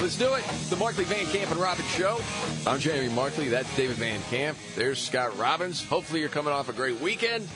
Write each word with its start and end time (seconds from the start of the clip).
Let's 0.00 0.16
do 0.16 0.34
it. 0.34 0.44
The 0.70 0.76
Markley 0.76 1.04
Van 1.04 1.24
Camp 1.26 1.50
and 1.50 1.60
Robbins 1.60 1.88
Show. 1.90 2.18
I'm 2.66 2.78
Jamie 2.78 3.12
Markley. 3.14 3.48
That's 3.48 3.74
David 3.76 3.96
Van 3.96 4.20
Camp. 4.30 4.56
There's 4.76 5.00
Scott 5.00 5.36
Robbins. 5.38 5.84
Hopefully, 5.84 6.20
you're 6.20 6.28
coming 6.28 6.52
off 6.52 6.68
a 6.68 6.72
great 6.72 7.00
weekend. 7.00 7.48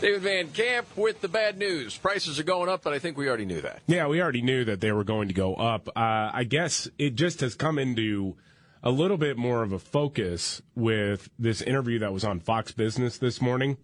David 0.00 0.22
Van 0.22 0.48
Camp 0.48 0.86
with 0.96 1.20
the 1.20 1.28
bad 1.28 1.58
news. 1.58 1.96
Prices 1.96 2.40
are 2.40 2.44
going 2.44 2.68
up, 2.68 2.82
but 2.82 2.92
I 2.92 2.98
think 2.98 3.16
we 3.16 3.28
already 3.28 3.44
knew 3.44 3.60
that. 3.60 3.82
Yeah, 3.86 4.08
we 4.08 4.20
already 4.20 4.42
knew 4.42 4.64
that 4.64 4.80
they 4.80 4.90
were 4.90 5.04
going 5.04 5.28
to 5.28 5.34
go 5.34 5.54
up. 5.54 5.88
Uh, 5.88 6.30
I 6.32 6.44
guess 6.44 6.88
it 6.98 7.14
just 7.14 7.40
has 7.40 7.54
come 7.54 7.78
into 7.78 8.36
a 8.82 8.90
little 8.90 9.16
bit 9.16 9.36
more 9.36 9.62
of 9.62 9.70
a 9.72 9.78
focus 9.78 10.60
with 10.74 11.28
this 11.38 11.62
interview 11.62 12.00
that 12.00 12.12
was 12.12 12.24
on 12.24 12.40
Fox 12.40 12.72
Business 12.72 13.18
this 13.18 13.40
morning 13.40 13.76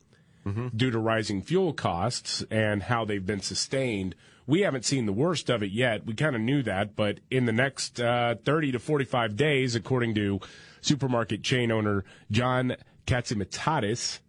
Mm-hmm. 0.47 0.69
due 0.75 0.91
to 0.93 0.99
rising 0.99 1.43
fuel 1.43 1.75
costs 1.75 2.43
and 2.51 2.83
how 2.85 3.05
they've 3.05 3.27
been 3.27 3.41
sustained. 3.41 4.15
We 4.49 4.63
haven't 4.63 4.87
seen 4.87 5.05
the 5.05 5.13
worst 5.13 5.51
of 5.51 5.63
it 5.63 5.71
yet. 5.71 6.07
We 6.07 6.15
kind 6.15 6.35
of 6.35 6.41
knew 6.41 6.63
that, 6.63 6.97
but 6.97 7.21
in 7.31 7.45
the 7.45 7.53
next 7.53 8.01
uh, 8.01 8.37
30 8.45 8.73
to 8.73 8.79
45 8.79 9.37
days, 9.37 9.75
according 9.77 10.15
to 10.15 10.41
supermarket 10.81 11.43
chain 11.43 11.71
owner 11.71 12.05
John 12.31 12.75
Catsimatidis, 13.07 14.21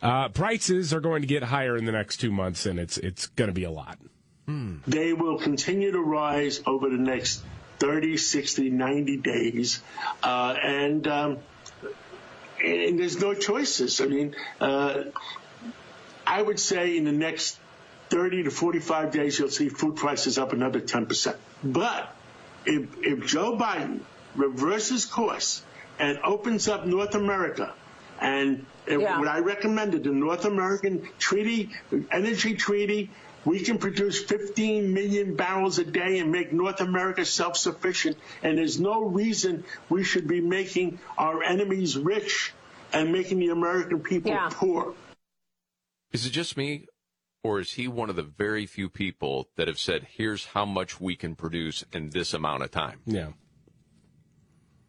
uh, 0.00 0.30
prices 0.30 0.94
are 0.94 1.00
going 1.00 1.20
to 1.20 1.28
get 1.28 1.42
higher 1.42 1.76
in 1.76 1.84
the 1.84 1.92
next 1.92 2.16
two 2.16 2.32
months, 2.32 2.64
and 2.64 2.78
it's 2.78 2.96
it's 2.96 3.26
going 3.26 3.48
to 3.48 3.54
be 3.54 3.64
a 3.64 3.70
lot. 3.70 3.98
They 4.86 5.12
will 5.12 5.38
continue 5.38 5.92
to 5.92 6.00
rise 6.00 6.62
over 6.66 6.88
the 6.88 6.96
next 6.96 7.42
30, 7.78 8.16
60, 8.16 8.70
90 8.70 9.16
days. 9.18 9.82
Uh, 10.22 10.54
and, 10.62 11.06
um, 11.08 11.38
and 12.64 12.98
there's 12.98 13.20
no 13.20 13.34
choices. 13.34 14.00
I 14.00 14.06
mean, 14.06 14.34
uh, 14.60 15.04
I 16.26 16.40
would 16.40 16.58
say 16.58 16.96
in 16.96 17.04
the 17.04 17.12
next 17.12 17.58
30 18.10 18.44
to 18.44 18.50
45 18.50 19.10
days, 19.12 19.38
you'll 19.38 19.50
see 19.50 19.68
food 19.68 19.96
prices 19.96 20.38
up 20.38 20.52
another 20.52 20.80
10%. 20.80 21.36
But 21.64 22.14
if, 22.64 22.88
if 23.02 23.26
Joe 23.26 23.56
Biden 23.56 24.00
reverses 24.34 25.04
course 25.04 25.62
and 25.98 26.18
opens 26.24 26.68
up 26.68 26.86
North 26.86 27.14
America, 27.14 27.72
and 28.20 28.64
Yeah. 28.88 29.18
what 29.18 29.28
I 29.28 29.40
recommended, 29.40 30.04
the 30.04 30.10
North 30.10 30.44
American 30.44 31.08
Treaty, 31.18 31.70
Energy 32.10 32.54
Treaty, 32.54 33.10
we 33.44 33.60
can 33.60 33.78
produce 33.78 34.22
15 34.22 34.92
million 34.92 35.36
barrels 35.36 35.78
a 35.78 35.84
day 35.84 36.18
and 36.18 36.32
make 36.32 36.52
North 36.52 36.80
America 36.80 37.24
self-sufficient. 37.24 38.16
And 38.42 38.58
there's 38.58 38.80
no 38.80 39.02
reason 39.04 39.64
we 39.88 40.02
should 40.04 40.26
be 40.26 40.40
making 40.40 40.98
our 41.18 41.42
enemies 41.42 41.96
rich 41.96 42.52
and 42.92 43.12
making 43.12 43.38
the 43.38 43.48
American 43.48 44.00
people 44.00 44.30
Yeah. 44.32 44.48
poor. 44.52 44.94
Is 46.12 46.26
it 46.26 46.30
just 46.30 46.56
me, 46.56 46.86
or 47.46 47.60
is 47.60 47.72
he 47.74 47.86
one 47.86 48.10
of 48.10 48.16
the 48.16 48.22
very 48.24 48.66
few 48.66 48.88
people 48.88 49.48
that 49.54 49.68
have 49.68 49.78
said, 49.78 50.04
here's 50.16 50.46
how 50.46 50.64
much 50.64 51.00
we 51.00 51.14
can 51.14 51.36
produce 51.36 51.84
in 51.92 52.10
this 52.10 52.34
amount 52.34 52.64
of 52.64 52.72
time? 52.72 53.00
Yeah. 53.06 53.28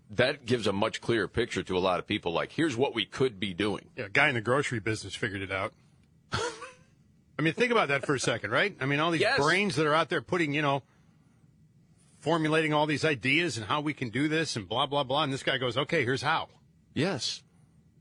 That 0.09 0.45
gives 0.45 0.66
a 0.66 0.73
much 0.73 1.00
clearer 1.00 1.28
picture 1.28 1.62
to 1.62 1.78
a 1.78 1.79
lot 1.79 2.00
of 2.00 2.07
people, 2.07 2.31
like, 2.31 2.51
here's 2.51 2.75
what 2.75 2.95
we 2.95 3.06
could 3.06 3.40
be 3.40 3.53
doing. 3.53 3.90
Yeah, 3.95 4.06
a 4.06 4.09
guy 4.09 4.29
in 4.29 4.35
the 4.35 4.41
grocery 4.41 4.79
business 4.79 5.13
figured 5.13 5.41
it 5.44 5.51
out. 5.51 5.73
I 6.31 7.41
mean, 7.41 7.53
think 7.53 7.72
about 7.72 7.90
that 7.90 8.06
for 8.06 8.16
a 8.16 8.19
second, 8.19 8.50
right? 8.50 8.75
I 8.81 8.85
mean, 8.88 9.00
all 9.00 9.12
these 9.12 9.22
Yes. 9.22 9.38
brains 9.39 9.75
that 9.75 9.85
are 9.85 9.94
out 9.94 10.09
there 10.09 10.22
putting, 10.24 10.53
you 10.53 10.63
know, 10.63 10.81
formulating 12.19 12.74
all 12.74 12.88
these 12.88 13.06
ideas 13.06 13.57
and 13.57 13.68
how 13.68 13.81
we 13.81 13.94
can 13.94 14.09
do 14.09 14.28
this 14.28 14.56
and 14.56 14.68
blah, 14.68 14.88
blah, 14.88 15.03
blah. 15.03 15.24
And 15.24 15.31
this 15.31 15.44
guy 15.44 15.57
goes, 15.59 15.78
okay, 15.78 16.03
here's 16.03 16.24
how. 16.24 16.47
Yes. 16.95 17.44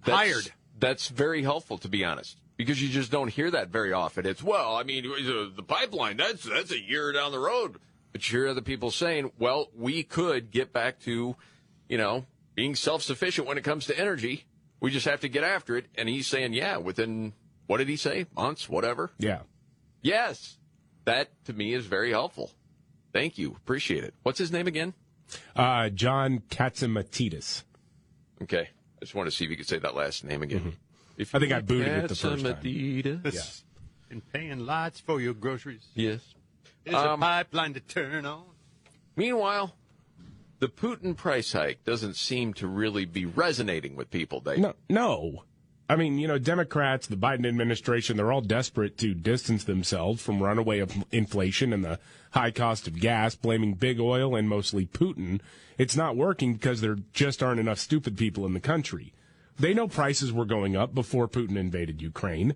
Hired. 0.01 0.51
That's 0.79 1.09
very 1.09 1.43
helpful, 1.43 1.77
to 1.79 1.89
be 1.89 2.05
honest, 2.05 2.41
because 2.57 2.83
you 2.83 2.89
just 2.89 3.11
don't 3.11 3.29
hear 3.29 3.51
that 3.51 3.69
very 3.69 3.93
often. 3.93 4.27
It's, 4.27 4.43
well, 4.43 4.77
I 4.77 4.83
mean, 4.83 5.05
the 5.05 5.53
the 5.55 5.63
pipeline, 5.63 6.17
that's, 6.17 6.45
that's 6.45 6.73
a 6.73 6.81
year 6.81 7.13
down 7.13 7.33
the 7.33 7.39
road. 7.39 7.77
But 8.13 8.31
you 8.31 8.39
hear 8.39 8.49
other 8.49 8.63
people 8.63 8.91
saying, 8.91 9.33
well, 9.39 9.69
we 9.77 10.03
could 10.03 10.51
get 10.51 10.73
back 10.73 11.01
to, 11.01 11.37
you 11.89 11.99
know, 11.99 12.25
being 12.55 12.75
self 12.75 13.03
sufficient 13.03 13.47
when 13.47 13.59
it 13.59 13.65
comes 13.65 13.87
to 13.87 13.99
energy. 13.99 14.47
We 14.81 14.91
just 14.91 15.07
have 15.07 15.21
to 15.21 15.29
get 15.29 15.45
after 15.45 15.77
it. 15.77 15.87
And 15.97 16.09
he's 16.09 16.27
saying, 16.27 16.53
yeah, 16.53 16.79
within, 16.79 17.35
what 17.67 17.79
did 17.79 17.89
he 17.89 17.97
say? 17.97 18.27
Months, 18.35 18.69
whatever. 18.69 19.13
Yeah. 19.19 19.41
Yes. 20.03 20.59
That, 21.05 21.29
to 21.45 21.53
me, 21.53 21.75
is 21.75 21.87
very 21.87 22.11
helpful. 22.11 22.53
Thank 23.13 23.39
you. 23.39 23.51
Appreciate 23.51 24.05
it. 24.05 24.15
What's 24.23 24.39
his 24.39 24.51
name 24.53 24.67
again? 24.67 24.95
Uh, 25.55 25.89
John 25.91 26.43
Catsimatidis. 26.51 27.65
Okay. 28.43 28.69
I 28.71 29.01
just 29.01 29.15
want 29.15 29.27
to 29.27 29.31
see 29.31 29.45
if 29.45 29.51
you 29.51 29.57
could 29.57 29.69
say 29.69 29.79
that 29.79 29.95
last 29.95 30.25
name 30.25 30.43
again. 30.43 30.77
If. 31.17 31.35
I 31.35 31.39
think 31.39 31.53
I 31.53 31.61
booted 31.61 31.89
it 31.89 32.03
the 32.03 32.09
first 32.09 32.21
some 32.21 32.39
time. 32.43 32.55
Adidas. 32.63 33.23
This 33.23 33.65
and 34.11 34.23
paying 34.33 34.61
lots 34.61 35.01
for 35.01 35.21
your 35.21 35.35
groceries. 35.35 35.87
Yes. 35.95 36.21
There's 36.85 36.97
Um, 36.97 37.23
a 37.23 37.27
pipeline 37.27 37.75
to 37.75 37.81
turn 37.81 38.25
on. 38.25 38.45
Meanwhile, 39.17 39.75
the 40.61 40.69
Putin 40.69 41.17
price 41.17 41.53
hike 41.53 41.85
doesn't 41.85 42.17
seem 42.17 42.55
to 42.55 42.67
really 42.67 43.05
be 43.05 43.25
resonating 43.27 43.97
with 43.97 44.11
people. 44.11 44.41
They 44.41 44.59
No, 44.59 44.75
no. 44.89 45.45
I 45.89 45.95
mean, 45.95 46.19
you 46.19 46.27
know, 46.27 46.39
Democrats, 46.39 47.07
the 47.07 47.17
Biden 47.17 47.47
administration, 47.47 48.17
they're 48.17 48.33
all 48.33 48.41
desperate 48.41 48.99
to 48.99 49.15
distance 49.15 49.65
themselves 49.65 50.21
from 50.21 50.43
runaway 50.43 50.81
of 50.81 50.93
inflation 51.13 51.73
and 51.73 51.85
the 51.85 52.01
high 52.33 52.51
cost 52.51 52.89
of 52.89 52.99
gas, 52.99 53.37
blaming 53.37 53.75
big 53.75 54.01
oil 54.01 54.35
and 54.35 54.49
mostly 54.49 54.87
Putin. 54.87 55.41
It's 55.79 55.97
not 55.97 56.17
working 56.17 56.55
because 56.55 56.81
there 56.81 56.97
just 57.13 57.41
aren't 57.43 57.61
enough 57.61 57.79
stupid 57.79 58.17
people 58.17 58.45
in 58.47 58.53
the 58.53 58.61
country. 58.61 59.13
They 59.59 59.75
know 59.75 59.89
prices 59.89 60.33
were 60.33 60.45
going 60.45 60.77
up 60.77 60.95
before 60.95 61.29
Putin 61.29 61.57
invaded 61.57 62.03
Ukraine. 62.03 62.55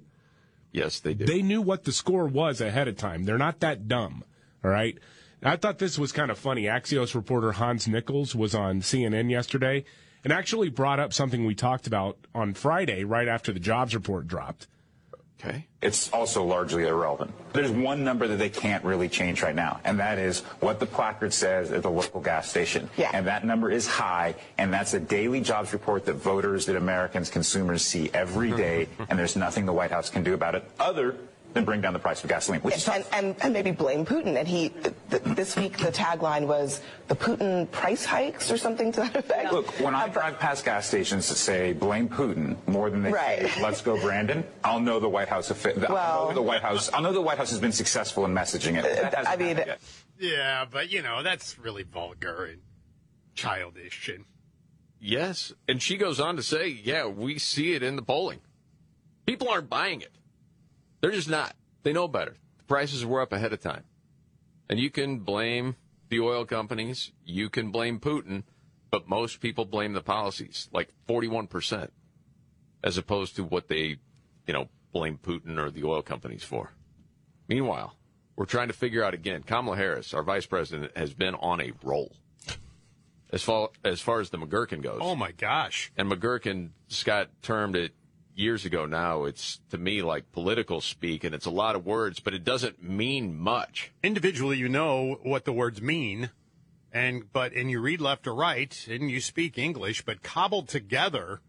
yes, 0.73 1.01
they 1.01 1.15
do. 1.15 1.25
They 1.25 1.43
knew 1.43 1.63
what 1.63 1.85
the 1.85 1.93
score 1.93 2.27
was 2.27 2.61
ahead 2.61 2.89
of 2.89 2.97
time. 2.97 3.25
They're 3.25 3.39
not 3.39 3.61
that 3.61 3.89
dumb. 3.89 4.25
All 4.65 4.71
right. 4.71 4.99
I 5.43 5.57
thought 5.57 5.79
this 5.79 5.99
was 5.99 6.13
kind 6.13 6.31
of 6.31 6.39
funny. 6.39 6.65
Axios 6.65 7.15
reporter 7.15 7.53
Hans 7.53 7.89
Nichols 7.89 8.35
was 8.35 8.55
on 8.55 8.83
CNN 8.83 9.31
yesterday 9.31 9.85
and 10.23 10.33
actually 10.33 10.69
brought 10.69 11.01
up 11.01 11.15
something 11.15 11.47
we 11.47 11.55
talked 11.55 11.87
about 11.87 12.19
on 12.35 12.53
Friday, 12.53 13.05
right 13.05 13.27
after 13.27 13.53
the 13.53 13.61
jobs 13.61 13.95
report 13.95 14.27
dropped. 14.27 14.67
Okay. 15.45 15.65
it's 15.83 16.11
also 16.13 16.45
largely 16.45 16.87
irrelevant. 16.87 17.33
There's 17.53 17.71
one 17.71 18.05
number 18.05 18.29
that 18.29 18.37
they 18.37 18.51
can't 18.51 18.85
really 18.85 19.09
change 19.09 19.43
right 19.43 19.55
now, 19.55 19.81
and 19.85 19.99
that 19.99 20.19
is 20.19 20.41
what 20.61 20.81
the 20.81 20.87
placard 20.87 21.33
says 21.33 21.73
at 21.73 21.83
the 21.83 21.91
local 21.91 22.21
gas 22.21 22.49
station. 22.49 22.89
Yeah. 22.97 23.11
And 23.13 23.27
that 23.27 23.45
number 23.45 23.71
is 23.71 23.87
high, 23.87 24.35
and 24.59 24.73
that's 24.73 24.95
a 24.95 25.01
daily 25.01 25.41
jobs 25.41 25.73
report 25.73 26.05
that 26.07 26.15
voters, 26.15 26.67
that 26.67 26.77
Americans, 26.77 27.31
consumers 27.31 27.83
see 27.83 28.11
every 28.15 28.51
hmm. 28.51 28.57
day, 28.57 28.89
and 29.09 29.19
there's 29.19 29.37
nothing 29.37 29.67
the 29.67 29.73
White 29.73 29.91
House 29.91 30.11
can 30.11 30.23
do 30.23 30.35
about 30.35 30.55
it 30.55 30.65
other 30.79 31.17
than 31.53 31.65
bring 31.65 31.81
down 31.81 31.93
the 31.93 31.99
price 31.99 32.23
of 32.23 32.29
gasoline, 32.31 32.61
which 32.61 32.77
is 32.77 32.89
and, 32.89 33.05
and, 33.13 33.35
and 33.43 33.53
maybe 33.53 33.71
blame 33.73 34.07
Putin. 34.07 34.37
And 34.39 34.47
he, 34.47 34.69
th- 34.69 34.95
th- 35.11 35.23
this 35.35 35.57
week, 35.57 35.79
the 35.79 35.91
tagline 35.91 36.47
was 36.47 36.81
the 37.09 37.17
Putin 37.17 37.71
price 37.73 38.05
hikes 38.05 38.51
or 38.51 38.57
something 38.57 38.93
to 38.93 39.01
that 39.01 39.17
effect. 39.17 39.53
Look, 39.53 39.67
when 39.81 39.95
I 39.95 40.05
Uh, 40.05 40.09
drive 40.09 40.39
past 40.39 40.65
gas 40.65 40.87
stations 40.87 41.29
that 41.29 41.35
say 41.37 41.73
blame 41.73 42.09
Putin 42.09 42.57
more 42.69 42.89
than 42.91 43.03
they 43.03 43.11
Right. 43.13 43.51
say 43.51 43.63
let's 43.63 43.81
go 43.81 44.01
Brandon, 44.01 44.45
I'll 44.63 44.81
know 44.81 45.01
the 45.01 45.09
White 45.09 45.29
House. 45.29 45.51
Affi- 45.51 45.83
I'll 45.89 45.95
Well- 45.95 46.29
know 46.29 46.35
the 46.35 46.43
White 46.43 46.63
House. 46.63 46.91
I'll 46.93 47.03
know 47.03 47.13
the 47.13 47.21
White 47.21 47.39
House 47.39 47.51
has 47.51 47.59
been 47.61 47.73
successful 47.73 48.25
in 48.25 48.33
messaging 48.33 48.77
it. 48.79 48.85
That 48.85 49.29
I 49.29 49.37
mean, 49.37 49.57
yet. 49.57 49.81
Yeah, 50.19 50.67
but, 50.71 50.91
you 50.91 51.03
know, 51.03 51.23
that's 51.23 51.59
really 51.59 51.83
vulgar 51.83 52.45
and 52.45 52.61
childish. 53.35 54.09
And 54.09 54.25
Yes. 55.01 55.53
And 55.67 55.81
she 55.83 55.97
goes 55.97 56.21
on 56.21 56.37
to 56.37 56.43
say, 56.43 56.69
yeah, 56.69 57.07
we 57.07 57.39
see 57.39 57.73
it 57.75 57.83
in 57.83 57.97
the 57.97 58.03
polling. 58.03 58.41
People 59.27 59.49
aren't 59.49 59.71
buying 59.71 60.03
it. 60.03 60.13
They're 61.01 61.11
just 61.11 61.29
not. 61.29 61.55
They 61.83 61.93
know 61.93 62.09
better. 62.09 62.37
The 62.59 62.65
prices 62.65 63.05
were 63.07 63.21
up 63.21 63.33
ahead 63.33 63.53
of 63.53 63.61
time. 63.61 63.85
And 64.69 64.79
you 64.79 64.91
can 64.91 65.21
blame 65.21 65.77
the 66.09 66.21
oil 66.21 66.45
companies. 66.45 67.13
You 67.25 67.49
can 67.49 67.71
blame 67.71 67.99
Putin. 68.01 68.45
but 68.91 69.09
most 69.09 69.41
people 69.41 69.65
blame 69.65 69.93
the 69.93 70.01
policies, 70.03 70.69
like 70.73 70.91
41%, 71.09 71.91
as 72.83 72.99
opposed 72.99 73.37
to 73.37 73.45
what 73.45 73.69
they, 73.69 73.99
you 74.47 74.53
know, 74.53 74.69
blame 74.93 75.19
Putin 75.23 75.59
or 75.59 75.71
the 75.71 75.85
oil 75.85 76.03
companies 76.03 76.43
for. 76.43 76.73
Meanwhile, 77.49 77.97
we're 78.37 78.47
trying 78.47 78.69
to 78.69 78.75
figure 78.75 79.05
out 79.05 79.15
again. 79.15 79.43
Kamala 79.43 79.77
Harris, 79.77 80.13
our 80.15 80.23
vice 80.23 80.47
president, 80.47 80.97
has 80.97 81.15
been 81.15 81.35
on 81.37 81.61
a 81.61 81.73
roll 81.83 82.13
as 83.33 83.43
far 83.43 83.71
as 83.85 84.01
far 84.01 84.21
as 84.21 84.31
the 84.31 84.39
McGurkin 84.39 84.83
goes. 84.83 84.99
Oh 85.01 85.15
my 85.15 85.33
gosh! 85.33 85.93
And 85.97 86.11
McGurkin, 86.11 86.71
Scott 86.89 87.31
termed 87.43 87.77
it 87.77 87.93
years 88.41 88.65
ago. 88.65 88.87
Now 88.87 89.25
it's 89.25 89.61
to 89.71 89.79
me 89.79 90.03
like 90.03 90.33
political 90.33 90.81
speak, 90.81 91.23
and 91.23 91.35
it's 91.35 91.47
a 91.47 91.51
lot 91.51 91.77
of 91.77 91.87
words, 91.87 92.19
but 92.19 92.35
it 92.35 92.45
doesn't 92.45 92.83
mean 92.83 93.39
much. 93.39 93.93
Individually, 94.03 94.57
you 94.57 94.69
know 94.69 95.19
what 95.23 95.45
the 95.45 95.53
words 95.53 95.81
mean, 95.81 96.31
and 96.93 97.33
but 97.33 97.53
and 97.53 97.71
you 97.71 97.81
read 97.81 98.01
left 98.01 98.27
or 98.27 98.35
right, 98.35 98.87
and 98.91 99.11
you 99.11 99.21
speak 99.21 99.59
English, 99.59 100.05
but 100.05 100.23
cobbled 100.23 100.69
together, 100.69 101.41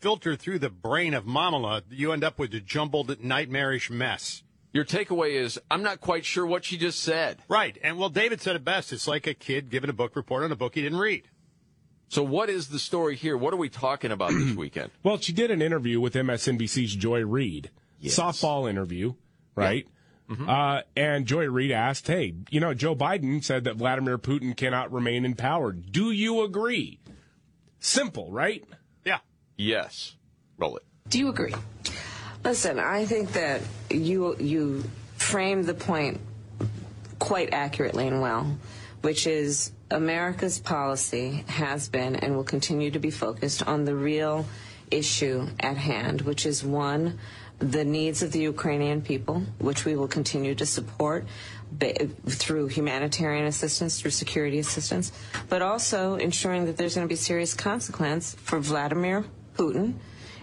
filtered 0.00 0.40
through 0.40 0.58
the 0.58 0.70
brain 0.70 1.14
of 1.14 1.24
Mamala, 1.24 1.82
you 1.88 2.12
end 2.12 2.24
up 2.24 2.38
with 2.38 2.52
a 2.54 2.60
jumbled, 2.60 3.22
nightmarish 3.22 3.90
mess. 3.90 4.42
Your 4.72 4.84
takeaway 4.84 5.40
is 5.40 5.58
I'm 5.70 5.82
not 5.82 6.02
quite 6.02 6.26
sure 6.26 6.44
what 6.44 6.64
she 6.64 6.76
just 6.76 7.00
said. 7.00 7.38
Right. 7.48 7.78
And 7.82 7.96
well, 7.96 8.10
David 8.10 8.42
said 8.42 8.56
it 8.56 8.64
best. 8.64 8.92
It's 8.92 9.08
like 9.08 9.26
a 9.26 9.32
kid 9.32 9.70
giving 9.70 9.88
a 9.88 9.94
book 9.94 10.14
report 10.14 10.44
on 10.44 10.52
a 10.52 10.56
book 10.56 10.74
he 10.74 10.82
didn't 10.82 10.98
read. 10.98 11.28
So, 12.08 12.22
what 12.22 12.48
is 12.48 12.68
the 12.68 12.78
story 12.78 13.16
here? 13.16 13.36
What 13.36 13.52
are 13.52 13.56
we 13.58 13.68
talking 13.68 14.12
about 14.12 14.30
this 14.30 14.54
weekend? 14.56 14.90
Well, 15.02 15.18
she 15.18 15.32
did 15.32 15.50
an 15.50 15.60
interview 15.60 16.00
with 16.00 16.14
MSNBC's 16.14 16.94
Joy 16.94 17.24
Reid, 17.24 17.70
Yes. 18.00 18.16
softball 18.18 18.68
interview, 18.70 19.14
right? 19.54 19.86
Mm-hmm. 20.30 20.48
Uh, 20.48 20.80
and 20.96 21.26
Joy 21.26 21.46
Reid 21.48 21.70
asked, 21.72 22.06
"Hey, 22.06 22.34
you 22.50 22.60
know, 22.60 22.74
Joe 22.74 22.94
Biden 22.96 23.42
said 23.44 23.64
that 23.64 23.76
Vladimir 23.76 24.18
Putin 24.18 24.56
cannot 24.56 24.92
remain 24.92 25.24
in 25.24 25.34
power. 25.34 25.72
Do 25.72 26.10
you 26.10 26.42
agree?" 26.42 26.98
Simple, 27.80 28.30
right? 28.32 28.64
Yeah. 29.04 29.18
Yes. 29.56 30.14
Roll 30.58 30.76
it. 30.76 30.82
Do 31.08 31.18
you 31.18 31.28
agree? 31.28 31.54
Listen, 32.44 32.78
I 32.78 33.04
think 33.04 33.32
that 33.32 33.60
you 33.90 34.36
you 34.38 34.84
framed 35.16 35.66
the 35.66 35.74
point 35.74 36.20
quite 37.18 37.52
accurately 37.52 38.06
and 38.08 38.20
well, 38.20 38.56
which 39.06 39.24
is 39.28 39.70
America's 39.92 40.58
policy 40.58 41.44
has 41.46 41.88
been 41.88 42.16
and 42.16 42.34
will 42.34 42.42
continue 42.42 42.90
to 42.90 42.98
be 42.98 43.08
focused 43.08 43.64
on 43.64 43.84
the 43.84 43.94
real 43.94 44.44
issue 44.90 45.46
at 45.60 45.76
hand, 45.76 46.22
which 46.22 46.44
is 46.44 46.64
one, 46.64 47.16
the 47.60 47.84
needs 47.84 48.24
of 48.24 48.32
the 48.32 48.40
Ukrainian 48.40 49.00
people, 49.00 49.44
which 49.60 49.84
we 49.84 49.94
will 49.94 50.08
continue 50.08 50.56
to 50.56 50.66
support 50.66 51.24
through 52.26 52.66
humanitarian 52.66 53.46
assistance, 53.46 54.00
through 54.00 54.10
security 54.10 54.58
assistance, 54.58 55.12
but 55.48 55.62
also 55.62 56.16
ensuring 56.16 56.64
that 56.66 56.76
there's 56.76 56.96
going 56.96 57.06
to 57.06 57.08
be 57.08 57.14
serious 57.14 57.54
consequence 57.54 58.34
for 58.34 58.58
Vladimir 58.58 59.24
Putin 59.56 59.94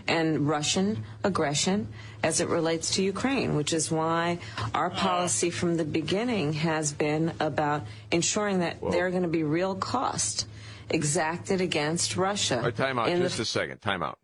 and 0.08 0.48
Russian 0.48 1.04
aggression 1.26 1.90
as 2.24 2.40
it 2.40 2.48
relates 2.48 2.92
to 2.96 3.04
Ukraine, 3.04 3.56
which 3.56 3.74
is 3.74 3.92
why 3.92 4.40
our 4.74 4.90
policy 4.90 5.50
from 5.50 5.76
the 5.76 5.84
beginning 5.86 6.54
has 6.54 6.94
been 6.94 7.34
about 7.40 7.84
ensuring 8.12 8.60
that 8.60 8.80
there 8.92 9.06
are 9.08 9.12
going 9.12 9.24
to 9.24 9.30
be 9.30 9.44
real 9.44 9.76
costs 9.76 10.48
exacted 10.90 11.60
against 11.62 12.16
Russia. 12.16 12.58
All 12.58 12.64
right, 12.64 12.76
time 12.76 12.98
out. 12.98 13.10
in 13.10 13.20
the 13.20 13.26
Just 13.26 13.40
a 13.40 13.46
second. 13.46 13.80
Time 13.82 14.02
out. 14.02 14.18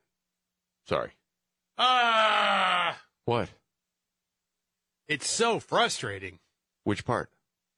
Sorry. 0.88 1.12
Ah, 1.78 2.98
What? 3.26 3.50
it's 5.08 5.30
so 5.30 5.60
frustrating. 5.60 6.40
Which 6.84 7.06
part? 7.06 7.30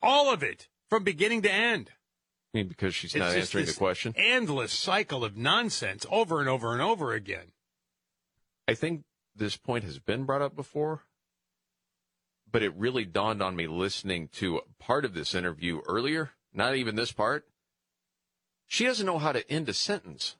All 0.01 0.31
of 0.33 0.43
it 0.43 0.67
from 0.89 1.03
beginning 1.03 1.41
to 1.43 1.51
end. 1.51 1.91
I 2.53 2.57
mean, 2.59 2.67
because 2.67 2.93
she's 2.93 3.15
It's 3.15 3.19
not 3.19 3.27
just 3.33 3.37
answering 3.55 3.65
the 3.65 3.73
question. 3.73 4.13
Endless 4.17 4.73
cycle 4.73 5.23
of 5.23 5.37
nonsense 5.37 6.05
over 6.11 6.39
and 6.39 6.49
over 6.49 6.73
and 6.73 6.81
over 6.81 7.13
again. 7.13 7.53
I 8.67 8.73
think 8.73 9.03
this 9.41 9.57
point 9.57 9.83
has 9.83 9.97
been 9.99 10.23
brought 10.23 10.41
up 10.43 10.55
before, 10.55 11.01
but 12.49 12.61
it 12.61 12.73
really 12.75 13.03
dawned 13.05 13.41
on 13.41 13.55
me 13.55 13.65
listening 13.67 14.27
to 14.33 14.61
part 14.79 15.03
of 15.03 15.13
this 15.13 15.33
interview 15.33 15.81
earlier, 15.87 16.31
not 16.53 16.75
even 16.75 16.95
this 16.95 17.11
part. 17.11 17.45
She 18.67 18.85
doesn't 18.85 19.05
know 19.05 19.17
how 19.17 19.31
to 19.31 19.49
end 19.51 19.67
a 19.67 19.73
sentence. 19.73 20.35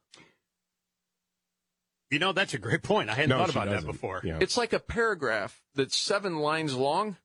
You 2.12 2.20
know, 2.20 2.32
that's 2.32 2.54
a 2.54 2.60
great 2.60 2.84
point. 2.84 3.10
I 3.10 3.14
hadn't 3.14 3.30
No, 3.30 3.40
thought 3.40 3.50
about 3.50 3.66
that 3.70 3.74
doesn't. 3.76 3.92
before. 3.92 4.22
Yeah. 4.24 4.38
It's 4.40 4.58
like 4.58 4.72
a 4.74 4.80
paragraph 4.80 5.62
that's 5.74 5.98
seven 5.98 6.38
lines 6.38 6.76
long, 6.76 7.18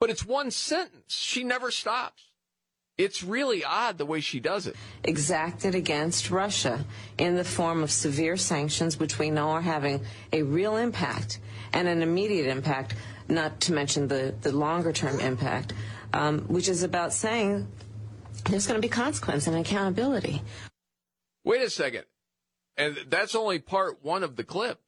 but 0.00 0.10
it's 0.10 0.24
one 0.26 0.50
sentence. 0.50 1.14
She 1.14 1.44
never 1.44 1.70
stops. 1.70 2.27
It's 2.98 3.22
really 3.22 3.64
odd 3.64 3.96
the 3.96 4.04
way 4.04 4.20
she 4.20 4.40
does 4.40 4.66
it. 4.66 4.74
exacted 5.04 5.76
against 5.76 6.32
Russia 6.32 6.84
in 7.16 7.36
the 7.36 7.44
form 7.44 7.84
of 7.84 7.92
severe 7.92 8.36
sanctions, 8.36 8.98
which 8.98 9.20
we 9.20 9.30
know 9.30 9.50
are 9.50 9.62
having 9.62 10.04
a 10.32 10.42
real 10.42 10.76
impact 10.76 11.38
and 11.72 11.86
an 11.86 12.02
immediate 12.02 12.48
impact, 12.48 12.96
not 13.28 13.60
to 13.60 13.72
mention 13.72 14.08
the, 14.08 14.34
the 14.42 14.50
longer 14.50 14.92
term 14.92 15.20
impact, 15.20 15.74
um, 16.12 16.40
which 16.48 16.68
is 16.68 16.82
about 16.82 17.12
saying 17.12 17.68
there's 18.50 18.66
going 18.66 18.80
to 18.80 18.84
be 18.84 18.90
consequence 18.90 19.46
and 19.46 19.56
accountability. 19.56 20.42
Wait 21.44 21.62
a 21.62 21.70
second. 21.70 22.04
And 22.76 22.96
that's 23.08 23.36
only 23.36 23.60
part 23.60 24.02
one 24.02 24.24
of 24.24 24.34
the 24.34 24.44
clip. 24.44 24.80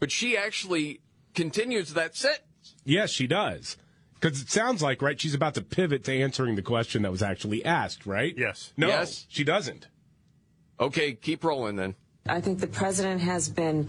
But 0.00 0.10
she 0.10 0.36
actually 0.36 1.00
continues 1.34 1.94
that 1.94 2.14
sentence. 2.14 2.42
Yes, 2.84 3.10
she 3.10 3.26
does. 3.26 3.78
Because 4.20 4.40
it 4.40 4.48
sounds 4.50 4.82
like, 4.82 5.02
right, 5.02 5.20
she's 5.20 5.34
about 5.34 5.54
to 5.54 5.62
pivot 5.62 6.04
to 6.04 6.12
answering 6.22 6.56
the 6.56 6.62
question 6.62 7.02
that 7.02 7.10
was 7.10 7.22
actually 7.22 7.64
asked, 7.64 8.06
right? 8.06 8.34
Yes. 8.36 8.72
No, 8.76 8.88
Yes. 8.88 9.26
she 9.28 9.44
doesn't. 9.44 9.88
Okay, 10.80 11.12
keep 11.14 11.44
rolling 11.44 11.76
then. 11.76 11.94
I 12.28 12.40
think 12.40 12.58
the 12.60 12.66
president 12.66 13.20
has 13.20 13.48
been 13.48 13.88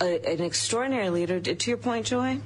a, 0.00 0.32
an 0.32 0.40
extraordinary 0.42 1.10
leader. 1.10 1.40
To 1.40 1.70
your 1.70 1.76
point, 1.78 2.06
Joy, 2.06 2.40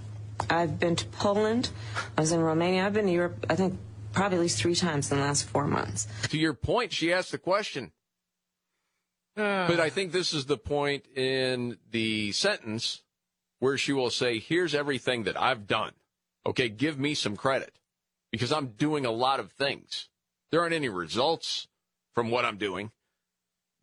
I've 0.48 0.78
been 0.78 0.96
to 0.96 1.06
Poland, 1.06 1.70
I 2.16 2.20
was 2.22 2.32
in 2.32 2.40
Romania, 2.40 2.86
I've 2.86 2.94
been 2.94 3.06
to 3.06 3.12
Europe, 3.12 3.46
I 3.50 3.56
think 3.56 3.78
probably 4.12 4.38
at 4.38 4.42
least 4.42 4.58
three 4.58 4.74
times 4.74 5.10
in 5.12 5.18
the 5.18 5.24
last 5.24 5.44
four 5.44 5.66
months. 5.66 6.06
To 6.30 6.38
your 6.38 6.54
point, 6.54 6.92
she 6.92 7.12
asked 7.12 7.30
the 7.32 7.38
question. 7.38 7.92
But 9.36 9.78
I 9.78 9.88
think 9.90 10.10
this 10.10 10.32
is 10.34 10.46
the 10.46 10.56
point 10.56 11.04
in 11.14 11.78
the 11.92 12.32
sentence 12.32 13.02
where 13.60 13.78
she 13.78 13.92
will 13.92 14.10
say, 14.10 14.40
Here's 14.40 14.74
everything 14.74 15.24
that 15.24 15.40
I've 15.40 15.68
done. 15.68 15.92
Okay, 16.48 16.70
give 16.70 16.98
me 16.98 17.12
some 17.12 17.36
credit 17.36 17.74
because 18.32 18.52
I'm 18.52 18.68
doing 18.68 19.04
a 19.04 19.10
lot 19.10 19.38
of 19.38 19.52
things. 19.52 20.08
There 20.50 20.62
aren't 20.62 20.72
any 20.72 20.88
results 20.88 21.68
from 22.14 22.30
what 22.30 22.46
I'm 22.46 22.56
doing. 22.56 22.90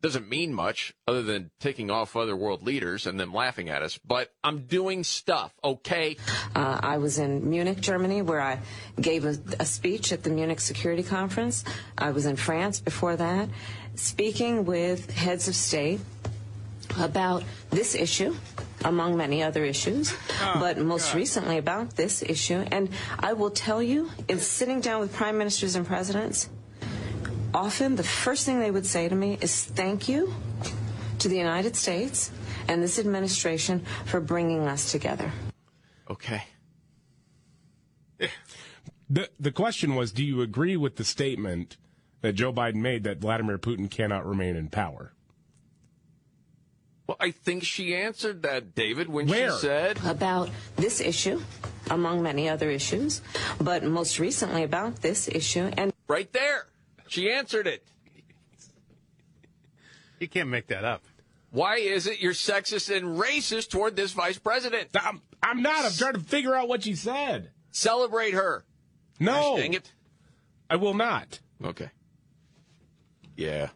Doesn't 0.02 0.28
mean 0.28 0.52
much 0.52 0.92
other 1.06 1.22
than 1.22 1.52
ticking 1.60 1.92
off 1.92 2.16
other 2.16 2.34
world 2.34 2.64
leaders 2.64 3.06
and 3.06 3.20
them 3.20 3.32
laughing 3.32 3.68
at 3.68 3.82
us, 3.82 3.98
but 4.04 4.32
I'm 4.42 4.66
doing 4.66 5.04
stuff, 5.04 5.54
okay? 5.62 6.16
Uh, 6.56 6.80
I 6.82 6.98
was 6.98 7.18
in 7.18 7.48
Munich, 7.48 7.80
Germany, 7.80 8.20
where 8.20 8.40
I 8.40 8.58
gave 9.00 9.24
a, 9.24 9.38
a 9.60 9.64
speech 9.64 10.12
at 10.12 10.24
the 10.24 10.30
Munich 10.30 10.58
Security 10.58 11.04
Conference. 11.04 11.64
I 11.96 12.10
was 12.10 12.26
in 12.26 12.34
France 12.34 12.80
before 12.80 13.14
that, 13.14 13.48
speaking 13.94 14.64
with 14.64 15.12
heads 15.12 15.46
of 15.46 15.54
state 15.54 16.00
about 16.98 17.44
this 17.70 17.94
issue, 17.94 18.34
among 18.84 19.16
many 19.16 19.42
other 19.42 19.64
issues, 19.64 20.14
oh, 20.42 20.56
but 20.60 20.78
most 20.78 21.14
recently 21.14 21.58
about 21.58 21.96
this 21.96 22.22
issue. 22.22 22.64
And 22.70 22.90
I 23.18 23.32
will 23.32 23.50
tell 23.50 23.82
you, 23.82 24.10
in 24.28 24.38
sitting 24.38 24.80
down 24.80 25.00
with 25.00 25.12
prime 25.12 25.38
ministers 25.38 25.74
and 25.74 25.86
presidents, 25.86 26.48
often 27.54 27.96
the 27.96 28.02
first 28.02 28.44
thing 28.44 28.60
they 28.60 28.70
would 28.70 28.86
say 28.86 29.08
to 29.08 29.14
me 29.14 29.38
is 29.40 29.64
thank 29.64 30.08
you 30.08 30.32
to 31.18 31.28
the 31.28 31.36
United 31.36 31.74
States 31.76 32.30
and 32.68 32.82
this 32.82 32.98
administration 32.98 33.84
for 34.04 34.20
bringing 34.20 34.66
us 34.68 34.92
together. 34.92 35.32
Okay. 36.10 36.44
The 39.08 39.28
the 39.38 39.52
question 39.52 39.94
was, 39.94 40.10
do 40.12 40.24
you 40.24 40.42
agree 40.42 40.76
with 40.76 40.96
the 40.96 41.04
statement 41.04 41.76
that 42.22 42.32
Joe 42.32 42.52
Biden 42.52 42.76
made 42.76 43.04
that 43.04 43.18
Vladimir 43.18 43.58
Putin 43.58 43.90
cannot 43.90 44.26
remain 44.26 44.56
in 44.56 44.68
power? 44.68 45.12
Well, 47.06 47.16
I 47.20 47.30
think 47.30 47.62
she 47.62 47.94
answered 47.94 48.42
that, 48.42 48.74
David, 48.74 49.08
when 49.08 49.28
Where? 49.28 49.52
she 49.52 49.58
said, 49.58 49.98
about 50.04 50.50
this 50.76 51.00
issue, 51.00 51.40
among 51.90 52.22
many 52.22 52.48
other 52.48 52.68
issues, 52.70 53.22
but 53.60 53.84
most 53.84 54.18
recently 54.18 54.64
about 54.64 55.02
this 55.02 55.28
issue. 55.28 55.70
And 55.76 55.92
right 56.08 56.32
there. 56.32 56.66
She 57.08 57.30
answered 57.30 57.68
it. 57.68 57.84
You 60.18 60.28
can't 60.28 60.48
make 60.48 60.66
that 60.68 60.84
up. 60.84 61.02
Why 61.50 61.76
is 61.76 62.06
it 62.06 62.20
you're 62.20 62.32
sexist 62.32 62.94
and 62.94 63.18
racist 63.18 63.70
toward 63.70 63.94
this 63.94 64.12
vice 64.12 64.38
president? 64.38 64.88
I'm, 65.00 65.22
I'm 65.42 65.62
not. 65.62 65.84
I'm 65.84 65.92
trying 65.92 66.14
to 66.14 66.20
figure 66.20 66.54
out 66.54 66.68
what 66.68 66.82
she 66.82 66.94
said. 66.94 67.50
Celebrate 67.70 68.34
her. 68.34 68.64
No, 69.20 69.32
Gosh, 69.32 69.60
dang 69.60 69.74
it. 69.74 69.92
I 70.68 70.76
will 70.76 70.94
not. 70.94 71.38
Okay. 71.64 71.90
Yeah. 73.36 73.68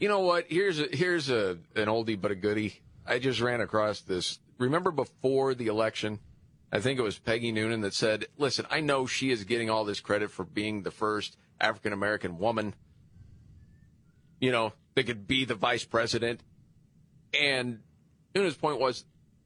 You 0.00 0.08
know 0.08 0.20
what? 0.20 0.46
Here's 0.48 0.80
a 0.80 0.88
here's 0.90 1.30
a 1.30 1.58
an 1.76 1.86
oldie 1.86 2.20
but 2.20 2.32
a 2.32 2.34
goodie. 2.34 2.80
I 3.06 3.18
just 3.18 3.40
ran 3.40 3.60
across 3.60 4.00
this. 4.00 4.40
Remember 4.58 4.90
before 4.90 5.54
the 5.54 5.68
election, 5.68 6.18
I 6.72 6.80
think 6.80 6.98
it 6.98 7.02
was 7.02 7.18
Peggy 7.18 7.52
Noonan 7.52 7.82
that 7.82 7.94
said, 7.94 8.26
"Listen, 8.38 8.66
I 8.70 8.80
know 8.80 9.06
she 9.06 9.30
is 9.30 9.44
getting 9.44 9.70
all 9.70 9.84
this 9.84 10.00
credit 10.00 10.30
for 10.30 10.44
being 10.44 10.82
the 10.82 10.90
first 10.90 11.36
African 11.60 11.92
American 11.92 12.38
woman, 12.38 12.74
you 14.40 14.50
know, 14.50 14.72
that 14.94 15.04
could 15.04 15.26
be 15.26 15.44
the 15.44 15.54
vice 15.54 15.84
president. 15.84 16.40
And 17.38 17.80
Noonan's 18.34 18.56
point 18.56 18.80
was 18.80 19.04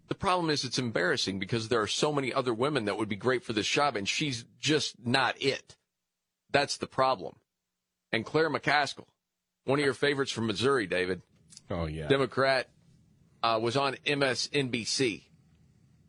the 0.09 0.15
problem 0.15 0.51
is 0.51 0.65
it's 0.65 0.79
embarrassing 0.79 1.39
because 1.39 1.69
there 1.69 1.81
are 1.81 1.87
so 1.87 2.13
many 2.13 2.33
other 2.33 2.55
women 2.55 2.85
that 2.85 2.97
would 2.97 3.09
be 3.09 3.17
great 3.17 3.45
for 3.45 3.53
this 3.53 3.67
job, 3.67 3.97
and 3.97 4.09
she's 4.09 4.45
just 4.61 5.05
not 5.05 5.41
it. 5.43 5.77
That's 6.51 6.77
the 6.77 6.87
problem. 6.87 7.37
And 8.13 8.25
Claire 8.25 8.51
McCaskill, 8.51 9.07
one 9.65 9.79
of 9.79 9.85
your 9.85 9.95
favorites 9.95 10.31
from 10.31 10.47
Missouri, 10.47 10.87
David. 10.87 11.23
Oh, 11.71 11.87
yeah. 11.87 12.09
Democrat, 12.09 12.69
uh, 13.43 13.59
was 13.61 13.77
on 13.77 13.95
MSNBC. 14.07 15.23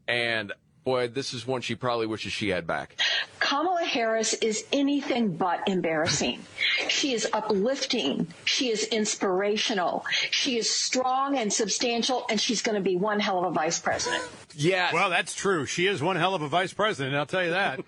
And 0.08 0.54
boy, 0.86 1.08
this 1.08 1.34
is 1.34 1.46
one 1.46 1.62
she 1.62 1.76
probably 1.76 2.08
wishes 2.08 2.32
she 2.32 2.50
had 2.50 2.66
back. 2.66 2.96
Kamala 3.40 3.84
Harris 3.84 4.34
is 4.36 4.66
anything 4.72 5.36
but 5.36 5.68
embarrassing. 5.68 6.42
She 6.88 7.14
is 7.14 7.28
uplifting. 7.34 8.28
She 8.46 8.70
is 8.70 8.86
inspirational. 8.86 10.06
She 10.32 10.58
is 10.58 10.70
strong 10.70 11.38
and 11.38 11.52
substantial, 11.52 12.26
and 12.30 12.40
she's 12.40 12.62
going 12.62 12.76
to 12.76 12.82
be 12.82 12.96
one 12.96 13.20
hell 13.20 13.40
of 13.40 13.46
a 13.46 13.52
vice 13.52 13.80
president. 13.80 14.24
Yeah. 14.54 14.92
Well, 14.94 15.10
that's 15.10 15.34
true. 15.34 15.66
She 15.66 15.88
is 15.88 16.02
one 16.02 16.16
hell 16.16 16.36
of 16.36 16.42
a 16.42 16.48
vice 16.48 16.74
president, 16.74 17.16
I'll 17.16 17.26
tell 17.26 17.44
you 17.44 17.52
that. 17.52 17.82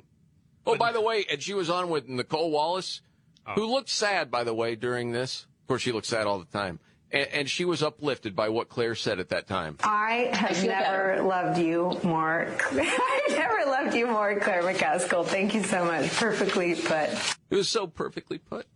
oh, 0.66 0.76
by 0.76 0.92
the 0.92 1.00
way, 1.00 1.24
and 1.30 1.42
she 1.42 1.54
was 1.54 1.68
on 1.70 1.88
with 1.88 2.08
Nicolle 2.08 2.50
Wallace, 2.50 3.00
Oh. 3.48 3.54
who 3.54 3.66
looked 3.66 3.88
sad, 3.88 4.30
by 4.30 4.44
the 4.44 4.52
way, 4.54 4.74
during 4.74 5.12
this. 5.12 5.46
Of 5.62 5.68
course, 5.68 5.82
she 5.82 5.92
looks 5.92 6.08
sad 6.08 6.26
all 6.26 6.38
the 6.38 6.44
time. 6.44 6.80
And, 7.10 7.26
and 7.28 7.50
she 7.50 7.64
was 7.64 7.82
uplifted 7.82 8.36
by 8.36 8.50
what 8.50 8.68
Claire 8.68 8.94
said 8.94 9.18
at 9.20 9.30
that 9.30 9.46
time. 9.46 9.78
I 9.80 10.28
have 10.32 10.56
feel 10.56 10.68
never 10.70 11.08
better. 11.14 11.22
loved 11.22 11.58
you 11.58 11.98
more. 12.04 12.46
I 12.72 13.26
never 13.30 13.70
loved 13.70 13.94
you 13.94 14.06
more, 14.06 14.38
Claire 14.38 14.62
McCaskill. 14.62 15.24
Thank 15.24 15.54
you 15.54 15.62
so 15.62 15.84
much. 15.86 16.10
Perfectly 16.16 16.74
put. 16.74 17.08
It 17.48 17.56
was 17.56 17.68
so 17.68 17.86
perfectly 17.86 18.36
put. 18.38 18.66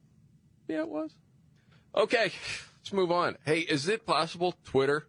Yeah, 0.69 0.81
it 0.81 0.89
was. 0.89 1.11
Okay, 1.95 2.33
let's 2.81 2.93
move 2.93 3.13
on. 3.13 3.37
Hey, 3.45 3.61
is 3.61 3.87
it 3.89 4.07
possible 4.07 4.55
Twitter 4.65 5.07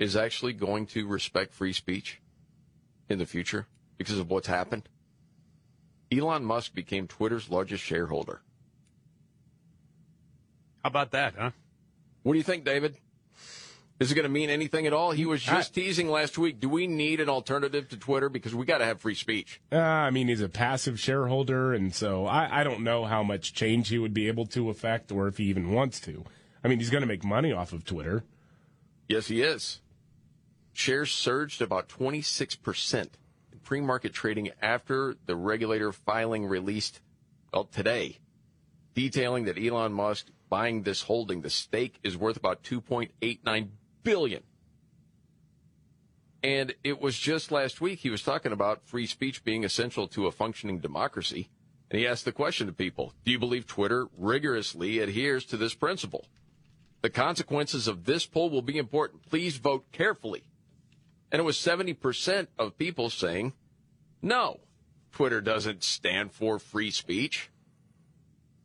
is 0.00 0.16
actually 0.16 0.52
going 0.54 0.86
to 0.86 1.06
respect 1.06 1.54
free 1.54 1.72
speech 1.72 2.20
in 3.08 3.18
the 3.20 3.26
future 3.26 3.68
because 3.96 4.18
of 4.18 4.28
what's 4.30 4.48
happened? 4.48 4.88
Elon 6.10 6.44
Musk 6.44 6.74
became 6.74 7.06
Twitter's 7.06 7.48
largest 7.50 7.84
shareholder. 7.84 8.42
How 10.84 10.88
about 10.88 11.12
that, 11.12 11.34
huh? 11.38 11.50
What 12.24 12.34
do 12.34 12.38
you 12.38 12.44
think, 12.44 12.64
David? 12.64 12.98
Is 13.98 14.12
it 14.12 14.16
going 14.16 14.24
to 14.24 14.28
mean 14.28 14.50
anything 14.50 14.86
at 14.86 14.92
all? 14.92 15.12
He 15.12 15.24
was 15.24 15.42
just 15.42 15.72
teasing 15.72 16.10
last 16.10 16.36
week. 16.36 16.60
Do 16.60 16.68
we 16.68 16.86
need 16.86 17.20
an 17.20 17.30
alternative 17.30 17.88
to 17.88 17.96
Twitter 17.96 18.28
because 18.28 18.54
we 18.54 18.66
got 18.66 18.78
to 18.78 18.84
have 18.84 19.00
free 19.00 19.14
speech? 19.14 19.62
Uh, 19.72 19.78
I 19.78 20.10
mean, 20.10 20.28
he's 20.28 20.42
a 20.42 20.48
passive 20.48 21.00
shareholder, 21.00 21.72
and 21.72 21.94
so 21.94 22.26
I, 22.26 22.60
I 22.60 22.64
don't 22.64 22.84
know 22.84 23.06
how 23.06 23.22
much 23.22 23.54
change 23.54 23.88
he 23.88 23.98
would 23.98 24.12
be 24.12 24.28
able 24.28 24.44
to 24.48 24.68
affect 24.68 25.10
or 25.10 25.26
if 25.26 25.38
he 25.38 25.44
even 25.44 25.72
wants 25.72 26.00
to. 26.00 26.24
I 26.62 26.68
mean, 26.68 26.80
he's 26.80 26.90
going 26.90 27.00
to 27.00 27.06
make 27.06 27.24
money 27.24 27.50
off 27.50 27.72
of 27.72 27.86
Twitter. 27.86 28.24
Yes, 29.08 29.28
he 29.28 29.40
is. 29.40 29.80
Shares 30.74 31.10
surged 31.10 31.62
about 31.62 31.88
26% 31.88 32.94
in 32.94 33.08
pre 33.62 33.80
market 33.80 34.12
trading 34.12 34.50
after 34.60 35.14
the 35.24 35.36
regulator 35.36 35.92
filing 35.92 36.44
released 36.44 37.00
well, 37.54 37.64
today, 37.64 38.18
detailing 38.94 39.44
that 39.44 39.58
Elon 39.58 39.92
Musk 39.92 40.26
buying 40.48 40.82
this 40.82 41.02
holding, 41.02 41.42
the 41.42 41.50
stake 41.50 41.98
is 42.02 42.16
worth 42.16 42.36
about 42.36 42.62
2.89 42.62 43.68
billion. 44.02 44.42
And 46.42 46.74
it 46.84 47.00
was 47.00 47.18
just 47.18 47.50
last 47.50 47.80
week 47.80 48.00
he 48.00 48.10
was 48.10 48.22
talking 48.22 48.52
about 48.52 48.86
free 48.86 49.06
speech 49.06 49.44
being 49.44 49.64
essential 49.64 50.06
to 50.08 50.26
a 50.26 50.32
functioning 50.32 50.78
democracy. 50.78 51.48
And 51.90 51.98
he 51.98 52.06
asked 52.06 52.24
the 52.24 52.32
question 52.32 52.66
to 52.66 52.72
people 52.72 53.14
Do 53.24 53.30
you 53.30 53.38
believe 53.38 53.66
Twitter 53.66 54.08
rigorously 54.16 54.98
adheres 54.98 55.44
to 55.46 55.56
this 55.56 55.74
principle? 55.74 56.26
The 57.00 57.10
consequences 57.10 57.86
of 57.88 58.04
this 58.04 58.26
poll 58.26 58.50
will 58.50 58.62
be 58.62 58.78
important. 58.78 59.28
Please 59.28 59.56
vote 59.58 59.84
carefully. 59.92 60.44
And 61.30 61.40
it 61.40 61.44
was 61.44 61.56
70% 61.56 62.46
of 62.58 62.78
people 62.78 63.10
saying, 63.10 63.54
no, 64.22 64.60
Twitter 65.12 65.40
doesn't 65.40 65.82
stand 65.82 66.32
for 66.32 66.58
free 66.58 66.90
speech. 66.90 67.50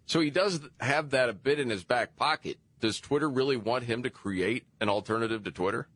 So 0.09 0.21
he 0.21 0.31
does 0.31 0.59
have 0.79 1.11
that 1.11 1.29
a 1.29 1.33
bit 1.33 1.59
in 1.59 1.69
his 1.69 1.83
back 1.83 2.15
pocket. 2.15 2.57
Does 2.79 2.99
Twitter 2.99 3.29
really 3.29 3.57
want 3.57 3.83
him 3.83 4.01
to 4.01 4.09
create 4.09 4.65
an 4.81 4.89
alternative 4.89 5.43
to 5.43 5.51
Twitter? 5.51 5.87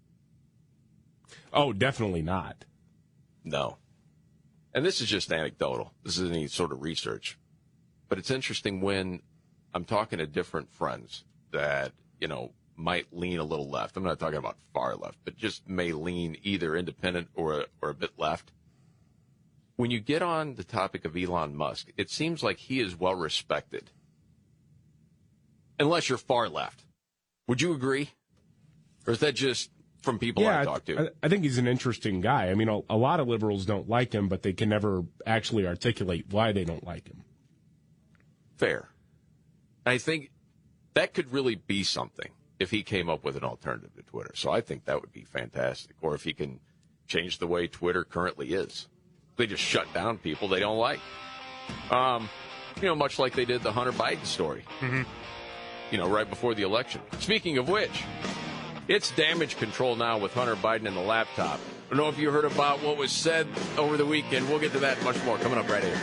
Oh, 1.51 1.73
definitely 1.73 2.21
not. 2.21 2.65
No. 3.43 3.77
And 4.71 4.85
this 4.85 5.01
is 5.01 5.09
just 5.09 5.33
anecdotal. 5.33 5.93
This 6.03 6.19
isn't 6.19 6.31
any 6.31 6.45
sort 6.45 6.71
of 6.71 6.83
research. 6.83 7.39
But 8.07 8.19
it's 8.19 8.29
interesting 8.29 8.81
when 8.81 9.23
I'm 9.73 9.83
talking 9.83 10.19
to 10.19 10.27
different 10.27 10.71
friends 10.71 11.23
that, 11.51 11.91
you 12.19 12.27
know, 12.27 12.51
might 12.75 13.07
lean 13.11 13.39
a 13.39 13.43
little 13.43 13.67
left. 13.67 13.97
I'm 13.97 14.03
not 14.03 14.19
talking 14.19 14.37
about 14.37 14.57
far 14.75 14.95
left, 14.95 15.17
but 15.25 15.37
just 15.37 15.67
may 15.67 15.91
lean 15.91 16.37
either 16.43 16.75
independent 16.75 17.29
or, 17.33 17.65
or 17.81 17.89
a 17.89 17.95
bit 17.95 18.11
left. 18.19 18.51
When 19.75 19.89
you 19.89 19.99
get 19.99 20.21
on 20.21 20.53
the 20.53 20.63
topic 20.63 21.03
of 21.03 21.17
Elon 21.17 21.55
Musk, 21.55 21.87
it 21.97 22.11
seems 22.11 22.43
like 22.43 22.59
he 22.59 22.79
is 22.79 22.95
well 22.95 23.15
respected. 23.15 23.89
Unless 25.79 26.09
you're 26.09 26.17
far 26.17 26.49
left. 26.49 26.83
Would 27.47 27.61
you 27.61 27.73
agree? 27.73 28.11
Or 29.05 29.13
is 29.13 29.19
that 29.19 29.35
just 29.35 29.69
from 30.01 30.19
people 30.19 30.43
yeah, 30.43 30.61
I 30.61 30.65
talk 30.65 30.85
to? 30.85 30.99
I, 30.99 31.09
I 31.23 31.29
think 31.29 31.43
he's 31.43 31.57
an 31.57 31.67
interesting 31.67 32.21
guy. 32.21 32.49
I 32.49 32.55
mean, 32.55 32.69
a, 32.69 32.81
a 32.89 32.97
lot 32.97 33.19
of 33.19 33.27
liberals 33.27 33.65
don't 33.65 33.89
like 33.89 34.13
him, 34.13 34.27
but 34.29 34.43
they 34.43 34.53
can 34.53 34.69
never 34.69 35.03
actually 35.25 35.67
articulate 35.67 36.25
why 36.29 36.51
they 36.51 36.63
don't 36.63 36.85
like 36.85 37.07
him. 37.07 37.23
Fair. 38.57 38.89
I 39.85 39.97
think 39.97 40.31
that 40.93 41.13
could 41.13 41.33
really 41.33 41.55
be 41.55 41.83
something 41.83 42.29
if 42.59 42.71
he 42.71 42.83
came 42.83 43.09
up 43.09 43.25
with 43.25 43.35
an 43.35 43.43
alternative 43.43 43.93
to 43.95 44.03
Twitter. 44.03 44.31
So 44.35 44.51
I 44.51 44.61
think 44.61 44.85
that 44.85 45.01
would 45.01 45.11
be 45.11 45.23
fantastic. 45.23 45.95
Or 46.01 46.15
if 46.15 46.23
he 46.23 46.33
can 46.33 46.59
change 47.07 47.39
the 47.39 47.47
way 47.47 47.67
Twitter 47.67 48.03
currently 48.03 48.53
is. 48.53 48.87
They 49.35 49.47
just 49.47 49.63
shut 49.63 49.91
down 49.93 50.17
people 50.17 50.47
they 50.47 50.59
don't 50.59 50.77
like. 50.77 50.99
Um, 51.89 52.29
you 52.77 52.87
know, 52.87 52.95
much 52.95 53.19
like 53.19 53.33
they 53.33 53.45
did 53.45 53.63
the 53.63 53.71
Hunter 53.71 53.91
Biden 53.91 54.25
story. 54.25 54.63
Mm-hmm. 54.79 55.03
You 55.91 55.97
know, 55.97 56.09
right 56.09 56.29
before 56.29 56.55
the 56.55 56.63
election. 56.63 57.01
Speaking 57.19 57.57
of 57.57 57.69
which, 57.69 58.03
it's 58.87 59.11
damage 59.11 59.57
control 59.57 59.95
now 59.95 60.17
with 60.17 60.33
Hunter 60.33 60.55
Biden 60.55 60.87
and 60.87 60.97
the 60.97 61.01
laptop. 61.01 61.59
I 61.85 61.89
don't 61.89 61.97
know 61.97 62.09
if 62.09 62.17
you 62.17 62.31
heard 62.31 62.45
about 62.45 62.81
what 62.81 62.97
was 62.97 63.11
said 63.11 63.47
over 63.77 63.97
the 63.97 64.05
weekend. 64.05 64.49
We'll 64.49 64.59
get 64.59 64.71
to 64.73 64.79
that 64.79 65.01
much 65.03 65.23
more 65.25 65.37
coming 65.37 65.59
up 65.59 65.69
right 65.69 65.83
here. 65.83 65.99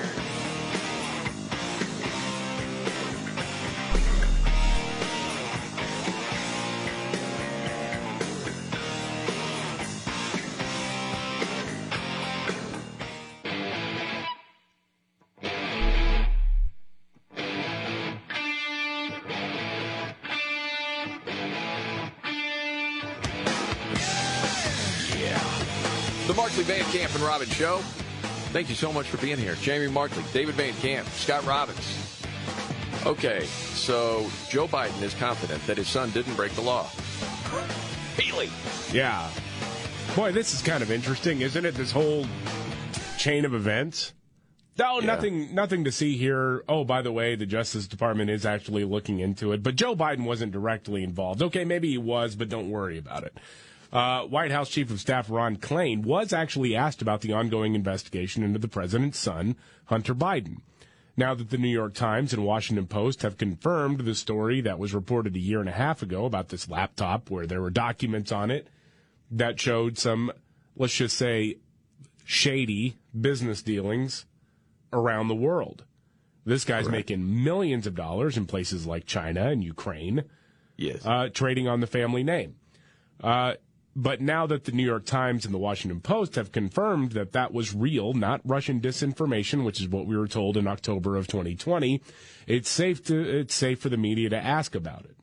Show. 27.61 27.77
Thank 28.55 28.71
you 28.71 28.75
so 28.75 28.91
much 28.91 29.07
for 29.09 29.19
being 29.19 29.37
here. 29.37 29.55
Jamie 29.57 29.87
Markley, 29.89 30.25
David 30.33 30.55
Van 30.55 30.73
Camp, 30.77 31.07
Scott 31.09 31.45
Robbins. 31.45 32.23
Okay, 33.05 33.45
so 33.45 34.31
Joe 34.49 34.67
Biden 34.67 35.03
is 35.03 35.13
confident 35.13 35.67
that 35.67 35.77
his 35.77 35.87
son 35.87 36.09
didn't 36.13 36.37
break 36.37 36.53
the 36.53 36.63
law. 36.63 36.89
Healy. 38.19 38.49
Yeah. 38.95 39.29
Boy, 40.17 40.33
this 40.33 40.55
is 40.55 40.63
kind 40.63 40.83
of 40.83 40.91
interesting, 40.91 41.43
isn't 41.43 41.67
it? 41.67 41.75
This 41.75 41.93
whole 41.93 42.25
chain 43.19 43.45
of 43.45 43.53
events. 43.53 44.15
No, 44.79 45.01
Yeah. 45.01 45.07
nothing 45.09 45.55
nothing 45.55 45.85
to 45.85 45.93
see 45.93 46.17
here. 46.17 46.65
Oh, 46.67 46.83
by 46.85 47.03
the 47.03 47.13
way, 47.13 47.35
the 47.35 47.45
Justice 47.45 47.87
Department 47.87 48.31
is 48.31 48.47
actually 48.47 48.85
looking 48.85 49.19
into 49.19 49.53
it, 49.53 49.63
but 49.63 49.77
Joe 49.77 49.95
Biden 49.95 50.25
wasn't 50.25 50.53
directly 50.53 51.05
involved. 51.05 51.43
Okay, 51.43 51.67
maybe 51.67 51.91
he 51.91 51.99
was, 51.99 52.37
but 52.37 52.49
don't 52.49 52.71
worry 52.71 52.97
about 52.97 53.25
it. 53.25 53.37
Uh, 53.93 54.23
White 54.23 54.53
House 54.53 54.69
Chief 54.69 54.91
of 54.91 55.01
Staff 55.01 55.29
Ron 55.31 55.57
Klain 55.57 56.03
was 56.05 56.33
actually 56.33 56.77
asked 56.77 57.03
about 57.03 57.23
the 57.23 57.33
ongoing 57.33 57.75
investigation 57.75 58.43
into 58.45 58.59
the 58.59 58.69
president's 58.69 59.19
son, 59.19 59.57
Hunter 59.87 60.15
Biden. 60.15 60.59
Now 61.17 61.35
that 61.35 61.51
the 61.51 61.59
New 61.59 61.69
York 61.69 61.95
Times 61.95 62.33
and 62.33 62.45
Washington 62.45 62.87
Post 62.87 63.23
have 63.23 63.37
confirmed 63.37 64.01
the 64.01 64.15
story 64.15 64.61
that 64.61 64.79
was 64.79 64.95
reported 64.95 65.35
a 65.35 65.41
year 65.41 65.61
and 65.61 65.69
a 65.69 65.73
half 65.73 66.03
ago 66.03 66.25
about 66.25 66.49
this 66.51 66.69
laptop 66.71 67.31
where 67.31 67.47
there 67.47 67.61
were 67.61 67.71
documents 67.71 68.31
on 68.31 68.51
it 68.51 68.69
that 69.31 69.59
showed 69.61 69.99
some, 69.99 70.31
let's 70.77 70.95
just 70.95 71.17
say, 71.17 71.57
shady 72.25 72.97
business 73.21 73.61
dealings 73.61 74.25
around 74.93 75.29
the 75.29 75.35
world. 75.35 75.85
This 76.47 76.65
guy's 76.65 76.89
making 76.89 77.45
millions 77.45 77.87
of 77.87 77.95
dollars 77.95 78.37
in 78.37 78.47
places 78.47 78.87
like 78.87 79.05
China 79.05 79.51
and 79.51 79.63
Ukraine, 79.63 80.25
Yes. 80.77 81.05
uh, 81.05 81.29
trading 81.29 81.69
on 81.69 81.81
the 81.81 81.87
family 81.87 82.23
name. 82.25 82.55
Uh, 83.23 83.55
but 83.97 84.21
now 84.21 84.47
that 84.47 84.65
the 84.65 84.73
New 84.73 84.85
York 84.85 85.05
Times 85.05 85.45
and 85.45 85.53
the 85.53 85.59
Washington 85.59 86.01
Post 86.01 86.37
have 86.37 86.53
confirmed 86.53 87.13
that 87.13 87.33
that 87.33 87.53
was 87.53 87.75
real, 87.75 88.13
not 88.13 88.41
Russian 88.45 88.81
disinformation, 88.81 89.65
which 89.65 89.81
is 89.81 89.89
what 89.89 90.07
we 90.07 90.17
were 90.17 90.29
told 90.29 90.57
in 90.57 90.67
October 90.67 91.17
of 91.17 91.27
2020, 91.27 92.01
it's 92.47 92.69
safe 92.71 93.05
to 93.07 93.21
it's 93.21 93.55
safe 93.55 93.81
for 93.81 93.89
the 93.89 93.97
media 93.97 94.29
to 94.31 94.37
ask 94.37 94.75
about 94.75 95.05
it. 95.05 95.17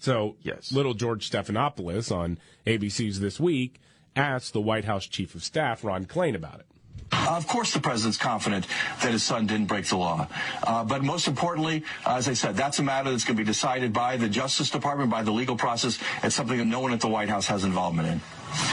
So, 0.00 0.36
Yes. 0.42 0.72
little 0.72 0.94
George 0.94 1.30
Stephanopoulos 1.30 2.14
on 2.14 2.38
ABC's 2.66 3.20
This 3.20 3.38
Week 3.38 3.80
asked 4.16 4.52
the 4.52 4.60
White 4.60 4.84
House 4.84 5.06
Chief 5.06 5.34
of 5.34 5.44
Staff, 5.44 5.84
Ron 5.84 6.06
Klain, 6.06 6.34
about 6.34 6.60
it. 6.60 6.66
Of 7.12 7.46
course, 7.46 7.72
the 7.72 7.80
president's 7.80 8.18
confident 8.18 8.66
that 9.02 9.12
his 9.12 9.22
son 9.22 9.46
didn't 9.46 9.66
break 9.66 9.86
the 9.86 9.96
law. 9.96 10.28
Uh, 10.62 10.84
but 10.84 11.02
most 11.02 11.28
importantly, 11.28 11.84
uh, 12.04 12.16
as 12.16 12.28
I 12.28 12.34
said, 12.34 12.56
that's 12.56 12.78
a 12.78 12.82
matter 12.82 13.10
that's 13.10 13.24
going 13.24 13.36
to 13.36 13.42
be 13.42 13.46
decided 13.46 13.92
by 13.92 14.16
the 14.16 14.28
Justice 14.28 14.70
Department, 14.70 15.10
by 15.10 15.22
the 15.22 15.32
legal 15.32 15.56
process. 15.56 15.98
It's 16.22 16.34
something 16.34 16.58
that 16.58 16.64
no 16.66 16.80
one 16.80 16.92
at 16.92 17.00
the 17.00 17.08
White 17.08 17.28
House 17.28 17.46
has 17.46 17.64
involvement 17.64 18.08
in. 18.08 18.20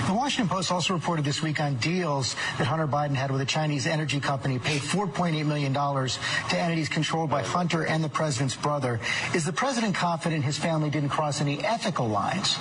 The 0.07 0.13
Washington 0.13 0.49
Post 0.49 0.71
also 0.71 0.93
reported 0.93 1.25
this 1.25 1.41
week 1.41 1.59
on 1.59 1.75
deals 1.75 2.35
that 2.57 2.67
Hunter 2.67 2.87
Biden 2.87 3.15
had 3.15 3.31
with 3.31 3.41
a 3.41 3.45
Chinese 3.45 3.87
energy 3.87 4.19
company, 4.19 4.59
paid 4.59 4.81
$4.8 4.81 5.45
million 5.45 5.73
to 5.73 6.57
entities 6.59 6.89
controlled 6.89 7.29
by 7.29 7.43
Hunter 7.43 7.85
and 7.85 8.03
the 8.03 8.09
president's 8.09 8.55
brother. 8.55 8.99
Is 9.33 9.45
the 9.45 9.53
president 9.53 9.95
confident 9.95 10.43
his 10.43 10.57
family 10.57 10.89
didn't 10.89 11.09
cross 11.09 11.41
any 11.41 11.63
ethical 11.63 12.07
lines? 12.07 12.57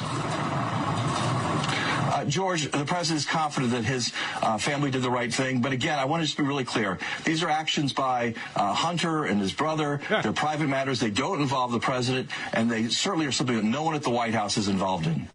Uh, 2.23 2.25
George, 2.27 2.71
the 2.71 2.85
president 2.85 3.21
is 3.21 3.27
confident 3.27 3.73
that 3.73 3.85
his 3.85 4.13
uh, 4.43 4.59
family 4.59 4.91
did 4.91 5.03
the 5.03 5.11
right 5.11 5.33
thing. 5.33 5.61
But 5.61 5.73
again, 5.73 5.99
I 5.99 6.05
want 6.05 6.23
to 6.23 6.27
just 6.27 6.37
be 6.37 6.45
really 6.45 6.65
clear. 6.65 6.99
These 7.25 7.43
are 7.43 7.49
actions 7.49 7.93
by 7.93 8.35
uh, 8.55 8.73
Hunter 8.73 9.25
and 9.25 9.41
his 9.41 9.53
brother. 9.53 10.01
Yeah. 10.11 10.23
They're 10.23 10.33
private 10.33 10.69
matters. 10.69 11.01
They 11.01 11.11
don't 11.11 11.41
involve 11.41 11.73
the 11.73 11.81
president, 11.81 12.31
and 12.53 12.71
they 12.71 12.89
certainly 12.89 13.27
are 13.27 13.33
something 13.33 13.57
that 13.57 13.65
no 13.65 13.83
one 13.83 13.95
at 13.95 14.03
the 14.03 14.11
White 14.11 14.35
House 14.35 14.57
is 14.57 14.69
involved 14.69 15.07
in. 15.07 15.29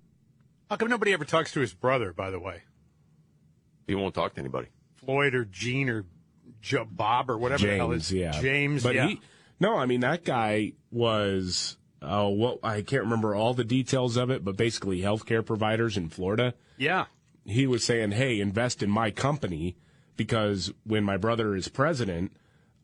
How 0.69 0.75
come 0.75 0.89
nobody 0.89 1.13
ever 1.13 1.25
talks 1.25 1.51
to 1.53 1.59
his 1.61 1.73
brother, 1.73 2.13
by 2.13 2.29
the 2.29 2.39
way? 2.39 2.63
He 3.87 3.95
won't 3.95 4.13
talk 4.13 4.33
to 4.33 4.39
anybody. 4.39 4.67
Floyd 4.95 5.33
or 5.33 5.45
Gene 5.45 5.89
or 5.89 6.05
Joe, 6.61 6.85
Bob 6.89 7.29
or 7.29 7.37
whatever 7.37 7.65
the 7.65 7.77
hell 7.77 7.89
James, 7.91 8.05
is 8.07 8.13
yeah. 8.13 8.31
James, 8.41 8.83
But 8.83 8.95
yeah. 8.95 9.07
he, 9.07 9.21
no, 9.59 9.77
I 9.77 9.85
mean, 9.85 10.01
that 10.01 10.25
guy 10.25 10.73
was, 10.91 11.77
uh, 12.01 12.23
oh, 12.23 12.29
well, 12.29 12.59
I 12.63 12.81
can't 12.81 13.03
remember 13.03 13.33
all 13.33 13.53
the 13.53 13.63
details 13.63 14.17
of 14.17 14.29
it, 14.29 14.43
but 14.43 14.57
basically 14.57 14.99
healthcare 15.01 15.45
providers 15.45 15.95
in 15.97 16.09
Florida. 16.09 16.53
yeah. 16.77 17.05
He 17.45 17.65
was 17.65 17.81
saying, 17.85 18.11
hey, 18.11 18.41
invest 18.41 18.83
in 18.83 18.89
my 18.89 19.09
company 19.09 19.77
because 20.17 20.73
when 20.83 21.05
my 21.05 21.15
brother 21.15 21.55
is 21.55 21.69
president, 21.69 22.35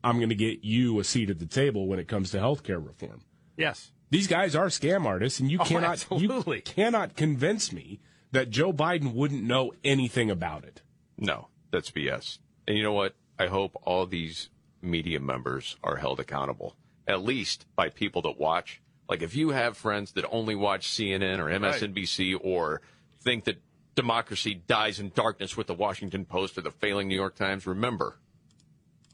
I'm 0.02 0.16
going 0.16 0.30
to 0.30 0.34
get 0.34 0.64
you 0.64 0.98
a 1.00 1.04
seat 1.04 1.28
at 1.28 1.38
the 1.38 1.44
table 1.44 1.86
when 1.86 1.98
it 1.98 2.08
comes 2.08 2.30
to 2.30 2.38
healthcare 2.38 2.82
reform. 2.82 3.20
Yes. 3.58 3.92
These 4.14 4.26
guys 4.28 4.54
are 4.54 4.66
scam 4.66 5.04
artists, 5.06 5.40
and 5.40 5.50
you 5.50 5.58
Oh, 5.60 5.64
cannot 5.64 5.90
absolutely. 5.90 6.58
you 6.58 6.62
cannot 6.62 7.16
convince 7.16 7.72
me 7.72 8.00
that 8.32 8.50
Joe 8.50 8.72
Biden 8.72 9.12
wouldn't 9.12 9.42
know 9.42 9.72
anything 9.82 10.30
about 10.30 10.64
it. 10.64 10.82
No, 11.18 11.48
that's 11.70 11.90
BS. 11.90 12.38
And 12.66 12.76
you 12.76 12.82
know 12.82 12.92
what? 12.92 13.14
I 13.38 13.46
hope 13.46 13.72
all 13.82 14.06
these 14.06 14.50
media 14.80 15.18
members 15.20 15.76
are 15.82 15.96
held 15.96 16.20
accountable, 16.20 16.76
at 17.08 17.22
least 17.24 17.66
by 17.74 17.88
people 17.88 18.22
that 18.22 18.38
watch. 18.38 18.80
Like 19.08 19.22
if 19.22 19.34
you 19.34 19.50
have 19.50 19.76
friends 19.76 20.12
that 20.12 20.24
only 20.30 20.54
watch 20.54 20.88
CNN 20.88 21.38
or 21.38 21.46
MSNBC 21.46 22.38
or 22.40 22.82
think 23.20 23.44
that 23.44 23.60
democracy 23.96 24.54
dies 24.54 24.98
in 25.00 25.10
darkness 25.14 25.56
with 25.56 25.66
the 25.66 25.74
Washington 25.74 26.24
Post 26.24 26.56
or 26.56 26.60
the 26.60 26.70
failing 26.70 27.08
New 27.08 27.14
York 27.16 27.34
Times, 27.34 27.66
remember, 27.66 28.18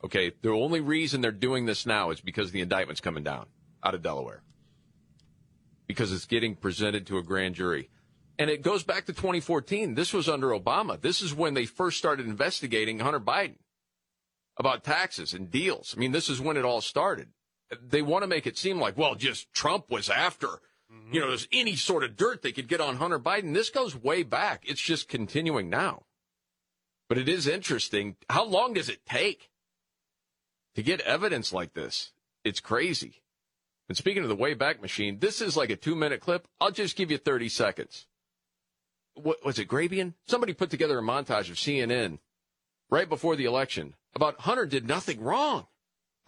okay, 0.04 0.32
the 0.42 0.50
only 0.50 0.80
reason 0.80 1.20
they're 1.20 1.32
doing 1.32 1.66
this 1.66 1.86
now 1.86 2.10
is 2.10 2.20
because 2.20 2.52
the 2.52 2.60
indictment's 2.60 3.00
coming 3.00 3.24
down 3.24 3.46
out 3.82 3.94
of 3.94 4.02
Delaware. 4.02 4.42
Because 5.90 6.12
it's 6.12 6.24
getting 6.24 6.54
presented 6.54 7.04
to 7.08 7.18
a 7.18 7.22
grand 7.24 7.56
jury. 7.56 7.90
And 8.38 8.48
it 8.48 8.62
goes 8.62 8.84
back 8.84 9.06
to 9.06 9.12
2014. 9.12 9.96
This 9.96 10.12
was 10.12 10.28
under 10.28 10.50
Obama. 10.50 11.00
This 11.00 11.20
is 11.20 11.34
when 11.34 11.54
they 11.54 11.66
first 11.66 11.98
started 11.98 12.26
investigating 12.26 13.00
Hunter 13.00 13.18
Biden 13.18 13.56
about 14.56 14.84
taxes 14.84 15.34
and 15.34 15.50
deals. 15.50 15.92
I 15.96 15.98
mean, 15.98 16.12
this 16.12 16.28
is 16.28 16.40
when 16.40 16.56
it 16.56 16.64
all 16.64 16.80
started. 16.80 17.30
They 17.84 18.02
want 18.02 18.22
to 18.22 18.28
make 18.28 18.46
it 18.46 18.56
seem 18.56 18.78
like, 18.78 18.96
well, 18.96 19.16
just 19.16 19.52
Trump 19.52 19.90
was 19.90 20.08
after, 20.08 20.46
mm-hmm. 20.46 21.12
you 21.12 21.18
know, 21.18 21.26
there's 21.26 21.48
any 21.50 21.74
sort 21.74 22.04
of 22.04 22.16
dirt 22.16 22.42
they 22.42 22.52
could 22.52 22.68
get 22.68 22.80
on 22.80 22.96
Hunter 22.96 23.18
Biden. 23.18 23.52
This 23.52 23.68
goes 23.68 23.96
way 23.96 24.22
back. 24.22 24.62
It's 24.64 24.80
just 24.80 25.08
continuing 25.08 25.68
now. 25.68 26.04
But 27.08 27.18
it 27.18 27.28
is 27.28 27.48
interesting. 27.48 28.14
How 28.28 28.44
long 28.44 28.74
does 28.74 28.88
it 28.88 29.04
take 29.04 29.50
to 30.76 30.84
get 30.84 31.00
evidence 31.00 31.52
like 31.52 31.74
this? 31.74 32.12
It's 32.44 32.60
crazy. 32.60 33.24
And 33.90 33.96
speaking 33.96 34.22
of 34.22 34.28
the 34.28 34.36
Wayback 34.36 34.80
Machine, 34.80 35.18
this 35.18 35.40
is 35.40 35.56
like 35.56 35.68
a 35.68 35.74
two 35.74 35.96
minute 35.96 36.20
clip. 36.20 36.46
I'll 36.60 36.70
just 36.70 36.94
give 36.94 37.10
you 37.10 37.18
30 37.18 37.48
seconds. 37.48 38.06
What 39.14 39.44
was 39.44 39.58
it, 39.58 39.66
Grabien? 39.66 40.14
Somebody 40.28 40.52
put 40.52 40.70
together 40.70 41.00
a 41.00 41.02
montage 41.02 41.50
of 41.50 41.56
CNN 41.56 42.20
right 42.88 43.08
before 43.08 43.34
the 43.34 43.46
election 43.46 43.94
about 44.14 44.42
Hunter 44.42 44.64
did 44.64 44.86
nothing 44.86 45.20
wrong. 45.20 45.66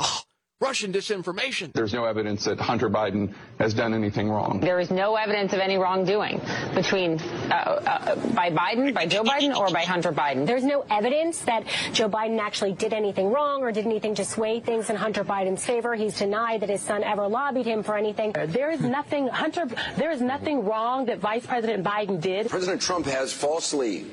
Oh, 0.01 0.23
Russian 0.63 0.93
disinformation. 0.93 1.73
There's 1.73 1.93
no 1.93 2.05
evidence 2.05 2.45
that 2.45 2.61
Hunter 2.61 2.89
Biden 2.89 3.35
has 3.59 3.75
done 3.75 3.95
anything 3.95 4.31
wrong. 4.31 4.61
There 4.61 4.79
is 4.79 4.93
no 4.93 5.17
evidence 5.17 5.53
of 5.53 5.59
any 5.59 5.77
wrongdoing 5.77 6.41
between 6.73 7.19
uh, 7.19 7.55
uh, 7.55 8.17
by 8.33 8.51
Biden, 8.51 8.95
by 8.95 9.07
Joe 9.07 9.25
Biden, 9.25 9.57
or 9.57 9.71
by 9.71 9.83
Hunter 9.83 10.13
Biden. 10.13 10.47
There's 10.47 10.63
no 10.63 10.85
evidence 10.89 11.41
that 11.41 11.65
Joe 11.93 12.09
Biden 12.09 12.39
actually 12.39 12.75
did 12.75 12.93
anything 12.93 13.33
wrong 13.33 13.63
or 13.63 13.73
did 13.73 13.87
anything 13.87 14.15
to 14.15 14.25
sway 14.25 14.61
things 14.61 14.89
in 14.89 14.95
Hunter 14.95 15.25
Biden's 15.25 15.67
favor. 15.67 15.97
He's 15.97 16.17
denied 16.17 16.61
that 16.61 16.69
his 16.69 16.81
son 16.81 17.03
ever 17.03 17.27
lobbied 17.27 17.67
him 17.67 17.83
for 17.83 17.97
anything. 17.97 18.33
There 18.33 18.71
is 18.71 18.81
nothing, 18.81 19.27
Hunter, 19.27 19.67
there 19.97 20.13
is 20.13 20.21
nothing 20.21 20.65
wrong 20.65 21.07
that 21.07 21.19
Vice 21.19 21.45
President 21.45 21.85
Biden 21.85 22.21
did. 22.21 22.49
President 22.49 22.81
Trump 22.81 23.07
has 23.07 23.33
falsely 23.33 24.07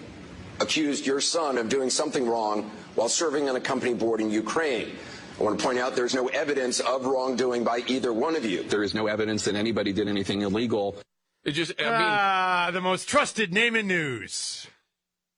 accused 0.60 1.06
your 1.06 1.22
son 1.22 1.60
of 1.60 1.70
doing 1.70 1.92
something 1.92 2.28
wrong 2.28 2.72
while 2.96 3.08
serving 3.08 3.48
on 3.48 3.56
a 3.56 3.62
company 3.62 3.94
board 3.94 4.20
in 4.20 4.32
Ukraine. 4.32 4.92
I 5.40 5.44
want 5.44 5.58
to 5.58 5.66
point 5.66 5.80
out 5.80 5.96
there's 5.96 6.14
no 6.14 6.28
evidence 6.28 6.82
of 6.82 7.06
wrongdoing 7.06 7.64
by 7.64 7.82
either 7.88 8.12
one 8.12 8.36
of 8.36 8.44
you. 8.44 8.64
There 8.64 8.84
is 8.84 8.94
no 8.94 9.08
evidence 9.08 9.46
that 9.46 9.56
anybody 9.56 9.94
did 9.94 10.10
anything 10.10 10.42
illegal. 10.42 10.98
It 11.46 11.52
just, 11.52 11.72
I 11.80 11.84
mean, 11.84 11.92
ah, 11.94 12.70
the 12.74 12.82
most 12.82 13.08
trusted 13.08 13.54
name 13.54 13.78
in 13.78 13.88
news. 13.88 14.68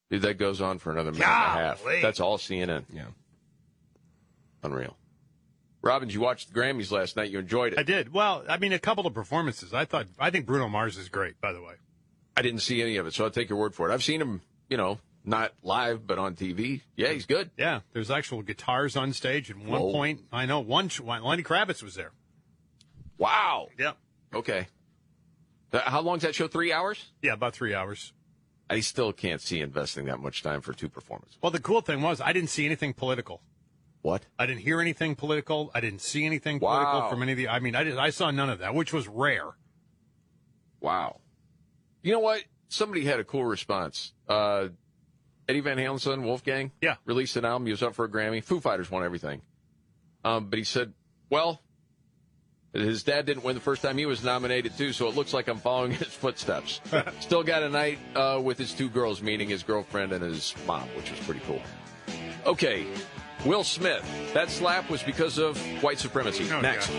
dude, 0.10 0.24
that 0.24 0.40
goes 0.40 0.60
on 0.60 0.80
for 0.80 0.92
another 0.92 1.12
minute 1.12 1.26
and 1.26 1.34
a 1.34 1.64
half. 1.64 1.84
Golly. 1.84 2.02
That's 2.02 2.20
all 2.20 2.40
CNN. 2.40 2.86
Yeah. 2.92 3.06
Unreal. 4.64 4.98
Robbins, 5.84 6.14
you 6.14 6.22
watched 6.22 6.52
the 6.52 6.60
Grammys 6.60 6.92
last 6.92 7.16
night. 7.16 7.30
You 7.30 7.38
enjoyed 7.40 7.74
it. 7.74 7.80
I 7.80 7.84
did. 7.84 8.12
Well, 8.12 8.44
I 8.50 8.58
mean, 8.58 8.74
a 8.74 8.80
couple 8.80 9.06
of 9.06 9.14
performances. 9.14 9.72
I 9.74 9.86
thought, 9.86 10.08
I 10.20 10.32
think 10.32 10.48
Bruno 10.48 10.68
Mars 10.68 10.98
is 10.98 11.10
great, 11.10 11.40
by 11.42 11.54
the 11.54 11.62
way. 11.62 11.74
I 12.36 12.42
didn't 12.42 12.62
see 12.62 12.82
any 12.82 12.98
of 12.98 13.06
it, 13.06 13.14
so 13.14 13.24
I'll 13.24 13.32
take 13.32 13.50
your 13.50 13.60
word 13.60 13.76
for 13.76 13.90
it. 13.90 13.94
I've 13.94 14.04
seen 14.04 14.22
him, 14.22 14.42
you 14.70 14.78
know, 14.78 15.00
not 15.24 15.54
live, 15.64 16.06
but 16.08 16.18
on 16.18 16.36
TV. 16.36 16.82
Yeah, 16.96 17.10
he's 17.10 17.26
good. 17.26 17.52
Yeah, 17.58 17.82
there's 17.94 18.10
actual 18.12 18.42
guitars 18.42 18.96
on 18.96 19.14
stage 19.14 19.50
at 19.52 19.58
one 19.58 19.82
Whoa. 19.82 19.92
point. 19.92 20.22
I 20.32 20.46
know 20.46 20.60
one, 20.60 20.90
Lenny 21.06 21.44
Kravitz 21.44 21.84
was 21.84 21.96
there. 21.96 22.12
Wow. 23.18 23.68
Yeah. 23.78 23.94
Okay. 24.34 24.68
Th- 25.72 25.84
How 25.84 26.02
long's 26.02 26.24
that 26.24 26.34
show? 26.36 26.48
Three 26.48 26.74
hours? 26.74 27.12
Yeah, 27.22 27.34
about 27.34 27.54
three 27.54 27.74
hours. 27.76 28.14
I 28.70 28.80
still 28.80 29.12
can't 29.14 29.42
see 29.42 29.60
investing 29.60 30.06
that 30.06 30.20
much 30.20 30.44
time 30.44 30.62
for 30.62 30.74
two 30.74 30.90
performances. 30.90 31.38
Well, 31.42 31.52
the 31.52 31.60
cool 31.60 31.82
thing 31.82 32.02
was 32.02 32.22
I 32.22 32.34
didn't 32.34 32.50
see 32.50 32.66
anything 32.66 32.94
political. 32.94 33.42
What? 34.02 34.24
I 34.40 34.46
didn't 34.48 34.62
hear 34.62 34.82
anything 34.82 35.14
political. 35.16 35.70
I 35.76 35.82
didn't 35.82 36.02
see 36.02 36.26
anything 36.26 36.60
political 36.60 37.02
Wow. 37.02 37.10
from 37.10 37.22
any 37.22 37.34
of 37.34 37.38
the. 37.38 37.50
I 37.50 37.60
mean, 37.60 37.76
I 37.76 37.84
did, 37.84 37.98
I 37.98 38.10
saw 38.10 38.32
none 38.32 38.50
of 38.50 38.60
that, 38.60 38.74
which 38.74 38.92
was 38.94 39.08
rare. 39.08 39.50
Wow. 40.80 41.20
You 42.02 42.14
know 42.14 42.20
what? 42.20 42.44
Somebody 42.70 43.06
had 43.06 43.20
a 43.20 43.24
cool 43.24 43.46
response. 43.46 44.14
Uh, 44.28 44.70
Eddie 45.48 45.60
Van 45.60 45.78
Halen's 45.78 46.04
son, 46.04 46.24
Wolfgang, 46.24 46.72
yeah, 46.82 46.96
released 47.06 47.36
an 47.36 47.46
album. 47.46 47.66
He 47.66 47.72
was 47.72 47.84
up 47.84 47.96
for 47.96 48.06
a 48.06 48.10
Grammy. 48.10 48.44
Foo 48.44 48.60
Fighters 48.60 48.90
won 48.90 49.04
everything. 49.04 49.42
Um, 50.24 50.50
but 50.50 50.60
he 50.60 50.64
said, 50.64 50.94
well, 51.30 51.62
his 52.74 53.04
dad 53.04 53.26
didn't 53.26 53.44
win 53.44 53.56
the 53.56 53.62
first 53.62 53.82
time 53.82 53.98
he 53.98 54.06
was 54.06 54.24
nominated 54.24 54.78
too, 54.78 54.94
so 54.94 55.08
it 55.10 55.16
looks 55.16 55.34
like 55.34 55.48
I'm 55.48 55.58
following 55.58 55.92
his 55.96 56.08
footsteps. 56.08 56.80
Still 57.20 57.44
got 57.44 57.64
a 57.64 57.70
night 57.70 58.00
uh, 58.16 58.40
with 58.42 58.58
his 58.58 58.74
two 58.74 58.90
girls, 58.90 59.22
meaning 59.22 59.50
his 59.50 59.64
girlfriend 59.64 60.14
and 60.14 60.24
his 60.24 60.56
mom, 60.66 60.88
which 60.96 61.12
was 61.12 61.20
pretty 61.22 61.42
cool. 61.46 61.62
Okay, 62.46 62.88
Will 63.46 63.64
Smith. 63.64 64.04
That 64.34 64.50
slap 64.50 64.90
was 64.90 65.04
because 65.04 65.38
of 65.38 65.58
white 65.84 66.00
supremacy. 66.00 66.48
Oh, 66.52 66.62
Next. 66.62 66.90
All 66.92 66.98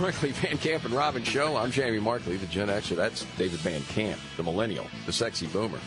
Markley 0.00 0.30
Van 0.32 0.56
Camp 0.58 0.84
and 0.84 0.94
Robin 0.94 1.22
Show. 1.22 1.56
I'm 1.56 1.70
Jamie 1.70 2.00
Markley, 2.00 2.36
the 2.38 2.46
Gen 2.46 2.68
Xer. 2.68 2.96
That's 2.96 3.24
David 3.36 3.58
Van 3.60 3.82
Camp, 3.82 4.18
the 4.38 4.42
millennial, 4.42 4.86
the 5.04 5.12
sexy 5.12 5.46
boomer. 5.46 5.78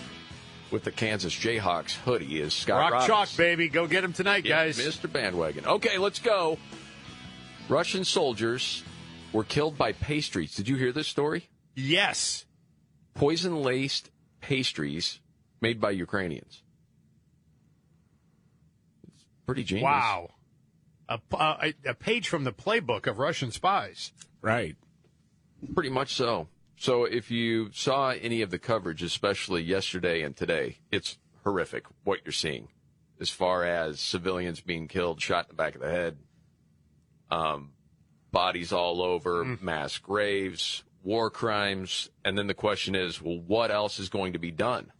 With 0.69 0.83
the 0.83 0.91
Kansas 0.91 1.33
Jayhawks 1.33 1.93
hoodie 1.95 2.39
is 2.39 2.53
Scott 2.53 2.79
Rock 2.79 2.91
Robbins. 2.91 3.07
chalk, 3.07 3.37
baby. 3.37 3.69
Go 3.69 3.87
get 3.87 4.03
him 4.03 4.13
tonight, 4.13 4.45
Yeah, 4.45 4.65
guys. 4.65 4.77
Mr. 4.77 5.11
Bandwagon. 5.11 5.65
Okay, 5.65 5.97
let's 5.97 6.19
go. 6.19 6.57
Russian 7.69 8.03
soldiers 8.03 8.83
were 9.31 9.43
killed 9.43 9.77
by 9.77 9.93
pastries. 9.93 10.55
Did 10.55 10.67
you 10.67 10.75
hear 10.75 10.91
this 10.91 11.07
story? 11.07 11.49
Yes. 11.75 12.45
poison 13.15 13.61
laced 13.63 14.11
pastries 14.41 15.19
made 15.61 15.79
by 15.81 15.91
Ukrainians. 15.91 16.61
It's 19.07 19.25
pretty 19.47 19.63
genius. 19.63 19.83
Wow. 19.85 20.29
A, 21.09 21.19
uh, 21.33 21.57
a, 21.85 21.89
a 21.89 21.93
page 21.93 22.29
from 22.29 22.43
the 22.43 22.53
playbook 22.53 23.07
of 23.07 23.19
Russian 23.19 23.51
spies. 23.51 24.13
Right. 24.41 24.75
Pretty 25.73 25.89
much 25.89 26.13
so. 26.13 26.47
So 26.77 27.05
if 27.05 27.31
you 27.31 27.71
saw 27.71 28.11
any 28.11 28.41
of 28.41 28.51
the 28.51 28.59
coverage, 28.59 29.03
especially 29.03 29.61
yesterday 29.63 30.21
and 30.21 30.35
today, 30.35 30.79
it's 30.91 31.17
horrific 31.43 31.85
what 32.03 32.19
you're 32.25 32.31
seeing 32.31 32.69
as 33.19 33.29
far 33.29 33.63
as 33.63 33.99
civilians 33.99 34.59
being 34.59 34.87
killed, 34.87 35.21
shot 35.21 35.45
in 35.45 35.55
the 35.55 35.55
back 35.55 35.75
of 35.75 35.81
the 35.81 35.89
head, 35.89 36.17
um, 37.31 37.71
bodies 38.31 38.73
all 38.73 39.01
over, 39.01 39.45
mass 39.61 39.97
graves, 39.97 40.83
war 41.03 41.29
crimes. 41.29 42.09
And 42.25 42.37
then 42.37 42.47
the 42.47 42.53
question 42.53 42.95
is, 42.95 43.21
well, 43.21 43.39
what 43.39 43.71
else 43.71 43.99
is 43.99 44.09
going 44.09 44.33
to 44.33 44.39
be 44.39 44.51
done? 44.51 44.91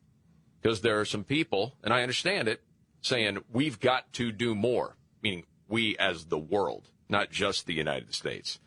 Because 0.62 0.82
there 0.82 1.00
are 1.00 1.06
some 1.06 1.24
people, 1.24 1.76
and 1.84 1.94
I 1.94 2.02
understand 2.02 2.48
it, 2.48 2.62
saying 3.02 3.39
we've 3.52 3.80
got 3.80 4.13
to 4.13 4.32
do 4.32 4.56
more, 4.56 4.96
meaning 5.22 5.44
we 5.74 5.98
as 5.98 6.26
the 6.26 6.38
world, 6.38 6.92
not 7.10 7.32
just 7.32 7.66
the 7.66 7.74
United 7.74 8.14
States. 8.14 8.60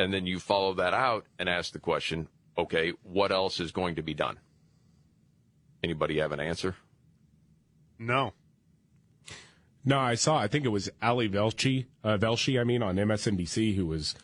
And 0.00 0.12
then 0.12 0.26
you 0.26 0.40
follow 0.40 0.74
that 0.74 0.92
out 0.92 1.26
and 1.38 1.48
ask 1.48 1.72
the 1.72 1.78
question, 1.78 2.26
okay, 2.58 2.92
what 3.04 3.30
else 3.30 3.60
is 3.60 3.70
going 3.70 3.94
to 3.94 4.02
be 4.02 4.14
done? 4.14 4.40
Anybody 5.84 6.18
have 6.18 6.32
an 6.32 6.40
answer? 6.40 6.74
No. 8.00 8.32
No, 9.84 10.00
I 10.00 10.16
saw. 10.16 10.36
I 10.36 10.48
think 10.48 10.64
it 10.64 10.70
was 10.70 10.90
Ali 11.00 11.28
Velshi, 11.28 11.86
uh, 12.02 12.18
Velshi, 12.18 12.60
I 12.60 12.64
mean, 12.64 12.82
on 12.82 12.96
MSNBC, 12.96 13.76
who 13.76 13.86
was 13.86 14.16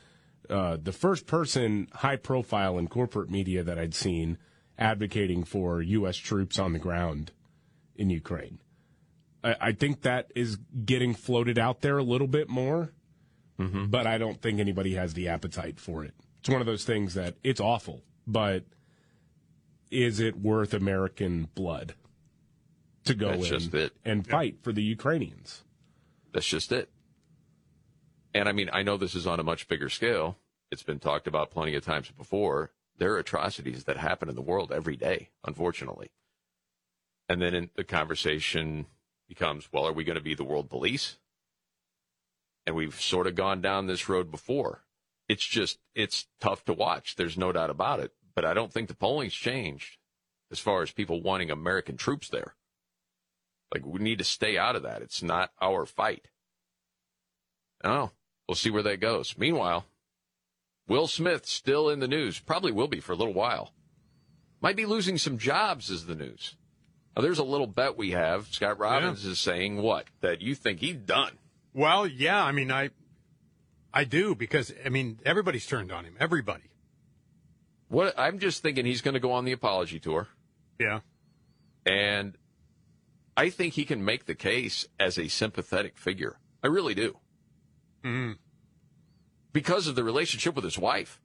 uh, 0.50 0.76
the 0.82 0.92
first 0.92 1.28
person, 1.28 1.86
high 1.92 2.16
profile 2.16 2.76
in 2.76 2.88
corporate 2.88 3.30
media 3.30 3.62
that 3.62 3.78
I'd 3.78 3.94
seen 3.94 4.36
advocating 4.76 5.44
for 5.44 5.80
U.S. 5.80 6.16
troops 6.16 6.58
on 6.58 6.72
the 6.72 6.80
ground 6.80 7.30
in 7.94 8.10
Ukraine. 8.10 8.58
I, 9.44 9.56
I 9.60 9.72
think 9.72 10.02
that 10.02 10.32
is 10.34 10.56
getting 10.84 11.14
floated 11.14 11.58
out 11.58 11.82
there 11.82 11.98
a 11.98 12.02
little 12.02 12.26
bit 12.26 12.48
more, 12.48 12.92
mm-hmm. 13.60 13.86
but 13.86 14.06
I 14.06 14.18
don't 14.18 14.40
think 14.40 14.58
anybody 14.58 14.94
has 14.94 15.14
the 15.14 15.28
appetite 15.28 15.78
for 15.78 16.02
it. 16.04 16.14
It's 16.40 16.48
one 16.48 16.60
of 16.60 16.66
those 16.66 16.84
things 16.84 17.14
that 17.14 17.36
it's 17.44 17.60
awful, 17.60 18.02
but 18.26 18.64
is 19.90 20.18
it 20.18 20.36
worth 20.36 20.74
American 20.74 21.48
blood 21.54 21.94
to 23.04 23.14
go 23.14 23.36
That's 23.36 23.72
in 23.72 23.90
and 24.04 24.26
fight 24.26 24.56
for 24.62 24.72
the 24.72 24.82
Ukrainians? 24.82 25.62
That's 26.32 26.46
just 26.46 26.72
it. 26.72 26.90
And 28.34 28.48
I 28.48 28.52
mean, 28.52 28.68
I 28.72 28.82
know 28.82 28.96
this 28.96 29.14
is 29.14 29.26
on 29.26 29.38
a 29.38 29.44
much 29.44 29.68
bigger 29.68 29.88
scale. 29.88 30.36
It's 30.70 30.82
been 30.82 30.98
talked 30.98 31.28
about 31.28 31.50
plenty 31.50 31.76
of 31.76 31.84
times 31.84 32.10
before. 32.10 32.72
There 32.98 33.12
are 33.12 33.18
atrocities 33.18 33.84
that 33.84 33.96
happen 33.96 34.28
in 34.28 34.34
the 34.34 34.42
world 34.42 34.72
every 34.72 34.96
day, 34.96 35.30
unfortunately. 35.46 36.10
And 37.28 37.40
then 37.40 37.54
in, 37.54 37.70
the 37.76 37.84
conversation 37.84 38.86
becomes, 39.28 39.68
well, 39.72 39.86
are 39.86 39.92
we 39.92 40.04
going 40.04 40.18
to 40.18 40.22
be 40.22 40.34
the 40.34 40.44
world 40.44 40.68
police? 40.68 41.18
And 42.66 42.74
we've 42.74 43.00
sort 43.00 43.26
of 43.26 43.34
gone 43.34 43.60
down 43.60 43.86
this 43.86 44.08
road 44.08 44.30
before. 44.30 44.84
It's 45.28 45.44
just, 45.44 45.78
it's 45.94 46.26
tough 46.40 46.64
to 46.66 46.72
watch. 46.72 47.16
There's 47.16 47.38
no 47.38 47.52
doubt 47.52 47.70
about 47.70 48.00
it. 48.00 48.12
But 48.34 48.44
I 48.44 48.54
don't 48.54 48.72
think 48.72 48.88
the 48.88 48.94
polling's 48.94 49.34
changed 49.34 49.98
as 50.50 50.58
far 50.58 50.82
as 50.82 50.90
people 50.90 51.22
wanting 51.22 51.50
American 51.50 51.96
troops 51.96 52.28
there. 52.28 52.54
Like, 53.72 53.84
we 53.86 54.00
need 54.00 54.18
to 54.18 54.24
stay 54.24 54.56
out 54.56 54.76
of 54.76 54.82
that. 54.82 55.02
It's 55.02 55.22
not 55.22 55.50
our 55.60 55.86
fight. 55.86 56.28
Oh, 57.82 58.10
we'll 58.48 58.54
see 58.54 58.70
where 58.70 58.82
that 58.82 59.00
goes. 59.00 59.36
Meanwhile, 59.36 59.84
Will 60.86 61.06
Smith 61.06 61.46
still 61.46 61.88
in 61.88 62.00
the 62.00 62.08
news. 62.08 62.38
Probably 62.38 62.72
will 62.72 62.88
be 62.88 63.00
for 63.00 63.12
a 63.12 63.16
little 63.16 63.34
while. 63.34 63.72
Might 64.60 64.76
be 64.76 64.86
losing 64.86 65.18
some 65.18 65.38
jobs, 65.38 65.90
is 65.90 66.06
the 66.06 66.14
news. 66.14 66.56
Now, 67.16 67.22
there's 67.22 67.38
a 67.38 67.44
little 67.44 67.66
bet 67.66 67.96
we 67.96 68.10
have. 68.10 68.48
Scott 68.48 68.78
Robbins 68.78 69.24
is 69.24 69.38
saying 69.38 69.80
what? 69.80 70.06
That 70.20 70.42
you 70.42 70.54
think 70.54 70.80
he's 70.80 70.96
done. 70.96 71.32
Well, 71.72 72.06
yeah, 72.06 72.42
I 72.42 72.52
mean, 72.52 72.72
I, 72.72 72.90
I 73.92 74.04
do 74.04 74.34
because 74.34 74.72
I 74.84 74.88
mean 74.88 75.20
everybody's 75.24 75.66
turned 75.66 75.92
on 75.92 76.04
him. 76.04 76.16
Everybody. 76.18 76.64
What 77.88 78.14
I'm 78.18 78.40
just 78.40 78.62
thinking 78.62 78.84
he's 78.84 79.02
going 79.02 79.14
to 79.14 79.20
go 79.20 79.32
on 79.32 79.44
the 79.44 79.52
apology 79.52 80.00
tour. 80.00 80.26
Yeah. 80.80 81.00
And 81.86 82.36
I 83.36 83.50
think 83.50 83.74
he 83.74 83.84
can 83.84 84.04
make 84.04 84.26
the 84.26 84.34
case 84.34 84.86
as 84.98 85.18
a 85.18 85.28
sympathetic 85.28 85.96
figure. 85.96 86.38
I 86.62 86.66
really 86.66 86.94
do. 86.94 87.18
Mm. 88.04 88.38
Because 89.52 89.86
of 89.86 89.94
the 89.94 90.02
relationship 90.02 90.56
with 90.56 90.64
his 90.64 90.78
wife. 90.78 91.20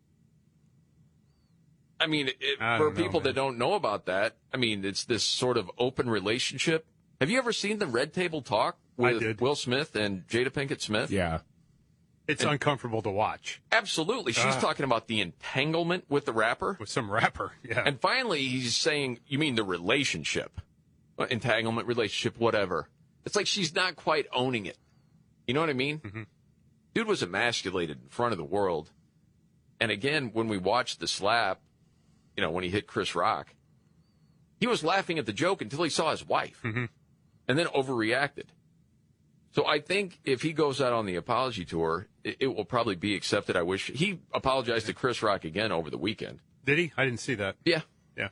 I 2.00 2.08
mean, 2.08 2.28
it, 2.30 2.36
I 2.62 2.78
for 2.78 2.92
know, 2.92 2.96
people 2.96 3.20
that 3.22 3.34
don't 3.34 3.58
know 3.58 3.74
about 3.74 4.06
that, 4.06 4.36
I 4.54 4.58
mean, 4.58 4.86
it's 4.86 5.04
this 5.06 5.24
sort 5.24 5.58
of 5.58 5.70
open 5.78 6.10
relationship. 6.10 6.86
Have 7.20 7.30
you 7.30 7.38
ever 7.38 7.52
seen 7.52 7.80
the 7.80 7.88
Red 7.88 8.14
Table 8.14 8.42
Talk 8.42 8.78
with. 8.96 9.42
Will 9.42 9.56
Smith 9.56 9.96
and 9.96 10.26
Jada 10.28 10.50
Pinkett 10.50 10.82
Smith? 10.82 11.12
Yeah. 11.12 11.40
It's 12.28 12.44
And- 12.44 12.52
uncomfortable 12.52 13.02
to 13.02 13.10
watch. 13.10 13.62
Absolutely. 13.72 14.34
She's 14.34 14.46
Ah. 14.46 14.60
talking 14.60 14.84
about 14.86 15.08
the 15.08 15.20
entanglement 15.20 16.06
with 16.10 16.26
the 16.26 16.32
rapper. 16.34 16.78
With 16.80 16.90
some 16.90 17.10
rapper, 17.12 17.54
yeah. 17.64 17.84
And 17.86 18.00
finally, 18.00 18.46
he's 18.48 18.76
saying, 18.76 19.20
You 19.28 19.40
mean 19.40 19.56
the 19.56 19.64
relationship? 19.64 20.62
Uh, 21.18 21.26
Entanglement, 21.30 21.88
relationship, 21.88 22.40
whatever. 22.40 22.88
It's 23.26 23.36
like 23.36 23.48
she's 23.48 23.74
not 23.76 23.96
quite 23.98 24.28
owning 24.32 24.66
it. 24.68 24.78
You 25.48 25.54
know 25.54 25.60
what 25.60 25.70
I 25.70 25.74
mean? 25.74 26.00
Mm-hmm. 26.00 26.24
Dude 26.94 27.08
was 27.08 27.22
emasculated 27.24 28.00
in 28.04 28.10
front 28.10 28.32
of 28.32 28.38
the 28.38 28.44
world. 28.46 28.92
And 29.82 29.92
again, 29.92 30.30
when 30.34 30.48
we 30.48 30.58
watched 30.58 31.00
the 31.00 31.08
slap, 31.08 31.60
you 32.40 32.46
know, 32.46 32.52
when 32.52 32.64
he 32.64 32.70
hit 32.70 32.88
Chris 32.88 33.16
Rock, 33.16 33.54
he 34.62 34.66
was 34.68 34.82
laughing 34.82 35.20
at 35.20 35.26
the 35.26 35.34
joke 35.34 35.62
until 35.62 35.84
he 35.84 35.90
saw 35.90 36.12
his 36.12 36.26
wife 36.26 36.62
Mm-hmm. 36.64 36.86
and 37.50 37.60
then 37.60 37.66
overreacted. 37.68 38.46
So 39.52 39.66
I 39.68 39.82
think 39.82 40.22
if 40.24 40.42
he 40.42 40.54
goes 40.54 40.80
out 40.80 40.94
on 40.94 41.06
the 41.06 41.18
apology 41.18 41.66
tour, 41.66 42.08
it, 42.24 42.38
it 42.40 42.48
will 42.48 42.64
probably 42.64 42.96
be 42.96 43.14
accepted. 43.16 43.58
I 43.58 43.64
wish 43.64 43.88
he 43.88 44.20
apologized 44.34 44.86
to 44.86 44.94
Chris 44.94 45.22
Rock 45.22 45.44
again 45.44 45.74
over 45.74 45.90
the 45.90 45.98
weekend. 45.98 46.40
Did 46.64 46.78
he? 46.78 46.94
I 46.96 47.04
didn't 47.04 47.20
see 47.20 47.36
that. 47.36 47.58
Yeah. 47.66 47.82
Yeah. 48.16 48.30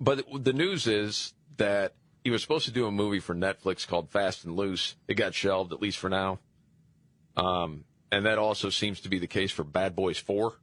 But 0.00 0.24
the 0.42 0.52
news 0.52 0.88
is 0.88 1.32
that 1.58 1.94
he 2.24 2.30
was 2.32 2.42
supposed 2.42 2.64
to 2.64 2.72
do 2.72 2.86
a 2.86 2.90
movie 2.90 3.20
for 3.20 3.36
Netflix 3.36 3.86
called 3.86 4.10
Fast 4.10 4.44
and 4.44 4.56
Loose. 4.56 4.96
It 5.06 5.14
got 5.14 5.32
shelved, 5.32 5.72
at 5.72 5.80
least 5.80 5.98
for 5.98 6.08
now. 6.10 6.40
Um, 7.36 7.84
and 8.10 8.26
that 8.26 8.38
also 8.38 8.68
seems 8.70 9.00
to 9.02 9.08
be 9.08 9.20
the 9.20 9.28
case 9.28 9.52
for 9.52 9.62
Bad 9.62 9.94
Boys 9.94 10.18
4. 10.18 10.54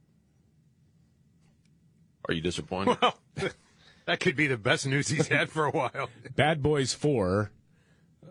Are 2.28 2.34
you 2.34 2.42
disappointed? 2.42 2.98
Well, 3.02 3.18
that 4.06 4.20
could 4.20 4.36
be 4.36 4.48
the 4.48 4.58
best 4.58 4.86
news 4.86 5.10
he's 5.10 5.28
had 5.28 5.50
for 5.50 5.66
a 5.66 5.72
while. 5.72 6.10
Bad 6.36 6.62
Boys 6.62 6.94
4, 6.94 7.52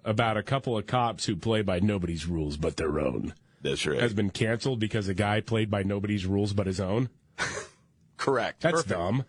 about 0.05 0.37
a 0.37 0.43
couple 0.43 0.77
of 0.77 0.87
cops 0.87 1.27
who 1.27 1.37
play 1.37 1.63
by 1.63 1.81
nobody's 1.81 2.27
rules 2.27 2.57
but 2.57 2.77
their 2.77 2.99
own. 2.99 3.35
That's 3.63 3.87
right. 3.87 4.01
Has 4.01 4.13
been 4.13 4.31
canceled 4.31 4.79
because 4.79 5.09
a 5.09 5.15
guy 5.15 5.41
played 5.41 5.71
by 5.71 5.83
nobody's 5.83 6.27
rules 6.27 6.53
but 6.53 6.67
his 6.67 6.81
own. 6.81 7.09
Correct. 8.17 8.61
That's 8.61 8.83
Perfect. 8.83 8.91
dumb. 8.91 9.25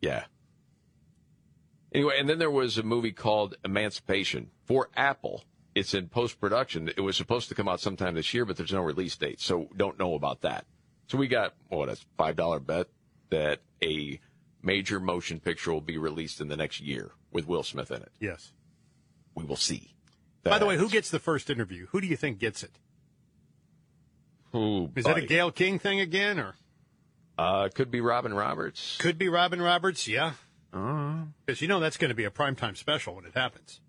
Yeah. 0.00 0.24
Anyway, 1.92 2.14
and 2.18 2.28
then 2.28 2.38
there 2.38 2.50
was 2.50 2.78
a 2.78 2.82
movie 2.84 3.12
called 3.12 3.56
Emancipation 3.64 4.50
for 4.64 4.88
Apple. 4.96 5.42
It's 5.74 5.92
in 5.94 6.08
post 6.08 6.40
production. 6.40 6.88
It 6.88 7.00
was 7.00 7.16
supposed 7.16 7.48
to 7.48 7.54
come 7.54 7.68
out 7.68 7.80
sometime 7.80 8.14
this 8.14 8.32
year, 8.32 8.44
but 8.44 8.56
there's 8.56 8.72
no 8.72 8.80
release 8.80 9.16
date, 9.16 9.40
so 9.40 9.68
don't 9.76 9.98
know 9.98 10.14
about 10.14 10.42
that. 10.42 10.66
So 11.08 11.18
we 11.18 11.26
got 11.26 11.54
what 11.68 11.88
a 11.88 11.96
five 12.16 12.36
dollar 12.36 12.60
bet 12.60 12.86
that 13.30 13.60
a 13.82 14.20
major 14.62 15.00
motion 15.00 15.40
picture 15.40 15.72
will 15.72 15.80
be 15.80 15.98
released 15.98 16.40
in 16.40 16.48
the 16.48 16.56
next 16.56 16.80
year 16.80 17.12
with 17.32 17.46
Will 17.48 17.62
Smith 17.62 17.90
in 17.90 18.02
it. 18.02 18.12
Yes. 18.20 18.52
We 19.34 19.44
will 19.44 19.56
see. 19.56 19.94
By 20.42 20.58
the 20.58 20.66
way, 20.66 20.76
who 20.76 20.88
gets 20.88 21.10
the 21.10 21.18
first 21.18 21.50
interview? 21.50 21.86
Who 21.92 22.00
do 22.00 22.06
you 22.06 22.16
think 22.16 22.38
gets 22.38 22.62
it? 22.62 22.78
Who 24.52 24.90
Is 24.96 25.04
that 25.04 25.16
a 25.18 25.26
Gayle 25.26 25.52
King 25.52 25.78
thing 25.78 26.00
again, 26.00 26.38
or 26.38 26.56
Uh, 27.38 27.68
could 27.74 27.90
be 27.90 28.00
Robin 28.00 28.34
Roberts. 28.34 28.96
could 28.98 29.16
be 29.18 29.28
Robin 29.28 29.62
Roberts? 29.62 30.08
Yeah, 30.08 30.32
Uh, 30.72 31.24
because 31.44 31.60
you 31.62 31.68
know 31.68 31.80
that's 31.80 31.96
going 31.96 32.08
to 32.10 32.14
be 32.14 32.24
a 32.24 32.30
primetime 32.30 32.76
special 32.76 33.14
when 33.14 33.24
it 33.24 33.34
happens. 33.34 33.80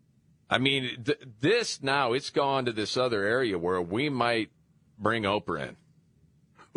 I 0.50 0.58
mean, 0.58 1.04
th- 1.04 1.20
this 1.40 1.82
now 1.82 2.14
it's 2.14 2.30
gone 2.30 2.66
to 2.66 2.72
this 2.72 2.96
other 2.98 3.24
area 3.24 3.58
where 3.58 3.82
we 3.82 4.10
might 4.10 4.52
bring 5.00 5.24
Oprah 5.24 5.70
in. 5.70 5.78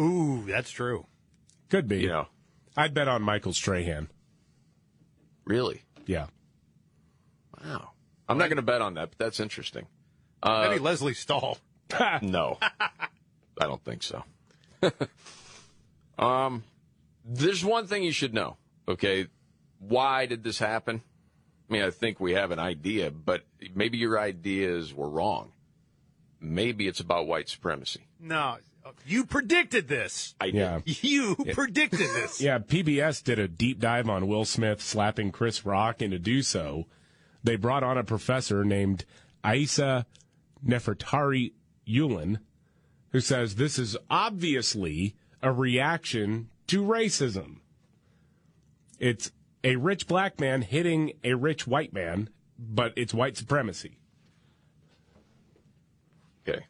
Ooh, 0.02 0.44
that's 0.46 0.70
true. 0.70 1.06
Could 1.68 1.88
be. 1.88 2.00
You 2.02 2.08
know, 2.08 2.28
I'd 2.76 2.94
bet 2.94 3.08
on 3.08 3.22
Michael 3.22 3.52
Strahan. 3.52 4.08
really. 5.44 5.82
Yeah. 6.06 6.26
Wow. 7.64 7.90
I'm 8.28 8.38
not 8.38 8.48
going 8.48 8.56
to 8.56 8.62
bet 8.62 8.82
on 8.82 8.94
that, 8.94 9.10
but 9.10 9.18
that's 9.18 9.40
interesting. 9.40 9.86
Uh, 10.42 10.66
Maybe 10.68 10.80
Lesley 10.80 11.14
Stahl. 11.14 11.58
no, 12.22 12.58
I 12.60 13.66
don't 13.66 13.82
think 13.84 14.02
so. 14.02 14.24
um, 16.18 16.64
there's 17.24 17.64
one 17.64 17.86
thing 17.86 18.02
you 18.02 18.12
should 18.12 18.34
know. 18.34 18.56
Okay, 18.88 19.28
why 19.78 20.26
did 20.26 20.42
this 20.42 20.58
happen? 20.58 21.02
I 21.68 21.72
mean, 21.72 21.82
I 21.82 21.90
think 21.90 22.20
we 22.20 22.32
have 22.32 22.50
an 22.50 22.58
idea, 22.58 23.10
but 23.10 23.42
maybe 23.74 23.98
your 23.98 24.18
ideas 24.18 24.92
were 24.92 25.08
wrong. 25.08 25.52
Maybe 26.40 26.86
it's 26.86 27.00
about 27.00 27.26
white 27.26 27.48
supremacy. 27.48 28.06
No, 28.20 28.56
You 29.06 29.24
predicted 29.24 29.88
this. 29.88 30.34
I 30.40 30.46
did. 30.46 30.54
Yeah. 30.54 30.78
You 31.02 31.36
predicted 31.52 32.00
this. 32.00 32.40
Yeah, 32.40 32.58
PBS 32.58 33.22
did 33.22 33.38
a 33.38 33.48
deep 33.48 33.80
dive 33.80 34.08
on 34.08 34.26
Will 34.26 34.44
Smith 34.44 34.80
slapping 34.82 35.32
Chris 35.32 35.64
Rock, 35.64 36.02
and 36.02 36.10
to 36.12 36.18
do 36.18 36.42
so, 36.42 36.86
they 37.42 37.56
brought 37.56 37.82
on 37.82 37.98
a 37.98 38.04
professor 38.04 38.64
named 38.64 39.04
Aisa 39.42 40.04
Nefertari 40.66 41.52
Yulin, 41.86 42.38
who 43.10 43.20
says 43.20 43.54
this 43.54 43.78
is 43.78 43.96
obviously 44.10 45.14
a 45.42 45.52
reaction 45.52 46.48
to 46.66 46.82
racism. 46.82 47.56
It's 48.98 49.30
a 49.62 49.76
rich 49.76 50.06
black 50.06 50.40
man 50.40 50.62
hitting 50.62 51.12
a 51.22 51.34
rich 51.34 51.66
white 51.66 51.92
man, 51.92 52.30
but 52.58 52.92
it's 52.96 53.12
white 53.14 53.36
supremacy. 53.36 53.98
Okay. 56.46 56.64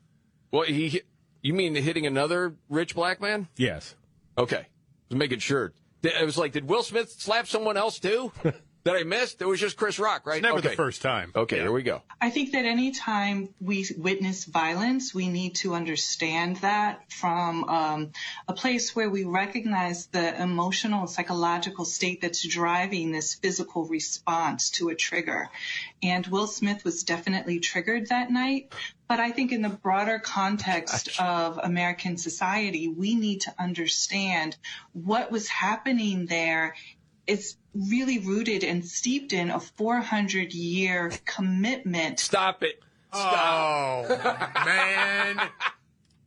Well, 0.51 0.63
he, 0.63 0.89
hit- 0.89 1.07
you 1.45 1.55
mean 1.55 1.75
hitting 1.77 2.07
another 2.07 2.55
rich 2.69 2.95
black 2.95 3.21
man? 3.21 3.47
Yes. 3.57 3.95
Okay. 4.37 4.67
Just 5.09 5.19
making 5.19 5.39
sure. 5.39 5.73
It 6.03 6.25
was 6.25 6.37
like, 6.37 6.53
did 6.53 6.69
Will 6.69 6.83
Smith 6.83 7.11
slap 7.11 7.47
someone 7.47 7.77
else 7.77 7.99
too? 8.01 8.33
that 8.85 8.97
I 8.97 9.03
missed? 9.03 9.41
It 9.41 9.47
was 9.47 9.59
just 9.59 9.77
Chris 9.77 9.99
Rock, 9.99 10.27
right? 10.27 10.37
It's 10.37 10.43
never 10.43 10.61
the 10.61 10.71
first 10.71 11.03
time. 11.03 11.33
Okay, 11.35 11.59
here 11.59 11.73
we 11.73 11.83
go. 11.83 12.03
I 12.21 12.31
think 12.31 12.53
that 12.53 12.67
anytime 12.67 13.49
we 13.61 13.87
witness 13.97 14.45
violence, 14.45 15.15
we 15.15 15.29
need 15.29 15.57
to 15.57 15.75
understand 15.75 16.57
that 16.59 17.11
from 17.11 17.65
um, 17.65 18.13
a 18.47 18.53
place 18.53 18.95
where 18.95 19.09
we 19.09 19.25
recognize 19.25 20.07
the 20.07 20.41
emotional 20.41 21.01
and 21.01 21.11
psychological 21.11 21.85
state 21.85 22.21
that's 22.21 22.47
driving 22.47 23.11
this 23.11 23.35
physical 23.35 23.87
response 23.87 24.71
to 24.71 24.91
a 24.91 24.95
trigger. 24.95 25.49
And 26.03 26.27
Will 26.27 26.47
Smith 26.47 26.85
was 26.85 27.05
definitely 27.05 27.61
triggered 27.61 28.09
that 28.09 28.31
night. 28.31 28.73
But 29.09 29.21
I 29.21 29.33
think 29.33 29.53
in 29.53 29.63
the 29.63 29.69
broader 29.69 30.19
context 30.19 31.21
of 31.21 31.59
American 31.63 32.17
society, 32.17 32.89
we 32.89 33.15
need 33.15 33.43
to 33.43 33.55
understand 33.59 34.57
what 34.93 35.31
was 35.31 35.49
happening 35.49 36.27
there 36.27 36.75
is 37.27 37.57
really 37.75 38.19
rooted 38.19 38.65
and 38.65 38.85
steeped 38.85 39.33
in 39.33 39.51
a 39.51 39.61
400 39.61 40.53
year 40.53 41.13
commitment. 41.25 42.21
Stop 42.21 42.63
it. 42.63 42.81
Oh, 43.13 44.07
man. 44.65 45.49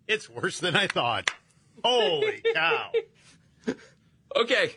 It's 0.08 0.30
worse 0.30 0.60
than 0.60 0.76
I 0.76 0.88
thought. 0.88 1.32
Holy 1.84 2.42
cow. 2.54 2.92
Okay. 4.36 4.76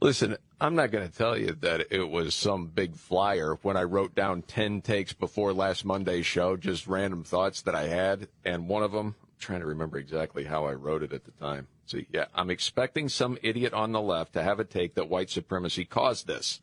Listen, 0.00 0.36
I'm 0.60 0.74
not 0.74 0.90
going 0.90 1.08
to 1.08 1.14
tell 1.14 1.36
you 1.36 1.56
that 1.60 1.86
it 1.90 2.08
was 2.08 2.34
some 2.34 2.66
big 2.68 2.96
flyer 2.96 3.58
when 3.62 3.76
I 3.76 3.82
wrote 3.82 4.14
down 4.14 4.42
10 4.42 4.80
takes 4.80 5.12
before 5.12 5.52
last 5.52 5.84
Monday's 5.84 6.26
show, 6.26 6.56
just 6.56 6.86
random 6.86 7.24
thoughts 7.24 7.62
that 7.62 7.74
I 7.74 7.88
had. 7.88 8.28
And 8.44 8.68
one 8.68 8.82
of 8.82 8.92
them, 8.92 9.14
I'm 9.22 9.34
trying 9.38 9.60
to 9.60 9.66
remember 9.66 9.98
exactly 9.98 10.44
how 10.44 10.64
I 10.64 10.72
wrote 10.72 11.02
it 11.02 11.12
at 11.12 11.24
the 11.24 11.32
time. 11.32 11.68
See, 11.86 12.08
yeah, 12.12 12.26
I'm 12.34 12.50
expecting 12.50 13.08
some 13.08 13.38
idiot 13.42 13.72
on 13.72 13.92
the 13.92 14.00
left 14.00 14.32
to 14.32 14.42
have 14.42 14.58
a 14.58 14.64
take 14.64 14.94
that 14.94 15.08
white 15.08 15.30
supremacy 15.30 15.84
caused 15.84 16.26
this. 16.26 16.60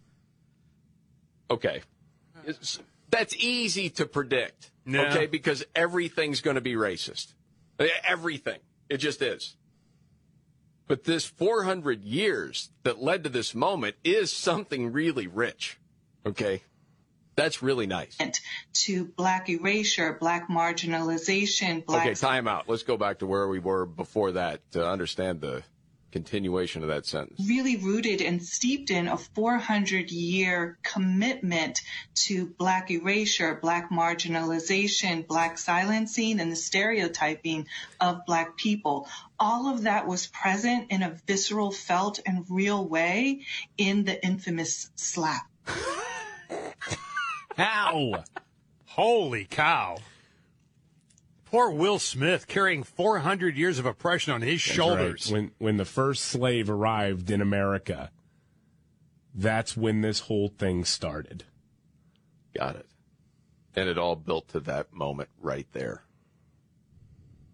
Okay. 1.50 1.82
It's- 2.46 2.80
that's 3.10 3.36
easy 3.38 3.90
to 3.92 4.06
predict. 4.06 4.72
No. 4.86 5.06
Okay, 5.06 5.28
because 5.28 5.64
everything's 5.76 6.42
going 6.42 6.56
to 6.56 6.62
be 6.62 6.74
racist. 6.74 7.36
Everything. 8.04 8.60
It 8.90 8.98
just 8.98 9.22
is. 9.22 9.56
But 10.88 11.06
this 11.06 11.26
400 11.26 12.04
years 12.04 12.72
that 12.84 13.02
led 13.02 13.24
to 13.24 13.30
this 13.30 13.56
moment 13.56 13.96
is 14.04 14.32
something 14.34 14.92
really 14.92 15.28
rich. 15.28 15.80
Okay? 16.26 16.64
That's 17.36 17.64
really 17.64 17.88
nice. 17.88 18.18
To 18.86 19.06
black 19.06 19.50
erasure, 19.50 20.18
black 20.20 20.50
marginalization, 20.50 21.86
black 21.86 22.06
Okay, 22.06 22.16
time 22.16 22.48
out. 22.48 22.70
Let's 22.70 22.84
go 22.84 22.98
back 22.98 23.20
to 23.20 23.28
where 23.28 23.48
we 23.48 23.60
were 23.60 23.86
before 23.86 24.34
that 24.34 24.60
to 24.72 24.88
understand 24.88 25.42
the 25.42 25.64
continuation 26.14 26.84
of 26.84 26.90
that 26.90 27.08
sentence. 27.08 27.44
really 27.50 27.76
rooted 27.76 28.22
and 28.22 28.42
steeped 28.42 28.92
in 28.92 29.08
a 29.08 29.18
400 29.18 30.12
year 30.12 30.78
commitment 30.84 31.82
to 32.14 32.46
black 32.46 32.92
erasure, 32.92 33.58
black 33.60 33.90
marginalization, 33.90 35.28
black 35.28 35.58
silencing, 35.58 36.40
and 36.40 36.52
the 36.52 36.56
stereotyping 36.56 37.68
of 38.00 38.28
black 38.28 38.56
people. 38.58 39.08
All 39.40 39.74
of 39.74 39.84
that 39.84 40.06
was 40.08 40.28
present 40.28 40.92
in 40.92 41.02
a 41.02 41.18
visceral, 41.26 41.72
felt, 41.72 42.20
and 42.26 42.46
real 42.48 42.88
way 42.88 43.42
in 43.78 44.04
the 44.06 44.24
infamous 44.24 44.92
slap. 44.96 45.50
How? 47.58 48.24
Holy 48.86 49.46
cow. 49.46 49.98
Poor 51.46 51.70
Will 51.70 52.00
Smith 52.00 52.48
carrying 52.48 52.84
400 52.84 53.56
years 53.56 53.78
of 53.78 53.86
oppression 53.86 54.34
on 54.34 54.42
his 54.42 54.64
That's 54.64 54.76
shoulders. 54.76 55.32
right. 55.32 55.34
When 55.34 55.52
when 55.60 55.78
the 55.78 55.86
first 55.86 56.26
slave 56.26 56.70
arrived 56.70 57.30
in 57.30 57.42
America, 57.42 58.10
that's 59.36 59.78
when 59.78 60.02
this 60.02 60.22
whole 60.22 60.48
thing 60.48 60.84
started. 60.84 61.44
Got 62.58 62.78
it. 62.78 62.88
And 63.76 63.90
it 63.90 63.98
all 63.98 64.16
built 64.16 64.48
to 64.50 64.60
that 64.62 64.94
moment 64.94 65.30
right 65.40 65.68
there. 65.74 66.04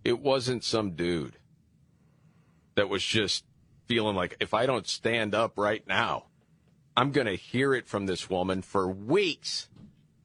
It 0.03 0.19
wasn't 0.19 0.63
some 0.63 0.91
dude 0.91 1.37
that 2.75 2.89
was 2.89 3.03
just 3.03 3.43
feeling 3.85 4.15
like, 4.15 4.37
if 4.39 4.53
I 4.53 4.65
don't 4.65 4.87
stand 4.87 5.35
up 5.35 5.57
right 5.57 5.85
now, 5.87 6.25
I'm 6.95 7.11
going 7.11 7.27
to 7.27 7.35
hear 7.35 7.73
it 7.73 7.87
from 7.87 8.05
this 8.05 8.29
woman 8.29 8.61
for 8.61 8.89
weeks. 8.89 9.69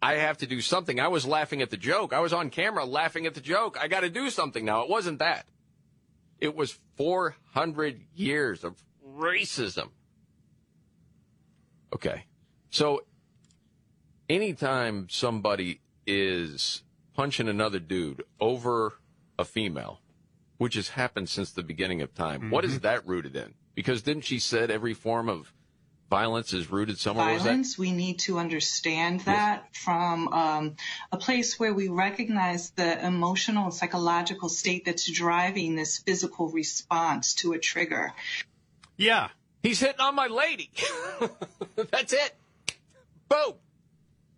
I 0.03 0.15
have 0.15 0.39
to 0.39 0.47
do 0.47 0.61
something. 0.61 1.01
I 1.01 1.09
was 1.09 1.25
laughing 1.25 1.63
at 1.63 1.71
the 1.71 1.79
joke. 1.79 2.13
I 2.13 2.21
was 2.21 2.35
on 2.35 2.51
camera 2.51 2.85
laughing 2.85 3.25
at 3.25 3.35
the 3.35 3.41
joke. 3.41 3.79
I 3.81 3.89
got 3.89 4.01
to 4.01 4.11
do 4.11 4.29
something 4.29 4.65
now. 4.65 4.83
It 4.83 4.91
wasn't 4.91 5.21
that. 5.21 5.47
It 6.41 6.55
was 6.55 6.79
400 6.97 8.03
years 8.15 8.65
of 8.65 8.75
racism. 9.17 9.89
Okay. 11.95 12.25
So 12.69 13.05
anytime 14.29 15.07
somebody 15.09 15.81
is 16.07 16.83
punching 17.15 17.49
another 17.49 17.79
dude 17.79 18.25
over 18.39 18.99
a 19.39 19.45
female, 19.47 20.01
which 20.59 20.75
has 20.75 20.89
happened 20.89 21.31
since 21.31 21.51
the 21.51 21.63
beginning 21.63 22.03
of 22.03 22.15
time, 22.15 22.51
what 22.51 22.67
is 22.67 22.73
mm-hmm. 22.73 22.83
that 22.83 23.07
rooted 23.07 23.37
in? 23.37 23.55
Because 23.75 24.03
didn't 24.03 24.25
she 24.25 24.39
said 24.39 24.71
every 24.71 24.93
form 24.93 25.31
of 25.31 25.54
violence 26.15 26.53
is 26.53 26.71
rooted 26.71 26.99
somewhere? 26.99 27.33
Was 27.33 27.43
that- 27.43 27.49
violence. 27.49 27.79
We 27.79 27.91
need 27.93 28.21
to 28.21 28.39
understand 28.39 29.21
that 29.21 29.75
from 29.75 30.29
um, 30.29 30.77
a 31.11 31.17
place 31.17 31.59
where 31.59 31.75
we 31.75 31.89
recognize 31.89 32.71
the 32.71 33.05
emotional 33.05 33.65
and 33.65 33.75
psychological 33.75 34.49
state 34.49 34.85
that's 34.85 35.11
driving 35.11 35.75
this 35.75 35.99
physical 35.99 36.49
response 36.51 37.35
to 37.37 37.53
a 37.53 37.59
trigger. 37.59 38.13
Yeah. 38.97 39.29
He's 39.63 39.81
hitting 39.81 40.01
on 40.01 40.15
my 40.15 40.29
lady. 40.29 40.71
That's 41.91 42.13
it. 42.13 42.37
Boom. 43.29 43.55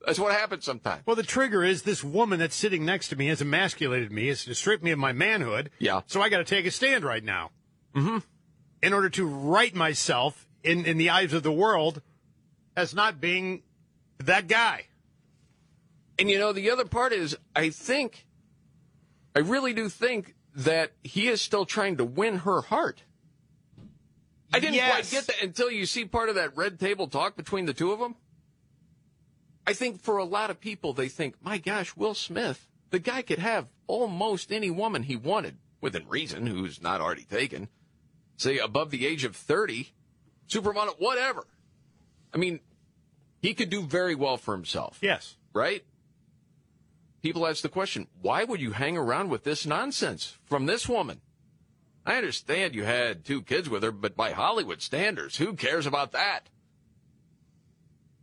That's 0.07 0.21
what 0.21 0.33
happens 0.33 0.65
sometimes. 0.65 1.03
Well, 1.05 1.17
the 1.17 1.25
trigger 1.25 1.65
is 1.65 1.83
this 1.83 2.05
woman 2.05 2.39
that's 2.39 2.55
sitting 2.55 2.85
next 2.85 3.09
to 3.09 3.17
me 3.17 3.27
has 3.27 3.43
emasculated 3.43 4.13
me, 4.13 4.29
has 4.29 4.47
stripped 4.57 4.85
me 4.85 4.93
of 4.93 5.01
my 5.01 5.13
manhood. 5.13 5.71
Yeah. 5.81 6.03
So 6.07 6.23
I 6.23 6.29
got 6.29 6.39
to 6.39 6.45
take 6.45 6.65
a 6.65 6.71
stand 6.71 7.05
right 7.05 7.25
now. 7.25 7.51
Mm-hmm. 7.95 8.19
In 8.83 8.93
order 8.93 9.11
to 9.11 9.27
right 9.27 9.75
myself 9.75 10.46
in, 10.63 10.85
in 10.85 10.99
the 10.99 11.11
eyes 11.11 11.33
of 11.33 11.43
the 11.43 11.53
world 11.53 12.03
as 12.77 12.95
not 12.95 13.21
being 13.21 13.63
that 14.19 14.49
guy. 14.49 14.87
And 16.19 16.31
you 16.31 16.39
know, 16.39 16.53
the 16.53 16.71
other 16.71 16.85
part 16.85 17.13
is, 17.13 17.37
I 17.55 17.71
think, 17.71 18.27
I 19.35 19.41
really 19.41 19.73
do 19.73 19.89
think 19.89 20.35
that 20.55 20.93
he 21.05 21.29
is 21.29 21.43
still 21.43 21.67
trying 21.67 21.99
to 21.99 22.05
win 22.05 22.39
her 22.39 22.63
heart. 22.63 23.03
I 24.53 24.61
didn't 24.61 24.79
quite 24.79 25.11
get 25.11 25.27
that 25.27 25.43
until 25.43 25.71
you 25.71 25.85
see 25.85 26.05
part 26.05 26.29
of 26.29 26.37
that 26.37 26.57
red 26.57 26.81
table 26.81 27.09
talk 27.09 27.37
between 27.37 27.67
the 27.67 27.75
two 27.75 27.93
of 27.93 27.99
them. 27.99 28.15
I 29.67 29.73
think 29.73 30.01
for 30.01 30.17
a 30.17 30.25
lot 30.25 30.51
of 30.51 30.61
people, 30.61 30.93
they 30.93 31.09
think, 31.09 31.35
my 31.43 31.59
gosh, 31.59 31.97
Will 31.97 32.15
Smith, 32.15 32.67
the 32.91 32.99
guy 32.99 33.23
could 33.23 33.41
have 33.41 33.67
almost 33.87 34.53
any 34.53 34.71
woman 34.71 35.03
he 35.03 35.17
wanted, 35.17 35.57
within 35.81 36.09
reason, 36.09 36.47
who's 36.47 36.81
not 36.81 37.01
already 37.01 37.25
taken. 37.25 37.69
Say 38.37 38.59
above 38.59 38.91
the 38.91 39.07
age 39.07 39.25
of 39.25 39.35
30, 39.35 39.93
supermodel, 40.49 40.99
whatever. 40.99 41.45
I 42.35 42.39
mean, 42.39 42.61
he 43.41 43.55
could 43.55 43.71
do 43.71 43.83
very 43.83 44.15
well 44.15 44.37
for 44.37 44.55
himself. 44.55 44.99
Yes. 45.01 45.37
Right? 45.53 45.85
People 47.23 47.47
ask 47.47 47.63
the 47.63 47.69
question, 47.69 48.07
why 48.21 48.45
would 48.45 48.61
you 48.61 48.73
hang 48.73 48.97
around 48.97 49.31
with 49.31 49.45
this 49.45 49.67
nonsense 49.67 50.37
from 50.45 50.67
this 50.67 50.89
woman? 50.89 51.21
I 52.05 52.17
understand 52.17 52.75
you 52.75 52.85
had 52.85 53.25
two 53.25 53.43
kids 53.43 53.69
with 53.69 53.83
her, 53.83 53.91
but 53.91 54.17
by 54.17 54.31
Hollywood 54.31 54.81
standards, 54.81 55.39
who 55.39 55.55
cares 55.55 55.87
about 55.87 56.13
that? 56.13 56.49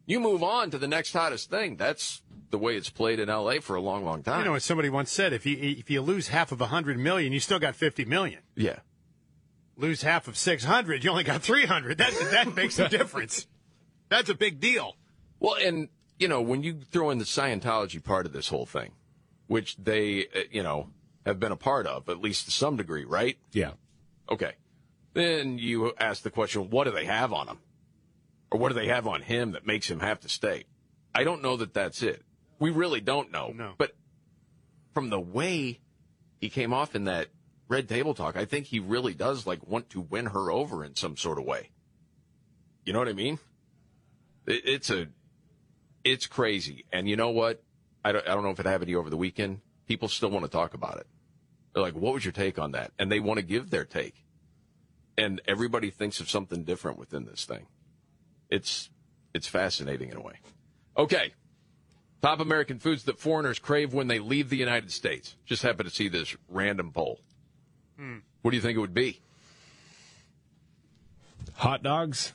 You 0.05 0.19
move 0.19 0.41
on 0.43 0.71
to 0.71 0.77
the 0.77 0.87
next 0.87 1.11
hottest 1.13 1.49
thing. 1.49 1.75
That's 1.75 2.21
the 2.49 2.57
way 2.57 2.75
it's 2.77 2.89
played 2.89 3.19
in 3.19 3.29
LA 3.29 3.55
for 3.61 3.75
a 3.75 3.81
long, 3.81 4.05
long 4.05 4.21
time. 4.23 4.39
You 4.39 4.45
know, 4.45 4.53
as 4.53 4.63
somebody 4.63 4.89
once 4.89 5.11
said, 5.11 5.33
if 5.33 5.45
you 5.45 5.57
if 5.59 5.89
you 5.89 6.01
lose 6.01 6.27
half 6.27 6.51
of 6.51 6.61
a 6.61 6.67
hundred 6.67 6.97
million, 6.97 7.33
you 7.33 7.39
still 7.39 7.59
got 7.59 7.75
fifty 7.75 8.05
million. 8.05 8.39
yeah. 8.55 8.79
Lose 9.75 10.03
half 10.03 10.27
of 10.27 10.37
six 10.37 10.63
hundred, 10.63 11.03
you 11.03 11.09
only 11.09 11.23
got 11.23 11.41
three 11.41 11.65
hundred. 11.65 11.97
That 11.97 12.13
that 12.31 12.55
makes 12.55 12.77
a 12.77 12.87
difference. 12.89 13.47
That's 14.09 14.29
a 14.29 14.35
big 14.35 14.59
deal. 14.59 14.95
Well, 15.39 15.55
and 15.55 15.89
you 16.19 16.27
know, 16.27 16.41
when 16.41 16.61
you 16.61 16.81
throw 16.91 17.09
in 17.09 17.17
the 17.17 17.25
Scientology 17.25 18.03
part 18.03 18.25
of 18.25 18.33
this 18.33 18.49
whole 18.49 18.67
thing, 18.67 18.91
which 19.47 19.75
they, 19.77 20.27
uh, 20.27 20.41
you 20.51 20.61
know, 20.61 20.89
have 21.25 21.39
been 21.39 21.51
a 21.51 21.57
part 21.57 21.87
of, 21.87 22.07
at 22.07 22.21
least 22.21 22.45
to 22.45 22.51
some 22.51 22.77
degree, 22.77 23.03
right? 23.03 23.37
Yeah. 23.51 23.71
Okay. 24.29 24.53
Then 25.13 25.57
you 25.57 25.93
ask 25.99 26.23
the 26.23 26.29
question, 26.29 26.69
what 26.69 26.85
do 26.85 26.91
they 26.91 27.05
have 27.05 27.33
on 27.33 27.47
him? 27.47 27.59
Or 28.51 28.59
what 28.59 28.69
do 28.69 28.75
they 28.75 28.87
have 28.87 29.07
on 29.07 29.21
him 29.21 29.51
that 29.51 29.65
makes 29.65 29.89
him 29.89 29.99
have 29.99 30.19
to 30.21 30.29
stay? 30.29 30.65
I 31.13 31.23
don't 31.23 31.41
know 31.41 31.57
that 31.57 31.73
that's 31.73 32.03
it. 32.03 32.21
We 32.59 32.69
really 32.69 33.01
don't 33.01 33.31
know. 33.31 33.51
No. 33.55 33.73
But 33.77 33.95
from 34.93 35.09
the 35.09 35.19
way 35.19 35.79
he 36.39 36.49
came 36.49 36.73
off 36.73 36.95
in 36.95 37.05
that 37.05 37.27
red 37.73 37.89
table 37.89 38.13
talk, 38.13 38.37
I 38.37 38.45
think 38.45 38.67
he 38.67 38.79
really 38.79 39.13
does 39.13 39.47
like 39.47 39.67
want 39.67 39.89
to 39.89 40.01
win 40.01 40.27
her 40.27 40.51
over 40.51 40.85
in 40.85 40.95
some 40.95 41.17
sort 41.17 41.39
of 41.39 41.45
way. 41.45 41.71
You 42.85 42.93
know 42.93 42.99
what 42.99 43.07
I 43.07 43.13
mean? 43.13 43.39
It, 44.45 44.61
it's 44.65 44.89
a, 44.89 45.07
it's 46.03 46.27
crazy. 46.27 46.85
And 46.91 47.09
you 47.09 47.15
know 47.15 47.31
what? 47.31 47.63
I 48.05 48.11
don't, 48.11 48.27
I 48.27 48.35
don't 48.35 48.43
know 48.43 48.51
if 48.51 48.59
it 48.59 48.65
happened 48.65 48.87
to 48.87 48.91
you 48.91 48.99
over 48.99 49.09
the 49.09 49.17
weekend. 49.17 49.61
People 49.87 50.07
still 50.07 50.29
want 50.29 50.45
to 50.45 50.51
talk 50.51 50.73
about 50.73 50.97
it. 50.97 51.07
They're 51.73 51.83
like, 51.83 51.95
what 51.95 52.13
was 52.13 52.23
your 52.23 52.31
take 52.31 52.59
on 52.59 52.73
that? 52.73 52.91
And 52.99 53.11
they 53.11 53.19
want 53.19 53.39
to 53.39 53.45
give 53.45 53.69
their 53.69 53.85
take. 53.85 54.23
And 55.17 55.41
everybody 55.47 55.89
thinks 55.89 56.19
of 56.19 56.29
something 56.29 56.63
different 56.63 56.99
within 56.99 57.25
this 57.25 57.45
thing. 57.45 57.65
It's, 58.49 58.89
it's 59.33 59.47
fascinating 59.47 60.09
in 60.09 60.17
a 60.17 60.21
way. 60.21 60.39
Okay. 60.97 61.33
Top 62.21 62.39
American 62.39 62.79
foods 62.79 63.03
that 63.03 63.19
foreigners 63.19 63.59
crave 63.59 63.93
when 63.93 64.07
they 64.07 64.19
leave 64.19 64.49
the 64.49 64.57
United 64.57 64.91
States. 64.91 65.35
Just 65.45 65.63
happened 65.63 65.89
to 65.89 65.95
see 65.95 66.07
this 66.07 66.35
random 66.47 66.91
poll. 66.91 67.19
Hmm. 67.97 68.17
What 68.41 68.51
do 68.51 68.57
you 68.57 68.61
think 68.61 68.77
it 68.77 68.79
would 68.81 68.93
be? 68.93 69.19
Hot 71.55 71.83
dogs? 71.83 72.33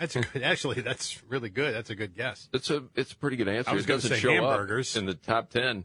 That's 0.00 0.14
good. 0.14 0.42
Actually, 0.42 0.80
that's 0.80 1.22
really 1.28 1.48
good. 1.50 1.74
That's 1.74 1.90
a 1.90 1.94
good 1.94 2.14
guess. 2.16 2.48
It's 2.52 2.70
a 2.70 2.84
it's 2.94 3.12
a 3.12 3.16
pretty 3.16 3.36
good 3.36 3.48
answer. 3.48 3.70
I 3.70 3.74
was 3.74 3.84
it 3.84 3.88
gonna 3.88 3.96
doesn't 3.98 4.10
say 4.16 4.20
show 4.20 4.32
hamburgers. 4.32 4.96
up 4.96 5.00
in 5.00 5.06
the 5.06 5.14
top 5.14 5.50
ten. 5.50 5.84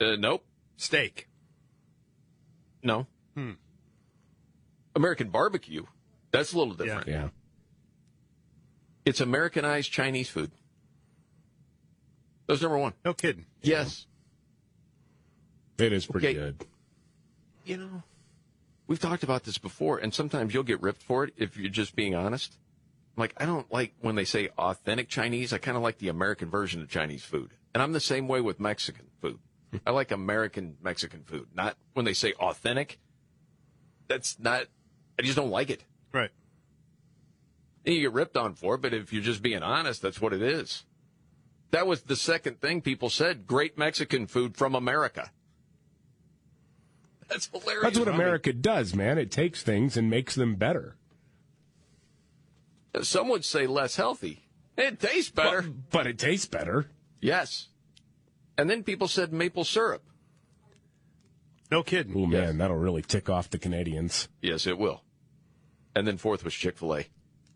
Uh, 0.00 0.16
nope. 0.16 0.44
Steak. 0.76 1.28
No. 2.82 3.06
Hmm. 3.34 3.52
American 4.96 5.28
barbecue. 5.28 5.84
That's 6.30 6.52
a 6.52 6.58
little 6.58 6.74
different. 6.74 7.06
Yeah. 7.08 7.28
It's 9.04 9.20
Americanized 9.20 9.90
Chinese 9.92 10.28
food. 10.30 10.50
That's 12.46 12.62
number 12.62 12.78
one. 12.78 12.94
No 13.04 13.12
kidding. 13.14 13.46
Yes. 13.62 14.06
It 15.78 15.92
is 15.92 16.06
pretty 16.06 16.28
Okay. 16.28 16.34
good. 16.38 16.66
You 17.64 17.76
know, 17.76 18.02
we've 18.86 18.98
talked 18.98 19.22
about 19.22 19.44
this 19.44 19.58
before, 19.58 19.98
and 19.98 20.12
sometimes 20.12 20.54
you'll 20.54 20.62
get 20.62 20.80
ripped 20.82 21.02
for 21.02 21.24
it 21.24 21.34
if 21.36 21.56
you're 21.56 21.70
just 21.70 21.94
being 21.94 22.14
honest. 22.14 22.56
Like, 23.16 23.34
I 23.36 23.44
don't 23.44 23.70
like 23.72 23.94
when 24.00 24.14
they 24.14 24.24
say 24.24 24.48
authentic 24.56 25.08
Chinese. 25.08 25.52
I 25.52 25.58
kind 25.58 25.76
of 25.76 25.82
like 25.82 25.98
the 25.98 26.08
American 26.08 26.48
version 26.48 26.80
of 26.80 26.88
Chinese 26.88 27.22
food. 27.22 27.50
And 27.74 27.82
I'm 27.82 27.92
the 27.92 28.00
same 28.00 28.28
way 28.28 28.40
with 28.40 28.58
Mexican 28.60 29.06
food. 29.20 29.38
Hmm. 29.70 29.78
I 29.86 29.90
like 29.90 30.10
American 30.10 30.76
Mexican 30.82 31.22
food, 31.22 31.48
not 31.54 31.76
when 31.92 32.04
they 32.04 32.14
say 32.14 32.32
authentic. 32.34 32.98
That's 34.08 34.38
not, 34.38 34.66
I 35.18 35.22
just 35.22 35.36
don't 35.36 35.50
like 35.50 35.70
it. 35.70 35.84
Right. 36.12 36.30
And 37.84 37.94
you 37.94 38.00
get 38.02 38.12
ripped 38.12 38.36
on 38.36 38.54
for 38.54 38.74
it, 38.74 38.82
but 38.82 38.92
if 38.92 39.12
you're 39.12 39.22
just 39.22 39.42
being 39.42 39.62
honest, 39.62 40.02
that's 40.02 40.20
what 40.20 40.32
it 40.32 40.42
is. 40.42 40.84
That 41.70 41.86
was 41.86 42.02
the 42.02 42.16
second 42.16 42.60
thing 42.60 42.80
people 42.80 43.10
said 43.10 43.46
great 43.46 43.78
Mexican 43.78 44.26
food 44.26 44.56
from 44.56 44.74
America. 44.74 45.30
That's 47.30 47.46
hilarious. 47.46 47.82
That's 47.84 47.98
what 47.98 48.08
I 48.08 48.12
mean, 48.12 48.20
America 48.20 48.52
does, 48.52 48.94
man. 48.94 49.16
It 49.18 49.30
takes 49.30 49.62
things 49.62 49.96
and 49.96 50.10
makes 50.10 50.34
them 50.34 50.56
better. 50.56 50.96
Some 53.02 53.28
would 53.28 53.44
say 53.44 53.66
less 53.66 53.96
healthy. 53.96 54.40
It 54.76 54.98
tastes 54.98 55.30
better. 55.30 55.62
But, 55.62 55.90
but 55.90 56.06
it 56.06 56.18
tastes 56.18 56.46
better. 56.46 56.86
Yes. 57.20 57.68
And 58.58 58.68
then 58.68 58.82
people 58.82 59.08
said 59.08 59.32
maple 59.32 59.64
syrup. 59.64 60.02
No 61.70 61.82
kidding. 61.84 62.14
Oh, 62.16 62.26
man, 62.26 62.58
that'll 62.58 62.76
really 62.76 63.02
tick 63.02 63.30
off 63.30 63.48
the 63.48 63.58
Canadians. 63.58 64.28
Yes, 64.42 64.66
it 64.66 64.76
will. 64.76 65.04
And 65.94 66.06
then 66.06 66.16
fourth 66.16 66.44
was 66.44 66.52
Chick 66.54 66.78
fil 66.78 66.96
A. 66.96 67.06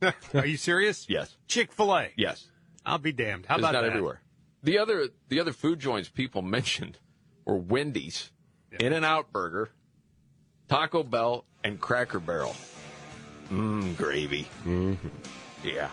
Are 0.34 0.46
you 0.46 0.56
serious? 0.56 1.06
Yes. 1.08 1.36
Chick 1.48 1.72
Fil 1.72 1.94
A. 1.94 2.08
Yes. 2.16 2.48
I'll 2.84 2.98
be 2.98 3.12
damned. 3.12 3.46
How 3.46 3.54
it's 3.54 3.60
about 3.60 3.72
not 3.72 3.82
that? 3.82 3.90
everywhere. 3.90 4.20
The 4.62 4.78
other 4.78 5.08
the 5.28 5.40
other 5.40 5.52
food 5.52 5.80
joints 5.80 6.08
people 6.08 6.42
mentioned 6.58 6.98
were 7.44 7.56
Wendy's, 7.56 8.30
In 8.80 8.92
and 8.92 9.04
Out 9.04 9.32
Burger, 9.32 9.70
Taco 10.68 11.02
Bell, 11.02 11.44
and 11.62 11.80
Cracker 11.80 12.20
Barrel. 12.20 12.56
Mmm, 13.50 13.96
gravy. 13.96 14.48
Mm-hmm. 14.64 15.08
Yeah. 15.62 15.90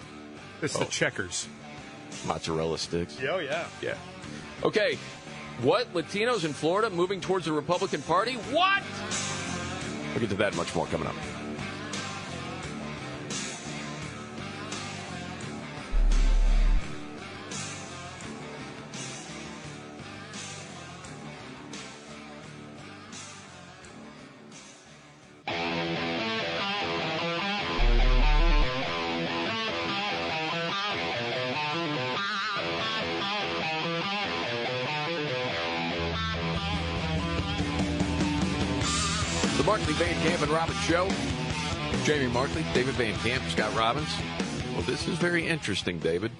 It's 0.61 0.77
the 0.77 0.85
checkers. 0.85 1.47
Mozzarella 2.25 2.77
sticks. 2.77 3.17
Oh 3.27 3.39
yeah. 3.39 3.65
Yeah. 3.81 3.95
Okay. 4.63 4.97
What? 5.61 5.93
Latinos 5.93 6.45
in 6.45 6.53
Florida 6.53 6.89
moving 6.89 7.21
towards 7.21 7.45
the 7.45 7.51
Republican 7.51 8.01
Party? 8.01 8.33
What? 8.33 8.83
We'll 10.11 10.21
get 10.21 10.29
to 10.29 10.35
that 10.35 10.55
much 10.55 10.73
more 10.75 10.85
coming 10.87 11.07
up. 11.07 11.15
David 42.73 42.93
Van 42.95 43.15
Camp, 43.19 43.43
Scott 43.49 43.75
Robbins. 43.75 44.07
Well, 44.73 44.81
this 44.83 45.07
is 45.07 45.17
very 45.17 45.45
interesting, 45.45 45.99
David. 45.99 46.31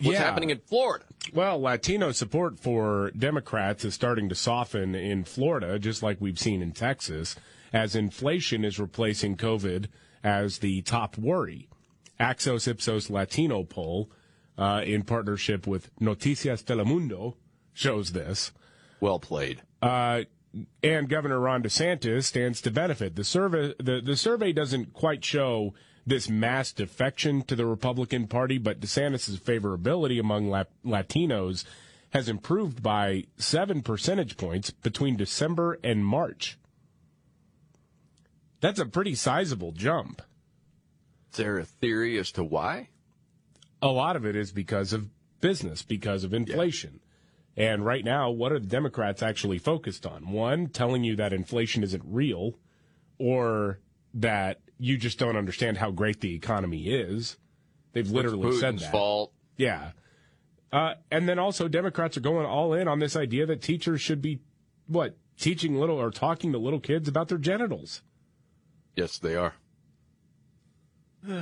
What's 0.00 0.12
Yeah. 0.18 0.24
happening 0.24 0.50
in 0.50 0.58
Florida? 0.58 1.04
Well, 1.32 1.58
Latino 1.60 2.12
support 2.12 2.60
for 2.60 3.10
Democrats 3.18 3.84
is 3.84 3.94
starting 3.94 4.28
to 4.28 4.34
soften 4.34 4.94
in 4.94 5.24
Florida, 5.24 5.78
just 5.78 6.02
like 6.02 6.20
we've 6.20 6.38
seen 6.38 6.60
in 6.62 6.72
Texas, 6.72 7.34
as 7.72 7.96
inflation 7.96 8.64
is 8.64 8.78
replacing 8.78 9.36
COVID 9.36 9.86
as 10.22 10.58
the 10.58 10.82
top 10.82 11.16
worry. 11.16 11.68
Axios 12.20 12.68
Ipsos 12.68 13.08
Latino 13.10 13.64
poll, 13.64 14.10
uh, 14.58 14.82
in 14.84 15.02
partnership 15.02 15.66
with 15.66 15.90
Noticias 15.98 16.62
Telemundo, 16.62 17.34
shows 17.72 18.12
this. 18.12 18.52
Well 19.00 19.18
played. 19.18 19.62
Uh, 19.80 20.24
and 20.82 21.08
Governor 21.08 21.40
Ron 21.40 21.62
DeSantis 21.62 22.24
stands 22.24 22.60
to 22.62 22.70
benefit. 22.70 23.16
The 23.16 23.24
survey, 23.24 23.74
the, 23.78 24.00
the 24.00 24.16
survey 24.16 24.52
doesn't 24.52 24.92
quite 24.92 25.24
show 25.24 25.74
this 26.06 26.28
mass 26.28 26.72
defection 26.72 27.42
to 27.42 27.54
the 27.54 27.66
Republican 27.66 28.26
Party, 28.26 28.58
but 28.58 28.80
DeSantis' 28.80 29.38
favorability 29.38 30.18
among 30.18 30.48
La- 30.48 30.64
Latinos 30.84 31.64
has 32.10 32.28
improved 32.28 32.82
by 32.82 33.24
seven 33.36 33.82
percentage 33.82 34.36
points 34.36 34.70
between 34.70 35.16
December 35.16 35.78
and 35.84 36.04
March. 36.04 36.58
That's 38.60 38.80
a 38.80 38.86
pretty 38.86 39.14
sizable 39.14 39.72
jump. 39.72 40.22
Is 41.32 41.36
there 41.36 41.58
a 41.58 41.64
theory 41.64 42.18
as 42.18 42.32
to 42.32 42.42
why? 42.42 42.88
A 43.82 43.88
lot 43.88 44.16
of 44.16 44.24
it 44.24 44.34
is 44.34 44.50
because 44.50 44.92
of 44.92 45.10
business, 45.40 45.82
because 45.82 46.24
of 46.24 46.32
inflation. 46.32 47.00
And 47.58 47.84
right 47.84 48.04
now, 48.04 48.30
what 48.30 48.52
are 48.52 48.60
the 48.60 48.68
Democrats 48.68 49.20
actually 49.20 49.58
focused 49.58 50.06
on? 50.06 50.30
One, 50.30 50.68
telling 50.68 51.02
you 51.02 51.16
that 51.16 51.32
inflation 51.32 51.82
isn't 51.82 52.04
real, 52.06 52.54
or 53.18 53.80
that 54.14 54.60
you 54.78 54.96
just 54.96 55.18
don't 55.18 55.36
understand 55.36 55.78
how 55.78 55.90
great 55.90 56.20
the 56.20 56.34
economy 56.34 56.88
is. 56.88 57.36
They've 57.92 58.08
literally 58.08 58.56
said 58.58 58.78
that. 58.78 58.92
fault. 58.92 59.32
Yeah. 59.56 59.90
Uh, 60.72 60.94
and 61.10 61.28
then 61.28 61.40
also, 61.40 61.66
Democrats 61.66 62.16
are 62.16 62.20
going 62.20 62.46
all 62.46 62.72
in 62.74 62.86
on 62.86 63.00
this 63.00 63.16
idea 63.16 63.44
that 63.46 63.60
teachers 63.60 64.00
should 64.00 64.22
be, 64.22 64.38
what, 64.86 65.16
teaching 65.36 65.80
little 65.80 66.00
or 66.00 66.12
talking 66.12 66.52
to 66.52 66.58
little 66.58 66.78
kids 66.78 67.08
about 67.08 67.26
their 67.26 67.38
genitals. 67.38 68.02
Yes, 68.94 69.18
they 69.18 69.34
are. 69.34 69.54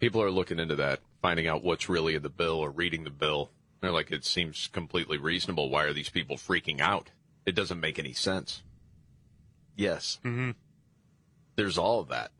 People 0.00 0.20
are 0.22 0.30
looking 0.30 0.58
into 0.58 0.76
that, 0.76 1.00
finding 1.22 1.46
out 1.46 1.64
what's 1.64 1.88
really 1.88 2.14
in 2.14 2.22
the 2.22 2.28
bill 2.28 2.58
or 2.58 2.70
reading 2.70 3.04
the 3.04 3.10
bill. 3.10 3.50
They're 3.84 3.92
like, 3.92 4.10
it 4.10 4.24
seems 4.24 4.68
completely 4.72 5.18
reasonable. 5.18 5.68
Why 5.68 5.84
are 5.84 5.92
these 5.92 6.08
people 6.08 6.36
freaking 6.36 6.80
out? 6.80 7.10
It 7.46 7.54
doesn't 7.54 7.80
make 7.80 7.98
any 7.98 8.14
sense. 8.14 8.62
Yes. 9.76 10.18
Mm-hmm. 10.24 10.52
There's 11.56 11.78
all 11.78 12.00
of 12.00 12.08
that. 12.08 12.30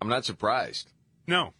I'm 0.00 0.08
not 0.08 0.24
surprised. 0.24 0.90
No. 1.26 1.52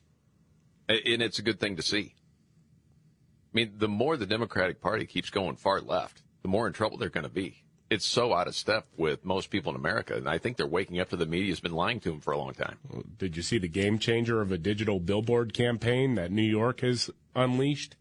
And 0.89 1.23
it's 1.23 1.39
a 1.39 1.43
good 1.43 1.61
thing 1.61 1.77
to 1.77 1.83
see. 1.83 2.15
I 2.17 3.53
mean, 3.53 3.75
the 3.77 3.89
more 3.89 4.17
the 4.17 4.27
Democratic 4.27 4.81
Party 4.81 5.07
keeps 5.07 5.31
going 5.31 5.57
far 5.57 5.81
left, 5.81 6.23
the 6.43 6.49
more 6.49 6.67
in 6.67 6.73
trouble 6.73 6.99
they're 6.99 7.09
going 7.09 7.25
to 7.25 7.31
be. 7.31 7.65
It's 7.91 8.07
so 8.07 8.35
out 8.35 8.49
of 8.49 8.57
step 8.57 8.87
with 8.97 9.25
most 9.25 9.51
people 9.51 9.71
in 9.71 9.77
America. 9.77 10.17
And 10.17 10.29
I 10.29 10.39
think 10.39 10.57
they're 10.57 10.67
waking 10.67 10.99
up 11.01 11.11
to 11.11 11.17
the 11.17 11.27
media's 11.27 11.61
been 11.61 11.73
lying 11.73 12.01
to 12.01 12.11
them 12.11 12.21
for 12.21 12.33
a 12.33 12.39
long 12.39 12.55
time. 12.55 12.79
Did 13.19 13.37
you 13.37 13.43
see 13.43 13.59
the 13.59 13.69
game 13.69 13.99
changer 13.99 14.41
of 14.41 14.51
a 14.51 14.59
digital 14.59 15.01
billboard 15.01 15.55
campaign 15.55 16.15
that 16.17 16.33
New 16.33 16.43
York 16.43 16.81
has 16.81 17.11
unleashed? 17.37 17.97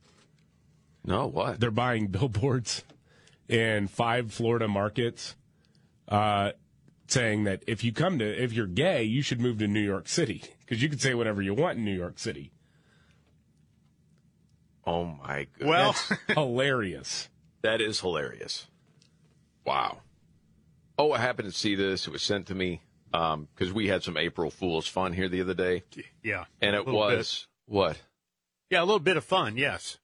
No, 1.05 1.27
what? 1.27 1.59
They're 1.59 1.71
buying 1.71 2.07
billboards 2.07 2.83
in 3.47 3.87
five 3.87 4.33
Florida 4.33 4.67
markets, 4.67 5.35
uh, 6.07 6.51
saying 7.07 7.43
that 7.43 7.63
if 7.67 7.83
you 7.83 7.91
come 7.91 8.19
to, 8.19 8.43
if 8.43 8.53
you're 8.53 8.67
gay, 8.67 9.03
you 9.03 9.21
should 9.21 9.41
move 9.41 9.59
to 9.59 9.67
New 9.67 9.81
York 9.81 10.07
City 10.07 10.43
because 10.59 10.81
you 10.81 10.89
can 10.89 10.99
say 10.99 11.13
whatever 11.13 11.41
you 11.41 11.53
want 11.53 11.77
in 11.77 11.85
New 11.85 11.95
York 11.95 12.19
City. 12.19 12.51
Oh 14.85 15.05
my 15.05 15.47
goodness. 15.57 16.09
Well, 16.09 16.19
hilarious. 16.27 17.29
That 17.61 17.79
is 17.81 18.01
hilarious. 18.01 18.67
Wow. 19.65 19.99
Oh, 20.97 21.11
I 21.11 21.19
happened 21.19 21.49
to 21.49 21.57
see 21.57 21.75
this. 21.75 22.07
It 22.07 22.11
was 22.11 22.21
sent 22.21 22.47
to 22.47 22.55
me 22.55 22.81
because 23.11 23.71
we 23.73 23.87
had 23.87 24.03
some 24.03 24.17
April 24.17 24.49
Fool's 24.49 24.87
fun 24.87 25.13
here 25.13 25.29
the 25.29 25.41
other 25.41 25.53
day. 25.53 25.83
Yeah. 26.21 26.45
And 26.61 26.75
it 26.75 26.85
little 26.85 26.99
was 26.99 27.47
what? 27.65 28.01
Yeah, 28.69 28.81
a 28.81 28.85
little 28.85 28.99
bit 28.99 29.17
of 29.17 29.23
fun, 29.23 29.55
yes. 29.55 29.99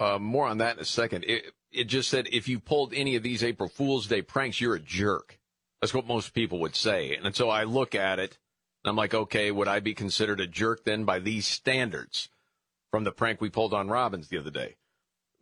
Uh, 0.00 0.18
more 0.18 0.46
on 0.46 0.58
that 0.58 0.76
in 0.76 0.82
a 0.82 0.86
second. 0.86 1.24
It, 1.28 1.52
it 1.70 1.84
just 1.84 2.08
said 2.08 2.26
if 2.32 2.48
you 2.48 2.58
pulled 2.58 2.94
any 2.94 3.16
of 3.16 3.22
these 3.22 3.44
April 3.44 3.68
Fool's 3.68 4.06
Day 4.06 4.22
pranks, 4.22 4.60
you're 4.60 4.74
a 4.74 4.80
jerk. 4.80 5.38
That's 5.80 5.92
what 5.92 6.06
most 6.06 6.32
people 6.32 6.58
would 6.60 6.74
say. 6.74 7.14
And 7.14 7.36
so 7.36 7.50
I 7.50 7.64
look 7.64 7.94
at 7.94 8.18
it 8.18 8.38
and 8.82 8.90
I'm 8.90 8.96
like, 8.96 9.14
okay, 9.14 9.50
would 9.50 9.68
I 9.68 9.80
be 9.80 9.94
considered 9.94 10.40
a 10.40 10.46
jerk 10.46 10.84
then 10.84 11.04
by 11.04 11.18
these 11.18 11.46
standards 11.46 12.30
from 12.90 13.04
the 13.04 13.12
prank 13.12 13.40
we 13.40 13.50
pulled 13.50 13.74
on 13.74 13.88
Robbins 13.88 14.28
the 14.28 14.38
other 14.38 14.50
day? 14.50 14.76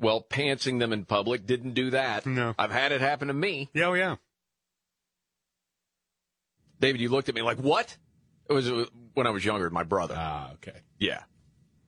Well, 0.01 0.23
pantsing 0.23 0.81
them 0.81 0.93
in 0.93 1.05
public 1.05 1.47
didn't 1.47 1.75
do 1.75 1.91
that. 1.91 2.27
No. 2.27 2.55
I've 2.59 2.71
had 2.71 2.93
it 2.93 3.01
happen 3.01 3.29
to 3.29 3.35
me. 3.35 3.69
Yeah, 3.73 3.87
oh, 3.87 3.95
yeah. 3.95 4.17
David, 6.81 7.01
you 7.01 7.09
looked 7.09 7.29
at 7.29 7.35
me 7.35 7.43
like, 7.43 7.59
what? 7.59 7.97
It 8.49 8.53
was 8.53 8.71
when 9.15 9.27
I 9.27 9.31
was 9.31 9.45
younger, 9.45 9.71
my 9.71 9.83
brother. 9.83 10.15
Ah, 10.17 10.53
okay. 10.55 10.81
Yeah. 10.99 11.23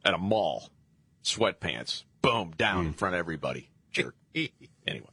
At 0.05 0.15
a 0.15 0.19
mall. 0.19 0.71
Sweatpants. 1.23 2.05
Boom, 2.23 2.53
down 2.57 2.87
in 2.87 2.93
front 2.93 3.15
of 3.15 3.19
everybody. 3.19 3.71
Jerk. 3.93 4.15
anyway. 4.87 5.09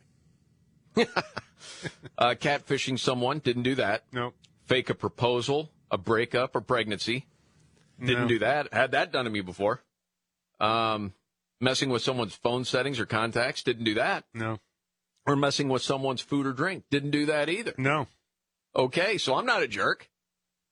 uh, 0.98 2.36
catfishing 2.36 3.00
someone. 3.00 3.40
Didn't 3.40 3.64
do 3.64 3.76
that. 3.76 4.04
No. 4.12 4.34
Fake 4.66 4.90
a 4.90 4.96
proposal, 4.96 5.72
a 5.90 5.98
breakup, 5.98 6.56
or 6.56 6.62
pregnancy. 6.62 7.26
Didn't 8.00 8.24
No. 8.24 8.28
do 8.28 8.40
that. 8.40 8.74
Had 8.74 8.92
that 8.92 9.12
done 9.12 9.26
to 9.26 9.32
me 9.32 9.42
before. 9.42 9.82
Um, 10.60 11.14
messing 11.62 11.90
with 11.90 12.02
someone's 12.02 12.36
phone 12.36 12.66
settings 12.66 13.00
or 13.00 13.06
contacts. 13.06 13.64
Didn't 13.64 13.86
do 13.86 13.94
that. 13.96 14.26
No. 14.34 14.60
Or 15.26 15.36
messing 15.36 15.70
with 15.70 15.82
someone's 15.82 16.22
food 16.22 16.46
or 16.46 16.54
drink. 16.54 16.86
Didn't 16.90 17.12
do 17.12 17.26
that 17.28 17.50
either. 17.50 17.74
No. 17.78 18.08
Okay, 18.76 19.18
so 19.18 19.36
I'm 19.36 19.46
not 19.46 19.64
a 19.64 19.68
jerk. 19.68 20.10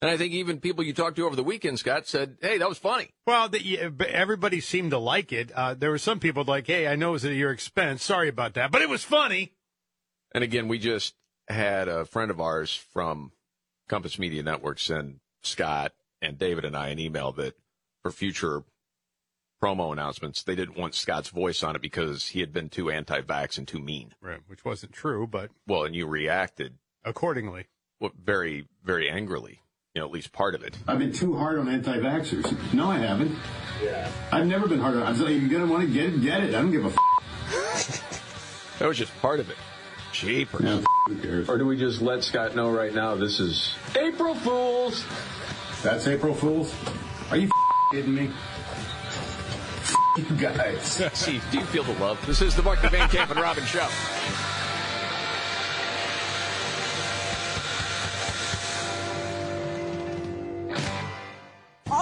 And 0.06 0.14
I 0.14 0.18
think 0.18 0.34
even 0.34 0.60
people 0.60 0.84
you 0.84 0.93
talked 0.93 1.16
to 1.16 1.26
over 1.26 1.36
the 1.36 1.43
weekend, 1.43 1.80
Scott, 1.80 2.06
said, 2.06 2.38
hey, 2.39 2.60
that 2.60 2.70
was 2.70 2.78
funny. 2.78 3.10
Well, 3.26 3.49
the, 3.49 3.91
everybody 4.08 4.60
seemed 4.60 4.91
to 4.91 4.99
like 4.99 5.34
it. 5.34 5.51
Uh, 5.51 5.74
there 5.74 5.89
were 5.89 5.97
some 5.97 6.20
people 6.20 6.43
like, 6.43 6.68
hey, 6.68 6.88
I 6.88 6.95
know 6.95 7.10
it 7.10 7.14
was 7.14 7.26
at 7.26 7.34
your 7.34 7.49
expense. 7.49 8.03
Sorry 8.03 8.30
about 8.30 8.53
that. 8.53 8.70
But 8.70 8.84
it 8.84 8.88
was 8.88 9.03
funny. 9.03 9.53
And 10.32 10.43
again, 10.43 10.68
we 10.68 10.78
just 10.78 11.16
had 11.47 11.88
a 11.88 12.06
friend 12.06 12.30
of 12.30 12.39
ours 12.39 12.76
from 12.93 13.32
Compass 13.89 14.20
Media 14.20 14.43
Network 14.43 14.78
send 14.78 15.22
Scott 15.41 15.91
and 16.22 16.38
David 16.38 16.66
and 16.66 16.78
I 16.78 16.89
an 16.89 16.99
email 16.99 17.32
that 17.32 17.56
for 18.03 18.12
future 18.12 18.62
promo 19.60 19.91
announcements, 19.91 20.43
they 20.43 20.53
didn't 20.53 20.78
want 20.78 20.93
Scott's 20.93 21.30
voice 21.30 21.64
on 21.64 21.76
it 21.76 21.82
because 21.82 22.28
he 22.28 22.41
had 22.41 22.53
been 22.53 22.70
too 22.70 22.91
anti-vax 22.91 23.58
and 23.58 23.68
too 23.68 23.80
mean. 23.80 24.14
Right, 24.22 24.41
which 24.45 24.64
wasn't 24.64 24.93
true, 24.93 25.26
but 25.26 25.49
Well, 25.66 25.84
and 25.84 25.95
you 25.95 26.06
reacted 26.06 26.76
accordingly. 27.03 27.66
very, 28.24 28.68
very 28.84 29.10
angrily. 29.10 29.62
You 29.95 30.01
know, 30.01 30.07
at 30.07 30.11
least 30.13 30.33
part 30.33 30.55
of 30.55 30.63
it. 30.63 30.75
I've 30.89 30.99
been 30.99 31.13
too 31.13 31.37
hard 31.37 31.57
on 31.57 31.69
anti-vaxxers. 31.69 32.73
No, 32.73 32.91
I 32.91 32.97
haven't. 32.97 33.33
Yeah. 33.81 34.11
I've 34.29 34.45
never 34.45 34.67
been 34.67 34.81
hard 34.81 34.97
on. 34.97 35.03
I'm 35.03 35.15
saying 35.15 35.39
you're 35.39 35.49
gonna 35.59 35.71
want 35.71 35.87
to 35.87 35.93
get 35.93 36.13
it, 36.13 36.21
get 36.21 36.43
it. 36.43 36.49
I 36.53 36.61
don't 36.61 36.71
give 36.71 36.83
a. 36.85 36.89
F- 36.89 38.01
That 38.79 38.89
was 38.89 38.97
just 38.97 39.15
part 39.21 39.39
of 39.39 39.49
it. 39.49 39.55
Jeepers. 40.11 40.65
Yeah, 40.65 40.75
f- 40.79 40.85
who 41.07 41.15
cares? 41.15 41.47
Or 41.47 41.57
do 41.57 41.65
we 41.65 41.77
just 41.77 42.01
let 42.01 42.25
Scott 42.25 42.57
know 42.57 42.69
right 42.71 42.93
now 42.93 43.15
this 43.15 43.39
is 43.39 43.73
April 43.97 44.35
Fools? 44.35 45.05
That's 45.81 46.05
April 46.07 46.33
Fools. 46.33 46.75
Are 47.31 47.37
you 47.37 47.45
f- 47.47 47.51
kidding 47.93 48.13
me? 48.15 48.31
F- 49.81 49.95
you 50.17 50.23
guys. 50.35 50.81
See, 51.13 51.39
do 51.51 51.59
you 51.59 51.65
feel 51.67 51.83
the 51.85 51.93
love? 51.99 52.21
This 52.27 52.41
is 52.41 52.53
the 52.53 52.63
Mark 52.63 52.79
Van 52.81 53.07
Camp 53.07 53.31
and 53.31 53.39
Robin 53.39 53.63
Show. 53.63 53.87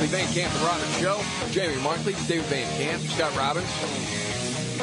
Markley 0.00 0.16
Van 0.18 0.32
Camp 0.32 0.54
and 0.54 0.62
Robbins 0.64 0.98
Show. 0.98 1.20
Jamie 1.50 1.82
Markley, 1.82 2.14
David 2.26 2.44
Van 2.46 2.78
Camp, 2.78 3.02
Scott 3.02 3.36
Robbins. 3.36 3.66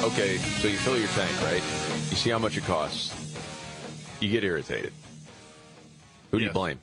Okay, 0.04 0.38
so 0.38 0.68
you 0.68 0.78
fill 0.78 0.96
your 0.96 1.08
tank, 1.08 1.42
right? 1.42 1.64
You 2.12 2.16
see 2.18 2.30
how 2.30 2.38
much 2.38 2.56
it 2.56 2.64
costs. 2.66 3.16
You 4.20 4.30
get 4.30 4.44
irritated. 4.44 4.94
Who 6.30 6.38
do 6.38 6.46
you 6.46 6.52
blame? 6.52 6.78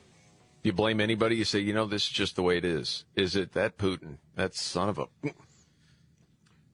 Do 0.63 0.67
you 0.67 0.73
blame 0.73 0.99
anybody? 0.99 1.37
You 1.37 1.45
say, 1.45 1.59
you 1.59 1.71
know, 1.71 1.85
this 1.85 2.03
is 2.07 2.09
just 2.09 2.35
the 2.35 2.41
way 2.41 2.57
it 2.57 2.65
is. 2.65 3.05
Is 3.15 3.37
it 3.37 3.53
that 3.53 3.77
Putin? 3.77 4.17
That 4.35 4.53
son 4.53 4.89
of 4.89 4.99
a. 4.99 5.05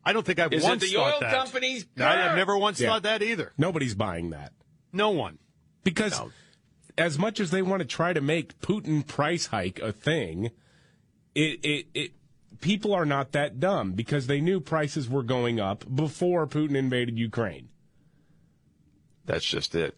I 0.04 0.14
don't 0.14 0.26
think 0.26 0.40
I've 0.40 0.52
Is 0.54 0.66
it 0.66 0.68
once 0.68 0.82
the 0.82 0.96
thought 0.96 1.14
oil 1.14 1.20
that. 1.20 1.32
companies? 1.32 1.86
I, 2.00 2.28
I've 2.30 2.38
never 2.38 2.58
once 2.58 2.80
Yeah. 2.82 2.90
thought 2.90 3.04
that 3.04 3.22
either. 3.22 3.54
Nobody's 3.60 3.94
buying 3.94 4.32
that. 4.32 4.52
No 4.92 5.12
one. 5.12 5.38
Because 5.84 6.20
as 6.98 7.20
much 7.20 7.40
as 7.40 7.52
they 7.52 7.62
want 7.62 7.82
to 7.82 7.88
try 7.88 8.14
to 8.14 8.22
make 8.22 8.60
Putin 8.62 9.06
price 9.06 9.46
hike 9.46 9.78
a 9.78 9.92
thing, 9.92 10.50
it, 11.36 11.60
it, 11.64 11.86
it 11.94 12.12
people 12.62 12.94
are 12.94 13.06
not 13.06 13.32
that 13.34 13.60
dumb 13.60 13.94
because 13.94 14.28
they 14.28 14.42
knew 14.42 14.60
prices 14.60 15.10
were 15.10 15.24
going 15.24 15.60
up 15.60 15.84
before 15.94 16.48
Putin 16.48 16.76
invaded 16.76 17.18
Ukraine. 17.18 17.70
That's 19.26 19.46
just 19.46 19.76
it. 19.76 19.98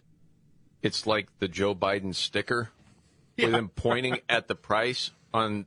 It's 0.81 1.07
like 1.07 1.27
the 1.39 1.47
Joe 1.47 1.73
Biden 1.73 2.13
sticker 2.13 2.69
with 3.37 3.53
him 3.53 3.69
pointing 3.69 4.19
at 4.29 4.47
the 4.47 4.55
price 4.55 5.11
on. 5.33 5.65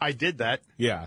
I 0.00 0.12
did 0.12 0.38
that. 0.38 0.60
Yeah. 0.76 1.06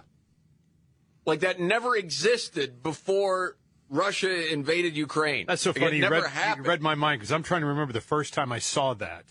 Like 1.26 1.42
that 1.42 1.60
never 1.60 1.96
existed 1.96 2.82
before 2.82 3.58
Russia 3.90 4.52
invaded 4.52 4.96
Ukraine. 4.96 5.46
That's 5.48 5.62
so 5.62 5.72
Like, 5.72 5.80
funny. 5.80 5.92
It 5.94 5.96
You 5.96 6.02
never 6.02 6.22
read, 6.22 6.32
happened. 6.32 6.66
you 6.66 6.72
read 6.72 6.82
my 6.82 6.96
mind 6.96 7.20
because 7.20 7.32
I'm 7.32 7.44
trying 7.44 7.62
to 7.62 7.68
remember 7.68 7.92
the 7.94 8.02
first 8.02 8.34
time 8.34 8.52
I 8.52 8.60
saw 8.60 8.94
that 8.96 9.26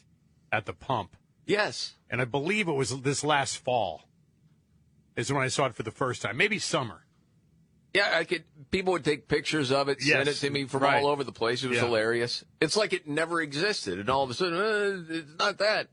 at 0.53 0.67
the 0.67 0.73
pump. 0.73 1.17
Yes. 1.47 1.95
And 2.11 2.21
I 2.21 2.25
believe 2.25 2.69
it 2.69 2.73
was 2.73 3.01
this 3.03 3.25
last 3.25 3.59
fall 3.59 4.03
is 5.17 5.33
when 5.33 5.43
I 5.43 5.49
saw 5.49 5.67
it 5.67 5.75
for 5.75 5.83
the 5.83 5.91
first 5.91 6.23
time. 6.23 6.37
Maybe 6.37 6.59
summer. 6.59 7.03
Yeah, 7.95 8.11
I 8.13 8.25
could. 8.25 8.45
People 8.71 8.93
would 8.93 9.05
take 9.05 9.27
pictures 9.27 9.73
of 9.73 9.89
it, 9.89 10.03
send 10.03 10.29
it 10.29 10.35
to 10.35 10.51
me 10.51 10.67
from 10.67 10.83
right. 10.83 11.03
all 11.03 11.09
over 11.09 11.25
the 11.25 11.33
place. 11.33 11.65
It 11.65 11.69
was 11.69 11.79
Yeah. 11.79 11.85
hilarious. 11.87 12.45
It's 12.61 12.77
like 12.77 12.93
it 12.93 13.09
never 13.09 13.41
existed, 13.41 13.99
and 13.99 14.11
all 14.11 14.23
of 14.23 14.29
a 14.31 14.35
sudden, 14.35 14.59
uh, 14.59 15.15
it's 15.15 15.39
not 15.39 15.59
that. 15.59 15.89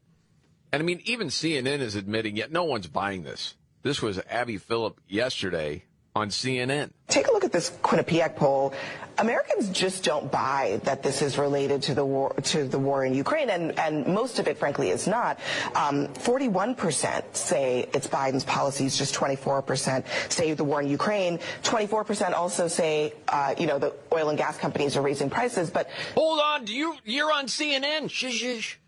And 0.74 0.82
I 0.82 0.86
mean, 0.86 1.02
even 1.06 1.28
CNN 1.28 1.80
is 1.80 1.96
admitting 1.96 2.36
yet 2.36 2.52
no 2.52 2.66
one's 2.66 2.88
buying 2.88 3.24
this. 3.24 3.56
This 3.84 4.02
was 4.02 4.20
Abby 4.30 4.58
Phillip 4.58 5.00
yesterday 5.08 5.86
on 6.16 6.30
CNN. 6.30 6.92
Take 7.08 7.28
a 7.28 7.32
look 7.32 7.44
at 7.46 7.52
this 7.54 7.70
Quinnipiac 7.84 8.36
poll. 8.36 8.74
Americans 9.18 9.70
just 9.70 10.04
don't 10.04 10.32
buy 10.32 10.80
that 10.84 11.04
this 11.04 11.22
is 11.22 11.38
related 11.38 11.82
to 11.84 11.94
the 11.94 12.06
war 12.06 12.34
to 12.44 12.68
the 12.68 12.80
war 12.80 13.06
in 13.06 13.14
Ukraine, 13.14 13.50
and, 13.50 13.78
and 13.80 14.08
most 14.08 14.40
of 14.40 14.48
it, 14.48 14.58
frankly, 14.58 14.90
is 14.90 15.08
not. 15.08 15.40
Um, 15.76 16.08
41% 16.08 17.36
say 17.36 17.88
it's 17.94 18.08
Biden's 18.08 18.44
policies, 18.44 18.98
just 18.98 19.14
24% 19.16 20.04
say 20.30 20.54
the 20.54 20.64
war 20.64 20.82
in 20.82 20.88
Ukraine. 20.88 21.40
24% 21.64 22.34
also 22.34 22.68
say, 22.68 23.14
uh, 23.28 23.54
you 23.58 23.68
know, 23.68 23.80
the 23.80 23.94
oil 24.12 24.30
and 24.30 24.38
gas 24.38 24.58
companies 24.58 24.98
are 24.98 25.02
raising 25.02 25.30
prices, 25.30 25.70
but 25.70 25.90
Hold 26.16 26.40
on, 26.40 26.66
do 26.66 26.74
you 26.74 26.96
you're 27.04 27.32
on 27.32 27.46
CNN? 27.46 28.10
Shush, 28.10 28.34
shush. 28.34 28.80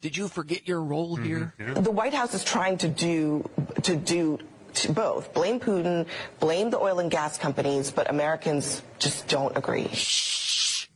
Did 0.00 0.16
you 0.16 0.26
forget 0.26 0.66
your 0.66 0.82
role 0.82 1.14
here? 1.14 1.54
The 1.58 1.90
White 1.90 2.12
House 2.12 2.34
is 2.34 2.42
trying 2.42 2.78
to 2.78 2.88
do 2.88 3.48
to 3.82 3.94
do 3.94 4.38
to 4.38 4.44
both 4.90 5.32
blame 5.32 5.60
Putin, 5.60 6.06
blame 6.40 6.70
the 6.70 6.78
oil 6.78 6.98
and 6.98 7.10
gas 7.10 7.38
companies, 7.38 7.90
but 7.90 8.08
Americans 8.10 8.82
just 8.98 9.28
don't 9.28 9.56
agree. 9.56 9.88
Shh. 9.88 10.86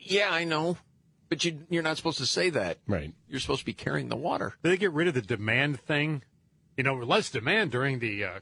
Yeah, 0.00 0.28
I 0.30 0.44
know, 0.44 0.76
but 1.28 1.44
you 1.44 1.60
you're 1.70 1.82
not 1.82 1.96
supposed 1.96 2.18
to 2.18 2.26
say 2.26 2.50
that. 2.50 2.78
Right. 2.86 3.12
You're 3.28 3.40
supposed 3.40 3.60
to 3.60 3.66
be 3.66 3.72
carrying 3.72 4.08
the 4.08 4.16
water. 4.16 4.54
Did 4.62 4.72
they 4.72 4.76
get 4.76 4.92
rid 4.92 5.08
of 5.08 5.14
the 5.14 5.22
demand 5.22 5.80
thing? 5.80 6.22
You 6.76 6.84
know, 6.84 6.94
less 6.94 7.30
demand 7.30 7.70
during 7.70 8.00
the 8.00 8.24
uh, 8.24 8.38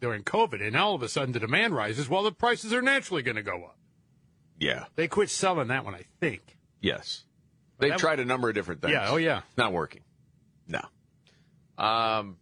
during 0.00 0.24
COVID, 0.24 0.60
and 0.66 0.76
all 0.76 0.94
of 0.94 1.02
a 1.02 1.08
sudden 1.08 1.32
the 1.32 1.40
demand 1.40 1.74
rises. 1.74 2.08
Well, 2.08 2.22
the 2.22 2.32
prices 2.32 2.72
are 2.72 2.82
naturally 2.82 3.22
going 3.22 3.36
to 3.36 3.42
go 3.42 3.64
up. 3.64 3.78
Yeah. 4.58 4.84
They 4.96 5.08
quit 5.08 5.30
selling 5.30 5.68
that 5.68 5.84
one, 5.84 5.94
I 5.94 6.04
think. 6.20 6.56
Yes. 6.80 7.24
They've 7.78 7.90
That- 7.90 7.98
tried 7.98 8.20
a 8.20 8.24
number 8.24 8.48
of 8.48 8.54
different 8.54 8.80
things. 8.82 8.92
Yeah, 8.92 9.10
oh, 9.10 9.16
yeah. 9.16 9.42
Not 9.56 9.72
working. 9.72 10.02
No. 10.68 10.80
Um, 11.76 12.36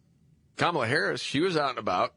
Kamala 0.63 0.87
Harris, 0.87 1.21
she 1.21 1.41
was 1.41 1.57
out 1.57 1.71
and 1.71 1.79
about. 1.81 2.15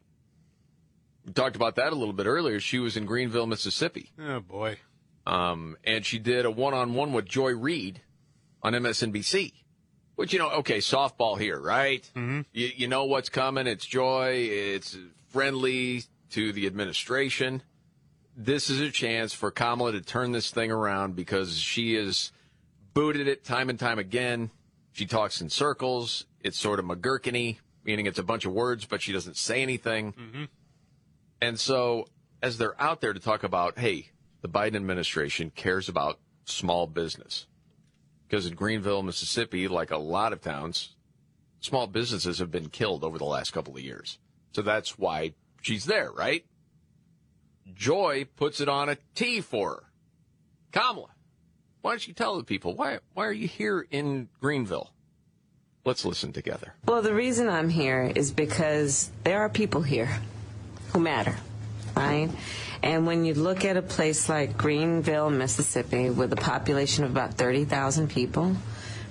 We 1.26 1.34
talked 1.34 1.56
about 1.56 1.78
that 1.78 1.92
a 1.92 1.96
little 1.96 2.14
bit 2.14 2.28
earlier. 2.28 2.60
She 2.60 2.78
was 2.78 2.96
in 2.96 3.08
Greenville, 3.08 3.48
Mississippi. 3.48 4.12
Oh 4.20 4.40
boy. 4.40 4.78
Um, 5.26 5.78
and 5.84 6.06
she 6.06 6.20
did 6.20 6.46
a 6.46 6.52
one-on-one 6.52 7.12
with 7.12 7.26
Joy 7.26 7.56
Reid 7.56 8.02
on 8.62 8.74
MSNBC. 8.74 9.52
Which 10.14 10.32
you 10.32 10.38
know, 10.38 10.52
okay, 10.60 10.78
softball 10.78 11.40
here, 11.40 11.60
right? 11.60 12.04
Mm-hmm. 12.16 12.42
You, 12.54 12.70
you 12.76 12.88
know 12.88 13.06
what's 13.06 13.30
coming. 13.30 13.66
It's 13.66 13.84
Joy. 13.84 14.48
It's 14.52 14.96
friendly 15.30 16.04
to 16.30 16.54
the 16.54 16.68
administration. 16.68 17.64
This 18.38 18.70
is 18.70 18.80
a 18.80 18.92
chance 18.92 19.34
for 19.34 19.50
Kamala 19.50 19.94
to 19.94 20.02
turn 20.02 20.34
this 20.34 20.52
thing 20.52 20.72
around 20.72 21.16
because 21.16 21.58
she 21.58 21.96
has 21.96 22.32
booted 22.94 23.28
it 23.28 23.44
time 23.44 23.72
and 23.72 23.80
time 23.80 23.98
again. 23.98 24.52
She 24.92 25.08
talks 25.08 25.42
in 25.42 25.50
circles. 25.50 26.28
It's 26.42 26.60
sort 26.60 26.78
of 26.78 26.86
McGurkany, 26.86 27.58
meaning 27.86 28.08
it's 28.08 28.20
a 28.20 28.24
bunch 28.24 28.46
of 28.46 28.52
words, 28.52 28.86
but 28.86 29.02
she 29.02 29.14
doesn't 29.14 29.38
say 29.38 29.62
anything. 29.62 30.14
Mm-hmm. 30.14 30.44
And 31.42 31.60
so, 31.60 32.08
as 32.42 32.58
they're 32.58 32.80
out 32.82 33.02
there 33.02 33.14
to 33.14 33.20
talk 33.20 33.44
about, 33.44 33.78
hey, 33.78 34.10
the 34.42 34.50
Biden 34.50 34.76
administration 34.76 35.52
cares 35.56 35.88
about 35.88 36.20
small 36.46 36.88
business. 36.88 37.48
Because 38.28 38.48
in 38.48 38.56
Greenville, 38.56 39.04
Mississippi, 39.04 39.68
like 39.68 39.92
a 39.92 39.98
lot 39.98 40.34
of 40.34 40.42
towns, 40.42 40.96
small 41.60 41.88
businesses 41.88 42.40
have 42.40 42.52
been 42.52 42.70
killed 42.70 43.04
over 43.04 43.18
the 43.18 43.26
last 43.26 43.52
couple 43.52 43.76
of 43.76 43.82
years. 43.82 44.20
So 44.54 44.62
that's 44.62 44.98
why 44.98 45.34
she's 45.62 45.86
there, 45.86 46.12
right? 46.12 46.46
Joy 47.74 48.28
puts 48.36 48.62
it 48.62 48.70
on 48.70 48.90
a 48.90 48.98
T 49.14 49.42
for 49.42 49.70
her. 49.70 49.84
Kamala, 50.72 51.10
why 51.82 51.92
don't 51.92 52.08
you 52.08 52.14
tell 52.14 52.38
the 52.38 52.44
people, 52.44 52.76
why, 52.76 53.00
why 53.14 53.26
are 53.26 53.34
you 53.34 53.48
here 53.48 53.86
in 53.92 54.30
Greenville? 54.42 54.92
Let's 55.86 56.04
listen 56.04 56.34
together. 56.34 56.74
Well, 56.86 57.04
the 57.04 57.14
reason 57.14 57.48
I'm 57.48 57.70
here 57.70 58.12
is 58.16 58.32
because 58.32 59.12
there 59.24 59.42
are 59.42 59.50
people 59.50 59.84
here 59.84 60.10
who 60.92 61.00
matter, 61.00 61.36
right? 61.96 62.30
And 62.82 63.06
when 63.06 63.24
you 63.24 63.36
look 63.36 63.64
at 63.64 63.78
a 63.78 63.84
place 63.84 64.28
like 64.28 64.58
Greenville, 64.58 65.30
Mississippi, 65.30 66.10
with 66.10 66.34
a 66.34 66.38
population 66.38 67.04
of 67.04 67.12
about 67.12 67.36
30,000 67.36 68.10
people, 68.10 68.56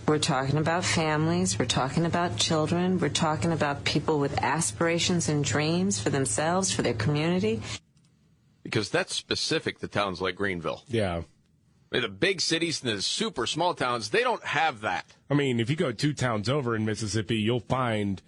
we're 0.09 0.19
talking 0.19 0.59
about 0.59 0.85
families, 0.85 1.59
we're 1.59 1.65
talking 1.65 2.05
about 2.07 2.37
children, 2.37 2.99
we're 2.99 3.09
talking 3.09 3.53
about 3.53 3.85
people 3.85 4.19
with 4.19 4.43
aspirations 4.43 5.29
and 5.29 5.45
dreams 5.45 6.01
for 6.01 6.11
themselves, 6.11 6.73
for 6.73 6.83
their 6.83 6.95
community. 6.95 7.63
Because 8.65 8.91
that's 8.91 9.15
specific 9.15 9.79
to 9.79 9.89
towns 9.89 10.21
like 10.21 10.35
Greenville. 10.35 10.83
Yeah. 10.89 11.23
The 12.01 12.09
big 12.09 12.41
cities 12.41 12.83
and 12.83 12.99
the 12.99 13.03
super 13.03 13.47
small 13.47 13.73
towns, 13.75 14.11
they 14.11 14.23
don't 14.25 14.45
have 14.45 14.81
that. 14.81 15.07
I 15.31 15.35
mean, 15.35 15.61
if 15.61 15.71
you 15.71 15.77
go 15.77 15.93
two 15.93 16.13
towns 16.13 16.49
over 16.49 16.75
in 16.75 16.85
Mississippi, 16.85 17.37
you'll 17.37 17.61
find 17.61 18.21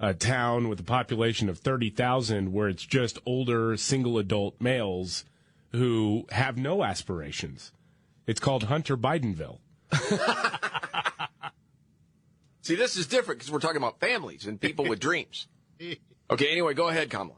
a 0.00 0.12
town 0.12 0.68
with 0.68 0.80
a 0.80 0.84
population 0.84 1.48
of 1.48 1.58
30,000 1.58 2.52
where 2.52 2.68
it's 2.68 2.84
just 2.84 3.20
older 3.24 3.76
single 3.76 4.18
adult 4.18 4.60
males 4.60 5.24
who 5.70 6.26
have 6.32 6.58
no 6.58 6.82
aspirations. 6.82 7.70
It's 8.26 8.40
called 8.40 8.64
Hunter 8.64 8.96
Bidenville. 8.96 9.58
See, 12.62 12.74
this 12.76 12.96
is 12.96 13.06
different 13.06 13.38
because 13.40 13.52
we're 13.52 13.58
talking 13.60 13.76
about 13.78 14.00
families 14.00 14.46
and 14.46 14.60
people 14.60 14.84
with 14.86 15.00
dreams. 15.00 15.46
Okay, 16.30 16.48
anyway, 16.50 16.72
go 16.72 16.88
ahead, 16.88 17.10
Kamala. 17.10 17.34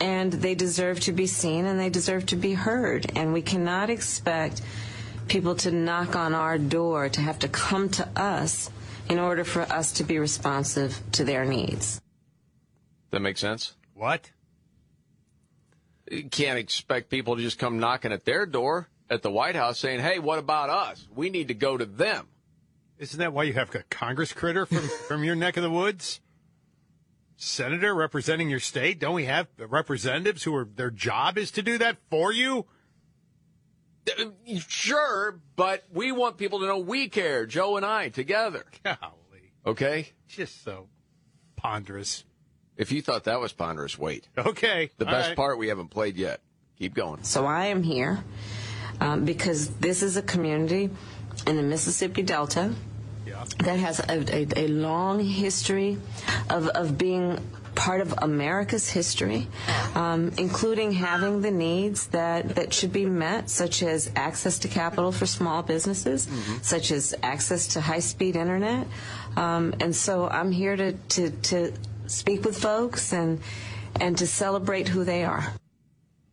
and 0.00 0.32
they 0.32 0.56
deserve 0.56 0.98
to 1.00 1.12
be 1.12 1.28
seen 1.28 1.64
and 1.64 1.78
they 1.78 1.90
deserve 1.90 2.26
to 2.26 2.34
be 2.34 2.54
heard. 2.54 3.06
And 3.14 3.32
we 3.32 3.40
cannot 3.40 3.88
expect 3.88 4.62
people 5.28 5.54
to 5.56 5.70
knock 5.70 6.16
on 6.16 6.34
our 6.34 6.58
door, 6.58 7.08
to 7.08 7.20
have 7.20 7.38
to 7.40 7.48
come 7.48 7.88
to 7.90 8.08
us 8.16 8.70
in 9.08 9.18
order 9.18 9.44
for 9.44 9.62
us 9.62 9.92
to 9.92 10.04
be 10.04 10.18
responsive 10.18 11.00
to 11.12 11.24
their 11.24 11.44
needs. 11.44 12.00
That 13.10 13.20
makes 13.20 13.40
sense? 13.40 13.74
What? 13.94 14.30
You 16.10 16.28
can't 16.28 16.58
expect 16.58 17.10
people 17.10 17.36
to 17.36 17.42
just 17.42 17.58
come 17.58 17.78
knocking 17.78 18.12
at 18.12 18.24
their 18.24 18.46
door 18.46 18.88
at 19.08 19.22
the 19.22 19.30
White 19.30 19.56
House 19.56 19.78
saying, 19.78 20.00
hey, 20.00 20.18
what 20.18 20.38
about 20.38 20.70
us? 20.70 21.06
We 21.14 21.30
need 21.30 21.48
to 21.48 21.54
go 21.54 21.76
to 21.76 21.86
them. 21.86 22.28
Isn't 22.98 23.18
that 23.18 23.32
why 23.32 23.44
you 23.44 23.52
have 23.54 23.74
a 23.74 23.82
Congress 23.84 24.32
critter 24.32 24.66
from, 24.66 24.88
from 25.08 25.24
your 25.24 25.36
neck 25.36 25.56
of 25.56 25.62
the 25.62 25.70
woods? 25.70 26.20
Senator 27.36 27.94
representing 27.94 28.48
your 28.48 28.60
state? 28.60 28.98
Don't 28.98 29.14
we 29.14 29.26
have 29.26 29.48
representatives 29.58 30.42
who 30.42 30.54
are 30.56 30.64
their 30.64 30.90
job 30.90 31.36
is 31.36 31.50
to 31.52 31.62
do 31.62 31.76
that 31.78 31.98
for 32.08 32.32
you? 32.32 32.66
Sure, 34.68 35.40
but 35.56 35.84
we 35.92 36.12
want 36.12 36.36
people 36.36 36.60
to 36.60 36.66
know 36.66 36.78
we 36.78 37.08
care, 37.08 37.46
Joe 37.46 37.76
and 37.76 37.84
I, 37.84 38.08
together. 38.08 38.64
Golly. 38.84 39.52
Okay? 39.66 40.08
Just 40.28 40.62
so 40.62 40.88
ponderous. 41.56 42.24
If 42.76 42.92
you 42.92 43.02
thought 43.02 43.24
that 43.24 43.40
was 43.40 43.52
ponderous, 43.52 43.98
wait. 43.98 44.28
Okay. 44.38 44.90
The 44.98 45.06
all 45.06 45.12
best 45.12 45.28
right. 45.28 45.36
part 45.36 45.58
we 45.58 45.68
haven't 45.68 45.88
played 45.88 46.16
yet. 46.16 46.40
Keep 46.78 46.94
going. 46.94 47.22
So 47.24 47.46
I 47.46 47.66
am 47.66 47.82
here 47.82 48.22
um, 49.00 49.24
because 49.24 49.68
this 49.76 50.02
is 50.02 50.16
a 50.16 50.22
community 50.22 50.90
in 51.46 51.56
the 51.56 51.62
Mississippi 51.62 52.22
Delta 52.22 52.74
that 53.58 53.78
has 53.78 54.00
a, 54.00 54.34
a, 54.34 54.66
a 54.66 54.68
long 54.68 55.20
history 55.20 55.98
of, 56.50 56.68
of 56.68 56.96
being 56.96 57.38
part 57.76 58.00
of 58.00 58.12
America's 58.18 58.88
history, 58.90 59.46
um, 59.94 60.32
including 60.38 60.90
having 60.92 61.42
the 61.42 61.50
needs 61.50 62.08
that, 62.08 62.56
that 62.56 62.74
should 62.74 62.92
be 62.92 63.06
met, 63.06 63.48
such 63.48 63.82
as 63.82 64.10
access 64.16 64.58
to 64.60 64.68
capital 64.68 65.12
for 65.12 65.26
small 65.26 65.62
businesses, 65.62 66.26
such 66.62 66.90
as 66.90 67.14
access 67.22 67.68
to 67.68 67.80
high 67.80 68.00
speed 68.00 68.34
internet. 68.34 68.86
Um, 69.36 69.74
and 69.80 69.94
so 69.94 70.26
I'm 70.26 70.50
here 70.50 70.74
to, 70.76 70.92
to, 70.92 71.30
to 71.30 71.72
speak 72.06 72.44
with 72.44 72.58
folks 72.58 73.12
and, 73.12 73.40
and 74.00 74.18
to 74.18 74.26
celebrate 74.26 74.88
who 74.88 75.04
they 75.04 75.24
are. 75.24 75.52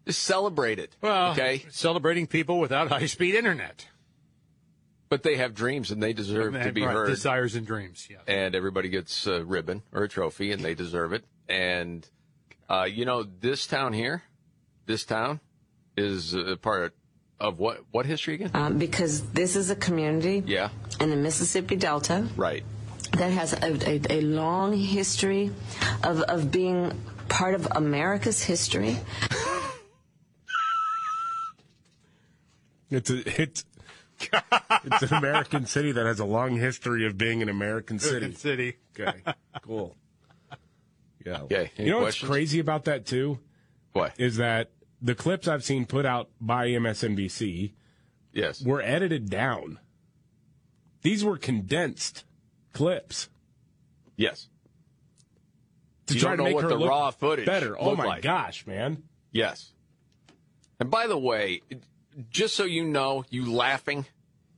Just 0.07 0.23
celebrate 0.23 0.79
it. 0.79 0.95
Well, 1.01 1.31
okay. 1.31 1.65
Celebrating 1.69 2.27
people 2.27 2.59
without 2.59 2.89
high 2.89 3.05
speed 3.05 3.35
internet. 3.35 3.87
But 5.09 5.21
they 5.23 5.35
have 5.35 5.53
dreams 5.53 5.91
and 5.91 6.01
they 6.01 6.13
deserve 6.13 6.53
to 6.53 6.71
be 6.71 6.81
right, 6.81 6.91
heard. 6.91 7.07
Desires 7.07 7.53
and 7.55 7.67
dreams. 7.67 8.07
Yeah. 8.09 8.17
and 8.27 8.55
everybody 8.55 8.89
gets 8.89 9.27
a 9.27 9.43
ribbon 9.43 9.83
or 9.91 10.03
a 10.03 10.09
trophy, 10.09 10.51
and 10.51 10.63
they 10.63 10.73
deserve 10.73 11.13
it. 11.13 11.23
And 11.49 12.07
uh, 12.69 12.83
you 12.83 13.05
know, 13.05 13.23
this 13.23 13.67
town 13.67 13.93
here, 13.93 14.23
this 14.85 15.03
town 15.05 15.39
is 15.97 16.33
a 16.33 16.57
part 16.57 16.93
of 17.39 17.59
what 17.59 17.83
what 17.91 18.05
history 18.05 18.35
again? 18.35 18.51
Um, 18.53 18.77
because 18.77 19.21
this 19.31 19.55
is 19.55 19.69
a 19.69 19.75
community 19.75 20.43
Yeah, 20.45 20.69
in 20.99 21.09
the 21.09 21.15
Mississippi 21.15 21.75
Delta 21.75 22.27
right. 22.37 22.63
that 23.13 23.31
has 23.31 23.53
a, 23.53 23.89
a, 23.89 24.19
a 24.19 24.21
long 24.21 24.73
history 24.73 25.51
of, 26.03 26.21
of 26.21 26.51
being 26.51 26.99
part 27.29 27.53
of 27.53 27.67
America's 27.71 28.41
history. 28.41 28.97
It's 32.89 33.09
a, 33.09 33.41
it's 33.41 33.65
it's 34.21 35.11
an 35.11 35.17
American 35.17 35.65
city 35.65 35.91
that 35.93 36.05
has 36.05 36.19
a 36.19 36.25
long 36.25 36.55
history 36.57 37.05
of 37.05 37.17
being 37.17 37.41
an 37.41 37.49
American 37.49 37.99
city. 37.99 38.31
City. 38.35 38.75
Okay, 38.97 39.21
cool. 39.63 39.95
Yeah. 41.26 41.41
Okay. 41.43 41.71
Any 41.78 41.88
you 41.88 41.91
know 41.93 42.01
questions? 42.01 42.24
what's 42.30 42.36
crazy 42.36 42.59
about 42.59 42.86
that 42.86 43.05
too? 43.05 43.39
What? 43.93 44.13
Is 44.19 44.38
that 44.38 44.71
the 45.01 45.15
clips 45.15 45.47
I've 45.47 45.63
seen 45.63 45.86
put 45.86 46.05
out 46.05 46.30
by 46.41 46.67
MSNBC 46.69 47.74
Yes. 48.32 48.61
were 48.63 48.82
edited 48.82 49.30
down. 49.30 49.80
These 51.01 51.24
were 51.24 51.38
condensed 51.38 52.24
clips 52.71 53.30
Yes. 54.15 54.47
to 56.07 56.13
You 56.15 56.19
try 56.19 56.30
don't 56.32 56.38
to 56.38 56.43
know 56.43 56.47
make 56.49 56.55
what 56.55 56.63
her 56.63 56.69
the 56.69 56.76
look 56.78 56.89
raw 56.89 57.11
footage 57.11 57.45
better. 57.45 57.76
Oh 57.80 57.95
my 57.95 58.05
like. 58.05 58.24
gosh, 58.24 58.65
man! 58.65 59.03
Yes. 59.32 59.74
And 60.80 60.89
by 60.89 61.07
the 61.07 61.17
way, 61.17 61.61
just 62.30 62.55
so 62.55 62.63
you 62.65 62.84
know, 62.86 63.26
you 63.30 63.51
laughing 63.51 64.05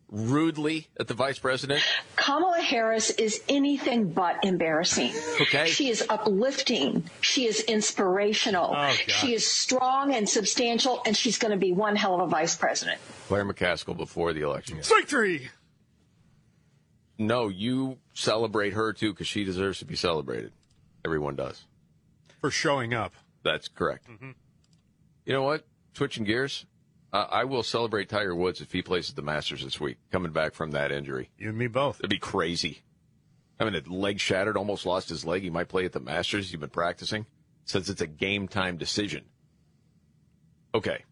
rudely 0.10 0.88
at 1.00 1.08
the 1.08 1.14
vice 1.14 1.40
president. 1.40 1.82
Kamala 2.16 2.62
Harris 2.62 3.10
is 3.12 3.44
anything 3.50 4.12
but 4.12 4.44
embarrassing. 4.44 5.12
Okay. 5.42 5.68
She 5.68 5.90
is 5.90 6.06
uplifting. 6.10 7.10
She 7.22 7.46
is 7.46 7.62
inspirational. 7.62 8.74
Oh, 8.76 8.92
she 9.08 9.34
is 9.34 9.46
strong 9.46 10.14
and 10.14 10.28
substantial, 10.28 11.02
and 11.06 11.16
she's 11.16 11.38
going 11.38 11.52
to 11.52 11.58
be 11.58 11.72
one 11.72 11.96
hell 11.96 12.16
of 12.16 12.22
a 12.22 12.28
vice 12.28 12.56
president. 12.56 13.00
Claire 13.28 13.46
McCaskill 13.46 13.98
before 13.98 14.34
the 14.34 14.42
election. 14.42 14.80
Victory! 14.82 15.50
No, 17.18 17.48
you 17.48 17.98
celebrate 18.14 18.74
her 18.74 18.94
too 18.94 19.14
because 19.14 19.28
she 19.28 19.44
deserves 19.44 19.80
to 19.80 19.86
be 19.86 19.96
celebrated. 19.96 20.52
Everyone 21.04 21.36
does. 21.36 21.66
For 22.42 22.52
showing 22.52 22.94
up. 22.94 23.14
That's 23.44 23.68
correct. 23.68 24.10
Mm-hmm. 24.10 24.32
You 25.26 25.34
know 25.34 25.44
what? 25.44 25.66
Switching 25.94 26.26
gears, 26.26 26.66
uh, 27.14 27.28
I 27.30 27.44
will 27.46 27.64
celebrate 27.64 28.10
Tiger 28.10 28.36
Woods 28.36 28.62
if 28.62 28.72
he 28.72 28.82
plays 28.82 29.10
at 29.10 29.16
the 29.16 29.22
Masters 29.22 29.64
this 29.64 29.80
week, 29.80 29.98
coming 30.12 30.32
back 30.32 30.54
from 30.54 30.72
that 30.72 30.92
injury. 30.92 31.30
You 31.38 31.50
and 31.50 31.58
me 31.58 31.68
both. 31.68 32.00
It'd 32.00 32.10
be 32.10 32.18
crazy. 32.18 32.82
I 33.60 33.64
mean, 33.64 33.76
a 33.76 33.82
leg 33.94 34.20
shattered, 34.20 34.58
almost 34.58 34.86
lost 34.86 35.10
his 35.10 35.26
leg. 35.26 35.42
He 35.42 35.50
might 35.50 35.70
play 35.70 35.86
at 35.86 35.94
the 35.94 36.00
Masters. 36.00 36.50
He's 36.50 36.60
been 36.60 36.70
practicing 36.70 37.26
since 37.64 37.90
it's 37.90 38.02
a 38.02 38.08
game 38.08 38.48
time 38.48 38.78
decision. 38.78 39.24
Okay. 40.74 41.06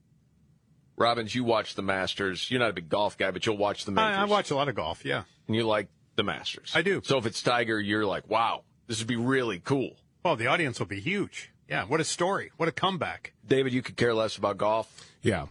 Robbins, 0.98 1.34
you 1.34 1.44
watch 1.44 1.76
the 1.76 1.82
Masters. 1.82 2.52
You're 2.52 2.60
not 2.60 2.70
a 2.70 2.74
big 2.74 2.89
golf 2.89 3.18
guy, 3.18 3.32
but 3.32 3.46
you'll 3.46 3.58
watch 3.58 3.86
the 3.86 3.91
Masters. 3.91 4.20
I, 4.20 4.22
I 4.22 4.26
watch 4.26 4.52
a 4.52 4.56
lot 4.56 4.70
of 4.70 4.76
golf. 4.76 5.06
Yeah, 5.06 5.24
and 5.48 5.56
you 5.56 5.66
like 5.66 5.88
the 6.16 6.24
Masters. 6.24 6.72
I 6.76 6.82
do. 6.82 7.02
So 7.04 7.18
if 7.18 7.26
it's 7.26 7.41
Tiger, 7.41 7.80
you're 7.80 8.06
like, 8.06 8.30
wow, 8.30 8.64
this 8.88 9.00
would 9.00 9.08
be 9.08 9.16
really 9.16 9.60
cool. 9.60 9.96
Well, 10.24 10.36
the 10.36 10.48
audience 10.48 10.80
will 10.80 10.86
be 10.86 11.00
huge. 11.00 11.52
Yeah, 11.68 11.86
what 11.86 12.00
a 12.00 12.04
story. 12.04 12.52
What 12.58 12.70
a 12.70 12.72
comeback. 12.72 13.34
David, 13.48 13.74
you 13.74 13.82
could 13.82 13.96
care 13.98 14.14
less 14.14 14.38
about 14.38 14.58
golf. 14.58 15.10
Yeah. 15.22 15.48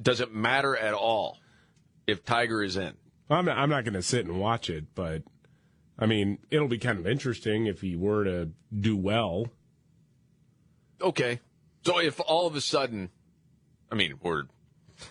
Does 0.00 0.20
it 0.20 0.32
matter 0.32 0.76
at 0.76 0.94
all 0.94 1.38
if 2.06 2.24
Tiger 2.24 2.62
is 2.62 2.76
in? 2.76 2.94
I'm 3.30 3.44
not, 3.44 3.58
I'm 3.58 3.70
not 3.70 3.84
going 3.84 3.94
to 3.94 4.02
sit 4.02 4.24
and 4.26 4.40
watch 4.40 4.70
it, 4.70 4.94
but 4.94 5.22
I 5.98 6.06
mean, 6.06 6.38
it'll 6.50 6.68
be 6.68 6.78
kind 6.78 6.98
of 6.98 7.06
interesting 7.06 7.66
if 7.66 7.80
he 7.80 7.96
were 7.96 8.24
to 8.24 8.50
do 8.78 8.96
well. 8.96 9.48
Okay. 11.00 11.40
So 11.84 11.98
if 11.98 12.20
all 12.20 12.46
of 12.46 12.56
a 12.56 12.60
sudden, 12.60 13.10
I 13.90 13.94
mean, 13.94 14.14
we're 14.22 14.44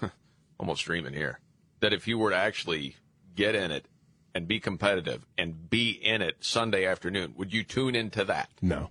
almost 0.60 0.86
dreaming 0.86 1.14
here, 1.14 1.40
that 1.80 1.94
if 1.94 2.08
you 2.08 2.18
were 2.18 2.32
to 2.32 2.36
actually 2.36 2.96
get 3.36 3.56
in 3.56 3.72
it 3.72 3.86
and 4.34 4.48
be 4.48 4.60
competitive 4.60 5.26
and 5.38 5.70
be 5.70 5.92
in 5.92 6.22
it 6.22 6.38
Sunday 6.40 6.86
afternoon, 6.86 7.34
would 7.38 7.54
you 7.54 7.64
tune 7.64 7.96
into 7.96 8.24
that? 8.26 8.50
No. 8.62 8.90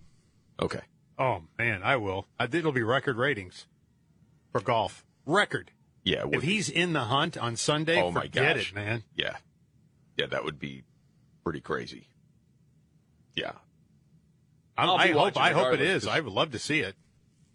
Okay. 0.61 0.81
Oh 1.19 1.43
man, 1.59 1.83
I 1.83 1.97
will. 1.97 2.27
I 2.39 2.45
it'll 2.45 2.73
be 2.73 2.83
record 2.83 3.17
ratings 3.17 3.67
for 4.53 4.61
golf. 4.61 5.05
Record. 5.25 5.71
Yeah. 6.07 6.25
If 6.31 6.43
he's 6.43 6.71
in 6.71 6.93
the 6.93 7.01
hunt 7.05 7.37
on 7.37 7.57
Sunday, 7.57 8.01
oh 8.01 8.13
my 8.13 8.23
forget 8.23 8.55
gosh. 8.57 8.71
it, 8.71 8.75
man. 8.77 9.03
Yeah. 9.17 9.37
Yeah, 10.17 10.27
that 10.27 10.45
would 10.45 10.59
be 10.61 10.85
pretty 11.43 11.61
crazy. 11.61 12.09
Yeah. 13.35 13.53
I'm- 14.79 14.89
I'll 14.91 14.99
be 14.99 15.03
I 15.05 15.07
hope. 15.09 15.17
watching 15.17 15.43
I 15.43 15.49
hope 15.53 15.67
it 15.67 15.71
regardless, 15.73 15.89
is. 15.89 16.05
'cause- 16.05 16.17
I 16.17 16.21
would 16.21 16.33
love 16.33 16.53
to 16.53 16.59
see 16.61 16.81
it. 16.81 16.95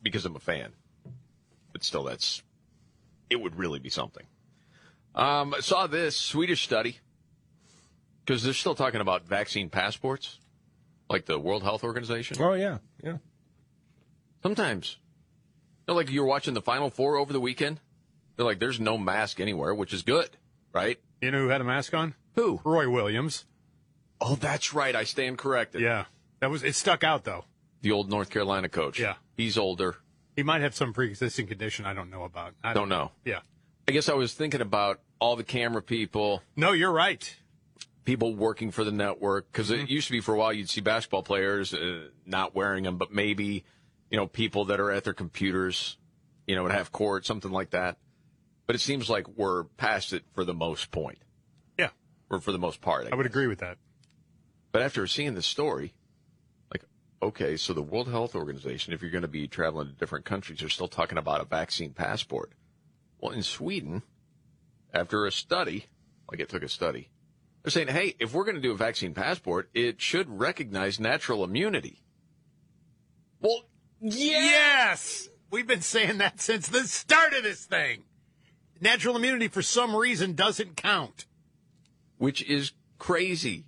because 0.04 0.26
I'm 0.26 0.36
a 0.36 0.40
fan. 0.40 0.74
But 1.72 1.84
still, 1.84 2.04
that's 2.04 2.42
it 3.30 3.40
would 3.40 3.56
really 3.56 3.80
be 3.80 3.90
something. 3.90 4.26
Um, 5.16 5.54
I 5.54 5.60
saw 5.62 5.86
this 5.88 6.18
Swedish 6.18 6.64
study 6.64 6.98
because 8.26 8.44
they're 8.44 8.54
still 8.54 8.74
talking 8.76 9.00
about 9.00 9.26
vaccine 9.28 9.70
passports, 9.70 10.40
like 11.10 11.26
the 11.28 11.40
World 11.40 11.64
Health 11.64 11.84
Organization. 11.84 12.36
Oh 12.42 12.54
yeah, 12.54 12.80
yeah. 13.04 13.18
Sometimes, 14.44 14.98
you 15.88 15.94
know, 15.94 15.94
like 15.96 16.10
you 16.10 16.22
were 16.22 16.28
watching 16.28 16.54
the 16.56 16.62
Final 16.62 16.90
Four 16.90 17.16
over 17.18 17.32
the 17.32 17.40
weekend. 17.40 17.80
They're 18.36 18.46
like, 18.46 18.60
"There's 18.60 18.80
no 18.80 18.98
mask 18.98 19.40
anywhere," 19.40 19.74
which 19.76 19.94
is 19.94 20.02
good, 20.04 20.30
right? 20.74 21.00
You 21.22 21.32
know 21.32 21.40
who 21.40 21.48
had 21.50 21.62
a 21.62 21.66
mask 21.66 21.94
on? 21.94 22.16
Who? 22.36 22.62
Roy 22.64 22.90
Williams. 22.90 23.46
Oh, 24.20 24.36
that's 24.36 24.74
right. 24.74 24.96
I 24.96 25.04
stand 25.04 25.38
corrected. 25.38 25.82
Yeah, 25.82 26.06
that 26.40 26.50
was 26.50 26.64
it. 26.64 26.76
Stuck 26.76 27.04
out 27.04 27.24
though. 27.24 27.46
The 27.82 27.92
old 27.92 28.10
North 28.10 28.30
Carolina 28.30 28.70
coach. 28.70 29.00
Yeah. 29.00 29.16
he's 29.36 29.58
older. 29.58 29.98
He 30.36 30.44
might 30.44 30.62
have 30.62 30.76
some 30.76 30.94
pre-existing 30.94 31.48
condition 31.48 31.86
I 31.86 31.94
don't 31.94 32.10
know 32.10 32.24
about. 32.24 32.54
I 32.64 32.74
Don't 32.74 32.90
know. 32.90 33.12
Yeah. 33.26 33.40
I 33.88 33.92
guess 33.92 34.08
I 34.08 34.14
was 34.14 34.34
thinking 34.34 34.62
about 34.62 35.02
all 35.20 35.36
the 35.36 35.44
camera 35.44 35.82
people. 35.82 36.42
No, 36.56 36.72
you're 36.72 36.92
right. 36.92 37.36
People 38.06 38.36
working 38.36 38.72
for 38.72 38.84
the 38.84 38.92
network 38.92 39.52
because 39.52 39.70
Mm-hmm. 39.72 39.84
it 39.84 39.90
used 39.90 40.08
to 40.08 40.12
be 40.14 40.22
for 40.22 40.34
a 40.36 40.38
while 40.38 40.54
you'd 40.54 40.70
see 40.70 40.80
basketball 40.82 41.24
players 41.24 41.74
uh, 41.74 42.08
not 42.26 42.56
wearing 42.56 42.84
them, 42.84 42.98
but 42.98 43.12
maybe 43.12 43.64
you 44.10 44.18
know 44.18 44.28
people 44.28 44.66
that 44.66 44.80
are 44.80 44.92
at 44.92 45.04
their 45.04 45.14
computers, 45.14 45.98
you 46.48 46.56
know, 46.56 46.66
at 46.68 46.72
half 46.72 46.92
court, 46.92 47.26
something 47.26 47.52
like 47.52 47.72
that. 47.72 47.98
But 48.68 48.76
it 48.76 48.80
seems 48.80 49.10
like 49.10 49.28
we're 49.28 49.64
past 49.64 50.14
it 50.14 50.24
for 50.34 50.44
the 50.46 50.54
most 50.54 50.92
point. 50.92 51.20
Yeah. 51.78 51.90
or 52.30 52.40
for 52.40 52.52
the 52.52 52.60
most 52.60 52.82
part. 52.82 53.08
I 53.12 53.16
would 53.16 53.26
agree 53.26 53.48
with 53.48 53.60
that. 53.60 53.78
But 54.72 54.82
after 54.82 55.06
seeing 55.08 55.34
the 55.34 55.42
story, 55.42 55.94
like, 56.72 56.86
okay, 57.22 57.58
so 57.58 57.74
the 57.74 57.82
World 57.82 58.08
Health 58.08 58.36
Organization, 58.36 58.94
if 58.94 59.02
you're 59.02 59.12
going 59.12 59.24
to 59.24 59.28
be 59.28 59.48
traveling 59.48 59.88
to 59.88 59.94
different 59.94 60.24
countries, 60.26 60.60
they're 60.60 60.70
still 60.70 60.88
talking 60.88 61.18
about 61.18 61.42
a 61.42 61.46
vaccine 61.46 61.92
passport. 61.92 62.52
Well, 63.20 63.34
in 63.34 63.44
Sweden, 63.44 64.04
after 64.94 65.26
a 65.26 65.32
study, 65.32 65.88
like 66.30 66.40
it 66.40 66.48
took 66.50 66.64
a 66.64 66.70
study, 66.70 67.10
they're 67.64 67.72
saying, 67.72 67.90
hey, 67.90 68.16
if 68.20 68.34
we're 68.34 68.46
going 68.46 68.56
to 68.56 68.62
do 68.62 68.72
a 68.72 68.78
vaccine 68.78 69.14
passport, 69.14 69.70
it 69.74 70.02
should 70.02 70.30
recognize 70.30 71.00
natural 71.00 71.44
immunity. 71.44 72.02
Well, 73.42 73.64
Yes, 74.04 75.30
we've 75.52 75.68
been 75.68 75.82
saying 75.82 76.18
that 76.18 76.42
since 76.42 76.68
the 76.70 76.88
start 76.88 77.34
of 77.34 77.44
this 77.44 77.66
thing. 77.66 78.04
Natural 78.82 79.16
immunity, 79.16 79.48
for 79.48 79.62
some 79.62 79.96
reason, 79.96 80.34
doesn't 80.34 80.76
count. 80.76 81.26
which 82.18 82.44
is 82.44 82.74
crazy. 83.00 83.66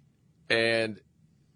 And 0.47 0.99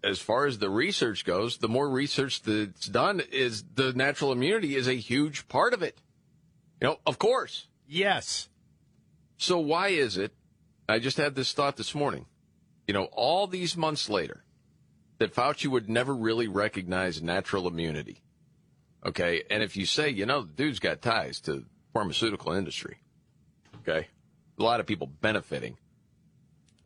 as 0.02 0.18
far 0.18 0.46
as 0.46 0.58
the 0.58 0.68
research 0.70 1.24
goes, 1.24 1.58
the 1.58 1.68
more 1.68 1.88
research 1.88 2.42
that's 2.42 2.86
done 2.86 3.20
is 3.30 3.62
the 3.74 3.92
natural 3.92 4.32
immunity 4.32 4.74
is 4.74 4.88
a 4.88 4.94
huge 4.94 5.46
part 5.46 5.74
of 5.74 5.82
it. 5.82 6.00
You 6.80 6.88
know, 6.88 6.96
of 7.06 7.18
course. 7.20 7.68
Yes. 7.86 8.48
So 9.36 9.58
why 9.60 9.88
is 9.88 10.16
it? 10.16 10.32
I 10.88 10.98
just 10.98 11.18
had 11.18 11.36
this 11.36 11.52
thought 11.52 11.76
this 11.76 11.94
morning. 11.94 12.26
You 12.88 12.94
know, 12.94 13.04
all 13.12 13.46
these 13.46 13.76
months 13.76 14.08
later, 14.08 14.42
that 15.18 15.34
Fauci 15.34 15.68
would 15.68 15.88
never 15.88 16.14
really 16.14 16.48
recognize 16.48 17.22
natural 17.22 17.68
immunity. 17.68 18.22
Okay, 19.06 19.44
and 19.50 19.62
if 19.62 19.76
you 19.76 19.86
say, 19.86 20.08
you 20.08 20.26
know, 20.26 20.42
the 20.42 20.52
dude's 20.52 20.80
got 20.80 21.00
ties 21.02 21.40
to 21.42 21.64
pharmaceutical 21.92 22.52
industry. 22.52 22.98
Okay, 23.88 24.08
a 24.58 24.62
lot 24.62 24.80
of 24.80 24.86
people 24.86 25.06
benefiting 25.06 25.78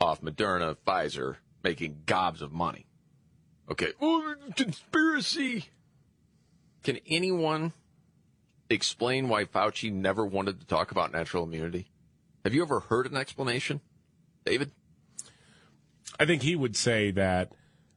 off 0.00 0.22
Moderna, 0.22 0.76
Pfizer, 0.86 1.36
making 1.64 2.02
gobs 2.06 2.42
of 2.42 2.52
money. 2.52 2.86
Okay, 3.68 3.92
oh, 4.00 4.34
conspiracy. 4.54 5.66
Can 6.84 7.00
anyone 7.08 7.72
explain 8.70 9.28
why 9.28 9.44
Fauci 9.44 9.92
never 9.92 10.24
wanted 10.24 10.60
to 10.60 10.66
talk 10.66 10.92
about 10.92 11.12
natural 11.12 11.42
immunity? 11.42 11.90
Have 12.44 12.54
you 12.54 12.62
ever 12.62 12.80
heard 12.80 13.06
an 13.06 13.16
explanation, 13.16 13.80
David? 14.44 14.70
I 16.20 16.26
think 16.26 16.42
he 16.42 16.54
would 16.54 16.76
say 16.76 17.10
that 17.12 17.52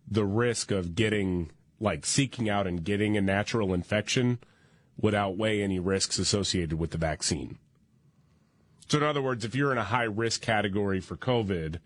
the 0.07 0.25
risk 0.25 0.71
of 0.71 0.95
getting, 0.95 1.51
like, 1.79 2.07
seeking 2.07 2.49
out 2.49 2.65
and 2.65 2.83
getting 2.83 3.17
a 3.17 3.21
natural 3.21 3.71
infection 3.71 4.39
would 4.97 5.13
outweigh 5.13 5.61
any 5.61 5.79
risks 5.79 6.17
associated 6.17 6.79
with 6.79 6.89
the 6.91 6.97
vaccine. 6.97 7.59
So, 8.88 8.97
in 8.97 9.03
other 9.03 9.21
words, 9.21 9.45
if 9.45 9.55
you're 9.55 9.71
in 9.71 9.77
a 9.77 9.83
high 9.83 10.03
risk 10.03 10.41
category 10.41 10.99
for 10.99 11.17
COVID, 11.17 11.79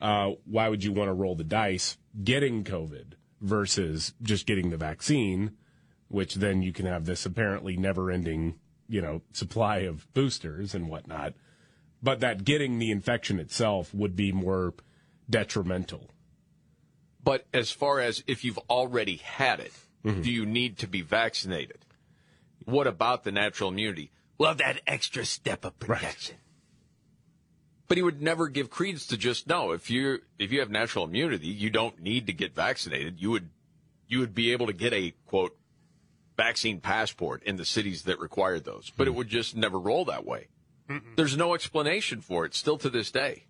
uh, 0.00 0.32
why 0.44 0.68
would 0.68 0.82
you 0.82 0.92
want 0.92 1.08
to 1.08 1.12
roll 1.12 1.34
the 1.34 1.44
dice 1.44 1.98
getting 2.22 2.64
COVID 2.64 3.14
versus 3.40 4.14
just 4.22 4.46
getting 4.46 4.70
the 4.70 4.76
vaccine, 4.76 5.52
which 6.08 6.36
then 6.36 6.62
you 6.62 6.72
can 6.72 6.86
have 6.86 7.04
this 7.04 7.26
apparently 7.26 7.76
never 7.76 8.10
ending, 8.10 8.58
you 8.88 9.02
know, 9.02 9.22
supply 9.32 9.78
of 9.78 10.12
boosters 10.14 10.74
and 10.74 10.88
whatnot. 10.88 11.34
But 12.02 12.20
that 12.20 12.44
getting 12.44 12.78
the 12.78 12.90
infection 12.90 13.38
itself 13.40 13.92
would 13.92 14.16
be 14.16 14.32
more 14.32 14.74
detrimental. 15.28 16.10
But 17.22 17.46
as 17.52 17.70
far 17.70 18.00
as 18.00 18.22
if 18.26 18.44
you've 18.44 18.58
already 18.70 19.16
had 19.16 19.60
it, 19.60 19.72
do 20.22 20.30
you 20.30 20.46
need 20.46 20.78
to 20.78 20.86
be 20.86 21.02
vaccinated? 21.02 21.78
What 22.64 22.86
about 22.86 23.24
the 23.24 23.32
natural 23.32 23.70
immunity? 23.70 24.12
Well, 24.38 24.54
that 24.54 24.80
extra 24.86 25.24
step 25.24 25.64
of 25.64 25.78
protection. 25.78 26.36
But 27.88 27.96
he 27.96 28.02
would 28.02 28.22
never 28.22 28.48
give 28.48 28.70
credence 28.70 29.06
to 29.08 29.16
just 29.16 29.46
no. 29.48 29.72
If 29.72 29.90
you 29.90 30.20
if 30.38 30.52
you 30.52 30.60
have 30.60 30.70
natural 30.70 31.04
immunity, 31.04 31.48
you 31.48 31.70
don't 31.70 32.00
need 32.00 32.26
to 32.26 32.32
get 32.32 32.54
vaccinated. 32.54 33.20
You 33.20 33.30
would 33.30 33.48
you 34.06 34.20
would 34.20 34.34
be 34.34 34.52
able 34.52 34.66
to 34.66 34.72
get 34.72 34.92
a 34.92 35.14
quote 35.26 35.56
vaccine 36.36 36.80
passport 36.80 37.42
in 37.42 37.56
the 37.56 37.64
cities 37.64 38.02
that 38.02 38.20
required 38.20 38.64
those. 38.64 38.92
But 38.96 39.08
it 39.08 39.14
would 39.14 39.28
just 39.28 39.56
never 39.56 39.78
roll 39.78 40.04
that 40.04 40.24
way. 40.24 40.48
There's 41.16 41.36
no 41.36 41.54
explanation 41.54 42.20
for 42.20 42.46
it 42.46 42.54
still 42.54 42.78
to 42.78 42.88
this 42.88 43.10
day. 43.10 43.44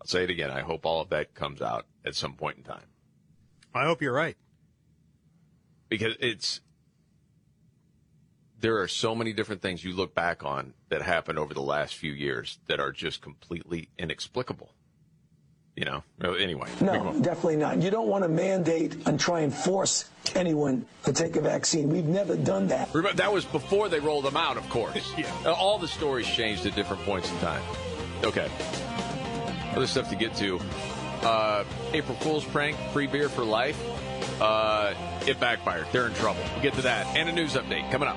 I'll 0.00 0.06
say 0.06 0.24
it 0.24 0.30
again. 0.30 0.50
I 0.50 0.60
hope 0.60 0.86
all 0.86 1.00
of 1.02 1.08
that 1.10 1.34
comes 1.34 1.60
out 1.60 1.84
at 2.04 2.14
some 2.14 2.34
point 2.34 2.58
in 2.58 2.62
time 2.62 2.86
I 3.74 3.84
hope 3.84 4.00
you're 4.00 4.14
right. 4.14 4.36
because 5.88 6.14
it's 6.20 6.60
there 8.60 8.80
are 8.80 8.88
so 8.88 9.14
many 9.14 9.32
different 9.32 9.62
things 9.62 9.84
you 9.84 9.92
look 9.94 10.14
back 10.14 10.44
on 10.44 10.72
that 10.88 11.02
happened 11.02 11.38
over 11.38 11.54
the 11.54 11.62
last 11.62 11.94
few 11.94 12.12
years 12.12 12.58
that 12.66 12.80
are 12.80 12.92
just 12.92 13.20
completely 13.20 13.88
inexplicable. 13.98 14.70
You 15.74 15.84
know. 15.84 16.02
Anyway. 16.22 16.70
No, 16.80 17.12
definitely 17.20 17.56
not. 17.56 17.82
You 17.82 17.90
don't 17.90 18.08
want 18.08 18.24
to 18.24 18.28
mandate 18.28 19.06
and 19.06 19.20
try 19.20 19.40
and 19.40 19.52
force 19.52 20.08
anyone 20.34 20.86
to 21.04 21.12
take 21.12 21.36
a 21.36 21.40
vaccine. 21.42 21.90
We've 21.90 22.06
never 22.06 22.34
done 22.34 22.68
that. 22.68 22.88
Remember, 22.94 23.14
that 23.18 23.30
was 23.30 23.44
before 23.44 23.90
they 23.90 24.00
rolled 24.00 24.24
them 24.24 24.38
out, 24.38 24.56
of 24.56 24.66
course. 24.70 25.12
Uh, 25.44 25.52
All 25.52 25.78
the 25.78 25.86
stories 25.86 26.26
changed 26.26 26.64
at 26.64 26.74
different 26.74 27.02
points 27.02 27.30
in 27.30 27.38
time. 27.38 27.62
Okay. 28.24 28.50
Other 29.74 29.86
stuff 29.86 30.08
to 30.08 30.16
get 30.16 30.34
to. 30.36 30.58
Uh, 31.22 31.64
April 31.92 32.16
Fool's 32.18 32.44
prank, 32.44 32.76
free 32.92 33.06
beer 33.06 33.28
for 33.28 33.44
life. 33.44 33.78
Uh, 34.40 34.94
it 35.26 35.38
backfired. 35.38 35.86
They're 35.92 36.06
in 36.06 36.14
trouble. 36.14 36.40
We'll 36.54 36.62
get 36.62 36.74
to 36.74 36.82
that. 36.82 37.06
And 37.14 37.28
a 37.28 37.32
news 37.32 37.54
update 37.54 37.90
coming 37.90 38.08
up. 38.08 38.16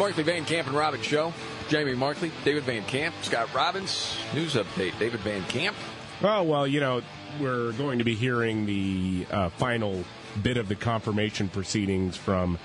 Markley 0.00 0.22
Van 0.22 0.46
Camp 0.46 0.66
and 0.66 0.74
Robbins 0.74 1.04
Show. 1.04 1.30
Jamie 1.68 1.94
Markley, 1.94 2.32
David 2.42 2.62
Van 2.62 2.82
Camp, 2.84 3.14
Scott 3.20 3.52
Robbins. 3.52 4.16
News 4.32 4.54
update. 4.54 4.98
David 4.98 5.20
Van 5.20 5.44
Camp. 5.44 5.76
Oh, 6.22 6.42
well, 6.42 6.66
you 6.66 6.80
know, 6.80 7.02
we're 7.38 7.72
going 7.72 7.98
to 7.98 8.04
be 8.04 8.14
hearing 8.14 8.64
the 8.64 9.26
uh, 9.30 9.50
final 9.50 10.02
bit 10.42 10.56
of 10.56 10.68
the 10.68 10.74
confirmation 10.74 11.50
proceedings 11.50 12.16
from 12.16 12.58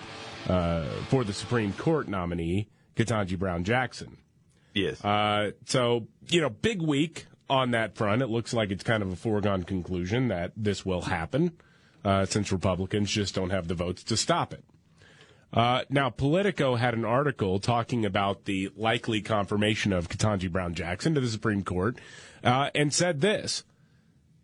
uh, 0.47 0.85
for 1.09 1.25
the 1.25 1.33
Supreme 1.33 1.73
Court 1.73 2.07
nominee, 2.07 2.69
Ketanji 2.95 3.37
Brown 3.37 3.65
Jackson. 3.65 4.15
Yes. 4.73 5.03
Uh, 5.03 5.51
so, 5.65 6.07
you 6.29 6.39
know, 6.39 6.49
big 6.49 6.81
week 6.81 7.25
on 7.49 7.71
that 7.71 7.97
front. 7.97 8.21
It 8.21 8.27
looks 8.27 8.53
like 8.53 8.71
it's 8.71 8.83
kind 8.83 9.03
of 9.03 9.11
a 9.11 9.17
foregone 9.17 9.63
conclusion 9.63 10.29
that 10.29 10.53
this 10.55 10.85
will 10.85 11.01
happen 11.01 11.51
uh, 12.05 12.25
since 12.25 12.53
Republicans 12.53 13.11
just 13.11 13.35
don't 13.35 13.49
have 13.49 13.67
the 13.67 13.75
votes 13.75 14.05
to 14.05 14.15
stop 14.15 14.53
it. 14.53 14.63
Uh, 15.55 15.83
now, 15.89 16.09
Politico 16.09 16.75
had 16.75 16.93
an 16.93 17.05
article 17.05 17.59
talking 17.59 18.05
about 18.05 18.43
the 18.43 18.69
likely 18.75 19.21
confirmation 19.21 19.93
of 19.93 20.09
Ketanji 20.09 20.51
Brown 20.51 20.73
Jackson 20.73 21.15
to 21.15 21.21
the 21.21 21.29
Supreme 21.29 21.63
Court 21.63 21.97
uh, 22.43 22.69
and 22.75 22.93
said 22.93 23.21
this 23.21 23.63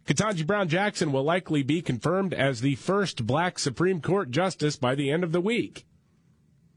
Ketanji 0.07 0.47
Brown 0.47 0.69
Jackson 0.69 1.11
will 1.11 1.23
likely 1.23 1.63
be 1.63 1.81
confirmed 1.81 2.33
as 2.33 2.61
the 2.61 2.75
first 2.75 3.27
black 3.27 3.59
Supreme 3.59 4.01
Court 4.01 4.31
justice 4.31 4.77
by 4.77 4.95
the 4.95 5.11
end 5.11 5.25
of 5.25 5.33
the 5.33 5.41
week. 5.41 5.85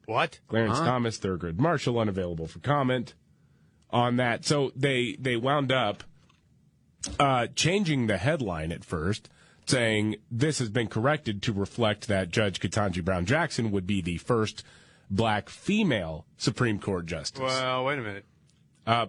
What? 0.06 0.40
Clarence 0.48 0.78
Huh? 0.78 0.84
Thomas, 0.84 1.18
Thurgood 1.18 1.58
Marshall, 1.58 1.98
unavailable 1.98 2.48
for 2.48 2.58
comment 2.58 3.14
on 3.90 4.16
that. 4.16 4.44
So 4.44 4.72
they 4.74 5.16
they 5.18 5.36
wound 5.36 5.72
up 5.72 6.02
uh, 7.18 7.46
changing 7.54 8.08
the 8.08 8.18
headline 8.18 8.72
at 8.72 8.84
first, 8.84 9.30
saying 9.66 10.16
this 10.30 10.58
has 10.58 10.68
been 10.70 10.88
corrected 10.88 11.42
to 11.42 11.52
reflect 11.52 12.08
that 12.08 12.30
Judge 12.30 12.60
Ketanji 12.60 13.04
Brown 13.04 13.26
Jackson 13.26 13.70
would 13.70 13.86
be 13.86 14.00
the 14.00 14.18
first 14.18 14.64
black 15.10 15.48
female 15.48 16.26
Supreme 16.36 16.78
Court 16.78 17.06
justice. 17.06 17.40
Well, 17.40 17.84
wait 17.84 17.98
a 17.98 18.02
minute. 18.02 18.24
Uh, 18.86 19.06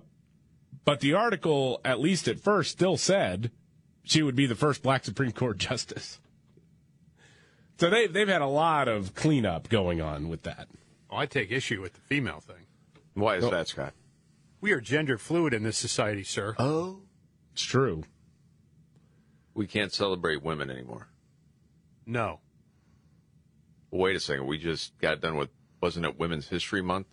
but 0.85 0.99
the 0.99 1.13
article, 1.13 1.81
at 1.83 1.99
least 1.99 2.27
at 2.27 2.39
first, 2.39 2.71
still 2.71 2.97
said 2.97 3.51
she 4.03 4.21
would 4.21 4.35
be 4.35 4.45
the 4.45 4.55
first 4.55 4.83
black 4.83 5.03
Supreme 5.03 5.31
Court 5.31 5.57
justice. 5.57 6.19
So 7.77 7.89
they 7.89 8.07
they've 8.07 8.27
had 8.27 8.41
a 8.41 8.47
lot 8.47 8.87
of 8.87 9.15
cleanup 9.15 9.67
going 9.67 10.01
on 10.01 10.29
with 10.29 10.43
that. 10.43 10.69
Well, 11.09 11.19
I 11.19 11.25
take 11.25 11.51
issue 11.51 11.81
with 11.81 11.93
the 11.93 12.01
female 12.01 12.39
thing. 12.39 12.67
Why 13.15 13.35
is 13.37 13.49
that, 13.49 13.67
Scott? 13.67 13.93
We 14.61 14.71
are 14.71 14.81
gender 14.81 15.17
fluid 15.17 15.53
in 15.53 15.63
this 15.63 15.77
society, 15.77 16.23
sir. 16.23 16.55
Oh, 16.57 17.01
it's 17.53 17.63
true. 17.63 18.03
We 19.55 19.65
can't 19.67 19.91
celebrate 19.91 20.43
women 20.43 20.69
anymore. 20.69 21.07
No. 22.05 22.39
Wait 23.89 24.15
a 24.15 24.19
second. 24.19 24.45
We 24.45 24.57
just 24.59 24.95
got 24.99 25.21
done 25.21 25.37
with, 25.37 25.49
wasn't 25.81 26.05
it 26.05 26.19
Women's 26.19 26.47
History 26.47 26.81
Month? 26.83 27.07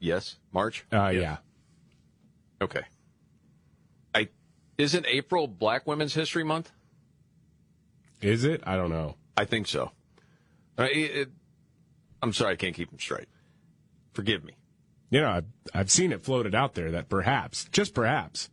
Yes? 0.00 0.36
March? 0.52 0.84
Uh, 0.92 1.08
yeah. 1.14 1.38
Okay. 2.60 2.82
I 4.14 4.28
Isn't 4.76 5.06
April 5.06 5.46
Black 5.46 5.86
Women's 5.86 6.14
History 6.14 6.44
Month? 6.44 6.72
Is 8.20 8.44
it? 8.44 8.62
I 8.66 8.76
don't 8.76 8.90
know. 8.90 9.14
I 9.36 9.44
think 9.44 9.68
so. 9.68 9.92
I, 10.76 10.88
it- 10.88 11.16
it- 11.16 11.28
I'm 12.20 12.32
sorry, 12.32 12.54
I 12.54 12.56
can't 12.56 12.74
keep 12.74 12.90
them 12.90 12.98
straight. 12.98 13.28
Forgive 14.12 14.42
me. 14.44 14.54
You 15.10 15.20
know, 15.20 15.30
I've, 15.30 15.44
I've 15.72 15.90
seen 15.90 16.10
it 16.10 16.20
floated 16.22 16.52
out 16.52 16.74
there 16.74 16.90
that 16.90 17.08
perhaps, 17.08 17.68
just 17.70 17.94
perhaps, 17.94 18.50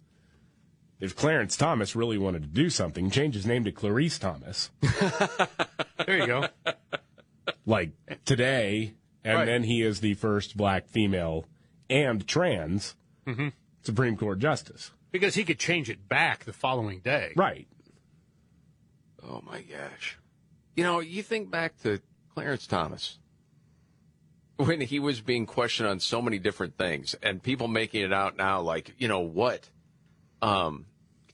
if 0.99 1.15
Clarence 1.15 1.57
Thomas 1.57 1.95
really 1.95 2.17
wanted 2.17 2.41
to 2.43 2.47
do 2.47 2.69
something, 2.69 3.09
change 3.09 3.35
his 3.35 3.45
name 3.45 3.63
to 3.65 3.71
Clarice 3.71 4.17
Thomas. 4.19 4.69
There 6.05 6.17
you 6.19 6.27
go. 6.27 6.47
like 7.65 7.91
today, 8.25 8.93
and 9.23 9.39
Right. 9.39 9.45
then 9.45 9.63
he 9.63 9.81
is 9.81 10.01
the 10.01 10.13
first 10.13 10.55
black 10.57 10.87
female 10.87 11.45
and 11.89 12.27
trans 12.27 12.95
Mhm. 13.25 13.53
Supreme 13.81 14.15
Court 14.17 14.37
justice. 14.39 14.91
Because 15.11 15.33
he 15.35 15.43
could 15.45 15.57
change 15.57 15.89
it 15.89 16.07
back 16.09 16.43
the 16.43 16.53
following 16.53 16.99
day. 16.99 17.31
Right. 17.35 17.67
Oh 19.23 19.41
my 19.45 19.61
gosh. 19.61 20.17
You 20.75 20.83
know, 20.83 20.99
you 20.99 21.23
think 21.23 21.49
back 21.49 21.81
to 21.83 22.01
Clarence 22.35 22.67
Thomas 22.67 23.17
when 24.57 24.81
he 24.81 24.99
was 24.99 25.21
being 25.21 25.45
questioned 25.45 25.89
on 25.89 25.99
so 25.99 26.21
many 26.21 26.37
different 26.39 26.77
things 26.77 27.15
and 27.23 27.41
people 27.41 27.67
making 27.67 28.03
it 28.03 28.13
out 28.13 28.37
now 28.37 28.61
like, 28.61 28.93
you 28.97 29.07
know 29.07 29.21
what? 29.21 29.69
Um 30.41 30.85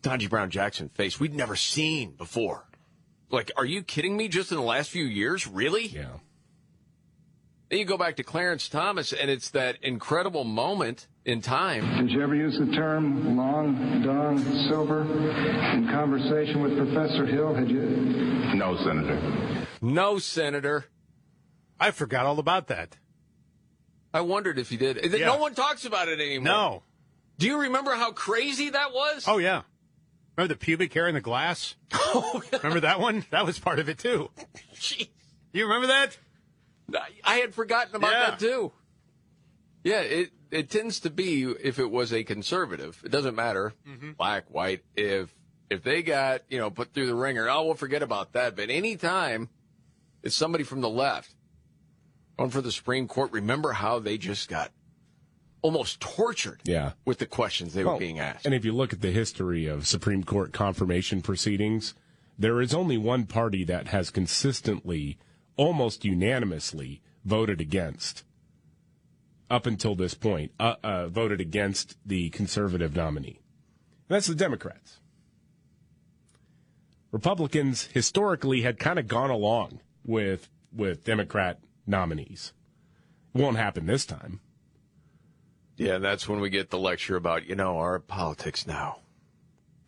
Ketanji 0.01 0.29
Brown 0.29 0.49
Jackson 0.49 0.89
face 0.89 1.19
we'd 1.19 1.33
never 1.33 1.55
seen 1.55 2.11
before. 2.11 2.65
Like, 3.29 3.51
are 3.55 3.65
you 3.65 3.81
kidding 3.83 4.17
me? 4.17 4.27
Just 4.27 4.51
in 4.51 4.57
the 4.57 4.63
last 4.63 4.89
few 4.89 5.05
years? 5.05 5.47
Really? 5.47 5.87
Yeah. 5.87 6.17
Then 7.69 7.79
you 7.79 7.85
go 7.85 7.97
back 7.97 8.17
to 8.17 8.23
Clarence 8.23 8.67
Thomas 8.67 9.13
and 9.13 9.29
it's 9.29 9.51
that 9.51 9.77
incredible 9.81 10.43
moment 10.43 11.07
in 11.23 11.41
time. 11.41 12.05
Did 12.05 12.11
you 12.11 12.21
ever 12.21 12.35
use 12.35 12.57
the 12.59 12.73
term 12.75 13.37
long, 13.37 14.01
dong, 14.03 14.39
silver 14.67 15.03
in 15.03 15.87
conversation 15.87 16.61
with 16.61 16.75
Professor 16.75 17.25
Hill? 17.25 17.53
Had 17.53 17.69
you? 17.69 17.79
No, 18.55 18.75
Senator. 18.83 19.67
No, 19.81 20.19
Senator. 20.19 20.85
I 21.79 21.91
forgot 21.91 22.25
all 22.25 22.39
about 22.39 22.67
that. 22.67 22.97
I 24.13 24.21
wondered 24.21 24.59
if 24.59 24.69
he 24.69 24.75
did. 24.75 24.99
Yeah. 25.05 25.27
No 25.27 25.37
one 25.37 25.55
talks 25.55 25.85
about 25.85 26.09
it 26.09 26.19
anymore. 26.19 26.43
No. 26.43 26.83
Do 27.41 27.47
you 27.47 27.57
remember 27.61 27.91
how 27.95 28.11
crazy 28.11 28.69
that 28.69 28.93
was? 28.93 29.25
Oh, 29.27 29.37
yeah. 29.39 29.63
Remember 30.37 30.53
the 30.53 30.59
pubic 30.59 30.93
hair 30.93 31.07
in 31.07 31.15
the 31.15 31.21
glass? 31.21 31.75
Oh, 31.93 32.41
Remember 32.53 32.81
that 32.81 32.99
one? 32.99 33.25
That 33.31 33.45
was 33.45 33.57
part 33.57 33.79
of 33.79 33.87
it, 33.89 33.97
too. 33.97 34.29
You 35.53 35.63
remember 35.63 35.87
that? 35.87 36.17
I 37.23 37.35
had 37.35 37.53
forgotten 37.53 37.95
about 37.95 38.11
Yeah. 38.11 38.29
that 38.31 38.39
too. 38.39 38.71
Yeah, 39.83 40.01
it 40.01 40.31
it 40.51 40.69
tends 40.69 40.99
to 41.01 41.09
be 41.09 41.43
if 41.43 41.79
it 41.79 41.89
was 41.89 42.11
a 42.13 42.23
conservative, 42.23 43.01
it 43.05 43.11
doesn't 43.11 43.33
matter, 43.35 43.73
Mm-hmm. 43.87 44.11
black, 44.11 44.45
white. 44.49 44.83
If 44.95 45.33
if 45.69 45.83
they 45.83 46.03
got 46.03 46.41
you 46.49 46.59
know 46.59 46.69
put 46.69 46.93
through 46.93 47.07
the 47.07 47.15
ringer, 47.15 47.49
oh, 47.49 47.63
we'll 47.63 47.73
forget 47.75 48.03
about 48.03 48.33
that. 48.33 48.55
But 48.57 48.69
anytime 48.69 49.47
it's 50.21 50.35
somebody 50.35 50.63
from 50.65 50.81
the 50.81 50.89
left 50.89 51.33
going 52.37 52.49
for 52.51 52.61
the 52.61 52.71
Supreme 52.71 53.07
Court, 53.07 53.31
remember 53.31 53.71
how 53.71 53.99
they 53.99 54.17
just 54.17 54.49
got 54.49 54.71
almost 55.61 55.99
tortured 55.99 56.59
Yeah. 56.63 56.93
with 57.05 57.19
the 57.19 57.25
questions 57.25 57.73
they 57.73 57.83
Well, 57.83 57.93
were 57.93 57.99
being 57.99 58.19
asked. 58.19 58.45
And 58.45 58.55
if 58.55 58.65
you 58.65 58.73
look 58.73 58.93
at 58.93 59.01
the 59.01 59.11
history 59.11 59.67
of 59.67 59.87
Supreme 59.87 60.23
Court 60.23 60.51
confirmation 60.53 61.21
proceedings, 61.21 61.93
there 62.37 62.61
is 62.61 62.73
only 62.73 62.97
one 62.97 63.25
party 63.25 63.63
that 63.65 63.87
has 63.87 64.09
consistently, 64.09 65.17
almost 65.57 66.03
unanimously, 66.03 67.01
voted 67.23 67.61
against, 67.61 68.23
up 69.49 69.65
until 69.67 69.93
this 69.95 70.13
point, 70.15 70.51
uh, 70.59 70.75
uh, 70.83 71.07
voted 71.07 71.39
against 71.39 71.97
the 72.05 72.29
conservative 72.29 72.95
nominee. 72.95 73.39
And 74.09 74.15
that's 74.15 74.27
the 74.27 74.35
Democrats. 74.35 74.97
Republicans 77.11 77.89
historically 77.93 78.61
had 78.61 78.79
kind 78.79 78.97
of 78.97 79.07
gone 79.07 79.29
along 79.29 79.81
with 80.05 80.49
with 80.73 81.03
Democrat 81.03 81.59
nominees. 81.85 82.53
It 83.35 83.41
Won't 83.41 83.57
happen 83.57 83.85
this 83.85 84.05
time. 84.05 84.39
Yeah, 85.81 85.95
and 85.95 86.03
that's 86.03 86.29
when 86.29 86.39
we 86.41 86.51
get 86.51 86.69
the 86.69 86.77
lecture 86.77 87.15
about 87.15 87.47
you 87.47 87.55
know 87.55 87.79
our 87.79 87.97
politics 87.97 88.67
now. 88.67 88.99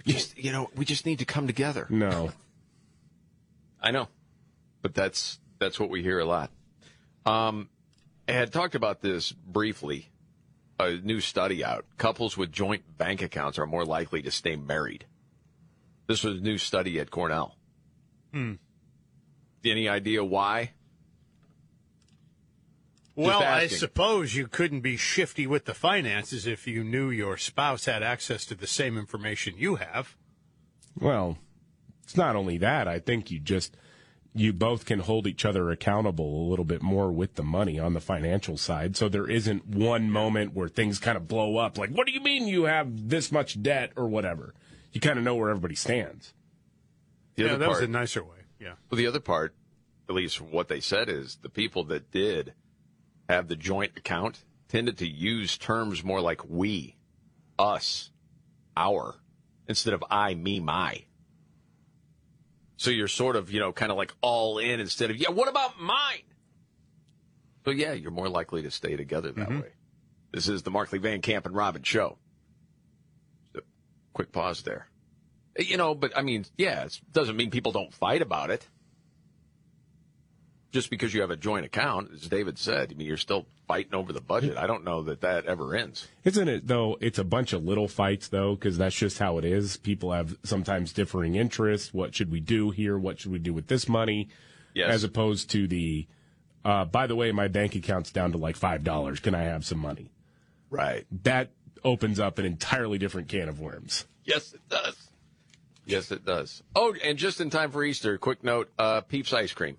Just 0.08 0.36
you 0.38 0.52
know, 0.52 0.72
we 0.76 0.86
just 0.86 1.06
need 1.06 1.20
to 1.20 1.26
come 1.26 1.46
together. 1.46 1.86
No. 1.88 2.32
I 3.82 3.92
know, 3.92 4.08
but 4.82 4.96
that's 4.96 5.40
that's 5.60 5.80
what 5.80 5.92
we 5.92 6.02
hear 6.02 6.18
a 6.18 6.26
lot. 6.26 6.50
Um, 7.28 7.70
I 8.28 8.32
had 8.32 8.52
talked 8.52 8.74
about 8.74 9.02
this 9.02 9.32
briefly. 9.32 10.10
A 10.80 10.94
new 10.94 11.22
study 11.22 11.64
out: 11.64 11.86
couples 12.00 12.36
with 12.36 12.52
joint 12.52 12.98
bank 12.98 13.22
accounts 13.22 13.60
are 13.60 13.68
more 13.68 13.86
likely 13.86 14.24
to 14.24 14.32
stay 14.32 14.56
married. 14.56 15.06
This 16.08 16.24
was 16.24 16.40
a 16.40 16.42
new 16.42 16.58
study 16.58 17.00
at 17.00 17.12
Cornell. 17.12 17.56
Hmm. 18.34 18.54
Any 19.64 19.88
idea 19.88 20.24
why? 20.24 20.72
Just 23.16 23.28
Well, 23.28 23.44
I 23.44 23.68
suppose 23.68 24.36
you 24.36 24.48
couldn't 24.48 24.82
be 24.82 24.98
shifty 24.98 25.46
with 25.46 25.66
the 25.66 25.76
finances 25.76 26.48
if 26.48 26.66
you 26.66 26.84
knew 26.84 27.12
your 27.12 27.38
spouse 27.38 27.86
had 27.86 28.02
access 28.02 28.46
to 28.48 28.56
the 28.56 28.66
same 28.66 28.98
information 28.98 29.54
you 29.56 29.76
have. 29.76 30.16
Well, 31.00 31.38
it's 32.04 32.18
not 32.18 32.36
only 32.36 32.58
that. 32.58 32.88
I 32.88 33.00
think 33.00 33.30
you 33.30 33.40
just 33.40 33.78
you 34.36 34.52
both 34.52 34.86
can 34.86 35.00
hold 35.00 35.28
each 35.28 35.46
other 35.46 35.70
accountable 35.70 36.48
a 36.48 36.50
little 36.50 36.66
bit 36.66 36.82
more 36.82 37.12
with 37.12 37.36
the 37.36 37.44
money 37.44 37.80
on 37.80 37.94
the 37.94 38.02
financial 38.02 38.58
side. 38.58 38.98
So 38.98 39.08
there 39.08 39.30
isn't 39.30 39.68
one 39.68 40.10
moment 40.10 40.56
where 40.56 40.68
things 40.68 40.98
kind 40.98 41.18
of 41.18 41.28
blow 41.28 41.58
up 41.58 41.78
like, 41.78 41.92
what 41.92 42.08
do 42.08 42.14
you 42.14 42.22
mean 42.22 42.48
you 42.48 42.64
have 42.64 43.10
this 43.10 43.32
much 43.32 43.62
debt 43.62 43.92
or 43.96 44.08
whatever? 44.08 44.56
You 44.92 45.02
kind 45.02 45.20
of 45.20 45.24
know 45.24 45.36
where 45.36 45.50
everybody 45.50 45.76
stands. 45.76 46.34
The 47.36 47.44
yeah, 47.44 47.50
other 47.50 47.58
that 47.60 47.70
was 47.70 47.82
a 47.82 47.88
nicer 47.88 48.24
way. 48.24 48.38
Yeah. 48.60 48.74
Well, 48.90 48.98
the 48.98 49.08
other 49.08 49.20
part, 49.20 49.54
at 50.10 50.16
least 50.16 50.42
what 50.42 50.68
they 50.68 50.80
said, 50.80 51.10
is 51.10 51.38
the 51.42 51.50
people 51.50 51.84
that 51.86 52.12
did 52.12 52.54
have 53.30 53.48
the 53.48 53.56
joint 53.56 53.92
account 53.98 54.44
tended 54.68 54.98
to 54.98 55.08
use 55.08 55.58
terms 55.58 56.04
more 56.04 56.22
like 56.22 56.48
we, 56.48 56.98
us, 57.58 58.10
our, 58.76 59.16
instead 59.68 59.94
of 59.94 60.04
I, 60.10 60.34
me, 60.34 60.60
my. 60.60 61.04
So 62.78 62.90
you're 62.90 63.08
sort 63.08 63.36
of, 63.36 63.52
you 63.52 63.60
know, 63.60 63.72
kind 63.72 63.92
of 63.92 63.98
like 63.98 64.14
all 64.22 64.58
in 64.58 64.80
instead 64.80 65.10
of, 65.10 65.18
yeah, 65.18 65.30
what 65.30 65.48
about 65.48 65.80
mine? 65.80 66.24
So 67.66 67.72
yeah, 67.72 67.94
you're 67.94 68.12
more 68.12 68.30
likely 68.30 68.64
to 68.64 68.72
stay 68.72 68.98
together 68.98 69.32
that 69.32 69.48
mm-hmm. 69.48 69.62
way. 69.62 69.70
This 70.34 70.48
is 70.48 70.64
the 70.64 70.72
Markley 70.72 71.00
Van 71.00 71.22
Camp 71.22 71.46
and 71.46 71.56
Robin 71.56 71.84
show. 71.84 72.18
A 73.56 73.60
quick 74.14 74.32
pause 74.32 74.64
there. 74.64 74.88
You 75.58 75.78
know, 75.78 75.94
but 75.94 76.18
I 76.18 76.24
mean, 76.24 76.46
yeah, 76.58 76.84
it 76.84 77.00
doesn't 77.12 77.38
mean 77.38 77.52
people 77.52 77.72
don't 77.72 77.94
fight 77.94 78.22
about 78.22 78.50
it. 78.50 78.68
Just 80.74 80.90
because 80.90 81.14
you 81.14 81.22
have 81.22 81.30
a 81.30 81.38
joint 81.38 81.68
account, 81.68 82.10
as 82.16 82.28
David 82.28 82.58
said, 82.58 82.92
I 82.92 82.96
mean, 82.96 83.06
you're 83.06 83.16
still 83.16 83.46
fighting 83.68 83.94
over 83.94 84.12
the 84.12 84.22
budget. 84.22 84.58
I 84.58 84.66
don't 84.66 84.84
know 84.84 85.04
that 85.04 85.22
that 85.22 85.46
ever 85.46 85.76
ends. 85.76 86.08
Isn't 86.24 86.48
it 86.50 86.68
though? 86.68 86.98
It's 87.00 87.20
a 87.20 87.24
bunch 87.24 87.54
of 87.54 87.64
little 87.64 87.88
fights 87.88 88.30
though, 88.30 88.56
because 88.56 88.80
that's 88.80 88.96
just 88.96 89.20
how 89.20 89.38
it 89.38 89.46
is. 89.46 89.78
People 89.78 90.12
have 90.12 90.36
sometimes 90.44 90.92
differing 90.92 91.36
interests. 91.36 91.94
What 91.94 92.16
should 92.16 92.32
we 92.32 92.40
do 92.40 92.72
here? 92.72 92.98
What 92.98 93.20
should 93.20 93.32
we 93.32 93.38
do 93.38 93.54
with 93.54 93.68
this 93.68 93.88
money? 93.88 94.30
Yes. 94.74 94.92
As 94.92 95.04
opposed 95.04 95.52
to 95.52 95.68
the, 95.68 96.08
uh, 96.66 96.86
by 96.86 97.06
the 97.06 97.16
way, 97.16 97.32
my 97.32 97.48
bank 97.48 97.76
account's 97.76 98.12
down 98.12 98.32
to 98.32 98.40
like 98.40 98.56
five 98.56 98.84
dollars. 98.84 99.20
Can 99.20 99.36
I 99.36 99.44
have 99.44 99.64
some 99.64 99.78
money? 99.78 100.10
Right. 100.72 101.06
That 101.24 101.52
opens 101.84 102.20
up 102.20 102.40
an 102.40 102.46
entirely 102.46 102.98
different 102.98 103.28
can 103.28 103.48
of 103.48 103.60
worms. 103.60 104.08
Yes, 104.26 104.52
it 104.54 104.62
does. 104.70 104.98
Yes, 105.86 106.12
it 106.12 106.26
does. 106.26 106.64
Oh, 106.76 106.96
and 107.04 107.20
just 107.20 107.42
in 107.42 107.52
time 107.52 107.70
for 107.70 107.84
Easter, 107.84 108.18
quick 108.18 108.44
note: 108.44 108.72
uh, 108.80 109.02
Peeps 109.02 109.34
ice 109.34 109.54
cream 109.54 109.78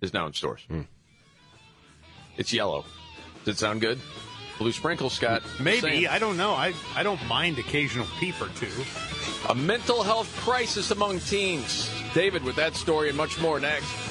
is 0.00 0.12
now 0.12 0.26
in 0.26 0.32
stores. 0.32 0.62
Hmm. 0.68 0.82
It's 2.36 2.52
yellow. 2.52 2.84
Does 3.44 3.56
it 3.56 3.58
sound 3.58 3.80
good? 3.80 3.98
Blue 4.58 4.72
sprinkles, 4.72 5.14
Scott. 5.14 5.42
Maybe 5.58 5.80
Saying. 5.80 6.06
I 6.08 6.18
don't 6.18 6.36
know. 6.36 6.52
I 6.52 6.74
I 6.94 7.02
don't 7.02 7.24
mind 7.26 7.58
occasional 7.58 8.06
peep 8.18 8.40
or 8.40 8.48
two. 8.48 8.70
A 9.48 9.54
mental 9.54 10.02
health 10.02 10.34
crisis 10.40 10.90
among 10.90 11.20
teens. 11.20 11.90
David 12.12 12.44
with 12.44 12.56
that 12.56 12.74
story 12.74 13.08
and 13.08 13.16
much 13.16 13.40
more 13.40 13.58
next. 13.58 14.09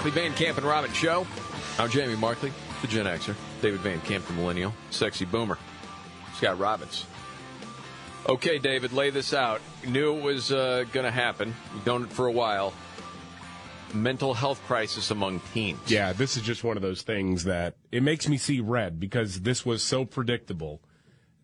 Markley 0.00 0.22
Van 0.22 0.32
Camp 0.32 0.56
and 0.56 0.66
Robin 0.66 0.90
Show. 0.94 1.26
I'm 1.78 1.90
Jamie 1.90 2.16
Markley, 2.16 2.50
the 2.80 2.86
Gen 2.86 3.04
Xer. 3.04 3.34
David 3.60 3.80
Van 3.80 4.00
Camp, 4.00 4.26
the 4.26 4.32
Millennial. 4.32 4.72
Sexy 4.88 5.26
Boomer. 5.26 5.58
Scott 6.36 6.58
Robbins. 6.58 7.04
Okay, 8.26 8.58
David, 8.58 8.94
lay 8.94 9.10
this 9.10 9.34
out. 9.34 9.60
Knew 9.86 10.16
it 10.16 10.22
was 10.22 10.52
uh, 10.52 10.86
going 10.90 11.04
to 11.04 11.10
happen. 11.10 11.54
You've 11.74 11.84
known 11.84 12.04
it 12.04 12.08
for 12.08 12.26
a 12.28 12.32
while. 12.32 12.72
Mental 13.92 14.32
health 14.32 14.62
crisis 14.66 15.10
among 15.10 15.40
teens. 15.52 15.78
Yeah, 15.86 16.14
this 16.14 16.34
is 16.38 16.44
just 16.44 16.64
one 16.64 16.78
of 16.78 16.82
those 16.82 17.02
things 17.02 17.44
that 17.44 17.74
it 17.92 18.02
makes 18.02 18.26
me 18.26 18.38
see 18.38 18.58
red 18.60 19.00
because 19.00 19.42
this 19.42 19.66
was 19.66 19.82
so 19.82 20.06
predictable 20.06 20.80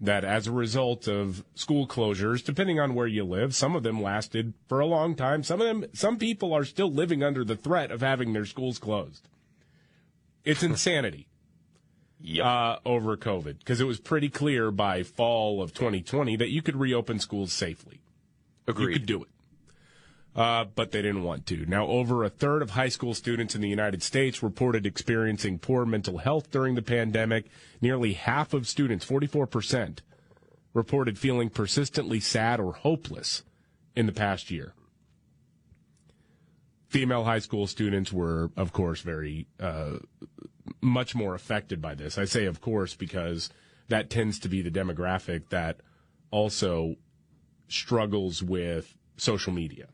that 0.00 0.24
as 0.24 0.46
a 0.46 0.52
result 0.52 1.08
of 1.08 1.44
school 1.54 1.86
closures, 1.86 2.44
depending 2.44 2.78
on 2.78 2.94
where 2.94 3.06
you 3.06 3.24
live, 3.24 3.54
some 3.54 3.74
of 3.74 3.82
them 3.82 4.02
lasted 4.02 4.52
for 4.68 4.80
a 4.80 4.86
long 4.86 5.14
time. 5.14 5.42
Some 5.42 5.60
of 5.60 5.66
them, 5.66 5.86
some 5.94 6.18
people 6.18 6.52
are 6.52 6.64
still 6.64 6.92
living 6.92 7.22
under 7.22 7.44
the 7.44 7.56
threat 7.56 7.90
of 7.90 8.02
having 8.02 8.32
their 8.32 8.44
schools 8.44 8.78
closed. 8.78 9.28
It's 10.44 10.62
insanity. 10.62 11.28
Uh, 12.42 12.78
over 12.86 13.16
COVID, 13.16 13.58
because 13.58 13.78
it 13.80 13.84
was 13.84 14.00
pretty 14.00 14.30
clear 14.30 14.70
by 14.70 15.02
fall 15.02 15.62
of 15.62 15.74
2020 15.74 16.36
that 16.36 16.48
you 16.48 16.62
could 16.62 16.74
reopen 16.74 17.20
schools 17.20 17.52
safely. 17.52 18.00
Agreed. 18.66 18.86
You 18.86 18.92
could 18.94 19.06
do 19.06 19.22
it. 19.22 19.28
Uh, 20.36 20.66
but 20.74 20.90
they 20.90 21.00
didn't 21.00 21.22
want 21.22 21.46
to. 21.46 21.64
Now, 21.64 21.86
over 21.86 22.22
a 22.22 22.28
third 22.28 22.60
of 22.60 22.70
high 22.70 22.90
school 22.90 23.14
students 23.14 23.54
in 23.54 23.62
the 23.62 23.70
United 23.70 24.02
States 24.02 24.42
reported 24.42 24.84
experiencing 24.84 25.58
poor 25.58 25.86
mental 25.86 26.18
health 26.18 26.50
during 26.50 26.74
the 26.74 26.82
pandemic. 26.82 27.46
Nearly 27.80 28.12
half 28.12 28.52
of 28.52 28.68
students, 28.68 29.06
44%, 29.06 30.00
reported 30.74 31.18
feeling 31.18 31.48
persistently 31.48 32.20
sad 32.20 32.60
or 32.60 32.74
hopeless 32.74 33.44
in 33.94 34.04
the 34.04 34.12
past 34.12 34.50
year. 34.50 34.74
Female 36.88 37.24
high 37.24 37.38
school 37.38 37.66
students 37.66 38.12
were, 38.12 38.50
of 38.58 38.74
course, 38.74 39.00
very 39.00 39.46
uh, 39.58 39.96
much 40.82 41.14
more 41.14 41.34
affected 41.34 41.80
by 41.80 41.94
this. 41.94 42.18
I 42.18 42.26
say, 42.26 42.44
of 42.44 42.60
course, 42.60 42.94
because 42.94 43.48
that 43.88 44.10
tends 44.10 44.38
to 44.40 44.50
be 44.50 44.60
the 44.60 44.70
demographic 44.70 45.48
that 45.48 45.80
also 46.30 46.96
struggles 47.68 48.42
with 48.42 48.94
social 49.16 49.54
media. 49.54 49.88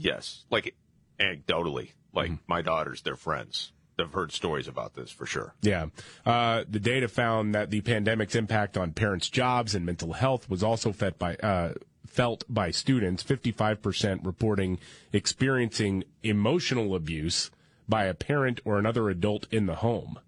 Yes. 0.00 0.44
Like 0.50 0.74
anecdotally, 1.18 1.90
like 2.12 2.32
my 2.46 2.62
daughters, 2.62 3.02
they're 3.02 3.16
friends. 3.16 3.72
They've 3.96 4.10
heard 4.10 4.32
stories 4.32 4.66
about 4.66 4.94
this 4.94 5.10
for 5.10 5.26
sure. 5.26 5.54
Yeah. 5.60 5.86
Uh, 6.24 6.64
the 6.68 6.80
data 6.80 7.06
found 7.06 7.54
that 7.54 7.70
the 7.70 7.82
pandemic's 7.82 8.34
impact 8.34 8.78
on 8.78 8.92
parents' 8.92 9.28
jobs 9.28 9.74
and 9.74 9.84
mental 9.84 10.14
health 10.14 10.48
was 10.48 10.62
also 10.62 10.90
felt 10.92 11.18
by, 11.18 11.36
uh, 11.36 11.74
felt 12.06 12.44
by 12.48 12.70
students. 12.70 13.22
55% 13.22 14.24
reporting 14.24 14.78
experiencing 15.12 16.04
emotional 16.22 16.94
abuse 16.94 17.50
by 17.88 18.04
a 18.04 18.14
parent 18.14 18.60
or 18.64 18.78
another 18.78 19.10
adult 19.10 19.46
in 19.50 19.66
the 19.66 19.76
home. 19.76 20.18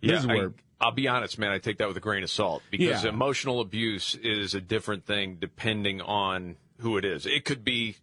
Yeah, 0.00 0.16
is 0.16 0.24
I, 0.26 0.34
where- 0.34 0.54
I'll 0.80 0.92
be 0.92 1.08
honest, 1.08 1.38
man. 1.38 1.50
I 1.50 1.58
take 1.58 1.78
that 1.78 1.88
with 1.88 1.96
a 1.96 2.00
grain 2.00 2.22
of 2.24 2.30
salt 2.30 2.62
because 2.70 3.04
Yeah. 3.04 3.10
emotional 3.10 3.60
abuse 3.60 4.14
is 4.16 4.54
a 4.54 4.60
different 4.60 5.04
thing 5.06 5.36
depending 5.40 6.00
on 6.00 6.56
who 6.84 6.98
it 6.98 7.04
is. 7.04 7.26
It 7.26 7.44
could 7.44 7.64
be 7.64 7.96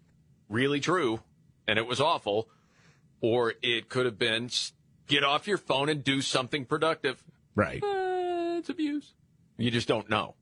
really 0.50 0.80
true 0.80 1.22
and 1.68 1.80
it 1.80 1.88
was 1.88 2.02
awful, 2.02 2.50
or 3.22 3.54
it 3.62 3.88
could 3.88 4.06
have 4.06 4.18
been 4.18 4.50
get 5.08 5.24
off 5.24 5.48
your 5.48 5.58
phone 5.58 5.88
and 5.88 6.04
do 6.04 6.22
something 6.22 6.66
productive. 6.66 7.24
Right. 7.56 7.82
Uh, 7.84 8.58
it's 8.58 8.70
abuse. 8.70 9.14
You 9.58 9.72
just 9.72 9.88
don't 9.88 10.10
know. 10.10 10.36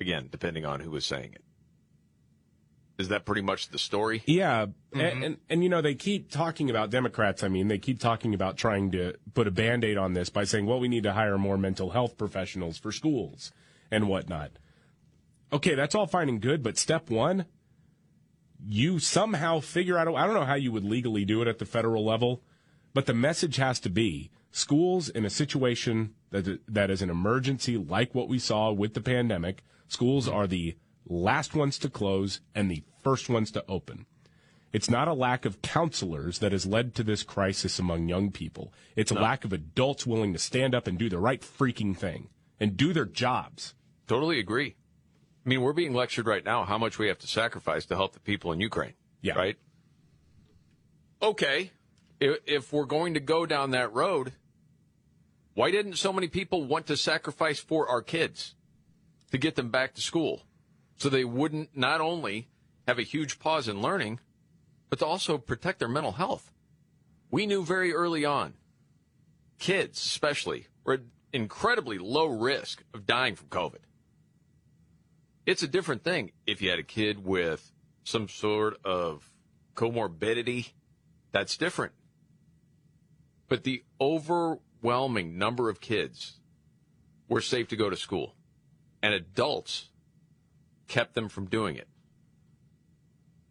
Again, 0.00 0.28
depending 0.30 0.66
on 0.66 0.80
who 0.80 0.90
was 0.90 1.06
saying 1.06 1.32
it. 1.34 1.42
Is 2.98 3.08
that 3.08 3.24
pretty 3.24 3.42
much 3.42 3.68
the 3.68 3.78
story? 3.78 4.22
Yeah, 4.26 4.66
and, 4.94 5.24
and 5.24 5.36
and 5.50 5.62
you 5.62 5.68
know 5.68 5.82
they 5.82 5.94
keep 5.94 6.30
talking 6.30 6.70
about 6.70 6.88
Democrats. 6.88 7.44
I 7.44 7.48
mean, 7.48 7.68
they 7.68 7.76
keep 7.76 8.00
talking 8.00 8.32
about 8.32 8.56
trying 8.56 8.90
to 8.92 9.14
put 9.34 9.46
a 9.46 9.50
band-aid 9.50 9.98
on 9.98 10.14
this 10.14 10.30
by 10.30 10.44
saying, 10.44 10.64
"Well, 10.64 10.80
we 10.80 10.88
need 10.88 11.02
to 11.02 11.12
hire 11.12 11.36
more 11.36 11.58
mental 11.58 11.90
health 11.90 12.16
professionals 12.16 12.78
for 12.78 12.92
schools 12.92 13.52
and 13.90 14.08
whatnot." 14.08 14.52
Okay, 15.52 15.74
that's 15.74 15.94
all 15.94 16.06
fine 16.06 16.28
and 16.28 16.40
good, 16.40 16.62
but 16.62 16.76
step 16.76 17.08
one, 17.08 17.46
you 18.66 18.98
somehow 18.98 19.60
figure 19.60 19.98
out. 19.98 20.08
I 20.08 20.26
don't 20.26 20.34
know 20.34 20.44
how 20.44 20.54
you 20.54 20.72
would 20.72 20.84
legally 20.84 21.24
do 21.24 21.42
it 21.42 21.48
at 21.48 21.58
the 21.58 21.64
federal 21.64 22.04
level, 22.04 22.42
but 22.94 23.06
the 23.06 23.14
message 23.14 23.56
has 23.56 23.78
to 23.80 23.90
be: 23.90 24.30
schools 24.50 25.08
in 25.08 25.24
a 25.24 25.30
situation 25.30 26.14
that 26.30 26.60
that 26.66 26.90
is 26.90 27.02
an 27.02 27.10
emergency, 27.10 27.76
like 27.76 28.14
what 28.14 28.28
we 28.28 28.38
saw 28.38 28.72
with 28.72 28.94
the 28.94 29.00
pandemic. 29.00 29.62
Schools 29.88 30.26
are 30.26 30.48
the 30.48 30.76
last 31.08 31.54
ones 31.54 31.78
to 31.78 31.88
close 31.88 32.40
and 32.54 32.68
the 32.68 32.82
first 33.04 33.28
ones 33.28 33.52
to 33.52 33.64
open. 33.68 34.06
It's 34.72 34.90
not 34.90 35.06
a 35.06 35.14
lack 35.14 35.44
of 35.44 35.62
counselors 35.62 36.40
that 36.40 36.52
has 36.52 36.66
led 36.66 36.94
to 36.96 37.04
this 37.04 37.22
crisis 37.22 37.78
among 37.78 38.08
young 38.08 38.32
people. 38.32 38.74
It's 38.96 39.12
a 39.12 39.14
lack 39.14 39.44
of 39.44 39.52
adults 39.52 40.06
willing 40.06 40.32
to 40.32 40.38
stand 40.38 40.74
up 40.74 40.86
and 40.86 40.98
do 40.98 41.08
the 41.08 41.20
right 41.20 41.40
freaking 41.40 41.96
thing 41.96 42.28
and 42.58 42.76
do 42.76 42.92
their 42.92 43.04
jobs. 43.04 43.74
Totally 44.08 44.40
agree. 44.40 44.74
I 45.46 45.48
mean, 45.48 45.60
we're 45.60 45.72
being 45.72 45.94
lectured 45.94 46.26
right 46.26 46.44
now 46.44 46.64
how 46.64 46.76
much 46.76 46.98
we 46.98 47.06
have 47.06 47.20
to 47.20 47.28
sacrifice 47.28 47.86
to 47.86 47.94
help 47.96 48.14
the 48.14 48.20
people 48.20 48.50
in 48.50 48.60
Ukraine. 48.60 48.94
Yeah. 49.20 49.34
Right? 49.34 49.56
Okay. 51.22 51.70
If, 52.18 52.38
if 52.46 52.72
we're 52.72 52.84
going 52.84 53.14
to 53.14 53.20
go 53.20 53.46
down 53.46 53.70
that 53.70 53.92
road, 53.92 54.32
why 55.54 55.70
didn't 55.70 55.96
so 55.96 56.12
many 56.12 56.26
people 56.26 56.64
want 56.64 56.86
to 56.86 56.96
sacrifice 56.96 57.60
for 57.60 57.88
our 57.88 58.02
kids 58.02 58.56
to 59.30 59.38
get 59.38 59.54
them 59.54 59.70
back 59.70 59.94
to 59.94 60.02
school 60.02 60.42
so 60.96 61.08
they 61.08 61.24
wouldn't 61.24 61.76
not 61.76 62.00
only 62.00 62.48
have 62.88 62.98
a 62.98 63.02
huge 63.02 63.38
pause 63.38 63.68
in 63.68 63.80
learning, 63.80 64.18
but 64.90 64.98
to 64.98 65.06
also 65.06 65.38
protect 65.38 65.78
their 65.78 65.88
mental 65.88 66.12
health? 66.12 66.50
We 67.30 67.46
knew 67.46 67.64
very 67.64 67.92
early 67.92 68.24
on, 68.24 68.54
kids 69.60 69.98
especially, 69.98 70.66
were 70.84 70.94
at 70.94 71.00
incredibly 71.32 71.98
low 71.98 72.26
risk 72.26 72.82
of 72.92 73.06
dying 73.06 73.36
from 73.36 73.48
COVID. 73.48 73.85
It's 75.46 75.62
a 75.62 75.68
different 75.68 76.02
thing 76.02 76.32
if 76.44 76.60
you 76.60 76.70
had 76.70 76.80
a 76.80 76.84
kid 76.84 77.24
with 77.24 77.72
some 78.02 78.28
sort 78.28 78.78
of 78.84 79.30
comorbidity. 79.76 80.72
That's 81.30 81.56
different. 81.56 81.92
But 83.48 83.62
the 83.62 83.84
overwhelming 84.00 85.38
number 85.38 85.70
of 85.70 85.80
kids 85.80 86.40
were 87.28 87.40
safe 87.40 87.68
to 87.68 87.76
go 87.76 87.88
to 87.88 87.96
school, 87.96 88.34
and 89.02 89.14
adults 89.14 89.90
kept 90.88 91.14
them 91.14 91.28
from 91.28 91.46
doing 91.46 91.76
it. 91.76 91.88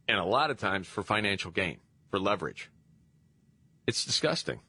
And 0.07 0.19
a 0.19 0.25
lot 0.25 0.51
of 0.51 0.57
times 0.57 0.87
for 0.87 1.01
financial 1.01 1.51
gain, 1.51 1.79
for 2.11 2.19
leverage. 2.19 2.69
It's 3.87 4.03
disgusting. 4.03 4.59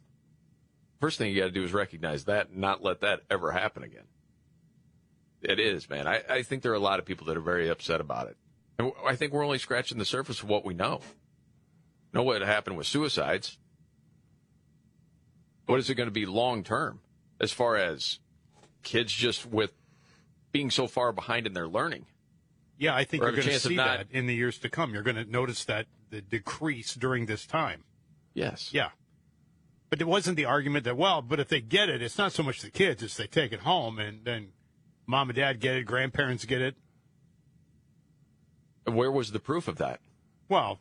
First 1.01 1.18
thing 1.18 1.31
you 1.33 1.41
got 1.41 1.47
to 1.47 1.53
do 1.53 1.64
is 1.64 1.72
recognize 1.72 2.24
that 2.24 2.51
and 2.51 2.59
not 2.59 2.83
let 2.83 3.01
that 3.01 3.22
ever 3.29 3.51
happen 3.51 3.83
again. 3.83 4.07
It 5.49 5.61
is, 5.61 5.89
man. 5.89 6.09
I, 6.09 6.23
I 6.29 6.43
think 6.43 6.63
there 6.63 6.73
are 6.73 6.77
a 6.77 6.81
lot 6.81 6.99
of 6.99 7.05
people 7.05 7.29
that 7.29 7.37
are 7.37 7.43
very 7.43 7.69
upset 7.69 8.01
about 8.01 8.27
it. 8.27 8.37
And 8.79 8.91
I 9.07 9.15
think 9.15 9.33
we're 9.33 9.45
only 9.45 9.59
scratching 9.59 9.99
the 9.99 10.05
surface 10.05 10.43
of 10.43 10.49
what 10.49 10.65
we 10.65 10.75
know. 10.75 11.01
Know 12.13 12.25
what 12.25 12.43
happened 12.43 12.77
with 12.77 12.89
suicides. 12.89 13.57
What 15.67 15.79
is 15.79 15.89
it 15.89 15.95
going 15.95 16.09
to 16.09 16.13
be 16.13 16.27
long 16.27 16.65
term 16.65 17.01
as 17.41 17.53
far 17.53 17.77
as 17.77 18.19
kids 18.83 19.13
just 19.13 19.47
with 19.47 19.73
being 20.51 20.71
so 20.71 20.89
far 20.89 21.13
behind 21.13 21.47
in 21.47 21.53
their 21.53 21.69
learning? 21.69 22.07
Yeah, 22.77 22.95
I 22.95 23.05
think 23.05 23.23
Or 23.23 23.27
you're 23.27 23.37
going 23.37 23.49
to 23.49 23.61
see 23.61 23.77
that 23.77 24.09
in 24.11 24.27
the 24.27 24.35
years 24.35 24.59
to 24.59 24.69
come. 24.69 24.93
You're 24.93 25.03
going 25.05 25.17
to 25.17 25.25
notice 25.25 25.65
that 25.65 25.87
the 26.11 26.21
decrease 26.21 26.95
during 26.95 27.27
this 27.27 27.47
time. 27.47 27.85
Yes. 28.35 28.71
Yeah. 28.73 28.91
But 29.91 30.01
it 30.01 30.09
wasn't 30.09 30.37
the 30.37 30.45
argument 30.45 30.85
that, 30.85 30.97
well, 30.97 31.23
but 31.23 31.39
if 31.39 31.49
they 31.49 31.61
get 31.61 31.89
it, 31.89 32.03
it's 32.03 32.19
not 32.19 32.33
so 32.33 32.43
much 32.43 32.61
the 32.63 32.71
kids, 32.71 33.03
it's 33.03 33.17
they 33.17 33.29
take 33.29 33.53
it 33.53 33.61
home 33.61 33.99
and 33.99 34.25
then 34.25 34.49
mom 35.07 35.29
and 35.31 35.37
dad 35.37 35.61
get 35.61 35.77
it, 35.77 35.85
grandparents 35.85 36.45
get 36.45 36.61
it. 36.61 36.75
Where 38.85 39.11
was 39.11 39.33
the 39.33 39.41
proof 39.41 39.69
of 39.69 39.79
that? 39.79 40.01
Well, 40.49 40.79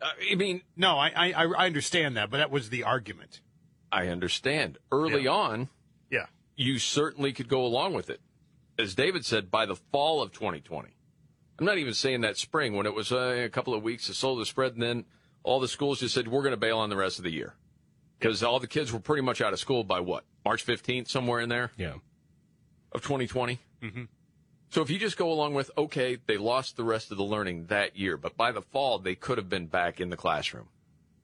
I 0.00 0.34
mean, 0.36 0.62
no, 0.76 0.96
I, 0.96 1.08
I, 1.14 1.44
I 1.44 1.66
understand 1.66 2.16
that, 2.16 2.30
but 2.30 2.38
that 2.38 2.50
was 2.50 2.70
the 2.70 2.84
argument. 2.84 3.40
I 3.90 4.08
understand. 4.08 4.78
Early 4.92 5.26
on, 5.26 5.68
Yeah. 6.10 6.26
you 6.56 6.78
certainly 6.78 7.32
could 7.32 7.48
go 7.48 7.64
along 7.64 7.94
with 7.94 8.08
it. 8.10 8.20
As 8.78 8.94
David 8.94 9.24
said, 9.24 9.50
by 9.50 9.66
the 9.66 9.74
fall 9.76 10.22
of 10.22 10.32
2020. 10.32 10.88
I'm 11.58 11.66
not 11.66 11.78
even 11.78 11.94
saying 11.94 12.20
that 12.20 12.36
spring 12.36 12.76
when 12.76 12.86
it 12.86 12.94
was 12.94 13.10
uh, 13.10 13.42
a 13.44 13.48
couple 13.48 13.74
of 13.74 13.82
weeks 13.82 14.06
to 14.06 14.14
slow 14.14 14.38
the 14.38 14.46
spread, 14.46 14.74
and 14.74 14.82
then 14.82 15.04
all 15.42 15.58
the 15.58 15.66
schools 15.66 15.98
just 16.00 16.14
said, 16.14 16.28
we're 16.28 16.42
going 16.42 16.52
to 16.52 16.56
bail 16.56 16.78
on 16.78 16.88
the 16.88 16.96
rest 16.96 17.18
of 17.18 17.24
the 17.24 17.32
year. 17.32 17.54
Because 18.18 18.42
all 18.44 18.60
the 18.60 18.66
kids 18.68 18.92
were 18.92 19.00
pretty 19.00 19.22
much 19.22 19.40
out 19.40 19.52
of 19.52 19.58
school 19.58 19.82
by 19.82 19.98
what? 20.00 20.24
March 20.44 20.64
15th, 20.64 21.08
somewhere 21.08 21.40
in 21.40 21.48
there? 21.48 21.72
Yeah. 21.76 21.94
Of 22.98 23.04
2020? 23.04 23.60
Mm-hmm. 23.80 24.02
So 24.70 24.82
if 24.82 24.90
you 24.90 24.98
just 24.98 25.16
go 25.16 25.30
along 25.30 25.54
with, 25.54 25.70
okay, 25.78 26.18
they 26.26 26.36
lost 26.36 26.76
the 26.76 26.82
rest 26.82 27.12
of 27.12 27.16
the 27.16 27.22
learning 27.22 27.66
that 27.66 27.96
year, 27.96 28.16
but 28.16 28.36
by 28.36 28.50
the 28.50 28.60
fall, 28.60 28.98
they 28.98 29.14
could 29.14 29.38
have 29.38 29.48
been 29.48 29.66
back 29.66 30.00
in 30.00 30.10
the 30.10 30.16
classroom. 30.16 30.66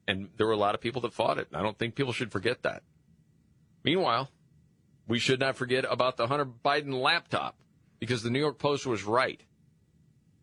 And 0.06 0.28
there 0.36 0.46
were 0.46 0.52
a 0.52 0.56
lot 0.56 0.76
of 0.76 0.80
people 0.80 1.02
that 1.02 1.12
fought 1.12 1.38
it. 1.38 1.48
I 1.52 1.62
don't 1.62 1.76
think 1.76 1.96
people 1.96 2.12
should 2.12 2.30
forget 2.30 2.62
that. 2.62 2.84
Meanwhile, 3.82 4.30
we 5.08 5.18
should 5.18 5.40
not 5.40 5.56
forget 5.56 5.84
about 5.90 6.16
the 6.16 6.28
Hunter 6.28 6.46
Biden 6.46 7.02
laptop 7.02 7.56
because 7.98 8.22
the 8.22 8.30
New 8.30 8.38
York 8.38 8.58
Post 8.58 8.86
was 8.86 9.02
right. 9.02 9.40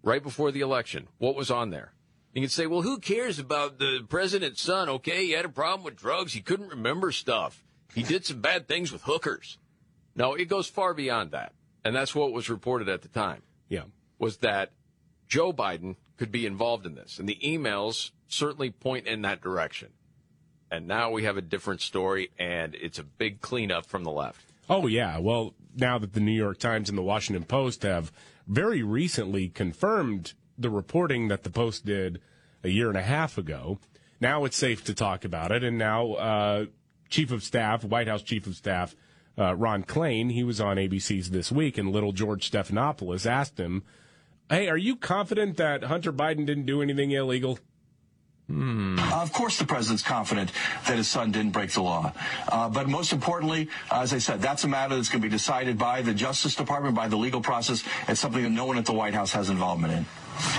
Right 0.03 0.21
before 0.21 0.51
the 0.51 0.61
election, 0.61 1.07
what 1.17 1.35
was 1.35 1.49
on 1.49 1.69
there? 1.69 1.93
You 2.33 2.41
can 2.41 2.49
say, 2.49 2.67
well, 2.67 2.81
who 2.81 2.99
cares 2.99 3.39
about 3.39 3.79
the 3.79 4.05
president's 4.09 4.61
son? 4.61 4.89
Okay, 4.89 5.27
he 5.27 5.31
had 5.31 5.45
a 5.45 5.49
problem 5.49 5.85
with 5.85 5.95
drugs. 5.95 6.33
He 6.33 6.41
couldn't 6.41 6.69
remember 6.69 7.11
stuff. 7.11 7.63
He 7.95 8.03
did 8.03 8.25
some 8.25 8.41
bad 8.41 8.67
things 8.67 8.91
with 8.91 9.03
hookers. 9.03 9.57
No, 10.15 10.33
it 10.33 10.45
goes 10.45 10.67
far 10.67 10.93
beyond 10.93 11.31
that. 11.31 11.53
And 11.83 11.95
that's 11.95 12.13
what 12.13 12.31
was 12.31 12.49
reported 12.49 12.89
at 12.89 13.01
the 13.01 13.07
time. 13.07 13.41
Yeah. 13.69 13.83
Was 14.19 14.37
that 14.37 14.71
Joe 15.27 15.53
Biden 15.53 15.95
could 16.17 16.31
be 16.31 16.45
involved 16.45 16.85
in 16.85 16.93
this. 16.93 17.17
And 17.17 17.27
the 17.27 17.39
emails 17.43 18.11
certainly 18.27 18.69
point 18.69 19.07
in 19.07 19.23
that 19.23 19.41
direction. 19.41 19.89
And 20.69 20.87
now 20.87 21.09
we 21.09 21.23
have 21.23 21.35
a 21.35 21.41
different 21.41 21.81
story, 21.81 22.29
and 22.37 22.75
it's 22.75 22.99
a 22.99 23.03
big 23.03 23.41
cleanup 23.41 23.85
from 23.85 24.03
the 24.03 24.11
left. 24.11 24.45
Oh, 24.69 24.87
yeah. 24.87 25.17
Well, 25.17 25.53
now 25.75 25.97
that 25.97 26.13
the 26.13 26.19
New 26.19 26.31
York 26.31 26.59
Times 26.59 26.89
and 26.89 26.97
the 26.97 27.01
Washington 27.01 27.43
Post 27.43 27.83
have 27.83 28.11
very 28.47 28.83
recently 28.83 29.49
confirmed 29.49 30.33
the 30.57 30.69
reporting 30.69 31.27
that 31.29 31.43
the 31.43 31.49
Post 31.49 31.85
did 31.85 32.21
a 32.63 32.69
year 32.69 32.89
and 32.89 32.97
a 32.97 33.01
half 33.01 33.37
ago, 33.37 33.79
now 34.19 34.45
it's 34.45 34.57
safe 34.57 34.83
to 34.85 34.93
talk 34.93 35.25
about 35.25 35.51
it. 35.51 35.63
And 35.63 35.77
now, 35.77 36.13
uh, 36.13 36.65
Chief 37.09 37.31
of 37.31 37.43
Staff, 37.43 37.83
White 37.83 38.07
House 38.07 38.21
Chief 38.21 38.45
of 38.47 38.55
Staff, 38.55 38.95
uh, 39.37 39.55
Ron 39.55 39.83
Klain, 39.83 40.31
he 40.31 40.43
was 40.43 40.59
on 40.59 40.77
ABC's 40.77 41.29
This 41.29 41.51
Week, 41.51 41.77
and 41.77 41.91
little 41.91 42.11
George 42.11 42.49
Stephanopoulos 42.49 43.25
asked 43.25 43.59
him, 43.59 43.83
Hey, 44.49 44.67
are 44.67 44.77
you 44.77 44.95
confident 44.97 45.57
that 45.57 45.85
Hunter 45.85 46.11
Biden 46.11 46.45
didn't 46.45 46.65
do 46.65 46.81
anything 46.81 47.11
illegal? 47.11 47.57
Of 49.13 49.31
course, 49.31 49.57
the 49.57 49.65
president's 49.65 50.03
confident 50.03 50.51
that 50.85 50.97
his 50.97 51.07
son 51.07 51.31
didn't 51.31 51.51
break 51.51 51.71
the 51.71 51.81
law. 51.81 52.11
Uh, 52.49 52.67
but 52.67 52.89
most 52.89 53.13
importantly, 53.13 53.69
as 53.89 54.13
I 54.13 54.17
said, 54.17 54.41
that's 54.41 54.65
a 54.65 54.67
matter 54.67 54.95
that's 54.95 55.07
going 55.07 55.21
to 55.21 55.27
be 55.27 55.31
decided 55.31 55.77
by 55.77 56.01
the 56.01 56.13
Justice 56.13 56.55
Department, 56.55 56.95
by 56.95 57.07
the 57.07 57.15
legal 57.15 57.39
process. 57.39 57.83
It's 58.09 58.19
something 58.19 58.43
that 58.43 58.49
no 58.49 58.65
one 58.65 58.77
at 58.77 58.85
the 58.85 58.93
White 58.93 59.13
House 59.13 59.31
has 59.31 59.49
involvement 59.49 59.93
in. 59.93 60.05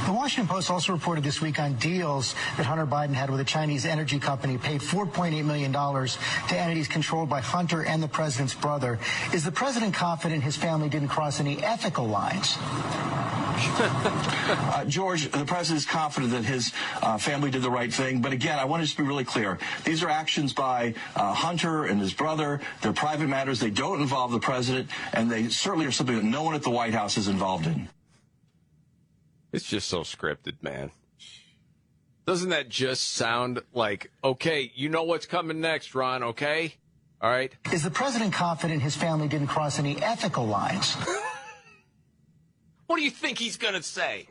The 0.06 0.12
Washington 0.12 0.48
Post 0.48 0.70
also 0.70 0.92
reported 0.92 1.24
this 1.24 1.40
week 1.40 1.58
on 1.58 1.74
deals 1.74 2.34
that 2.56 2.66
Hunter 2.66 2.86
Biden 2.86 3.14
had 3.14 3.30
with 3.30 3.40
a 3.40 3.44
Chinese 3.44 3.86
energy 3.86 4.18
company, 4.18 4.58
paid 4.58 4.80
$4.8 4.80 5.44
million 5.44 5.72
to 5.72 6.58
entities 6.58 6.88
controlled 6.88 7.28
by 7.28 7.40
Hunter 7.40 7.84
and 7.84 8.02
the 8.02 8.08
president's 8.08 8.54
brother. 8.54 8.98
Is 9.32 9.44
the 9.44 9.52
president 9.52 9.94
confident 9.94 10.42
his 10.42 10.56
family 10.56 10.88
didn't 10.88 11.08
cross 11.08 11.40
any 11.40 11.62
ethical 11.62 12.06
lines? 12.06 12.56
Uh, 13.62 14.84
George, 14.86 15.30
the 15.30 15.44
president 15.44 15.78
is 15.78 15.86
confident 15.86 16.32
that 16.32 16.44
his 16.44 16.72
uh, 17.00 17.18
family 17.18 17.50
did 17.50 17.62
the 17.62 17.70
right 17.70 17.92
thing. 17.92 18.20
But 18.20 18.32
again, 18.32 18.58
I 18.58 18.64
want 18.64 18.80
to 18.82 18.86
just 18.86 18.96
be 18.96 19.04
really 19.04 19.24
clear. 19.24 19.58
These 19.84 20.02
are 20.02 20.08
actions 20.08 20.52
by 20.52 20.94
uh, 21.14 21.32
Hunter 21.32 21.84
and 21.84 22.00
his 22.00 22.12
brother. 22.12 22.60
They're 22.80 22.92
private 22.92 23.28
matters. 23.28 23.60
They 23.60 23.70
don't 23.70 24.00
involve 24.00 24.32
the 24.32 24.40
president, 24.40 24.88
and 25.12 25.30
they 25.30 25.48
certainly 25.48 25.86
are 25.86 25.92
something 25.92 26.16
that 26.16 26.24
no 26.24 26.42
one 26.42 26.54
at 26.54 26.62
the 26.62 26.70
White 26.70 26.94
House 26.94 27.16
is 27.16 27.28
involved 27.28 27.66
in. 27.66 27.88
It's 29.53 29.68
just 29.68 29.88
so 29.88 30.00
scripted, 30.00 30.62
man. 30.62 30.90
Doesn't 32.26 32.50
that 32.50 32.68
just 32.68 33.12
sound 33.12 33.61
like, 33.74 34.11
okay, 34.22 34.70
you 34.74 34.88
know 34.88 35.03
what's 35.03 35.26
coming 35.26 35.61
next, 35.61 35.94
Ron, 35.94 36.22
okay? 36.22 36.74
All 37.20 37.30
right. 37.30 37.53
Is 37.72 37.82
the 37.82 37.90
president 37.90 38.32
confident 38.32 38.82
his 38.82 38.96
family 38.96 39.28
didn't 39.28 39.48
cross 39.48 39.78
any 39.78 40.00
ethical 40.03 40.46
lines? 40.46 40.96
What 42.86 42.96
do 42.96 43.03
you 43.03 43.11
think 43.11 43.38
he's 43.38 43.57
going 43.57 43.74
to 43.74 43.82
say? 43.82 44.26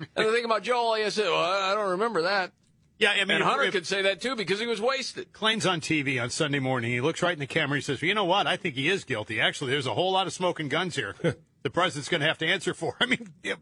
And 0.00 0.26
the 0.28 0.32
thing 0.32 0.44
about 0.44 0.62
Joel, 0.62 0.92
I 0.92 1.08
said, 1.08 1.26
well, 1.26 1.36
I 1.36 1.74
don't 1.74 1.90
remember 1.90 2.22
that. 2.22 2.52
Yeah, 2.98 3.10
I 3.10 3.24
mean, 3.24 3.36
and 3.36 3.44
Hunter 3.44 3.64
if- 3.64 3.72
could 3.72 3.86
say 3.86 4.02
that 4.02 4.20
too 4.20 4.36
because 4.36 4.58
he 4.58 4.66
was 4.66 4.80
wasted. 4.80 5.32
Klain's 5.32 5.66
on 5.66 5.80
TV 5.80 6.20
on 6.22 6.30
Sunday 6.30 6.58
morning. 6.60 6.90
He 6.90 7.00
looks 7.00 7.22
right 7.22 7.34
in 7.34 7.38
the 7.38 7.46
camera. 7.46 7.76
He 7.76 7.82
says, 7.82 8.00
well, 8.00 8.08
"You 8.08 8.14
know 8.14 8.24
what? 8.24 8.46
I 8.46 8.56
think 8.56 8.74
he 8.74 8.88
is 8.88 9.04
guilty. 9.04 9.38
Actually, 9.40 9.70
there's 9.72 9.86
a 9.86 9.92
whole 9.94 10.12
lot 10.12 10.26
of 10.26 10.32
smoking 10.32 10.68
guns 10.68 10.96
here. 10.96 11.14
the 11.62 11.70
president's 11.70 12.08
going 12.08 12.22
to 12.22 12.26
have 12.26 12.38
to 12.38 12.46
answer 12.46 12.72
for." 12.72 12.96
I 13.00 13.04
mean, 13.06 13.34
yeah, 13.42 13.56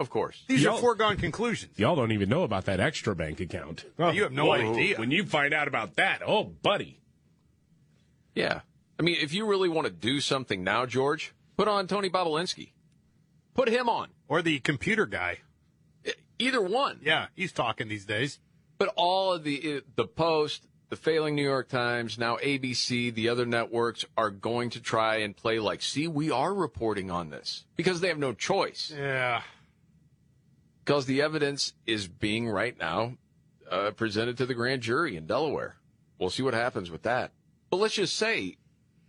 Of 0.00 0.10
course. 0.10 0.42
these 0.48 0.62
Y'all- 0.62 0.76
are 0.76 0.80
foregone 0.80 1.16
conclusions. 1.18 1.78
Y'all 1.78 1.94
don't 1.94 2.10
even 2.10 2.28
know 2.28 2.42
about 2.42 2.64
that 2.64 2.80
extra 2.80 3.14
bank 3.14 3.38
account. 3.38 3.84
You 3.98 4.22
have 4.24 4.32
no 4.32 4.46
Whoa. 4.46 4.72
idea. 4.72 4.96
When 4.98 5.10
you 5.12 5.24
find 5.26 5.54
out 5.54 5.68
about 5.68 5.96
that, 5.96 6.22
oh, 6.26 6.42
buddy. 6.44 7.00
Yeah. 8.34 8.62
I 8.98 9.02
mean, 9.02 9.16
if 9.20 9.32
you 9.34 9.46
really 9.46 9.68
want 9.68 9.86
to 9.86 9.92
do 9.92 10.20
something 10.20 10.64
now, 10.64 10.86
George, 10.86 11.32
put 11.56 11.68
on 11.68 11.86
Tony 11.86 12.08
Bobulinski. 12.10 12.72
Put 13.54 13.68
him 13.68 13.88
on. 13.88 14.08
Or 14.28 14.42
the 14.42 14.58
computer 14.60 15.06
guy. 15.06 15.38
Either 16.38 16.62
one. 16.62 17.00
Yeah, 17.02 17.26
he's 17.36 17.52
talking 17.52 17.88
these 17.88 18.06
days. 18.06 18.38
But 18.78 18.90
all 18.96 19.34
of 19.34 19.44
the 19.44 19.76
uh, 19.76 19.80
the 19.96 20.06
Post, 20.06 20.66
the 20.88 20.96
failing 20.96 21.34
New 21.34 21.42
York 21.44 21.68
Times, 21.68 22.18
now 22.18 22.36
ABC, 22.38 23.12
the 23.12 23.28
other 23.28 23.44
networks 23.44 24.06
are 24.16 24.30
going 24.30 24.70
to 24.70 24.80
try 24.80 25.16
and 25.16 25.36
play 25.36 25.58
like, 25.58 25.82
see, 25.82 26.08
we 26.08 26.30
are 26.30 26.54
reporting 26.54 27.10
on 27.10 27.28
this 27.28 27.64
because 27.76 28.00
they 28.00 28.08
have 28.08 28.16
no 28.18 28.32
choice. 28.32 28.90
Yeah. 28.96 29.42
Because 30.90 31.06
the 31.06 31.22
evidence 31.22 31.72
is 31.86 32.08
being 32.08 32.48
right 32.48 32.76
now 32.76 33.12
uh, 33.70 33.92
presented 33.92 34.36
to 34.38 34.44
the 34.46 34.54
grand 34.54 34.82
jury 34.82 35.14
in 35.14 35.24
Delaware. 35.24 35.76
We'll 36.18 36.30
see 36.30 36.42
what 36.42 36.52
happens 36.52 36.90
with 36.90 37.02
that. 37.02 37.30
But 37.70 37.76
let's 37.76 37.94
just 37.94 38.16
say 38.16 38.56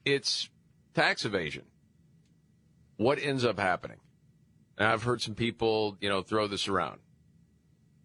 it's 0.06 0.48
tax 0.94 1.26
evasion. 1.26 1.64
What 2.98 3.18
ends 3.18 3.44
up 3.44 3.58
happening? 3.58 3.98
And 4.78 4.90
I've 4.90 5.02
heard 5.02 5.24
some 5.24 5.34
people, 5.34 5.98
you 6.00 6.08
know, 6.08 6.22
throw 6.22 6.46
this 6.46 6.68
around. 6.68 7.00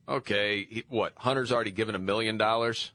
Okay, 0.09 0.65
he, 0.65 0.85
what? 0.89 1.13
Hunter's 1.19 1.53
already 1.53 1.71
given 1.71 1.95
a 1.95 1.99
million 1.99 2.39
dollars? 2.39 2.93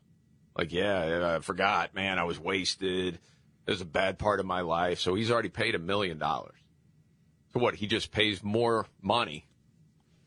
Like, 0.57 0.73
yeah, 0.73 1.35
I 1.35 1.39
forgot, 1.41 1.93
man, 1.93 2.17
I 2.17 2.23
was 2.23 2.39
wasted. 2.39 3.19
It 3.67 3.69
was 3.69 3.81
a 3.81 3.85
bad 3.85 4.17
part 4.17 4.39
of 4.39 4.47
my 4.47 4.61
life. 4.61 4.99
So 4.99 5.13
he's 5.13 5.29
already 5.29 5.49
paid 5.49 5.75
a 5.75 5.79
million 5.79 6.17
dollars. 6.17 6.57
So 7.53 7.59
what? 7.59 7.75
He 7.75 7.85
just 7.85 8.11
pays 8.11 8.41
more 8.41 8.87
money 8.99 9.45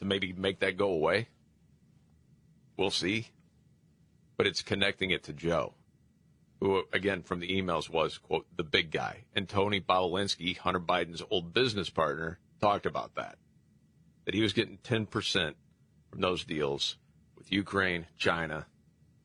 to 0.05 0.09
maybe 0.09 0.33
make 0.33 0.61
that 0.61 0.77
go 0.77 0.91
away? 0.91 1.29
We'll 2.77 2.91
see. 2.91 3.29
But 4.37 4.47
it's 4.47 4.63
connecting 4.63 5.11
it 5.11 5.25
to 5.25 5.33
Joe, 5.33 5.75
who, 6.61 6.83
again, 6.93 7.23
from 7.23 7.41
the 7.41 7.49
emails 7.49 7.89
was, 7.89 8.19
quote, 8.19 8.47
the 8.57 8.65
big 8.65 8.91
guy. 8.91 9.25
And 9.35 9.49
Tony 9.49 9.81
Bobulinski, 9.81 10.57
Hunter 10.57 10.81
Biden's 10.81 11.23
old 11.31 11.53
business 11.53 11.89
partner, 11.89 12.39
talked 12.61 12.87
about 12.87 13.15
that. 13.15 13.39
That 14.25 14.35
he 14.35 14.43
was 14.43 14.53
getting 14.53 14.79
10% 14.79 15.55
from 16.11 16.21
those 16.21 16.45
deals 16.45 16.97
with 17.37 17.53
Ukraine, 17.53 18.07
China, 18.17 18.67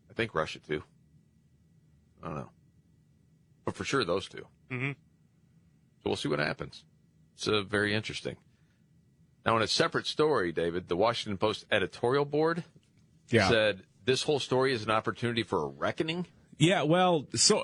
I 0.10 0.14
think 0.14 0.36
Russia 0.36 0.60
too. 0.60 0.84
I 2.22 2.28
don't 2.28 2.38
know. 2.38 2.50
But 3.66 3.76
for 3.76 3.84
sure, 3.84 4.04
those 4.04 4.28
2 4.28 4.46
Mm-hmm. 4.72 4.92
So 4.92 6.10
we'll 6.10 6.16
see 6.16 6.30
what 6.30 6.40
happens. 6.40 6.84
It's 7.34 7.48
uh, 7.48 7.64
very 7.64 7.96
interesting. 7.96 8.38
Now, 9.46 9.56
in 9.58 9.64
a 9.64 9.68
separate 9.68 10.06
story, 10.06 10.52
David, 10.52 10.88
the 10.88 10.96
Washington 10.98 11.38
Post 11.38 11.66
editorial 11.72 12.26
board 12.26 12.64
Yeah. 13.30 13.50
said 13.50 13.84
this 14.06 14.24
whole 14.24 14.40
story 14.40 14.74
is 14.74 14.84
an 14.84 14.92
opportunity 14.92 15.44
for 15.44 15.64
a 15.64 15.68
reckoning? 15.68 16.26
Yeah, 16.58 16.84
well, 16.84 17.26
so 17.36 17.64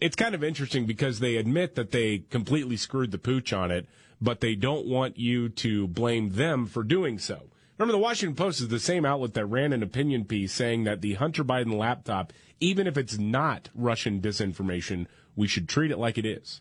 it's 0.00 0.16
kind 0.16 0.34
of 0.34 0.44
interesting 0.44 0.86
because 0.86 1.18
they 1.20 1.36
admit 1.36 1.76
that 1.76 1.92
they 1.92 2.18
completely 2.18 2.76
screwed 2.76 3.10
the 3.10 3.18
pooch 3.18 3.52
on 3.52 3.70
it, 3.70 3.86
but 4.20 4.40
they 4.40 4.54
don't 4.54 4.86
want 4.86 5.18
you 5.18 5.48
to 5.48 5.86
blame 5.88 6.30
them 6.30 6.66
for 6.66 6.82
doing 6.82 7.18
so. 7.18 7.48
Remember, 7.78 7.92
the 7.92 7.98
Washington 7.98 8.36
Post 8.36 8.60
is 8.60 8.68
the 8.68 8.78
same 8.78 9.04
outlet 9.04 9.34
that 9.34 9.46
ran 9.46 9.72
an 9.72 9.82
opinion 9.82 10.24
piece 10.26 10.52
saying 10.52 10.84
that 10.84 11.00
the 11.00 11.14
Hunter 11.14 11.42
Biden 11.42 11.76
laptop, 11.76 12.32
even 12.60 12.86
if 12.86 12.96
it's 12.96 13.18
not 13.18 13.70
Russian 13.74 14.20
disinformation, 14.20 15.06
we 15.34 15.48
should 15.48 15.68
treat 15.68 15.90
it 15.90 15.98
like 15.98 16.16
it 16.18 16.26
is. 16.26 16.60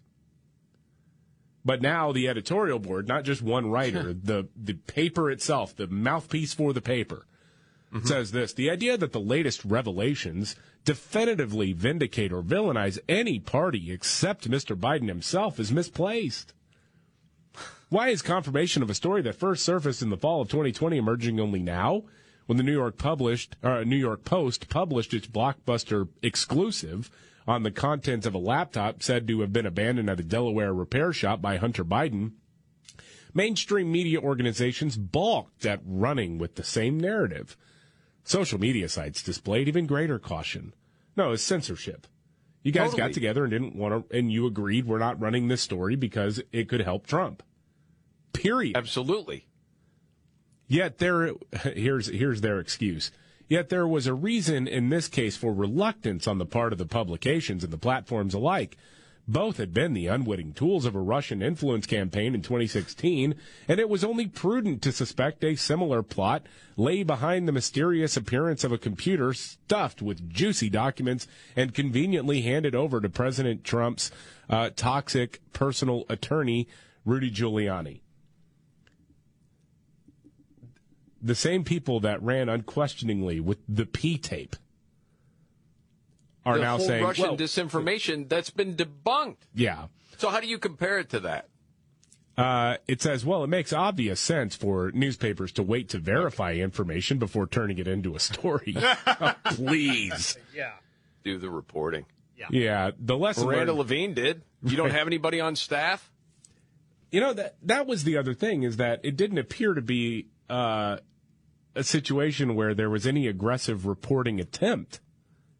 But 1.65 1.81
now 1.81 2.11
the 2.11 2.27
editorial 2.27 2.79
board, 2.79 3.07
not 3.07 3.23
just 3.23 3.41
one 3.41 3.69
writer, 3.71 4.13
the 4.13 4.49
the 4.55 4.73
paper 4.73 5.31
itself, 5.31 5.75
the 5.75 5.87
mouthpiece 5.87 6.53
for 6.53 6.73
the 6.73 6.81
paper, 6.81 7.25
mm-hmm. 7.93 8.05
says 8.05 8.31
this: 8.31 8.53
the 8.53 8.69
idea 8.69 8.97
that 8.97 9.13
the 9.13 9.19
latest 9.19 9.63
revelations 9.63 10.55
definitively 10.83 11.71
vindicate 11.71 12.33
or 12.33 12.43
villainize 12.43 12.99
any 13.07 13.39
party 13.39 13.91
except 13.91 14.49
Mr. 14.49 14.75
Biden 14.77 15.07
himself 15.07 15.59
is 15.59 15.71
misplaced. 15.71 16.53
Why 17.89 18.09
is 18.09 18.21
confirmation 18.21 18.83
of 18.83 18.89
a 18.89 18.95
story 18.95 19.21
that 19.21 19.35
first 19.35 19.63
surfaced 19.63 20.01
in 20.01 20.09
the 20.09 20.17
fall 20.17 20.41
of 20.41 20.49
2020 20.49 20.97
emerging 20.97 21.39
only 21.39 21.61
now? 21.61 22.03
When 22.45 22.57
the 22.57 22.63
New 22.63 22.73
York 22.73 22.97
published, 22.97 23.55
uh, 23.63 23.83
New 23.83 23.97
York 23.97 24.25
Post 24.25 24.69
published 24.69 25.13
its 25.13 25.27
blockbuster 25.27 26.09
exclusive 26.21 27.09
on 27.47 27.63
the 27.63 27.71
contents 27.71 28.25
of 28.25 28.33
a 28.33 28.39
laptop 28.39 29.01
said 29.03 29.27
to 29.27 29.41
have 29.41 29.53
been 29.53 29.65
abandoned 29.65 30.09
at 30.09 30.19
a 30.19 30.23
Delaware 30.23 30.73
repair 30.73 31.13
shop 31.13 31.41
by 31.41 31.57
Hunter 31.57 31.83
Biden, 31.83 32.33
mainstream 33.33 33.91
media 33.91 34.19
organizations 34.19 34.97
balked 34.97 35.65
at 35.65 35.81
running 35.85 36.37
with 36.37 36.55
the 36.55 36.63
same 36.63 36.99
narrative. 36.99 37.57
Social 38.23 38.59
media 38.59 38.87
sites 38.87 39.21
displayed 39.21 39.67
even 39.67 39.85
greater 39.85 40.19
caution. 40.19 40.73
No, 41.15 41.31
it's 41.31 41.43
censorship. 41.43 42.07
You 42.63 42.71
guys 42.71 42.91
totally. 42.91 43.09
got 43.09 43.13
together 43.13 43.43
and 43.43 43.51
didn't 43.51 43.75
want 43.75 44.09
to, 44.09 44.17
and 44.17 44.31
you 44.31 44.47
agreed 44.47 44.85
we're 44.85 44.99
not 44.99 45.19
running 45.19 45.49
this 45.49 45.61
story 45.61 45.95
because 45.97 46.41
it 46.53 46.69
could 46.69 46.81
help 46.81 47.05
Trump. 47.05 47.43
Period. 48.31 48.77
Absolutely. 48.77 49.45
Yet 50.73 50.97
there, 50.97 51.33
here's 51.75 52.07
here's 52.07 52.41
their 52.41 52.59
excuse. 52.59 53.11
Yet 53.47 53.69
there 53.69 53.87
was 53.87 54.07
a 54.07 54.15
reason 54.15 54.67
in 54.67 54.89
this 54.89 55.07
case 55.07 55.37
for 55.37 55.53
reluctance 55.53 56.27
on 56.27 56.39
the 56.39 56.47
part 56.47 56.73
of 56.73 56.79
the 56.79 56.87
publications 56.87 57.63
and 57.63 57.71
the 57.71 57.77
platforms 57.77 58.33
alike. 58.33 58.75
Both 59.27 59.57
had 59.57 59.71
been 59.71 59.93
the 59.93 60.07
unwitting 60.07 60.51
tools 60.53 60.85
of 60.85 60.95
a 60.95 60.99
Russian 60.99 61.43
influence 61.43 61.85
campaign 61.85 62.33
in 62.33 62.41
2016, 62.41 63.35
and 63.67 63.79
it 63.79 63.87
was 63.87 64.03
only 64.03 64.25
prudent 64.25 64.81
to 64.81 64.91
suspect 64.91 65.43
a 65.43 65.55
similar 65.55 66.01
plot 66.01 66.47
lay 66.75 67.03
behind 67.03 67.47
the 67.47 67.51
mysterious 67.51 68.17
appearance 68.17 68.63
of 68.63 68.71
a 68.71 68.79
computer 68.79 69.31
stuffed 69.35 70.01
with 70.01 70.27
juicy 70.27 70.71
documents 70.71 71.27
and 71.55 71.75
conveniently 71.75 72.41
handed 72.41 72.73
over 72.73 72.99
to 72.99 73.09
President 73.09 73.63
Trump's 73.63 74.09
uh, 74.49 74.71
toxic 74.75 75.39
personal 75.53 76.03
attorney, 76.09 76.67
Rudy 77.05 77.29
Giuliani. 77.29 77.99
The 81.23 81.35
same 81.35 81.63
people 81.63 82.01
that 82.01 82.21
ran 82.21 82.49
unquestioningly 82.49 83.39
with 83.39 83.59
the 83.67 83.85
P 83.85 84.17
tape 84.17 84.55
are 86.45 86.55
the 86.55 86.61
now 86.61 86.77
whole 86.77 86.85
saying 86.85 87.03
Russian 87.03 87.23
well, 87.23 87.37
disinformation 87.37 88.27
that's 88.27 88.49
been 88.49 88.75
debunked. 88.75 89.37
Yeah. 89.55 89.87
So 90.17 90.29
how 90.29 90.39
do 90.39 90.47
you 90.47 90.57
compare 90.57 90.99
it 90.99 91.09
to 91.09 91.21
that? 91.21 91.47
Uh, 92.37 92.77
it 92.87 93.01
says, 93.01 93.23
well, 93.23 93.43
it 93.43 93.47
makes 93.47 93.71
obvious 93.71 94.19
sense 94.19 94.55
for 94.55 94.91
newspapers 94.91 95.51
to 95.53 95.63
wait 95.63 95.89
to 95.89 95.99
verify 95.99 96.53
information 96.53 97.19
before 97.19 97.45
turning 97.45 97.77
it 97.77 97.87
into 97.87 98.15
a 98.15 98.19
story. 98.19 98.75
oh, 99.07 99.35
please. 99.45 100.37
Yeah. 100.55 100.71
Do 101.23 101.37
the 101.37 101.49
reporting. 101.49 102.05
Yeah. 102.35 102.47
Yeah. 102.49 102.91
The 102.99 103.17
lesson 103.17 103.45
Miranda 103.45 103.73
learned, 103.73 103.77
Levine 103.77 104.13
did. 104.15 104.41
You 104.63 104.75
don't 104.75 104.91
have 104.91 105.05
anybody 105.07 105.39
on 105.41 105.55
staff? 105.55 106.11
You 107.11 107.21
know, 107.21 107.33
that, 107.33 107.55
that 107.63 107.85
was 107.85 108.03
the 108.03 108.17
other 108.17 108.33
thing 108.33 108.63
is 108.63 108.77
that 108.77 109.01
it 109.03 109.15
didn't 109.15 109.37
appear 109.37 109.75
to 109.75 109.81
be, 109.81 110.27
uh, 110.49 110.97
a 111.75 111.83
situation 111.83 112.55
where 112.55 112.73
there 112.73 112.89
was 112.89 113.07
any 113.07 113.27
aggressive 113.27 113.85
reporting 113.85 114.39
attempt. 114.39 114.99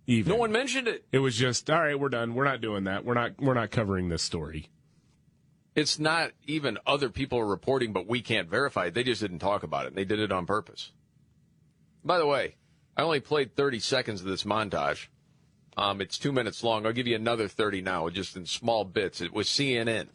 Even. 0.06 0.32
No 0.32 0.38
one 0.38 0.52
mentioned 0.52 0.88
it. 0.88 1.06
It 1.12 1.20
was 1.20 1.38
just, 1.38 1.70
all 1.70 1.82
right, 1.82 1.98
we're 1.98 2.10
done. 2.10 2.36
We're 2.36 2.44
not 2.44 2.60
doing 2.60 2.84
that. 2.86 3.06
We're 3.06 3.14
not. 3.14 3.40
We're 3.40 3.54
not 3.54 3.72
covering 3.72 4.10
this 4.10 4.22
story. 4.22 4.68
It's 5.76 5.98
not 5.98 6.32
even 6.46 6.78
other 6.86 7.10
people 7.10 7.40
are 7.40 7.48
reporting, 7.48 7.94
but 7.94 8.06
we 8.06 8.22
can't 8.22 8.50
verify 8.50 8.88
it. 8.88 8.94
They 8.94 9.04
just 9.04 9.22
didn't 9.22 9.40
talk 9.40 9.64
about 9.64 9.86
it. 9.86 9.96
They 9.96 10.06
did 10.06 10.20
it 10.20 10.32
on 10.32 10.46
purpose. 10.46 10.92
By 12.04 12.20
the 12.20 12.28
way, 12.28 12.58
I 12.96 13.02
only 13.02 13.22
played 13.22 13.56
30 13.56 13.80
seconds 13.80 14.22
of 14.22 14.28
this 14.28 14.44
montage. 14.44 15.08
Um, 15.76 16.02
it's 16.02 16.20
two 16.20 16.32
minutes 16.32 16.64
long. 16.64 16.86
I'll 16.86 16.92
give 16.92 17.08
you 17.08 17.16
another 17.16 17.48
30 17.48 17.82
now, 17.82 18.08
just 18.10 18.36
in 18.36 18.46
small 18.46 18.84
bits. 18.84 19.22
It 19.22 19.34
was 19.34 19.48
CNN. 19.48 20.10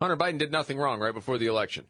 Hunter 0.00 0.16
Biden 0.16 0.38
did 0.38 0.50
nothing 0.50 0.78
wrong 0.78 0.98
right 0.98 1.14
before 1.14 1.38
the 1.38 1.46
election. 1.46 1.84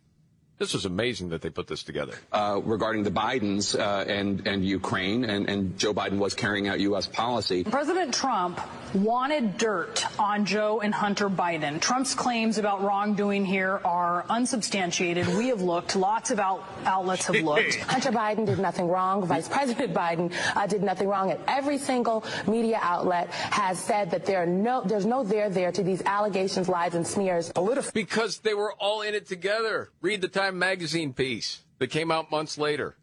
This 0.56 0.74
is 0.74 0.84
amazing 0.84 1.30
that 1.30 1.42
they 1.42 1.50
put 1.50 1.66
this 1.66 1.82
together. 1.82 2.14
Uh, 2.32 2.60
regarding 2.64 3.02
the 3.02 3.10
Bidens 3.10 3.76
uh, 3.76 4.04
and, 4.08 4.46
and 4.46 4.64
Ukraine, 4.64 5.24
and, 5.24 5.48
and 5.48 5.76
Joe 5.76 5.92
Biden 5.92 6.18
was 6.18 6.34
carrying 6.34 6.68
out 6.68 6.78
U.S. 6.78 7.08
policy. 7.08 7.64
President 7.64 8.14
Trump 8.14 8.60
wanted 8.94 9.58
dirt 9.58 10.06
on 10.16 10.46
Joe 10.46 10.80
and 10.80 10.94
Hunter 10.94 11.28
Biden. 11.28 11.80
Trump's 11.80 12.14
claims 12.14 12.58
about 12.58 12.84
wrongdoing 12.84 13.44
here 13.44 13.80
are 13.84 14.24
unsubstantiated. 14.30 15.26
We 15.34 15.48
have 15.48 15.60
looked, 15.60 15.96
lots 15.96 16.30
of 16.30 16.38
out, 16.38 16.62
outlets 16.84 17.26
have 17.26 17.42
looked. 17.42 17.74
Hunter 17.90 18.12
Biden 18.12 18.46
did 18.46 18.60
nothing 18.60 18.86
wrong. 18.86 19.26
Vice 19.26 19.48
President 19.48 19.92
Biden 19.92 20.32
uh, 20.54 20.68
did 20.68 20.84
nothing 20.84 21.08
wrong. 21.08 21.32
And 21.32 21.40
every 21.48 21.78
single 21.78 22.24
media 22.46 22.78
outlet 22.80 23.30
has 23.30 23.80
said 23.80 24.12
that 24.12 24.24
there 24.24 24.42
are 24.42 24.46
no, 24.46 24.82
there's 24.82 25.06
no 25.06 25.24
there 25.24 25.50
there 25.50 25.72
to 25.72 25.82
these 25.82 26.02
allegations, 26.06 26.68
lies, 26.68 26.94
and 26.94 27.04
smears. 27.04 27.50
Because 27.92 28.38
they 28.38 28.54
were 28.54 28.72
all 28.74 29.02
in 29.02 29.14
it 29.14 29.26
together. 29.26 29.90
Read 30.00 30.20
the 30.20 30.28
Time 30.54 30.60
magazine 30.60 31.12
piece 31.12 31.62
that 31.80 31.88
came 31.88 32.12
out 32.12 32.30
months 32.30 32.56
later. 32.56 32.94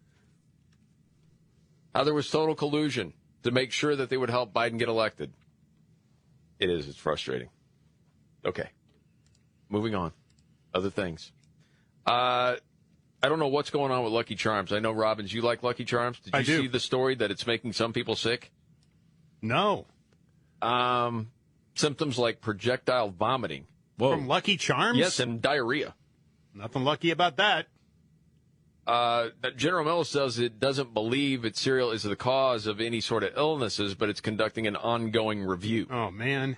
How 1.93 2.05
there 2.05 2.13
was 2.13 2.29
total 2.29 2.55
collusion 2.55 3.11
to 3.43 3.51
make 3.51 3.73
sure 3.73 3.93
that 3.93 4.09
they 4.09 4.15
would 4.15 4.29
help 4.29 4.53
Biden 4.53 4.79
get 4.79 4.87
elected. 4.87 5.33
It 6.59 6.69
is. 6.69 6.87
It's 6.87 6.97
frustrating. 6.97 7.49
Okay. 8.45 8.69
Moving 9.69 9.95
on. 9.95 10.13
Other 10.73 10.89
things. 10.89 11.33
Uh, 12.05 12.55
I 13.21 13.29
don't 13.29 13.39
know 13.39 13.49
what's 13.49 13.69
going 13.69 13.91
on 13.91 14.03
with 14.05 14.13
Lucky 14.13 14.35
Charms. 14.35 14.71
I 14.71 14.79
know, 14.79 14.93
Robbins, 14.93 15.33
you 15.33 15.41
like 15.41 15.61
Lucky 15.61 15.83
Charms. 15.83 16.19
Did 16.19 16.33
you 16.33 16.39
I 16.39 16.43
do. 16.43 16.61
see 16.61 16.67
the 16.67 16.79
story 16.79 17.15
that 17.15 17.31
it's 17.31 17.45
making 17.45 17.73
some 17.73 17.91
people 17.91 18.15
sick? 18.15 18.51
No. 19.41 19.87
Um, 20.61 21.31
symptoms 21.75 22.17
like 22.17 22.39
projectile 22.39 23.09
vomiting. 23.09 23.67
Whoa. 23.97 24.11
From 24.11 24.27
Lucky 24.27 24.55
Charms? 24.55 24.97
Yes, 24.97 25.19
and 25.19 25.41
diarrhea. 25.41 25.93
Nothing 26.53 26.83
lucky 26.83 27.11
about 27.11 27.37
that. 27.37 27.67
Uh, 28.85 29.29
General 29.55 29.85
Mills 29.85 30.09
says 30.09 30.39
it 30.39 30.59
doesn't 30.59 30.93
believe 30.93 31.45
its 31.45 31.61
cereal 31.61 31.91
is 31.91 32.03
the 32.03 32.15
cause 32.15 32.65
of 32.65 32.81
any 32.81 32.99
sort 32.99 33.23
of 33.23 33.33
illnesses, 33.37 33.95
but 33.95 34.09
it's 34.09 34.21
conducting 34.21 34.67
an 34.67 34.75
ongoing 34.75 35.43
review. 35.43 35.87
Oh 35.89 36.09
man! 36.09 36.57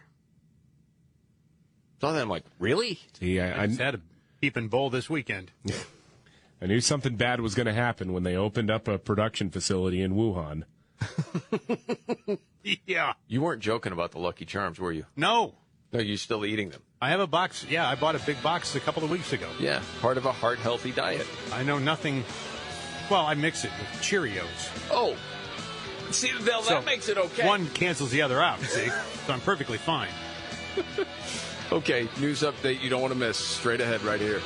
Saw 2.00 2.14
that, 2.14 2.22
I'm 2.22 2.30
like, 2.30 2.46
really? 2.60 3.00
See, 3.20 3.40
I, 3.40 3.52
I, 3.52 3.64
I 3.64 3.68
had 3.68 3.96
a 3.96 4.02
peeping 4.42 4.70
bowl 4.70 4.90
this 4.90 5.10
weekend. 5.10 5.52
I 6.62 6.66
knew 6.66 6.80
something 6.80 7.18
bad 7.18 7.42
was 7.42 7.56
going 7.56 7.66
to 7.66 7.74
happen 7.74 8.14
when 8.14 8.24
they 8.24 8.38
opened 8.38 8.72
up 8.72 8.88
a 8.88 8.98
production 8.98 9.50
facility 9.50 10.02
in 10.02 10.14
Wuhan. 10.14 10.64
yeah. 12.86 13.14
You 13.28 13.42
weren't 13.42 13.62
joking 13.62 13.92
about 13.92 14.12
the 14.12 14.20
Lucky 14.20 14.46
Charms, 14.46 14.80
were 14.80 14.92
you? 14.92 15.06
No. 15.16 15.56
Are 15.94 16.02
you 16.02 16.18
still 16.18 16.46
eating 16.46 16.70
them? 16.70 16.82
I 17.02 17.10
have 17.10 17.20
a 17.20 17.28
box. 17.28 17.66
Yeah, 17.70 17.88
I 17.88 17.96
bought 17.96 18.16
a 18.16 18.20
big 18.20 18.42
box 18.42 18.76
a 18.76 18.80
couple 18.80 19.04
of 19.04 19.10
weeks 19.10 19.34
ago. 19.34 19.50
Yeah, 19.60 19.82
part 20.02 20.18
of 20.18 20.26
a 20.26 20.32
heart 20.32 20.60
healthy 20.60 20.92
diet. 20.92 21.28
I 21.52 21.64
know 21.64 21.78
nothing. 21.80 22.24
Well, 23.10 23.26
I 23.26 23.34
mix 23.36 23.66
it 23.66 23.72
with 23.80 24.02
Cheerios. 24.02 24.70
Oh, 24.90 25.16
see, 26.12 26.32
Bill, 26.44 26.62
So, 26.64 26.76
that 26.76 26.86
makes 26.86 27.10
it 27.10 27.18
okay. 27.18 27.46
One 27.48 27.68
cancels 27.68 28.12
the 28.12 28.22
other 28.22 28.42
out, 28.42 28.60
see? 28.62 28.88
so 28.90 29.34
I'm 29.34 29.42
perfectly 29.42 29.78
fine. 29.78 30.10
Okay, 31.72 32.08
news 32.20 32.42
update 32.42 32.82
you 32.82 32.90
don't 32.92 33.02
want 33.02 33.14
to 33.14 33.20
miss. 33.20 33.36
Straight 33.38 33.82
ahead, 33.82 34.04
right 34.04 34.20
here. 34.22 34.42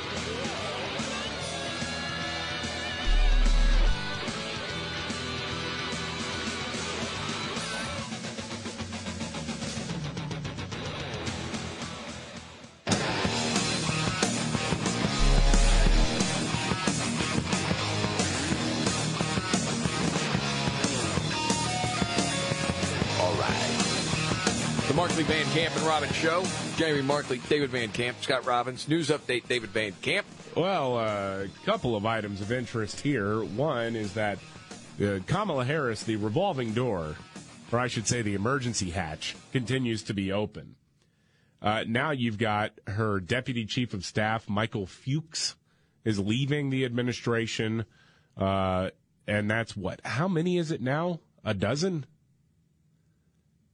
Robbins 25.87 26.15
Show. 26.15 26.43
Jamie 26.75 27.01
Markley, 27.01 27.39
David 27.49 27.69
Van 27.69 27.89
Camp, 27.89 28.17
Scott 28.21 28.45
Robbins. 28.45 28.87
News 28.87 29.09
update, 29.09 29.47
David 29.47 29.69
Van 29.69 29.93
Camp. 30.01 30.27
Well, 30.55 30.99
a 30.99 31.47
couple 31.65 31.95
of 31.95 32.05
items 32.05 32.41
of 32.41 32.51
interest 32.51 32.99
here. 33.01 33.43
One 33.43 33.95
is 33.95 34.13
that 34.13 34.39
Uh, 34.99 35.19
Kamala 35.27 35.63
Harris, 35.63 36.03
the 36.03 36.15
revolving 36.15 36.73
door, 36.73 37.15
or 37.71 37.79
I 37.79 37.85
should 37.87 38.07
say 38.07 38.23
the 38.23 38.33
emergency 38.33 38.89
hatch, 38.89 39.35
continues 39.51 40.01
to 40.03 40.13
be 40.15 40.31
open. 40.31 40.75
Uh, 41.61 41.83
now 41.87 42.09
you've 42.09 42.39
got 42.39 42.71
her 42.87 43.19
deputy 43.19 43.65
chief 43.67 43.93
of 43.93 44.03
staff, 44.03 44.49
Michael 44.49 44.87
Fuchs, 44.87 45.55
is 46.03 46.17
leaving 46.17 46.71
the 46.71 46.83
administration. 46.83 47.85
Uh, 48.35 48.89
and 49.27 49.49
that's 49.51 49.77
what? 49.77 50.01
How 50.03 50.27
many 50.27 50.57
is 50.57 50.71
it 50.71 50.81
now? 50.81 51.19
A 51.45 51.53
dozen 51.53 52.07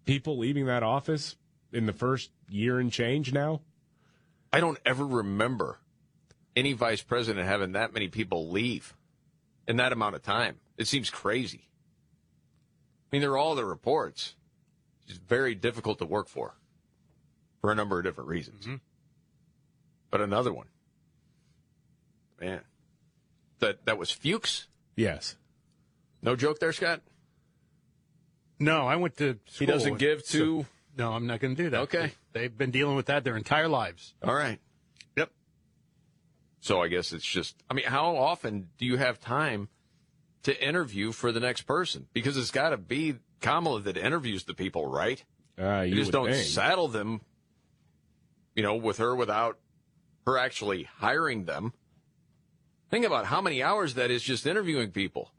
people 0.04 0.38
leaving 0.38 0.66
that 0.66 0.84
office 0.84 1.38
in 1.74 1.86
the 1.88 1.94
first 1.94 2.32
year 2.50 2.80
and 2.80 2.92
change 2.92 3.34
now? 3.34 3.62
I 4.52 4.60
don't 4.60 4.80
ever 4.86 5.06
remember 5.06 5.80
any 6.56 6.74
vice 6.74 7.02
president 7.02 7.48
having 7.48 7.72
that 7.74 7.94
many 7.94 8.08
people 8.08 8.50
leave 8.50 8.94
in 9.68 9.78
that 9.78 9.92
amount 9.92 10.16
of 10.16 10.22
time. 10.22 10.58
It 10.78 10.88
seems 10.88 11.10
crazy. 11.10 11.68
I 11.68 13.16
mean, 13.16 13.22
they're 13.22 13.38
all 13.38 13.56
the 13.56 13.66
reports. 13.66 14.36
It's 15.08 15.18
very 15.18 15.56
difficult 15.56 16.00
to 16.00 16.06
work 16.06 16.28
for 16.30 16.54
for 17.62 17.72
a 17.72 17.76
number 17.76 17.98
of 17.98 18.04
different 18.06 18.30
reasons. 18.30 18.66
Mm-hmm. 18.66 18.76
But 20.12 20.22
another 20.22 20.54
one, 20.54 20.68
man, 22.40 22.62
that 23.60 23.86
that 23.86 23.98
was 23.98 24.12
Fuchs. 24.12 24.68
Yes. 24.96 25.36
No 26.22 26.36
joke 26.36 26.60
there, 26.60 26.72
Scott. 26.72 27.02
No, 28.60 28.88
I 28.88 28.96
went 28.96 29.18
to. 29.18 29.40
He 29.46 29.66
doesn't 29.66 29.98
give 29.98 30.24
to- 30.28 30.62
So- 30.62 30.66
no, 30.98 31.12
I'm 31.12 31.28
not 31.28 31.40
going 31.40 31.56
to 31.56 31.64
do 31.64 31.70
that. 31.72 31.82
Okay. 31.82 32.12
They've 32.34 32.56
been 32.56 32.72
dealing 32.72 32.96
with 32.96 33.08
that 33.08 33.24
their 33.24 33.38
entire 33.38 33.68
lives. 33.68 34.14
All 34.24 34.34
right. 34.34 34.60
Yep. 35.18 35.30
So 36.62 36.82
I 36.82 36.88
guess 36.88 37.14
it's 37.14 37.26
just. 37.26 37.56
I 37.70 37.74
mean, 37.74 37.86
how 37.86 38.16
often 38.16 38.70
do 38.78 38.86
you 38.86 38.98
have 38.98 39.20
time 39.20 39.70
to 40.44 40.66
interview 40.66 41.12
for 41.12 41.32
the 41.32 41.40
next 41.40 41.64
person? 41.64 42.08
Because 42.14 42.38
it's 42.38 42.52
got 42.52 42.70
to 42.70 42.78
be 42.78 43.16
Kamala 43.42 43.82
that 43.82 43.98
interviews 43.98 44.44
the 44.44 44.54
people, 44.54 44.86
right? 44.86 45.24
Uh, 45.60 45.82
you 45.82 45.92
you 45.92 45.96
just 45.96 46.12
don't 46.12 46.32
think. 46.32 46.46
saddle 46.46 46.88
them, 46.88 47.22
you 48.56 48.64
know, 48.64 48.76
with 48.76 48.98
her 48.98 49.16
without 49.16 49.58
her 50.26 50.38
actually 50.38 50.84
hiring 50.84 51.46
them. 51.46 51.74
Think 52.90 53.06
about 53.06 53.26
how 53.26 53.42
many 53.42 53.64
hours 53.64 53.96
that 53.96 54.12
is 54.12 54.22
just 54.22 54.46
interviewing 54.46 54.92
people. 54.92 55.32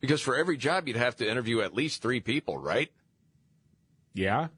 Because 0.00 0.20
for 0.20 0.36
every 0.36 0.56
job, 0.56 0.86
you'd 0.86 0.96
have 0.96 1.16
to 1.16 1.28
interview 1.28 1.62
at 1.62 1.74
least 1.74 2.02
three 2.02 2.20
people, 2.20 2.58
right? 2.58 2.90
Yeah. 4.16 4.48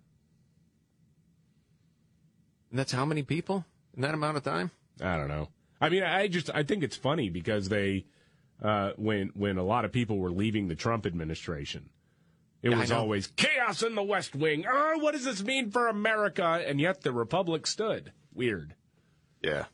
And 2.71 2.79
that's 2.79 2.93
how 2.93 3.05
many 3.05 3.23
people 3.23 3.65
in 3.97 4.03
that 4.03 4.15
amount 4.15 4.37
of 4.37 4.45
time? 4.45 4.71
I 5.01 5.17
don't 5.17 5.29
know. 5.29 5.49
I 5.81 5.89
mean, 5.89 6.03
I 6.03 6.29
just 6.29 6.51
I 6.55 6.63
think 6.63 6.83
it's 6.83 6.97
funny 6.97 7.29
because 7.31 7.69
they 7.69 8.07
uh, 8.63 8.93
when 8.97 9.31
when 9.35 9.59
a 9.59 9.63
lot 9.65 9.85
of 9.85 9.93
people 9.93 10.19
were 10.19 10.31
leaving 10.31 10.69
the 10.69 10.75
Trump 10.75 11.07
administration, 11.07 11.89
it 12.63 12.71
Yeah, 12.71 12.79
was 12.79 12.91
always 12.91 13.29
chaos 13.37 13.83
in 13.83 13.95
the 13.95 14.03
West 14.03 14.35
Wing. 14.35 14.65
Oh, 14.69 14.99
what 14.99 15.13
does 15.13 15.25
this 15.25 15.43
mean 15.43 15.71
for 15.71 15.89
America? 15.89 16.63
And 16.67 16.81
yet 16.81 17.03
the 17.03 17.13
Republic 17.13 17.67
stood. 17.67 18.13
Weird. 18.35 18.75
Yeah. 19.43 19.65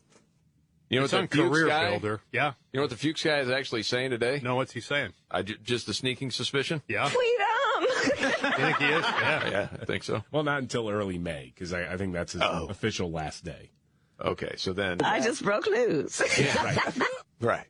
You 0.91 0.99
know 1.01 1.05
It's 1.05 1.13
what 1.15 1.21
on 1.23 1.29
the 1.31 1.37
Fuchs 1.37 1.49
Career 1.49 1.67
guy, 1.67 1.91
Builder. 1.91 2.21
Yeah. 2.31 2.53
You 2.73 2.79
know 2.79 2.83
what 2.83 2.91
the 2.91 2.97
Fuchs 2.97 3.25
guy 3.25 3.41
is 3.41 3.49
actually 3.51 3.83
saying 3.83 4.11
today? 4.11 4.41
No, 4.45 4.55
what's 4.57 4.73
he 4.73 4.81
saying? 4.81 5.13
I 5.31 5.43
ju- 5.43 5.57
just 5.65 5.89
a 5.89 5.95
sneaking 5.95 6.31
suspicion. 6.31 6.83
Yeah. 6.87 7.09
Freedom! 7.09 7.44
You 8.25 8.51
think 8.65 8.77
he 8.79 8.85
is? 8.87 9.03
Yeah. 9.05 9.51
Yeah, 9.51 9.69
I 9.81 9.85
think 9.85 10.03
so. 10.05 10.23
Well, 10.33 10.43
not 10.43 10.59
until 10.61 10.89
early 10.91 11.19
May 11.19 11.53
because 11.55 11.73
I, 11.73 11.93
I 11.93 11.97
think 11.97 12.13
that's 12.13 12.33
his 12.33 12.43
Oh. 12.43 12.67
official 12.71 13.11
last 13.11 13.45
day. 13.45 13.71
Okay, 14.21 14.55
so 14.57 14.73
then 14.73 15.01
I 15.03 15.21
just 15.21 15.43
broke 15.43 15.67
news. 15.69 16.21
right. 16.63 16.79
right. 17.41 17.67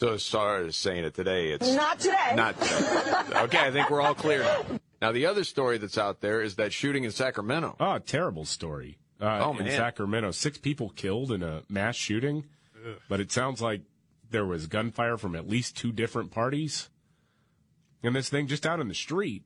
So 0.00 0.12
as 0.14 0.26
far 0.28 0.58
as 0.64 0.76
saying 0.76 1.04
it 1.04 1.14
today, 1.14 1.50
it's 1.52 1.72
Not 1.72 2.00
today. 2.00 2.34
Not 2.34 2.60
today. 2.60 3.38
okay, 3.42 3.58
I 3.58 3.70
think 3.70 3.90
we're 3.90 4.00
all 4.02 4.14
clear 4.14 4.42
now. 4.42 4.62
Now 5.00 5.12
the 5.12 5.26
other 5.26 5.44
story 5.44 5.78
that's 5.78 5.96
out 5.98 6.20
there 6.20 6.42
is 6.42 6.56
that 6.56 6.72
shooting 6.72 7.04
in 7.04 7.10
Sacramento. 7.12 7.76
Oh, 7.78 7.98
terrible 7.98 8.44
story. 8.44 8.98
Uh, 9.20 9.40
Oh, 9.44 9.56
in. 9.56 9.70
Sacramento, 9.70 10.32
six 10.32 10.58
people 10.58 10.90
killed 10.90 11.30
in 11.30 11.42
a 11.44 11.62
mass 11.68 11.94
shooting, 11.94 12.44
but 13.08 13.20
it 13.20 13.30
sounds 13.30 13.62
like 13.62 13.82
there 14.30 14.44
was 14.44 14.66
gunfire 14.66 15.16
from 15.16 15.36
at 15.36 15.48
least 15.48 15.76
two 15.76 15.92
different 15.92 16.32
parties. 16.32 16.90
And 18.04 18.14
this 18.14 18.28
thing 18.28 18.46
just 18.46 18.66
out 18.66 18.80
in 18.80 18.88
the 18.88 18.94
street. 18.94 19.42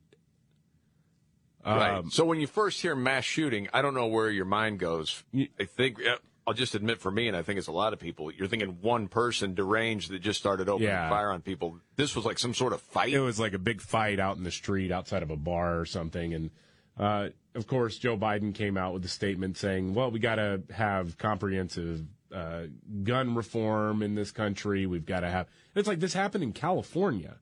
Right. 1.64 1.96
Um, 1.98 2.10
so 2.10 2.24
when 2.24 2.40
you 2.40 2.46
first 2.46 2.80
hear 2.80 2.94
mass 2.94 3.24
shooting, 3.24 3.68
I 3.72 3.82
don't 3.82 3.94
know 3.94 4.06
where 4.06 4.30
your 4.30 4.44
mind 4.44 4.78
goes. 4.78 5.22
I 5.34 5.64
think 5.64 5.98
I'll 6.46 6.54
just 6.54 6.74
admit 6.74 7.00
for 7.00 7.10
me, 7.10 7.28
and 7.28 7.36
I 7.36 7.42
think 7.42 7.58
it's 7.58 7.68
a 7.68 7.72
lot 7.72 7.92
of 7.92 7.98
people. 7.98 8.32
You're 8.32 8.48
thinking 8.48 8.78
one 8.80 9.08
person 9.08 9.54
deranged 9.54 10.10
that 10.10 10.20
just 10.20 10.40
started 10.40 10.68
opening 10.68 10.88
Yeah. 10.88 11.08
fire 11.10 11.30
on 11.30 11.42
people. 11.42 11.78
This 11.96 12.16
was 12.16 12.24
like 12.24 12.38
some 12.38 12.54
sort 12.54 12.72
of 12.72 12.80
fight. 12.80 13.12
It 13.12 13.20
was 13.20 13.38
like 13.38 13.52
a 13.52 13.58
big 13.58 13.80
fight 13.82 14.18
out 14.18 14.38
in 14.38 14.44
the 14.44 14.50
street 14.50 14.90
outside 14.90 15.22
of 15.22 15.30
a 15.30 15.36
bar 15.36 15.78
or 15.78 15.84
something. 15.84 16.32
And 16.32 16.50
uh, 16.98 17.28
of 17.54 17.66
course, 17.66 17.98
Joe 17.98 18.16
Biden 18.16 18.54
came 18.54 18.78
out 18.78 18.94
with 18.94 19.04
a 19.04 19.08
statement 19.08 19.58
saying, 19.58 19.94
well, 19.94 20.10
we 20.10 20.20
got 20.20 20.36
to 20.36 20.62
have 20.72 21.18
comprehensive 21.18 22.02
uh, 22.32 22.62
gun 23.02 23.34
reform 23.34 24.02
in 24.02 24.14
this 24.14 24.30
country. 24.30 24.86
We've 24.86 25.06
got 25.06 25.20
to 25.20 25.28
have. 25.28 25.48
It's 25.74 25.88
like 25.88 26.00
this 26.00 26.14
happened 26.14 26.44
in 26.44 26.52
California. 26.52 27.36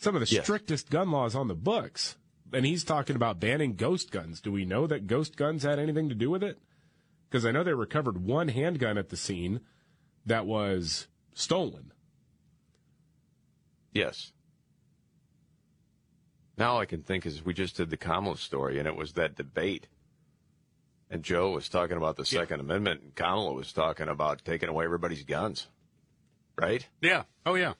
Some 0.00 0.16
of 0.16 0.20
the 0.26 0.34
Yes. 0.34 0.44
strictest 0.44 0.90
gun 0.90 1.10
laws 1.10 1.34
on 1.34 1.46
the 1.48 1.54
books. 1.54 2.16
And 2.52 2.66
he's 2.66 2.82
talking 2.82 3.14
about 3.14 3.38
banning 3.38 3.76
ghost 3.76 4.10
guns. 4.10 4.40
Do 4.40 4.50
we 4.50 4.64
know 4.64 4.86
that 4.88 5.06
ghost 5.06 5.36
guns 5.36 5.62
had 5.62 5.78
anything 5.78 6.08
to 6.08 6.14
do 6.16 6.30
with 6.30 6.42
it? 6.42 6.58
Because 7.28 7.44
I 7.46 7.52
know 7.52 7.62
they 7.62 7.74
recovered 7.74 8.18
one 8.24 8.48
handgun 8.48 8.98
at 8.98 9.10
the 9.10 9.16
scene 9.16 9.60
that 10.26 10.46
was 10.46 11.06
stolen. 11.34 11.92
Yes. 13.92 14.32
Now 16.56 16.72
all 16.72 16.80
I 16.80 16.86
can 16.86 17.02
think 17.02 17.24
is 17.26 17.44
we 17.44 17.54
just 17.54 17.76
did 17.76 17.90
the 17.90 17.96
Kamala 17.96 18.36
story, 18.36 18.78
and 18.78 18.88
it 18.88 18.96
was 18.96 19.12
that 19.12 19.36
debate. 19.36 19.86
And 21.08 21.22
Joe 21.22 21.50
was 21.52 21.68
talking 21.68 21.96
about 21.96 22.16
the 22.16 22.24
Second 22.24 22.60
Amendment, 22.60 23.02
and 23.02 23.14
Kamala 23.14 23.52
was 23.52 23.72
talking 23.72 24.08
about 24.08 24.44
taking 24.44 24.68
away 24.68 24.84
everybody's 24.86 25.24
guns. 25.24 25.68
Right? 26.56 26.86
Yeah. 27.00 27.24
Oh, 27.46 27.54
yeah. 27.54 27.74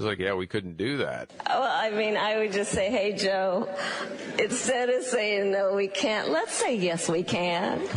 It's 0.00 0.06
like, 0.06 0.18
yeah, 0.18 0.32
we 0.32 0.46
couldn't 0.46 0.78
do 0.78 0.96
that. 0.96 1.30
Well, 1.46 1.62
I 1.62 1.90
mean, 1.90 2.16
I 2.16 2.38
would 2.38 2.54
just 2.54 2.72
say, 2.72 2.90
hey, 2.90 3.12
Joe, 3.12 3.68
instead 4.38 4.88
of 4.88 5.02
saying 5.02 5.50
no, 5.50 5.74
we 5.74 5.88
can't, 5.88 6.30
let's 6.30 6.54
say 6.54 6.74
yes, 6.74 7.06
we 7.06 7.22
can. 7.22 7.82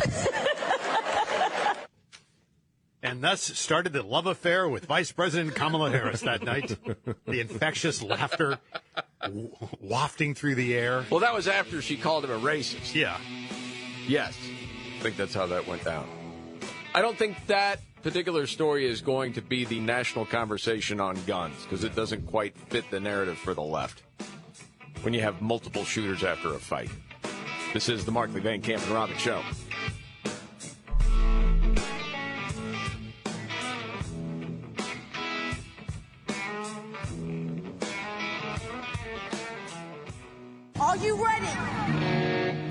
And 3.02 3.22
thus 3.22 3.42
started 3.42 3.92
the 3.92 4.02
love 4.02 4.26
affair 4.26 4.66
with 4.66 4.86
Vice 4.86 5.12
President 5.12 5.54
Kamala 5.54 5.90
Harris 5.90 6.22
that 6.22 6.42
night. 6.42 6.74
the 7.26 7.40
infectious 7.40 8.02
laughter 8.02 8.58
w- 9.20 9.50
wafting 9.78 10.34
through 10.34 10.54
the 10.54 10.74
air. 10.74 11.04
Well, 11.10 11.20
that 11.20 11.34
was 11.34 11.46
after 11.46 11.82
she 11.82 11.98
called 11.98 12.24
him 12.24 12.30
a 12.30 12.38
racist. 12.38 12.94
Yeah. 12.94 13.18
Yes. 14.08 14.34
I 14.98 15.02
think 15.02 15.18
that's 15.18 15.34
how 15.34 15.44
that 15.48 15.66
went 15.66 15.84
down. 15.84 16.08
I 16.94 17.02
don't 17.02 17.18
think 17.18 17.36
that 17.46 17.80
particular 18.04 18.46
story 18.46 18.84
is 18.84 19.00
going 19.00 19.32
to 19.32 19.40
be 19.40 19.64
the 19.64 19.80
national 19.80 20.26
conversation 20.26 21.00
on 21.00 21.16
guns 21.24 21.62
because 21.62 21.84
it 21.84 21.96
doesn't 21.96 22.26
quite 22.26 22.54
fit 22.68 22.84
the 22.90 23.00
narrative 23.00 23.38
for 23.38 23.54
the 23.54 23.62
left 23.62 24.02
when 25.00 25.14
you 25.14 25.22
have 25.22 25.40
multiple 25.40 25.84
shooters 25.84 26.22
after 26.22 26.52
a 26.52 26.58
fight. 26.58 26.90
This 27.72 27.88
is 27.88 28.04
the 28.04 28.12
Markley 28.12 28.42
Van 28.42 28.60
Camp 28.60 28.82
and 28.82 28.90
Robbins 28.92 29.20
Show. 29.20 29.42
Are 40.78 40.96
you 40.98 41.24
ready? 41.24 41.93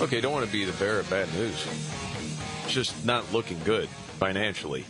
Okay, 0.00 0.20
don't 0.20 0.32
want 0.32 0.44
to 0.44 0.52
be 0.52 0.64
the 0.64 0.72
bearer 0.72 1.00
of 1.00 1.08
bad 1.08 1.32
news. 1.34 1.66
It's 2.64 2.72
just 2.72 3.06
not 3.06 3.32
looking 3.32 3.58
good 3.64 3.88
financially 4.18 4.84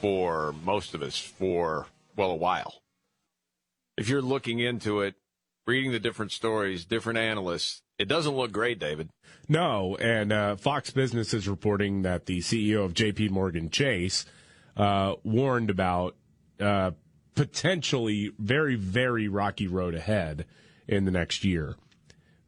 for 0.00 0.54
most 0.64 0.94
of 0.94 1.02
us 1.02 1.18
for, 1.18 1.86
well, 2.16 2.30
a 2.30 2.36
while. 2.36 2.82
If 3.98 4.08
you're 4.08 4.22
looking 4.22 4.58
into 4.58 5.02
it, 5.02 5.14
reading 5.66 5.92
the 5.92 6.00
different 6.00 6.32
stories, 6.32 6.86
different 6.86 7.18
analysts, 7.18 7.82
it 7.98 8.08
doesn't 8.08 8.34
look 8.34 8.50
great, 8.50 8.78
David. 8.78 9.10
No, 9.46 9.96
and 9.96 10.32
uh, 10.32 10.56
Fox 10.56 10.90
Business 10.90 11.34
is 11.34 11.46
reporting 11.46 12.02
that 12.02 12.24
the 12.24 12.38
CEO 12.38 12.84
of 12.84 12.94
J.P. 12.94 13.28
Morgan 13.28 13.68
Chase 13.68 14.24
uh, 14.76 15.14
warned 15.22 15.68
about 15.68 16.16
uh, 16.60 16.92
potentially 17.34 18.32
very, 18.38 18.74
very 18.74 19.28
rocky 19.28 19.66
road 19.66 19.94
ahead 19.94 20.46
in 20.88 21.04
the 21.04 21.10
next 21.10 21.44
year. 21.44 21.76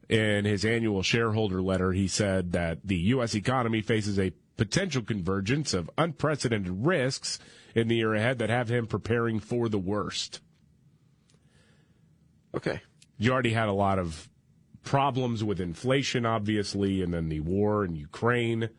In 0.08 0.46
his 0.46 0.64
annual 0.64 1.02
shareholder 1.02 1.60
letter, 1.60 1.92
he 1.92 2.08
said 2.08 2.52
that 2.52 2.78
the 2.82 2.96
U.S. 2.96 3.34
economy 3.34 3.82
faces 3.82 4.18
a 4.18 4.32
potential 4.56 5.02
convergence 5.02 5.74
of 5.74 5.90
unprecedented 5.98 6.84
risks 6.84 7.38
in 7.74 7.88
the 7.88 7.96
year 7.96 8.14
ahead 8.14 8.38
that 8.38 8.50
have 8.50 8.70
him 8.70 8.86
preparing 8.86 9.38
for 9.38 9.68
the 9.68 9.78
worst. 9.78 10.40
Okay. 12.54 12.80
You 13.18 13.32
already 13.32 13.52
had 13.52 13.68
a 13.68 13.72
lot 13.72 13.98
of 13.98 14.28
problems 14.82 15.44
with 15.44 15.60
inflation, 15.60 16.24
obviously, 16.24 17.02
and 17.02 17.12
then 17.12 17.28
the 17.28 17.40
war 17.40 17.84
in 17.84 17.94
Ukraine 17.94 18.70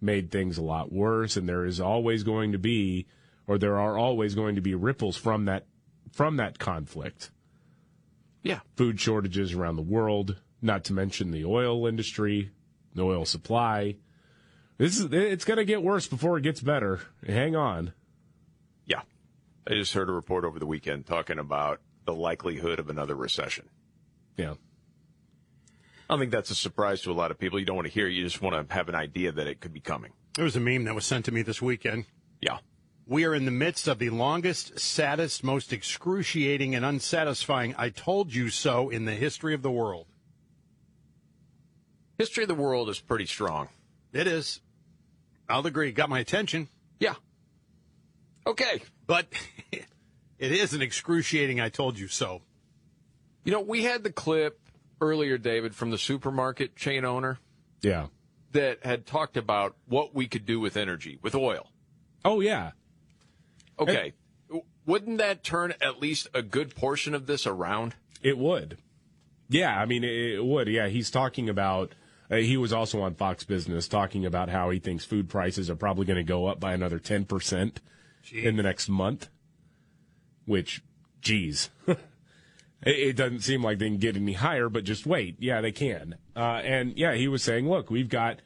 made 0.00 0.30
things 0.30 0.58
a 0.58 0.62
lot 0.62 0.92
worse. 0.92 1.36
And 1.36 1.48
there 1.48 1.64
is 1.64 1.80
always 1.80 2.24
going 2.24 2.52
to 2.52 2.58
be, 2.58 3.06
or 3.46 3.58
there 3.58 3.78
are 3.78 3.96
always 3.96 4.34
going 4.34 4.56
to 4.56 4.60
be 4.60 4.74
ripples 4.74 5.16
from 5.16 5.44
that 5.44 5.66
from 6.12 6.36
that 6.36 6.58
conflict. 6.58 7.30
Yeah. 8.42 8.60
Food 8.76 9.00
shortages 9.00 9.52
around 9.52 9.76
the 9.76 9.82
world, 9.82 10.36
not 10.64 10.84
to 10.84 10.92
mention 10.92 11.30
the 11.30 11.44
oil 11.44 11.86
industry, 11.86 12.50
the 12.94 13.02
oil 13.02 13.24
supply. 13.24 13.96
This 14.78 14.98
is 14.98 15.12
it's 15.12 15.44
going 15.44 15.58
to 15.58 15.64
get 15.64 15.82
worse 15.82 16.06
before 16.06 16.38
it 16.38 16.42
gets 16.42 16.60
better. 16.60 17.00
Hang 17.26 17.54
on. 17.54 17.92
Yeah. 18.86 19.02
I 19.68 19.74
just 19.74 19.92
heard 19.92 20.08
a 20.08 20.12
report 20.12 20.44
over 20.44 20.58
the 20.58 20.66
weekend 20.66 21.06
talking 21.06 21.38
about 21.38 21.80
the 22.06 22.14
likelihood 22.14 22.78
of 22.78 22.90
another 22.90 23.14
recession. 23.14 23.68
Yeah. 24.36 24.54
I 26.08 26.12
don't 26.12 26.18
think 26.18 26.32
that's 26.32 26.50
a 26.50 26.54
surprise 26.54 27.02
to 27.02 27.12
a 27.12 27.14
lot 27.14 27.30
of 27.30 27.38
people. 27.38 27.58
You 27.58 27.64
don't 27.64 27.76
want 27.76 27.86
to 27.86 27.92
hear 27.92 28.08
it. 28.08 28.12
You 28.12 28.24
just 28.24 28.42
want 28.42 28.68
to 28.68 28.74
have 28.74 28.88
an 28.88 28.94
idea 28.94 29.32
that 29.32 29.46
it 29.46 29.60
could 29.60 29.72
be 29.72 29.80
coming. 29.80 30.12
There 30.34 30.44
was 30.44 30.56
a 30.56 30.60
meme 30.60 30.84
that 30.84 30.94
was 30.94 31.06
sent 31.06 31.24
to 31.26 31.32
me 31.32 31.42
this 31.42 31.62
weekend. 31.62 32.06
Yeah. 32.40 32.58
We 33.06 33.24
are 33.24 33.34
in 33.34 33.44
the 33.44 33.50
midst 33.50 33.86
of 33.86 33.98
the 33.98 34.10
longest, 34.10 34.78
saddest, 34.78 35.44
most 35.44 35.72
excruciating, 35.72 36.74
and 36.74 36.84
unsatisfying 36.84 37.74
I 37.78 37.90
told 37.90 38.34
you 38.34 38.48
so 38.48 38.88
in 38.88 39.04
the 39.04 39.14
history 39.14 39.54
of 39.54 39.62
the 39.62 39.70
world. 39.70 40.06
History 42.18 42.44
of 42.44 42.48
the 42.48 42.54
world 42.54 42.88
is 42.88 43.00
pretty 43.00 43.26
strong. 43.26 43.68
It 44.12 44.26
is. 44.26 44.60
I'll 45.48 45.66
agree. 45.66 45.92
Got 45.92 46.08
my 46.08 46.20
attention. 46.20 46.68
Yeah. 47.00 47.14
Okay. 48.46 48.82
But 49.06 49.26
it 49.72 50.52
is 50.52 50.74
an 50.74 50.82
excruciating 50.82 51.60
I 51.60 51.68
told 51.68 51.98
you 51.98 52.08
so. 52.08 52.42
You 53.44 53.52
know, 53.52 53.60
we 53.60 53.82
had 53.82 54.04
the 54.04 54.12
clip 54.12 54.58
earlier, 55.00 55.36
David, 55.38 55.74
from 55.74 55.90
the 55.90 55.98
supermarket 55.98 56.76
chain 56.76 57.04
owner 57.04 57.38
Yeah. 57.82 58.06
that 58.52 58.84
had 58.84 59.06
talked 59.06 59.36
about 59.36 59.76
what 59.86 60.14
we 60.14 60.26
could 60.26 60.46
do 60.46 60.60
with 60.60 60.76
energy, 60.76 61.18
with 61.20 61.34
oil. 61.34 61.66
Oh 62.24 62.40
yeah. 62.40 62.70
Okay. 63.78 64.12
Wouldn't 64.86 65.18
that 65.18 65.42
turn 65.42 65.74
at 65.80 66.00
least 66.00 66.28
a 66.32 66.42
good 66.42 66.74
portion 66.74 67.14
of 67.14 67.26
this 67.26 67.46
around? 67.46 67.94
It 68.22 68.38
would. 68.38 68.78
Yeah, 69.48 69.78
I 69.78 69.84
mean, 69.84 70.04
it 70.04 70.10
it 70.36 70.44
would. 70.44 70.68
Yeah, 70.68 70.88
he's 70.88 71.10
talking 71.10 71.48
about. 71.48 71.92
Uh, 72.34 72.38
he 72.38 72.56
was 72.56 72.72
also 72.72 73.00
on 73.02 73.14
Fox 73.14 73.44
Business 73.44 73.86
talking 73.86 74.26
about 74.26 74.48
how 74.48 74.70
he 74.70 74.80
thinks 74.80 75.04
food 75.04 75.28
prices 75.28 75.70
are 75.70 75.76
probably 75.76 76.04
going 76.04 76.16
to 76.16 76.24
go 76.24 76.46
up 76.46 76.58
by 76.58 76.72
another 76.72 76.98
ten 76.98 77.24
percent 77.24 77.80
in 78.32 78.56
the 78.56 78.62
next 78.62 78.88
month. 78.88 79.28
Which, 80.46 80.82
geez, 81.20 81.70
it, 81.86 81.98
it 82.82 83.16
doesn't 83.16 83.40
seem 83.40 83.62
like 83.62 83.78
they 83.78 83.88
can 83.88 83.98
get 83.98 84.16
any 84.16 84.32
higher. 84.32 84.68
But 84.68 84.84
just 84.84 85.06
wait. 85.06 85.36
Yeah, 85.38 85.60
they 85.60 85.72
can. 85.72 86.16
Uh, 86.34 86.60
and 86.64 86.98
yeah, 86.98 87.14
he 87.14 87.28
was 87.28 87.42
saying, 87.42 87.68
look, 87.68 87.90
we've 87.90 88.08
got 88.08 88.40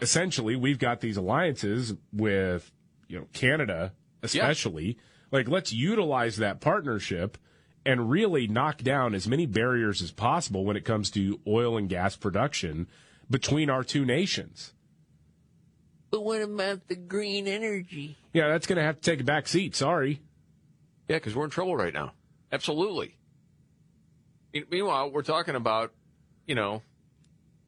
essentially 0.00 0.54
we've 0.54 0.78
got 0.78 1.00
these 1.00 1.16
alliances 1.16 1.94
with 2.12 2.70
you 3.08 3.18
know 3.18 3.26
Canada, 3.32 3.92
especially. 4.22 4.98
Like, 5.32 5.48
let's 5.48 5.72
utilize 5.72 6.36
that 6.36 6.60
partnership 6.60 7.38
and 7.84 8.10
really 8.10 8.46
knock 8.46 8.82
down 8.82 9.14
as 9.14 9.26
many 9.26 9.46
barriers 9.46 10.02
as 10.02 10.12
possible 10.12 10.64
when 10.64 10.76
it 10.76 10.84
comes 10.84 11.10
to 11.12 11.40
oil 11.46 11.76
and 11.76 11.88
gas 11.88 12.14
production 12.14 12.86
between 13.30 13.70
our 13.70 13.84
two 13.84 14.04
nations. 14.04 14.72
But 16.10 16.24
what 16.24 16.42
about 16.42 16.88
the 16.88 16.96
green 16.96 17.48
energy? 17.48 18.16
Yeah, 18.32 18.48
that's 18.48 18.66
going 18.66 18.76
to 18.76 18.82
have 18.82 19.00
to 19.00 19.10
take 19.10 19.20
a 19.20 19.24
back 19.24 19.48
seat. 19.48 19.74
Sorry. 19.74 20.20
Yeah, 21.08 21.16
because 21.16 21.34
we're 21.34 21.44
in 21.44 21.50
trouble 21.50 21.76
right 21.76 21.94
now. 21.94 22.12
Absolutely. 22.52 23.16
Meanwhile, 24.70 25.10
we're 25.10 25.22
talking 25.22 25.54
about, 25.54 25.92
you 26.46 26.54
know, 26.54 26.82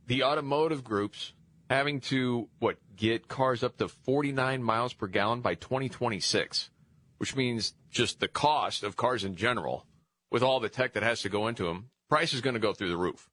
the 0.06 0.22
automotive 0.22 0.84
groups 0.84 1.32
having 1.68 2.00
to, 2.00 2.48
what, 2.60 2.78
get 2.96 3.28
cars 3.28 3.62
up 3.62 3.76
to 3.78 3.88
49 3.88 4.62
miles 4.62 4.92
per 4.92 5.06
gallon 5.06 5.40
by 5.40 5.54
2026, 5.54 6.70
which 7.18 7.36
means 7.36 7.74
just 7.90 8.20
the 8.20 8.28
cost 8.28 8.82
of 8.82 8.96
cars 8.96 9.24
in 9.24 9.36
general, 9.36 9.84
with 10.30 10.42
all 10.42 10.60
the 10.60 10.68
tech 10.68 10.94
that 10.94 11.02
has 11.02 11.20
to 11.22 11.28
go 11.28 11.46
into 11.48 11.64
them, 11.64 11.90
price 12.08 12.32
is 12.32 12.40
going 12.40 12.54
to 12.54 12.60
go 12.60 12.72
through 12.72 12.88
the 12.88 12.96
roof. 12.96 13.28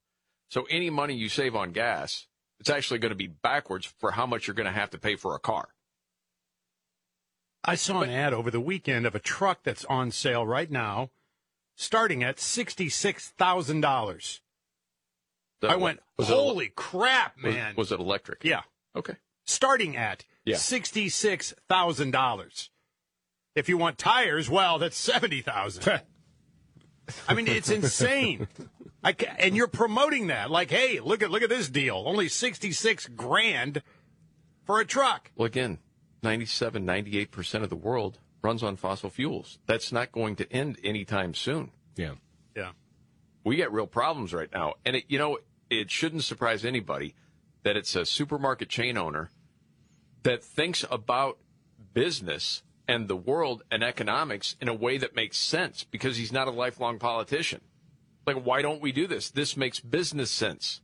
So 0.50 0.66
any 0.70 0.90
money 0.90 1.16
you 1.16 1.30
save 1.30 1.56
on 1.56 1.72
gas, 1.72 2.28
it's 2.60 2.70
actually 2.70 3.00
going 3.00 3.12
to 3.12 3.16
be 3.16 3.28
backwards 3.28 3.86
for 3.86 4.12
how 4.12 4.26
much 4.26 4.48
you're 4.48 4.54
going 4.54 4.66
to 4.66 4.72
have 4.72 4.90
to 4.92 4.98
pay 4.98 5.16
for 5.16 5.36
a 5.36 5.40
car. 5.40 5.70
I 7.64 7.76
saw 7.76 8.02
an 8.02 8.10
ad 8.12 8.34
over 8.34 8.52
the 8.52 8.60
weekend 8.62 9.06
of 9.08 9.16
a 9.16 9.20
truck 9.20 9.64
that's 9.64 9.86
on 9.86 10.12
sale 10.12 10.46
right 10.46 10.70
now, 10.70 11.10
starting 11.76 12.22
at 12.24 12.38
$66,000. 12.38 14.40
I 15.68 15.76
went, 15.78 16.00
was 16.18 16.30
it- 16.30 16.34
holy 16.34 16.70
crap, 16.70 17.38
Was- 17.44 17.56
man. 17.56 17.74
Was, 17.76 17.92
it 17.92 18.00
electric? 18.00 18.44
Yeah. 18.44 18.62
Okay. 18.96 19.16
Starting 19.46 19.98
at 19.98 20.26
Yeah. 20.46 20.58
$66,000. 20.58 22.70
If 23.56 23.68
you 23.70 23.78
want 23.78 23.98
tires, 23.98 24.48
well, 24.50 24.78
that's 24.78 24.98
70000 24.98 25.84
I 27.28 27.34
mean, 27.36 27.48
it's 27.48 27.70
insane. 27.70 28.48
I 29.06 29.16
and 29.38 29.56
you're 29.56 29.68
promoting 29.68 30.28
that 30.28 30.50
like, 30.50 30.72
hey, 30.72 31.00
look 31.00 31.22
at 31.22 31.30
look 31.30 31.44
at 31.44 31.50
this 31.50 31.70
deal. 31.70 32.04
Only 32.06 32.28
66 32.28 33.08
grand 33.10 33.84
for 34.66 34.80
a 34.80 34.86
truck. 34.86 35.32
Well, 35.36 35.46
again, 35.46 35.78
97, 36.24 36.84
98% 36.84 37.64
of 37.64 37.70
the 37.70 37.76
world 37.76 38.18
runs 38.42 38.64
on 38.64 38.76
fossil 38.76 39.12
fuels. 39.12 39.60
That's 39.68 39.92
not 39.92 40.12
going 40.12 40.36
to 40.38 40.52
end 40.52 40.80
anytime 40.84 41.36
soon. 41.36 41.72
Yeah. 41.96 42.16
Yeah. 42.56 42.72
We 43.44 43.56
get 43.56 43.72
real 43.72 43.86
problems 43.86 44.34
right 44.34 44.50
now. 44.52 44.74
And, 44.84 44.96
it, 44.96 45.06
you 45.08 45.20
know, 45.20 45.38
it 45.70 45.92
shouldn't 45.92 46.24
surprise 46.24 46.66
anybody 46.66 47.14
that 47.64 47.78
it's 47.78 47.96
a 47.96 48.06
supermarket 48.06 48.70
chain 48.70 48.98
owner 48.98 49.30
that 50.24 50.44
thinks 50.44 50.84
about 50.90 51.38
business 51.94 52.64
and 52.88 53.08
the 53.08 53.16
world 53.16 53.64
and 53.72 53.84
economics 53.84 54.56
in 54.60 54.68
a 54.68 54.74
way 54.74 54.98
that 54.98 55.16
makes 55.16 55.38
sense 55.38 55.84
because 55.84 56.18
he's 56.18 56.32
not 56.32 56.48
a 56.48 56.52
lifelong 56.52 56.98
politician. 56.98 57.62
Like, 58.26 58.44
why 58.44 58.62
don't 58.62 58.82
we 58.82 58.92
do 58.92 59.08
this? 59.08 59.30
This 59.30 59.56
makes 59.56 59.80
business 59.80 60.32
sense. 60.32 60.82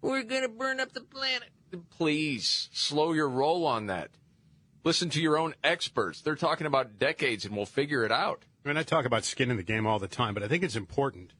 We're 0.00 0.22
going 0.22 0.42
to 0.42 0.48
burn 0.48 0.80
up 0.80 0.92
the 0.92 1.00
planet. 1.00 1.50
Please 1.90 2.68
slow 2.72 3.12
your 3.12 3.28
roll 3.28 3.66
on 3.66 3.86
that. 3.86 4.10
Listen 4.84 5.10
to 5.10 5.22
your 5.22 5.38
own 5.38 5.54
experts. 5.62 6.20
They're 6.20 6.34
talking 6.34 6.66
about 6.66 6.98
decades 6.98 7.44
and 7.44 7.54
we'll 7.54 7.66
figure 7.66 8.04
it 8.04 8.10
out. 8.10 8.44
I 8.64 8.68
mean, 8.68 8.76
I 8.76 8.82
talk 8.82 9.04
about 9.04 9.24
skin 9.24 9.50
in 9.50 9.56
the 9.56 9.62
game 9.62 9.86
all 9.86 9.98
the 9.98 10.08
time, 10.08 10.34
but 10.34 10.42
I 10.42 10.48
think 10.48 10.64
it's 10.64 10.76
important 10.76 11.32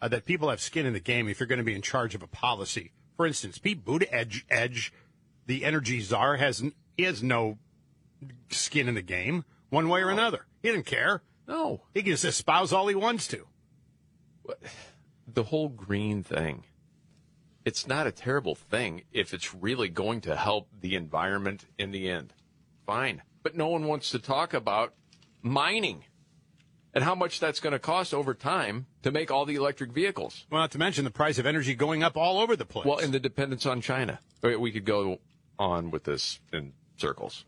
uh, 0.00 0.08
that 0.08 0.26
people 0.26 0.50
have 0.50 0.60
skin 0.60 0.84
in 0.84 0.92
the 0.92 1.00
game 1.00 1.28
if 1.28 1.40
you're 1.40 1.46
going 1.46 1.58
to 1.58 1.64
be 1.64 1.74
in 1.74 1.82
charge 1.82 2.14
of 2.14 2.22
a 2.22 2.26
policy. 2.26 2.92
For 3.16 3.26
instance, 3.26 3.58
Pete 3.58 3.84
Buttigieg, 3.84 4.44
Edge, 4.50 4.92
the 5.46 5.64
energy 5.64 6.00
czar, 6.00 6.36
has 6.36 6.62
he 6.96 7.04
has 7.04 7.22
no 7.22 7.58
skin 8.50 8.88
in 8.88 8.94
the 8.94 9.02
game 9.02 9.44
one 9.70 9.88
way 9.88 10.02
or 10.02 10.10
another. 10.10 10.46
He 10.62 10.70
didn't 10.70 10.86
care. 10.86 11.22
No, 11.46 11.82
he 11.94 12.02
can 12.02 12.12
just 12.12 12.24
espouse 12.24 12.72
all 12.72 12.88
he 12.88 12.94
wants 12.94 13.26
to. 13.28 13.46
The 15.26 15.44
whole 15.44 15.68
green 15.68 16.22
thing 16.22 16.64
it's 17.64 17.86
not 17.86 18.06
a 18.06 18.12
terrible 18.12 18.54
thing 18.56 19.02
if 19.12 19.32
it's 19.32 19.54
really 19.54 19.88
going 19.88 20.20
to 20.22 20.34
help 20.34 20.68
the 20.80 20.96
environment 20.96 21.64
in 21.78 21.92
the 21.92 22.08
end. 22.10 22.32
Fine. 22.86 23.22
But 23.44 23.54
no 23.56 23.68
one 23.68 23.84
wants 23.84 24.10
to 24.10 24.18
talk 24.18 24.52
about 24.52 24.94
mining 25.42 26.04
and 26.92 27.04
how 27.04 27.14
much 27.14 27.38
that's 27.38 27.60
going 27.60 27.72
to 27.72 27.78
cost 27.78 28.12
over 28.12 28.34
time 28.34 28.86
to 29.02 29.10
make 29.12 29.30
all 29.30 29.46
the 29.46 29.54
electric 29.54 29.92
vehicles. 29.92 30.44
Well, 30.50 30.60
not 30.60 30.72
to 30.72 30.78
mention 30.78 31.04
the 31.04 31.10
price 31.12 31.38
of 31.38 31.46
energy 31.46 31.74
going 31.74 32.02
up 32.02 32.16
all 32.16 32.40
over 32.40 32.56
the 32.56 32.66
place. 32.66 32.84
well 32.84 32.98
and 32.98 33.14
the 33.14 33.20
dependence 33.20 33.64
on 33.64 33.80
china. 33.80 34.18
We- 34.42 34.56
we 34.56 34.72
could 34.72 34.84
go 34.84 35.20
on 35.58 35.92
with 35.92 36.02
this 36.04 36.40
in 36.52 36.72
circles 36.96 37.44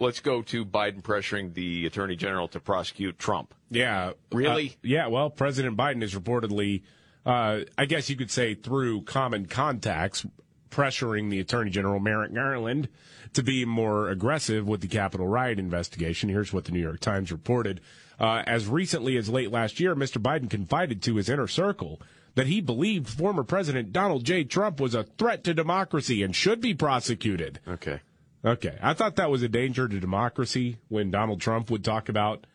let's 0.00 0.20
go 0.20 0.42
to 0.42 0.64
biden 0.64 1.02
pressuring 1.02 1.54
the 1.54 1.86
attorney 1.86 2.16
general 2.16 2.48
to 2.48 2.60
prosecute 2.60 3.18
trump 3.18 3.54
Yeah. 3.70 4.12
Really? 4.32 4.70
Uh, 4.70 4.72
yeah. 4.82 5.06
Well, 5.08 5.30
President 5.30 5.76
Biden 5.76 6.02
is 6.02 6.14
reportedly, 6.14 6.82
uh, 7.26 7.60
I 7.76 7.84
guess 7.84 8.08
you 8.08 8.16
could 8.16 8.30
say 8.30 8.54
through 8.54 9.02
common 9.02 9.46
contacts, 9.46 10.26
pressuring 10.70 11.30
the 11.30 11.40
Attorney 11.40 11.70
General 11.70 12.00
Merrick 12.00 12.34
Garland 12.34 12.88
to 13.32 13.42
be 13.42 13.64
more 13.64 14.08
aggressive 14.08 14.66
with 14.66 14.80
the 14.80 14.88
Capitol 14.88 15.26
riot 15.26 15.58
investigation. 15.58 16.28
Here's 16.28 16.52
what 16.52 16.64
the 16.66 16.72
New 16.72 16.80
York 16.80 17.00
Times 17.00 17.32
reported. 17.32 17.80
Uh, 18.20 18.42
as 18.46 18.66
recently 18.66 19.16
as 19.16 19.28
late 19.28 19.50
last 19.50 19.80
year, 19.80 19.94
Mr. 19.94 20.20
Biden 20.20 20.50
confided 20.50 21.02
to 21.02 21.16
his 21.16 21.28
inner 21.28 21.46
circle 21.46 22.00
that 22.34 22.46
he 22.46 22.60
believed 22.60 23.08
former 23.08 23.44
President 23.44 23.92
Donald 23.92 24.24
J. 24.24 24.44
Trump 24.44 24.80
was 24.80 24.94
a 24.94 25.04
threat 25.04 25.44
to 25.44 25.54
democracy 25.54 26.22
and 26.22 26.34
should 26.34 26.60
be 26.60 26.74
prosecuted. 26.74 27.60
okay 27.66 28.00
Okay. 28.44 28.78
I 28.80 28.94
thought 28.94 29.16
that 29.16 29.30
was 29.30 29.42
a 29.42 29.48
danger 29.48 29.88
to 29.88 30.00
democracy 30.00 30.78
when 30.88 31.10
Donald 31.10 31.40
Trump 31.40 31.70
would 31.70 31.84
talk 31.84 32.08
about 32.08 32.46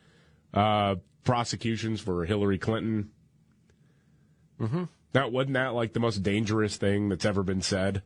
uh, 0.53 0.95
prosecutions 1.23 2.01
for 2.01 2.25
Hillary 2.25 2.57
Clinton. 2.57 3.11
Mm-hmm. 4.59 4.83
That 5.13 5.31
wasn't 5.31 5.53
that 5.53 5.73
like 5.73 5.93
the 5.93 5.99
most 5.99 6.23
dangerous 6.23 6.77
thing 6.77 7.09
that's 7.09 7.25
ever 7.25 7.43
been 7.43 7.61
said. 7.61 8.01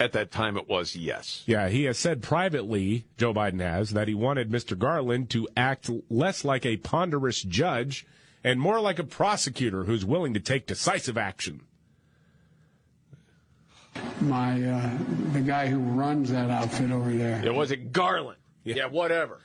At 0.00 0.12
that 0.12 0.32
time, 0.32 0.56
it 0.56 0.68
was 0.68 0.96
yes. 0.96 1.44
Yeah, 1.46 1.68
he 1.68 1.84
has 1.84 1.98
said 1.98 2.20
privately, 2.20 3.06
Joe 3.16 3.32
Biden 3.32 3.60
has, 3.60 3.90
that 3.90 4.08
he 4.08 4.14
wanted 4.14 4.50
Mr. 4.50 4.76
Garland 4.76 5.30
to 5.30 5.48
act 5.56 5.88
less 6.10 6.44
like 6.44 6.66
a 6.66 6.78
ponderous 6.78 7.40
judge 7.42 8.04
and 8.42 8.60
more 8.60 8.80
like 8.80 8.98
a 8.98 9.04
prosecutor 9.04 9.84
who's 9.84 10.04
willing 10.04 10.34
to 10.34 10.40
take 10.40 10.66
decisive 10.66 11.16
action. 11.16 11.62
My 14.20 14.62
uh, 14.62 14.98
the 15.32 15.40
guy 15.40 15.66
who 15.66 15.78
runs 15.78 16.30
that 16.30 16.50
outfit 16.50 16.90
over 16.90 17.12
there. 17.12 17.44
It 17.44 17.54
was 17.54 17.70
it 17.70 17.92
Garland. 17.92 18.38
Yeah, 18.64 18.86
whatever. 18.86 19.40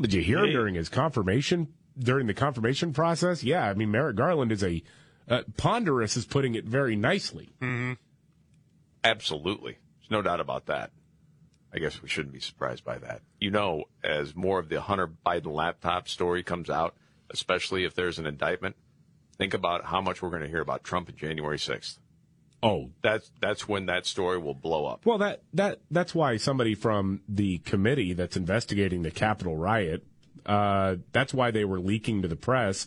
Did 0.00 0.12
you 0.12 0.22
hear 0.22 0.44
him 0.44 0.52
during 0.52 0.74
his 0.74 0.88
confirmation 0.88 1.68
during 1.98 2.26
the 2.26 2.34
confirmation 2.34 2.92
process? 2.92 3.42
Yeah, 3.42 3.68
I 3.68 3.74
mean 3.74 3.90
Merrick 3.90 4.16
Garland 4.16 4.52
is 4.52 4.62
a 4.62 4.82
uh, 5.28 5.42
ponderous 5.56 6.16
is 6.16 6.24
putting 6.24 6.54
it 6.54 6.64
very 6.64 6.96
nicely. 6.96 7.50
Mm-hmm. 7.60 7.94
Absolutely. 9.04 9.78
There's 10.00 10.10
no 10.10 10.22
doubt 10.22 10.40
about 10.40 10.66
that. 10.66 10.90
I 11.72 11.78
guess 11.78 12.00
we 12.00 12.08
shouldn't 12.08 12.32
be 12.32 12.40
surprised 12.40 12.84
by 12.84 12.98
that. 12.98 13.20
You 13.40 13.50
know, 13.50 13.84
as 14.02 14.34
more 14.34 14.58
of 14.58 14.68
the 14.68 14.80
Hunter 14.80 15.10
Biden 15.26 15.52
laptop 15.52 16.08
story 16.08 16.42
comes 16.42 16.70
out, 16.70 16.94
especially 17.30 17.84
if 17.84 17.94
there's 17.94 18.18
an 18.18 18.26
indictment, 18.26 18.76
think 19.36 19.52
about 19.52 19.84
how 19.84 20.00
much 20.00 20.22
we're 20.22 20.30
going 20.30 20.42
to 20.42 20.48
hear 20.48 20.62
about 20.62 20.82
Trump 20.82 21.08
on 21.10 21.16
January 21.16 21.58
6th. 21.58 21.98
Oh, 22.62 22.90
that's 23.02 23.30
that's 23.40 23.68
when 23.68 23.86
that 23.86 24.04
story 24.06 24.38
will 24.38 24.54
blow 24.54 24.86
up. 24.86 25.06
Well, 25.06 25.18
that 25.18 25.42
that 25.54 25.80
that's 25.90 26.14
why 26.14 26.36
somebody 26.38 26.74
from 26.74 27.20
the 27.28 27.58
committee 27.58 28.12
that's 28.14 28.36
investigating 28.36 29.02
the 29.02 29.10
Capitol 29.12 29.56
riot, 29.56 30.04
uh, 30.44 30.96
that's 31.12 31.32
why 31.32 31.50
they 31.52 31.64
were 31.64 31.78
leaking 31.78 32.22
to 32.22 32.28
the 32.28 32.36
press 32.36 32.86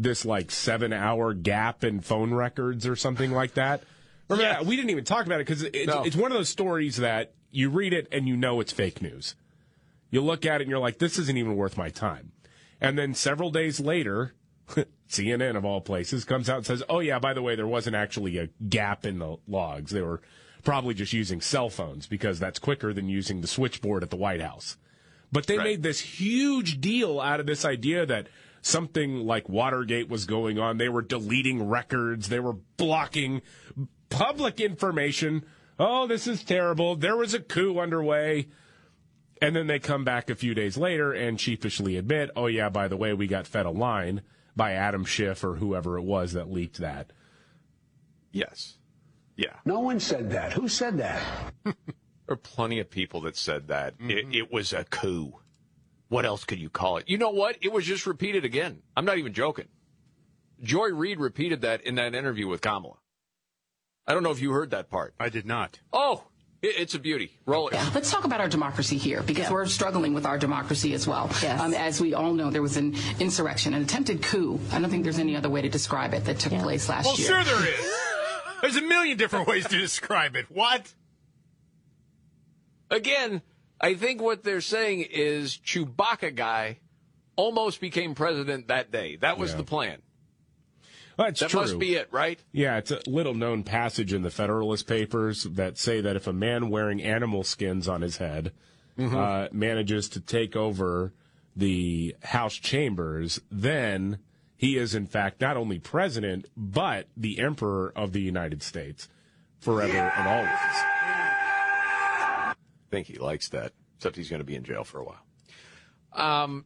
this 0.00 0.24
like 0.24 0.50
seven 0.52 0.92
hour 0.92 1.34
gap 1.34 1.82
in 1.82 2.00
phone 2.00 2.32
records 2.32 2.86
or 2.86 2.94
something 2.94 3.32
like 3.32 3.54
that. 3.54 3.82
Remember, 4.28 4.52
that? 4.52 4.66
we 4.66 4.76
didn't 4.76 4.90
even 4.90 5.04
talk 5.04 5.26
about 5.26 5.40
it 5.40 5.46
because 5.46 5.62
it's, 5.64 5.86
No. 5.88 6.04
it's 6.04 6.14
one 6.14 6.30
of 6.30 6.38
those 6.38 6.48
stories 6.48 6.98
that 6.98 7.32
you 7.50 7.68
read 7.70 7.92
it 7.92 8.06
and 8.12 8.28
you 8.28 8.36
know 8.36 8.60
it's 8.60 8.70
fake 8.70 9.02
news. 9.02 9.34
You 10.10 10.20
look 10.20 10.46
at 10.46 10.60
it 10.60 10.62
and 10.64 10.70
you're 10.70 10.78
like, 10.78 10.98
this 10.98 11.18
isn't 11.18 11.36
even 11.36 11.56
worth 11.56 11.76
my 11.76 11.88
time. 11.88 12.30
And 12.80 12.96
then 12.96 13.12
several 13.14 13.50
days 13.50 13.80
later, 13.80 14.34
CNN 15.08 15.56
of 15.56 15.64
all 15.64 15.80
places 15.80 16.24
comes 16.24 16.50
out 16.50 16.58
and 16.58 16.66
says, 16.66 16.82
oh 16.88 17.00
yeah, 17.00 17.18
by 17.18 17.32
the 17.32 17.42
way, 17.42 17.56
there 17.56 17.66
wasn't 17.66 17.96
actually 17.96 18.38
a 18.38 18.48
gap 18.68 19.06
in 19.06 19.18
the 19.18 19.36
logs. 19.46 19.90
They 19.90 20.02
were 20.02 20.20
probably 20.62 20.94
just 20.94 21.12
using 21.12 21.40
cell 21.40 21.70
phones 21.70 22.06
because 22.06 22.38
that's 22.38 22.58
quicker 22.58 22.92
than 22.92 23.08
using 23.08 23.40
the 23.40 23.46
switchboard 23.46 24.02
at 24.02 24.10
the 24.10 24.16
White 24.16 24.42
House. 24.42 24.76
But 25.32 25.46
they 25.46 25.58
made 25.58 25.82
this 25.82 26.00
huge 26.00 26.80
deal 26.80 27.20
out 27.20 27.40
of 27.40 27.46
this 27.46 27.64
idea 27.64 28.06
that 28.06 28.28
something 28.62 29.26
like 29.26 29.48
Watergate 29.48 30.08
was 30.08 30.24
going 30.24 30.58
on. 30.58 30.78
They 30.78 30.88
were 30.88 31.02
deleting 31.02 31.68
records. 31.68 32.28
They 32.28 32.40
were 32.40 32.56
blocking 32.76 33.42
public 34.10 34.60
information. 34.60 35.44
Oh, 35.78 36.06
this 36.06 36.26
is 36.26 36.42
terrible. 36.42 36.96
There 36.96 37.16
was 37.16 37.34
a 37.34 37.40
coup 37.40 37.78
underway. 37.78 38.48
And 39.40 39.54
then 39.54 39.68
they 39.68 39.78
come 39.78 40.04
back 40.04 40.30
a 40.30 40.34
few 40.34 40.54
days 40.54 40.76
later 40.76 41.12
and 41.12 41.40
sheepishly 41.40 41.96
admit, 41.96 42.30
oh, 42.34 42.46
yeah, 42.46 42.70
by 42.70 42.88
the 42.88 42.96
way, 42.96 43.12
we 43.12 43.26
got 43.26 43.46
fed 43.46 43.66
a 43.66 43.70
line 43.70 44.22
by 44.58 44.72
Adam 44.72 45.06
Schiff 45.06 45.42
or 45.44 45.54
whoever 45.54 45.96
it 45.96 46.02
was 46.02 46.34
that 46.34 46.50
leaked 46.50 46.78
that. 46.78 47.12
Yes. 48.32 48.76
Yeah. 49.36 49.54
No 49.64 49.80
one 49.80 50.00
said 50.00 50.32
that. 50.32 50.52
Who 50.52 50.68
said 50.68 50.98
that? 50.98 51.22
There 52.26 52.34
are 52.34 52.36
plenty 52.36 52.78
of 52.78 52.90
people 52.90 53.22
that 53.22 53.38
said 53.38 53.68
that. 53.68 53.94
It, 53.98 54.02
mm-hmm. 54.02 54.34
it 54.34 54.52
was 54.52 54.74
a 54.74 54.84
coup. 54.84 55.32
What 56.08 56.26
else 56.26 56.44
could 56.44 56.58
you 56.58 56.68
call 56.68 56.98
it? 56.98 57.08
You 57.08 57.16
know 57.16 57.30
what? 57.30 57.56
It 57.62 57.72
was 57.72 57.86
just 57.86 58.06
repeated 58.06 58.44
again. 58.44 58.82
I'm 58.94 59.06
not 59.06 59.16
even 59.16 59.32
joking. 59.32 59.68
Joy 60.60 60.88
Reid 60.88 61.20
repeated 61.20 61.62
that 61.62 61.80
in 61.86 61.94
that 61.94 62.14
interview 62.14 62.46
with 62.46 62.60
Kamala. 62.60 62.96
I 64.06 64.12
don't 64.12 64.22
know 64.22 64.30
if 64.30 64.42
you 64.42 64.52
heard 64.52 64.72
that 64.72 64.90
part. 64.90 65.14
I 65.18 65.30
did 65.30 65.46
not. 65.46 65.80
Oh, 65.90 66.24
it, 66.36 66.37
it's 66.62 66.94
a 66.94 66.98
beauty. 66.98 67.30
Roll 67.46 67.68
it. 67.68 67.74
Let's 67.94 68.10
talk 68.10 68.24
about 68.24 68.40
our 68.40 68.48
democracy 68.48 68.96
here 68.98 69.22
because 69.22 69.50
we're 69.50 69.66
struggling 69.66 70.12
with 70.14 70.26
our 70.26 70.38
democracy 70.38 70.92
as 70.94 71.06
well. 71.06 71.30
Um, 71.60 71.72
as 71.74 72.00
we 72.00 72.14
all 72.14 72.34
know, 72.34 72.50
there 72.50 72.62
was 72.62 72.76
an 72.76 72.96
insurrection, 73.20 73.74
an 73.74 73.82
attempted 73.82 74.22
coup. 74.22 74.58
I 74.72 74.80
don't 74.80 74.90
think 74.90 75.04
there's 75.04 75.18
any 75.20 75.36
other 75.36 75.48
way 75.48 75.62
to 75.62 75.68
describe 75.68 76.14
it 76.14 76.24
that 76.24 76.38
took 76.40 76.52
place 76.54 76.88
last 76.88 77.06
Well, 77.06 77.16
year. 77.16 77.30
Well, 77.30 77.44
sure 77.44 77.58
there 77.60 77.72
is. 77.80 77.92
There's 78.60 78.76
a 78.76 78.82
million 78.82 79.16
different 79.16 79.46
ways 79.46 79.66
to 79.68 79.78
describe 79.78 80.34
it. 80.34 80.46
What? 80.48 80.92
Again, 82.90 83.42
I 83.80 83.94
think 83.94 84.20
what 84.20 84.42
they're 84.42 84.60
saying 84.60 85.06
is 85.10 85.56
Chewbacca 85.58 86.34
guy 86.34 86.80
almost 87.36 87.80
became 87.80 88.14
president 88.14 88.68
that 88.68 88.90
day. 88.90 89.16
That 89.16 89.38
was 89.38 89.52
Yeah. 89.52 89.56
the 89.58 89.64
plan. 89.64 90.02
That's 91.18 91.40
that 91.40 91.50
true. 91.50 91.60
must 91.60 91.78
be 91.78 91.96
it, 91.96 92.08
right? 92.12 92.38
Yeah, 92.52 92.78
it's 92.78 92.90
a 92.92 93.00
little 93.06 93.34
known 93.34 93.64
passage 93.64 94.12
in 94.14 94.22
the 94.22 94.30
Federalist 94.30 94.86
Papers 94.86 95.42
that 95.42 95.76
say 95.76 96.00
that 96.00 96.14
if 96.16 96.26
a 96.28 96.32
man 96.32 96.70
wearing 96.70 97.02
animal 97.02 97.42
skins 97.44 97.88
on 97.88 98.00
his 98.02 98.16
head 98.18 98.52
Mhm. 98.96 99.14
uh, 99.14 99.48
manages 99.52 100.08
to 100.10 100.20
take 100.20 100.54
over 100.56 101.12
the 101.56 102.14
House 102.22 102.54
chambers, 102.54 103.40
then 103.50 104.18
he 104.56 104.76
is 104.78 104.94
in 104.94 105.06
fact 105.06 105.40
not 105.40 105.56
only 105.56 105.78
president 105.80 106.46
but 106.56 107.08
the 107.16 107.40
emperor 107.40 107.92
of 107.96 108.12
the 108.12 108.20
United 108.22 108.62
States 108.62 109.08
forever 109.60 109.98
and 109.98 110.28
always. 110.28 110.48
I 110.52 112.54
think 112.90 113.08
he 113.08 113.18
likes 113.18 113.48
that, 113.50 113.72
except 113.96 114.14
he's 114.16 114.30
going 114.30 114.40
to 114.40 114.44
be 114.46 114.54
in 114.54 114.62
jail 114.64 114.84
for 114.84 115.00
a 115.00 115.04
while. 115.04 115.24
Um, 116.12 116.64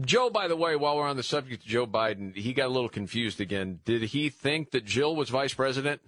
Joe, 0.00 0.30
by 0.30 0.48
the 0.48 0.56
way, 0.56 0.74
while 0.76 0.96
we're 0.96 1.06
on 1.08 1.16
the 1.16 1.22
subject 1.22 1.62
of 1.62 1.68
Joe 1.68 1.86
Biden, 1.86 2.34
he 2.34 2.52
got 2.54 2.66
a 2.66 2.68
little 2.72 2.88
confused 2.88 3.40
again. 3.40 3.80
Did 3.84 4.02
he 4.02 4.28
think 4.30 4.70
that 4.70 4.84
Jill 4.84 5.14
was 5.14 5.28
vice 5.28 5.52
president? 5.54 6.00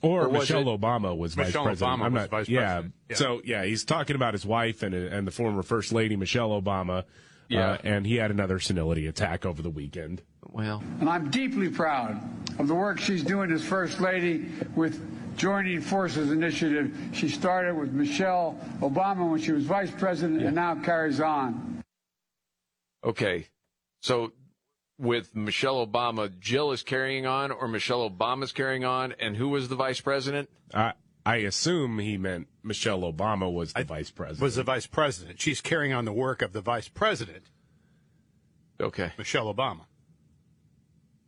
Or, 0.00 0.26
Or 0.26 0.28
was 0.28 0.40
Michelle 0.48 0.68
it- 0.68 0.80
Obama 0.80 1.16
was 1.16 1.36
Michelle 1.36 1.64
vice 1.64 1.80
president. 1.80 1.98
Obama 2.00 2.04
I'm 2.04 2.12
was 2.12 2.20
not, 2.22 2.30
vice 2.30 2.48
yeah. 2.48 2.60
president. 2.60 2.94
Yeah. 3.10 3.16
So 3.16 3.40
yeah, 3.44 3.64
he's 3.64 3.84
talking 3.84 4.14
about 4.14 4.32
his 4.34 4.46
wife 4.46 4.82
and 4.84 4.94
and 4.94 5.26
the 5.26 5.32
former 5.32 5.62
first 5.64 5.92
lady 5.92 6.14
Michelle 6.14 6.50
Obama. 6.50 7.04
Yeah. 7.48 7.70
uh, 7.72 7.78
and 7.82 8.06
he 8.06 8.16
had 8.16 8.30
another 8.30 8.58
senility 8.60 9.06
attack 9.06 9.46
over 9.46 9.62
the 9.62 9.70
weekend. 9.70 10.20
Well, 10.50 10.82
And 11.00 11.08
I'm 11.08 11.30
deeply 11.30 11.70
proud 11.70 12.20
of 12.58 12.68
the 12.68 12.74
work 12.74 13.00
she's 13.00 13.24
doing 13.24 13.50
as 13.50 13.64
First 13.64 14.00
Lady 14.02 14.46
with 14.76 15.00
Joining 15.38 15.80
Forces 15.80 16.30
Initiative. 16.30 16.94
She 17.14 17.28
started 17.30 17.74
with 17.74 17.90
Michelle 17.92 18.58
Obama 18.80 19.30
when 19.30 19.40
she 19.40 19.52
was 19.52 19.64
Vice 19.64 19.90
President 19.90 20.42
and 20.42 20.54
now 20.54 20.74
carries 20.74 21.20
on. 21.20 21.77
Okay. 23.04 23.48
So 24.00 24.32
with 24.98 25.34
Michelle 25.34 25.86
Obama, 25.86 26.36
Jill 26.38 26.72
is 26.72 26.82
carrying 26.82 27.26
on, 27.26 27.50
or 27.50 27.68
Michelle 27.68 28.08
Obama's 28.08 28.52
carrying 28.52 28.84
on, 28.84 29.12
and 29.20 29.36
who 29.36 29.48
was 29.48 29.68
the 29.68 29.76
vice 29.76 30.00
president? 30.00 30.50
I 30.74 30.94
I 31.24 31.36
assume 31.36 31.98
he 31.98 32.16
meant 32.16 32.48
Michelle 32.62 33.00
Obama 33.00 33.52
was 33.52 33.72
the 33.72 33.84
vice 33.84 34.10
president. 34.10 34.42
Was 34.42 34.56
the 34.56 34.62
vice 34.62 34.86
president. 34.86 35.40
She's 35.40 35.60
carrying 35.60 35.92
on 35.92 36.04
the 36.04 36.12
work 36.12 36.42
of 36.42 36.52
the 36.52 36.60
vice 36.60 36.88
president, 36.88 37.44
Okay. 38.80 39.12
Michelle 39.18 39.52
Obama. 39.52 39.82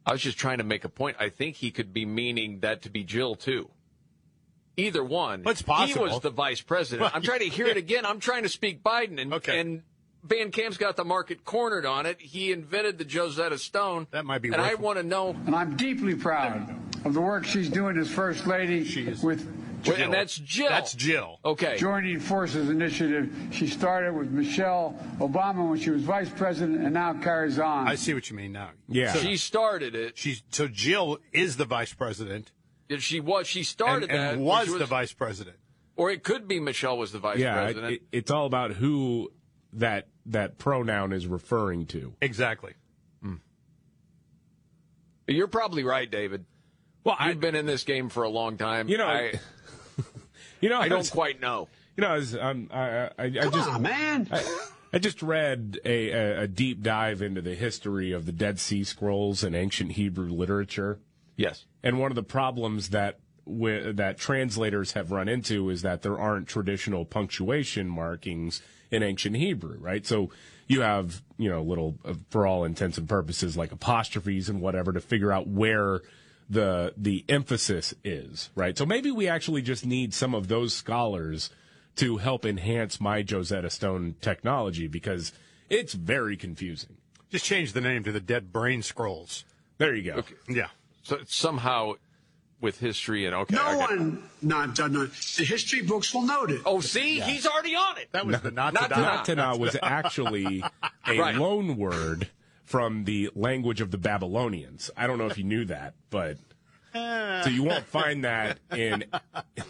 I 0.07 0.13
was 0.13 0.23
just 0.23 0.39
trying 0.39 0.59
to 0.59 0.65
make 0.65 0.85
a 0.85 0.89
point. 0.89 1.17
I 1.21 1.29
think 1.29 1.57
he 1.57 1.71
could 1.71 1.93
be 1.93 2.07
meaning 2.07 2.61
that 2.61 2.83
to 2.83 2.91
be 2.91 3.05
Jill 3.05 3.35
too. 3.35 3.71
Either 4.77 5.05
one. 5.05 5.43
Well, 5.43 5.53
it's 5.53 5.63
possible. 5.63 6.07
He 6.07 6.13
was 6.13 6.21
the 6.21 6.31
vice 6.31 6.61
president. 6.61 7.03
Well, 7.03 7.11
I'm 7.13 7.23
trying 7.23 7.41
to 7.41 7.49
hear 7.49 7.67
it 7.67 7.77
again. 7.77 8.07
I'm 8.07 8.21
trying 8.21 8.45
to 8.45 8.49
speak 8.49 8.83
Biden, 8.83 9.21
and 9.21 9.49
and 9.49 9.83
Van 10.23 10.51
Camp's 10.51 10.77
got 10.77 10.97
the 10.97 11.05
market 11.05 11.45
cornered 11.45 11.87
on 11.87 12.07
it. 12.07 12.21
He 12.21 12.53
invented 12.53 12.99
the 12.99 13.05
Josetta 13.05 13.59
Stone. 13.59 14.07
That 14.11 14.25
might 14.25 14.43
be. 14.43 14.49
And 14.49 14.61
I 14.61 14.75
want 14.75 14.99
to 14.99 15.03
know. 15.03 15.31
And 15.47 15.55
I'm 15.55 15.77
deeply 15.77 16.15
proud 16.15 16.75
of 17.05 17.15
the 17.15 17.21
work 17.21 17.45
she's 17.45 17.71
doing 17.71 17.97
as 17.97 18.11
First 18.11 18.47
Lady 18.47 18.85
She 18.85 19.03
is 19.03 19.23
with 19.23 19.47
Wait, 19.87 19.99
and 20.01 20.13
that's 20.13 20.37
Jill. 20.37 20.69
That's 20.69 20.93
Jill. 20.95 21.39
Okay. 21.45 21.77
Joining 21.79 22.21
Forces 22.21 22.69
Initiative. 22.69 23.33
She 23.53 23.67
started 23.67 24.15
with 24.15 24.31
Michelle 24.31 24.99
Obama 25.19 25.69
when 25.69 25.79
she 25.79 25.91
was 25.91 26.03
Vice 26.03 26.29
President 26.29 26.83
and 26.83 26.93
now 26.93 27.15
carries 27.15 27.59
on. 27.59 27.89
I 27.89 27.95
see 27.95 28.15
what 28.15 28.29
you 28.29 28.37
mean 28.37 28.53
now. 28.53 28.71
Yeah. 28.89 29.15
She 29.15 29.37
started 29.37 29.95
it. 29.95 30.19
She's 30.19 30.43
so 30.51 30.69
Jill 30.69 31.19
is 31.33 31.57
the 31.57 31.65
vice 31.65 31.93
president. 31.93 32.53
She 32.99 33.21
was. 33.21 33.47
She 33.47 33.63
started 33.63 34.11
and, 34.11 34.19
that. 34.19 34.35
and 34.35 34.45
which 34.45 34.69
was, 34.69 34.79
the 34.79 34.87
vice 34.87 35.13
president. 35.13 35.57
Or 35.97 36.11
it 36.11 36.25
could 36.25 36.49
be 36.49 36.61
Michelle 36.61 36.99
was 36.99 37.13
the 37.13 37.19
vice 37.19 37.39
yeah, 37.39 37.55
president. 37.55 37.93
it- 37.95 38.03
it's 38.11 38.31
all 38.31 38.47
about 38.47 38.73
who 38.73 39.31
that 39.73 40.09
that 40.27 40.59
pronoun 40.59 41.13
is 41.13 41.27
referring 41.27 41.87
to. 41.87 42.15
Exactly. 42.21 42.75
You're 45.27 45.47
probably 45.49 45.85
right, 45.85 46.11
David. 46.11 46.45
Well, 47.05 47.17
I've 47.19 47.41
been 47.41 47.55
in 47.55 47.65
this 47.67 47.85
game 47.85 48.09
for 48.09 48.25
a 48.25 48.29
long 48.29 48.57
time. 48.57 48.89
You 48.89 48.99
know, 48.99 49.07
I, 49.07 49.33
You 50.61 50.69
know, 50.69 50.81
I 50.81 50.89
don't 50.89 50.99
was- 50.99 51.11
quite 51.11 51.41
know. 51.41 51.69
You 51.97 52.03
know, 52.03 52.09
I, 52.09 52.17
was, 52.17 52.35
um, 52.37 52.69
I, 52.73 52.81
I, 52.81 53.11
I 53.19 53.31
Come 53.31 53.53
just 53.53 53.69
on, 53.69 53.83
man. 53.83 54.29
I, 54.31 54.59
I 54.93 54.99
just 54.99 55.23
read 55.23 55.79
a, 55.85 56.11
a, 56.11 56.41
a 56.43 56.49
deep 56.49 56.83
dive 56.83 57.21
into 57.23 57.43
the 57.43 57.55
history 57.55 58.13
of 58.13 58.27
the 58.27 58.33
Dead 58.33 58.59
Sea 58.59 58.85
Scrolls 58.85 59.45
and 59.45 59.55
ancient 59.55 59.93
Hebrew 59.93 60.31
literature. 60.31 60.99
Yes. 61.37 61.67
And 61.83 61.99
one 62.01 62.11
of 62.11 62.15
the 62.17 62.23
problems 62.23 62.89
that 62.91 63.19
wi- 63.47 63.93
that 63.93 64.19
translators 64.19 64.93
have 64.93 65.11
run 65.11 65.29
into 65.29 65.69
is 65.71 65.83
that 65.83 66.03
there 66.03 66.19
aren't 66.19 66.49
traditional 66.49 67.05
punctuation 67.05 67.89
markings 67.89 68.63
in 68.91 69.03
ancient 69.03 69.37
Hebrew, 69.37 69.77
right? 69.79 70.07
So 70.07 70.31
you 70.67 70.83
have, 70.83 71.23
you 71.37 71.51
know, 71.51 71.63
little, 71.63 71.97
uh, 72.05 72.15
for 72.31 72.47
all 72.47 72.65
intents 72.65 72.99
and 72.99 73.09
purposes, 73.09 73.57
like 73.57 73.73
apostrophes 73.73 74.49
and 74.49 74.61
whatever 74.61 74.93
to 74.93 75.01
figure 75.01 75.33
out 75.33 75.47
where 75.47 76.01
the 76.49 76.93
the 76.97 77.25
emphasis 77.29 77.95
is, 78.03 78.51
right? 78.55 78.77
So 78.77 78.85
maybe 78.85 79.11
we 79.11 79.29
actually 79.29 79.63
just 79.63 79.87
need 79.87 80.13
some 80.13 80.35
of 80.35 80.49
those 80.49 80.75
scholars 80.75 81.51
to 81.97 82.17
help 82.17 82.45
enhance 82.45 83.01
my 83.01 83.23
Josetta 83.23 83.71
Stone 83.71 84.17
technology 84.21 84.89
because 84.89 85.33
it's 85.69 85.95
very 85.95 86.37
confusing. 86.37 86.97
Just 87.31 87.45
change 87.45 87.73
the 87.73 87.81
name 87.81 88.03
to 88.05 88.13
the 88.13 88.21
Dead 88.21 88.53
Brain 88.53 88.83
Scrolls. 88.83 89.45
There 89.79 89.95
you 89.95 90.03
go. 90.03 90.25
Yeah. 90.49 90.69
So 91.03 91.19
somehow 91.27 91.95
with 92.61 92.79
history 92.79 93.27
and 93.27 93.35
okay. 93.35 93.55
No 93.55 93.63
got- 93.63 93.91
one 93.91 94.23
not 94.43 94.75
done 94.75 94.95
it. 94.97 95.11
The 95.37 95.45
history 95.45 95.83
books 95.83 96.13
will 96.15 96.23
note 96.23 96.51
it. 96.51 96.61
Oh, 96.67 96.81
see, 96.81 97.21
he's 97.21 97.47
already 97.47 97.75
on 97.75 97.99
it. 97.99 98.09
That 98.13 98.27
was 98.27 98.41
the 98.41 98.51
not, 98.51 98.75
Not 98.75 98.83
to 98.83 98.89
to 98.89 98.95
die. 99.01 99.23
Natana 99.25 99.59
was 99.59 99.77
actually 99.83 100.63
a 101.07 101.19
Right. 101.19 101.35
loan 101.35 101.77
word 101.77 102.29
from 102.65 103.05
the 103.05 103.31
language 103.35 103.81
of 103.81 103.91
the 103.91 103.99
Babylonians. 103.99 104.91
I 104.97 105.07
don't 105.07 105.19
know 105.19 105.27
if 105.27 105.39
you 105.39 105.45
knew 105.45 105.65
that, 105.67 105.95
but 106.11 106.37
so 106.93 107.49
you 107.51 107.63
won't 107.65 107.85
find 107.87 108.25
that 108.25 108.59
in, 108.71 109.05
in 109.57 109.65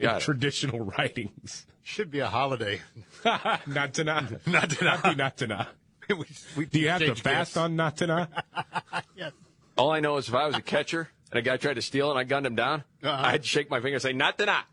Got 0.00 0.16
it. 0.18 0.24
traditional 0.24 0.80
writings. 0.80 1.66
Should 1.82 2.10
be 2.12 2.20
a 2.20 2.28
holiday. 2.28 2.80
Natana. 3.24 4.40
Natana. 4.44 4.88
Happy 4.96 5.14
Natana. 5.16 5.66
we, 6.08 6.24
we 6.56 6.66
Do 6.66 6.78
you 6.78 6.88
have 6.90 7.00
to 7.00 7.10
exchange 7.10 7.22
fast 7.22 7.50
gifts. 7.54 7.56
on 7.56 7.76
Natana? 7.76 8.28
All 9.76 9.90
I 9.90 10.00
know 10.00 10.16
is 10.18 10.28
if 10.28 10.34
I 10.34 10.46
was 10.46 10.54
a 10.56 10.62
catcher 10.62 11.08
and 11.32 11.38
a 11.38 11.42
guy 11.42 11.56
tried 11.56 11.74
to 11.74 11.82
steal 11.82 12.10
and 12.10 12.18
I 12.18 12.24
gunned 12.24 12.46
him 12.46 12.54
down, 12.54 12.84
Uh-huh. 13.02 13.22
I'd 13.26 13.44
shake 13.44 13.68
my 13.70 13.80
finger 13.80 13.94
and 13.96 14.02
say, 14.02 14.12
"Not 14.12 14.38
tonight, 14.38 14.64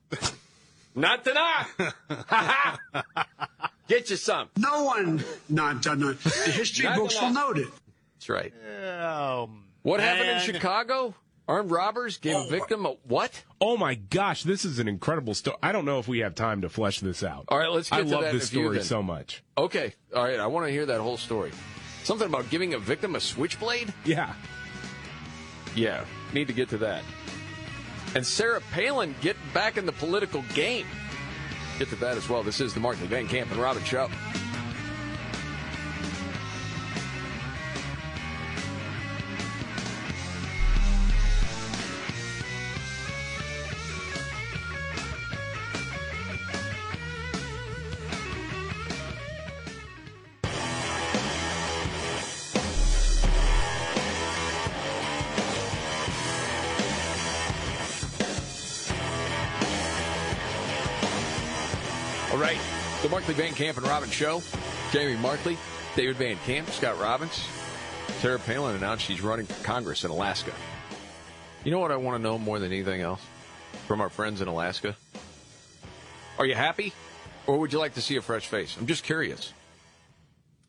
not 0.95 1.23
tonight." 1.23 1.65
Ha 1.77 2.77
ha! 2.93 3.27
Get 3.87 4.09
you 4.11 4.17
some. 4.17 4.49
No 4.57 4.83
one 4.83 5.23
not 5.49 5.81
done. 5.81 5.99
The 5.99 6.13
history 6.51 6.85
Not 6.85 6.97
books 6.97 7.19
will 7.19 7.33
note 7.33 7.57
it. 7.57 7.67
That's 8.15 8.29
right. 8.29 8.53
Um, 9.01 9.63
What 9.81 9.99
happened 9.99 10.29
in. 10.29 10.39
Chicago? 10.41 11.15
Armed 11.47 11.71
robbers 11.71 12.17
gave 12.17 12.35
a 12.35 12.47
victim 12.47 12.85
a 12.85 12.89
what? 13.07 13.43
Oh 13.59 13.75
my 13.75 13.95
gosh, 13.95 14.43
this 14.43 14.63
is 14.65 14.77
an 14.77 14.87
incredible 14.87 15.33
story. 15.33 15.57
I 15.63 15.71
don't 15.71 15.85
know 15.85 15.97
if 15.97 16.07
we 16.07 16.19
have 16.19 16.35
time 16.35 16.61
to 16.61 16.69
flesh 16.69 16.99
this 16.99 17.23
out. 17.23 17.45
All 17.47 17.57
right, 17.57 17.71
let's 17.71 17.89
get 17.89 17.99
I 17.99 18.03
to 18.03 18.07
love 18.09 18.21
that 18.21 18.33
this 18.33 18.53
in 18.53 18.59
a 18.59 18.61
story 18.61 18.77
then. 18.77 18.85
so 18.85 19.01
much. 19.01 19.43
Okay, 19.57 19.95
all 20.15 20.23
right. 20.23 20.39
I 20.39 20.45
want 20.45 20.67
to 20.67 20.71
hear 20.71 20.85
that 20.85 21.01
whole 21.01 21.17
story. 21.17 21.51
Something 22.03 22.27
about 22.27 22.51
giving 22.51 22.75
a 22.75 22.79
victim 22.79 23.15
a 23.15 23.19
switchblade. 23.19 23.91
Yeah. 24.05 24.33
Yeah, 25.79 26.03
need 26.33 26.47
to 26.47 26.53
get 26.53 26.67
to 26.69 26.77
that. 26.79 27.05
And 28.13 28.25
Sarah 28.25 28.59
Palin 28.73 29.15
get 29.21 29.37
back 29.53 29.77
in 29.77 29.85
the 29.85 29.93
political 29.93 30.43
game. 30.53 30.85
Get 31.77 31.87
to 31.87 31.95
that 31.97 32.17
as 32.17 32.27
well. 32.27 32.43
This 32.43 32.59
is 32.59 32.73
the 32.73 32.81
Martin 32.81 33.07
Van 33.07 33.29
Camp 33.29 33.49
and 33.49 33.61
Robin 33.61 33.81
Show. 33.85 34.09
The 63.09 63.15
Markley 63.15 63.33
Van 63.33 63.53
Camp 63.53 63.77
and 63.77 63.87
Robbins 63.87 64.13
Show. 64.13 64.41
Jamie 64.91 65.19
Markley, 65.19 65.57
David 65.95 66.15
Van 66.17 66.37
Camp, 66.45 66.69
Scott 66.69 66.99
Robbins. 66.99 67.47
Sarah 68.19 68.39
Palin 68.39 68.75
announced 68.75 69.05
she's 69.05 69.21
running 69.21 69.45
for 69.45 69.63
Congress 69.63 70.03
in 70.03 70.11
Alaska. 70.11 70.51
You 71.63 71.71
know 71.71 71.79
what 71.79 71.91
I 71.91 71.95
want 71.95 72.17
to 72.17 72.23
know 72.23 72.37
more 72.37 72.59
than 72.59 72.71
anything 72.71 73.01
else 73.01 73.21
from 73.87 74.01
our 74.01 74.09
friends 74.09 74.41
in 74.41 74.47
Alaska? 74.47 74.95
Are 76.37 76.45
you 76.45 76.55
happy? 76.55 76.93
Or 77.47 77.57
would 77.57 77.73
you 77.73 77.79
like 77.79 77.95
to 77.95 78.01
see 78.01 78.15
a 78.15 78.21
fresh 78.21 78.47
face? 78.47 78.77
I'm 78.79 78.87
just 78.87 79.03
curious. 79.03 79.53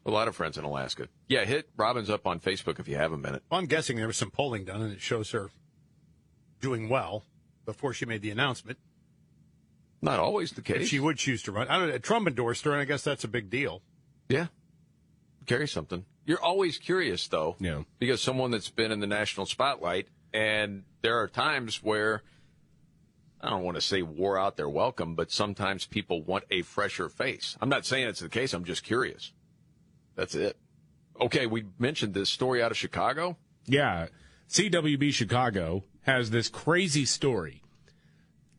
A 0.07 0.11
lot 0.11 0.27
of 0.27 0.35
friends 0.35 0.57
in 0.57 0.65
Alaska. 0.65 1.09
Yeah, 1.29 1.45
hit 1.45 1.69
Robbins 1.77 2.09
up 2.09 2.27
on 2.27 2.41
Facebook 2.41 2.81
if 2.81 2.89
you 2.89 2.97
have 2.97 3.13
a 3.13 3.19
minute. 3.19 3.43
Well, 3.51 3.61
I'm 3.61 3.67
guessing 3.67 3.97
there 3.97 4.07
was 4.07 4.17
some 4.17 4.31
polling 4.31 4.65
done, 4.65 4.81
and 4.81 4.93
it 4.93 5.01
shows 5.01 5.31
her 5.33 5.51
doing 6.61 6.89
well 6.89 7.25
before 7.67 7.93
she 7.93 8.07
made 8.07 8.23
the 8.23 8.31
announcement. 8.31 8.79
Not 10.03 10.19
always 10.19 10.53
the 10.53 10.61
If 10.61 10.65
case. 10.67 10.89
she 10.89 10.99
would 11.01 11.19
choose 11.19 11.43
to 11.43 11.53
run, 11.53 11.69
I 11.69 11.79
don't 11.79 11.89
know. 11.89 11.99
Trump 11.99 12.27
endorsed 12.27 12.65
her, 12.65 12.73
and 12.73 12.81
I 12.81 12.85
guess 12.85 13.03
that's 13.03 13.25
a 13.25 13.29
big 13.29 13.51
deal. 13.51 13.83
Yeah. 14.29 14.47
Carry 15.47 15.69
something. 15.69 16.05
You're 16.25 16.41
always 16.43 16.79
curious, 16.79 17.27
though. 17.29 17.57
Yeah. 17.59 17.83
Because 17.99 18.23
someone 18.23 18.51
that's 18.51 18.71
been 18.71 18.93
in 18.93 19.01
the 19.01 19.07
national 19.07 19.47
spotlight, 19.47 20.09
and 20.33 20.85
there 21.03 21.19
are 21.21 21.29
times 21.29 21.83
where, 21.83 22.23
I 23.41 23.51
don't 23.51 23.63
want 23.63 23.75
to 23.77 23.81
say 23.81 24.03
wore 24.03 24.39
out 24.39 24.57
their 24.57 24.69
welcome, 24.69 25.15
but 25.15 25.31
sometimes 25.31 25.87
people 25.87 26.23
want 26.23 26.45
a 26.51 26.63
fresher 26.63 27.09
face. 27.09 27.57
I'm 27.61 27.69
not 27.69 27.85
saying 27.85 28.09
it's 28.09 28.21
the 28.21 28.29
case. 28.29 28.55
I'm 28.55 28.65
just 28.65 28.85
curious. 28.85 29.33
That's 30.15 30.35
it. 30.35 30.57
Okay, 31.21 31.47
we 31.47 31.65
mentioned 31.79 32.15
this 32.15 32.31
story 32.31 32.63
out 32.63 32.71
of 32.71 32.77
Chicago. 32.77 33.37
Yeah. 33.67 34.07
CWB 34.49 35.13
Chicago 35.13 35.85
has 36.03 36.31
this 36.31 36.49
crazy 36.49 37.05
story. 37.05 37.63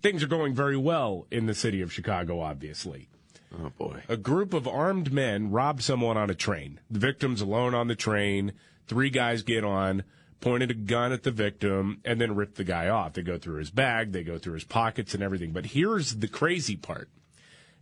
Things 0.01 0.23
are 0.23 0.27
going 0.27 0.55
very 0.55 0.77
well 0.77 1.27
in 1.29 1.45
the 1.45 1.53
city 1.53 1.81
of 1.81 1.93
Chicago, 1.93 2.39
obviously. 2.39 3.07
Oh, 3.53 3.69
boy. 3.77 4.01
A 4.07 4.17
group 4.17 4.53
of 4.53 4.67
armed 4.67 5.11
men 5.11 5.51
robbed 5.51 5.83
someone 5.83 6.17
on 6.17 6.29
a 6.29 6.35
train. 6.35 6.79
The 6.89 6.99
victim's 6.99 7.41
alone 7.41 7.75
on 7.75 7.87
the 7.87 7.95
train. 7.95 8.53
Three 8.87 9.09
guys 9.09 9.43
get 9.43 9.63
on, 9.63 10.03
pointed 10.39 10.71
a 10.71 10.75
gun 10.75 11.11
at 11.11 11.23
the 11.23 11.31
victim, 11.31 11.99
and 12.03 12.19
then 12.19 12.35
ripped 12.35 12.55
the 12.55 12.63
guy 12.63 12.87
off. 12.87 13.13
They 13.13 13.21
go 13.21 13.37
through 13.37 13.59
his 13.59 13.69
bag, 13.69 14.11
they 14.11 14.23
go 14.23 14.37
through 14.37 14.55
his 14.55 14.63
pockets 14.63 15.13
and 15.13 15.21
everything. 15.21 15.51
But 15.51 15.67
here's 15.67 16.17
the 16.17 16.27
crazy 16.27 16.75
part. 16.75 17.09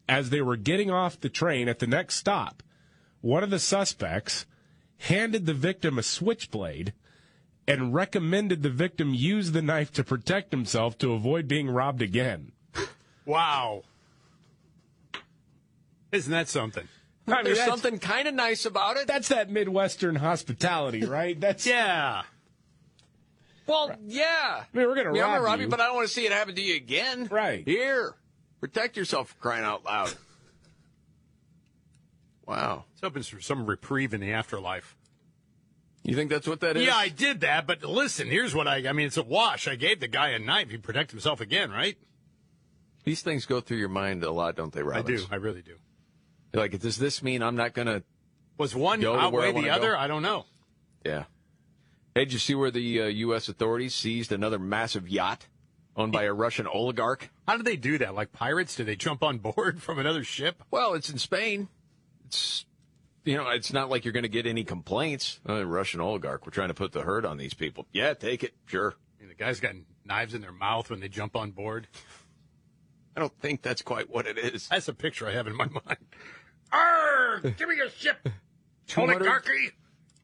As 0.07 0.29
they 0.29 0.41
were 0.41 0.57
getting 0.57 0.89
off 0.89 1.19
the 1.19 1.29
train 1.29 1.69
at 1.69 1.79
the 1.79 1.87
next 1.87 2.15
stop, 2.15 2.63
one 3.21 3.43
of 3.43 3.49
the 3.49 3.59
suspects 3.59 4.45
handed 4.97 5.45
the 5.45 5.53
victim 5.53 5.99
a 5.99 6.03
switchblade 6.03 6.93
and 7.69 7.93
recommended 7.93 8.63
the 8.63 8.69
victim 8.69 9.13
use 9.13 9.51
the 9.51 9.61
knife 9.61 9.91
to 9.93 10.03
protect 10.03 10.51
himself 10.51 10.97
to 10.97 11.13
avoid 11.13 11.47
being 11.47 11.69
robbed 11.69 12.01
again. 12.01 12.51
Wow. 13.25 13.83
Isn't 16.11 16.31
that 16.31 16.49
something? 16.49 16.87
I 17.27 17.35
mean, 17.35 17.43
There's 17.43 17.63
something 17.63 17.99
kind 17.99 18.27
of 18.27 18.33
nice 18.33 18.65
about 18.65 18.97
it. 18.97 19.05
That's 19.05 19.27
that 19.27 19.51
Midwestern 19.51 20.15
hospitality, 20.15 21.05
right? 21.05 21.39
That's 21.39 21.67
Yeah. 21.67 22.23
Well, 23.67 23.95
yeah. 24.03 24.63
I 24.63 24.77
mean, 24.77 24.87
we're 24.87 24.95
gonna 24.95 25.09
I 25.09 25.11
mean, 25.11 25.21
I'm 25.21 25.29
rob 25.29 25.37
gonna 25.37 25.45
rob 25.45 25.59
you. 25.59 25.65
you, 25.65 25.69
but 25.69 25.79
I 25.79 25.85
don't 25.85 25.95
want 25.95 26.07
to 26.07 26.13
see 26.13 26.25
it 26.25 26.31
happen 26.31 26.55
to 26.55 26.61
you 26.61 26.75
again. 26.75 27.27
Right. 27.29 27.63
Here. 27.67 28.15
Protect 28.59 28.97
yourself 28.97 29.29
for 29.29 29.35
crying 29.35 29.63
out 29.63 29.85
loud. 29.85 30.11
Wow. 32.47 32.85
It's 32.93 33.01
hoping 33.01 33.21
for 33.21 33.39
some 33.41 33.67
reprieve 33.67 34.15
in 34.15 34.21
the 34.21 34.33
afterlife. 34.33 34.95
You 36.03 36.15
think 36.15 36.29
that's 36.29 36.47
what 36.47 36.61
that 36.61 36.77
is? 36.77 36.85
Yeah, 36.85 36.95
I 36.95 37.09
did 37.09 37.41
that, 37.41 37.67
but 37.67 37.83
listen, 37.83 38.27
here's 38.27 38.55
what 38.55 38.67
I 38.67 38.87
I 38.87 38.93
mean, 38.93 39.07
it's 39.07 39.17
a 39.17 39.23
wash. 39.23 39.67
I 39.67 39.75
gave 39.75 39.99
the 39.99 40.07
guy 40.07 40.29
a 40.29 40.39
knife. 40.39 40.69
He 40.69 40.77
protect 40.77 41.11
himself 41.11 41.41
again, 41.41 41.71
right? 41.71 41.97
These 43.03 43.21
things 43.21 43.45
go 43.45 43.59
through 43.61 43.77
your 43.77 43.89
mind 43.89 44.23
a 44.23 44.31
lot, 44.31 44.55
don't 44.55 44.73
they, 44.73 44.81
I 44.81 45.01
do. 45.01 45.23
I 45.31 45.35
really 45.35 45.61
do. 45.61 45.75
You're 46.53 46.61
like, 46.63 46.79
does 46.79 46.97
this 46.97 47.21
mean 47.21 47.41
I'm 47.43 47.55
not 47.55 47.73
going 47.73 47.87
to 47.87 48.03
Was 48.57 48.75
one 48.75 49.01
Go 49.01 49.13
to 49.13 49.29
where 49.29 49.43
I 49.43 49.49
outweigh 49.49 49.61
the 49.61 49.69
other? 49.69 49.91
go? 49.91 49.97
I 49.97 50.07
don't 50.07 50.23
know. 50.23 50.45
Yeah. 51.05 51.25
Hey, 52.15 52.25
did 52.25 52.33
you 52.33 52.39
see 52.39 52.55
where 52.55 52.71
the 52.71 53.01
uh, 53.03 53.05
U.S. 53.05 53.49
authorities 53.49 53.93
seized 53.95 54.31
another 54.31 54.59
massive 54.59 55.07
yacht 55.07 55.47
owned 55.95 56.11
by 56.11 56.23
a 56.23 56.33
Russian 56.33 56.67
oligarch? 56.67 57.29
How 57.47 57.55
did 57.55 57.65
they 57.65 57.75
do 57.75 57.97
that? 57.99 58.15
Like 58.15 58.31
pirates? 58.31 58.75
Did 58.75 58.87
they 58.87 58.95
jump 58.95 59.23
on 59.23 59.37
board 59.37 59.81
from 59.81 59.99
another 59.99 60.23
ship? 60.23 60.63
Well, 60.71 60.93
it's 60.93 61.09
in 61.09 61.17
Spain. 61.17 61.67
It's 62.25 62.65
you 63.23 63.37
know, 63.37 63.49
it's 63.49 63.73
not 63.73 63.89
like 63.89 64.05
you're 64.05 64.13
going 64.13 64.23
to 64.23 64.29
get 64.29 64.45
any 64.45 64.63
complaints. 64.63 65.39
Uh, 65.47 65.65
Russian 65.65 66.01
oligarch, 66.01 66.45
we're 66.45 66.51
trying 66.51 66.69
to 66.69 66.73
put 66.73 66.91
the 66.91 67.01
hurt 67.01 67.25
on 67.25 67.37
these 67.37 67.53
people. 67.53 67.85
Yeah, 67.91 68.13
take 68.13 68.43
it, 68.43 68.53
sure. 68.65 68.95
I 69.17 69.21
mean, 69.21 69.29
the 69.29 69.35
guys 69.35 69.59
got 69.59 69.75
knives 70.05 70.33
in 70.33 70.41
their 70.41 70.51
mouth 70.51 70.89
when 70.89 70.99
they 70.99 71.09
jump 71.09 71.35
on 71.35 71.51
board. 71.51 71.87
I 73.15 73.19
don't 73.19 73.37
think 73.39 73.61
that's 73.61 73.81
quite 73.81 74.09
what 74.09 74.27
it 74.27 74.37
is. 74.37 74.67
That's 74.67 74.87
a 74.87 74.93
picture 74.93 75.27
I 75.27 75.33
have 75.33 75.47
in 75.47 75.55
my 75.55 75.65
mind. 75.85 75.97
Arr! 76.71 77.39
Give 77.57 77.67
me 77.67 77.75
your 77.75 77.89
ship, 77.89 78.17
200 78.87 79.21
oligarchy. 79.21 79.71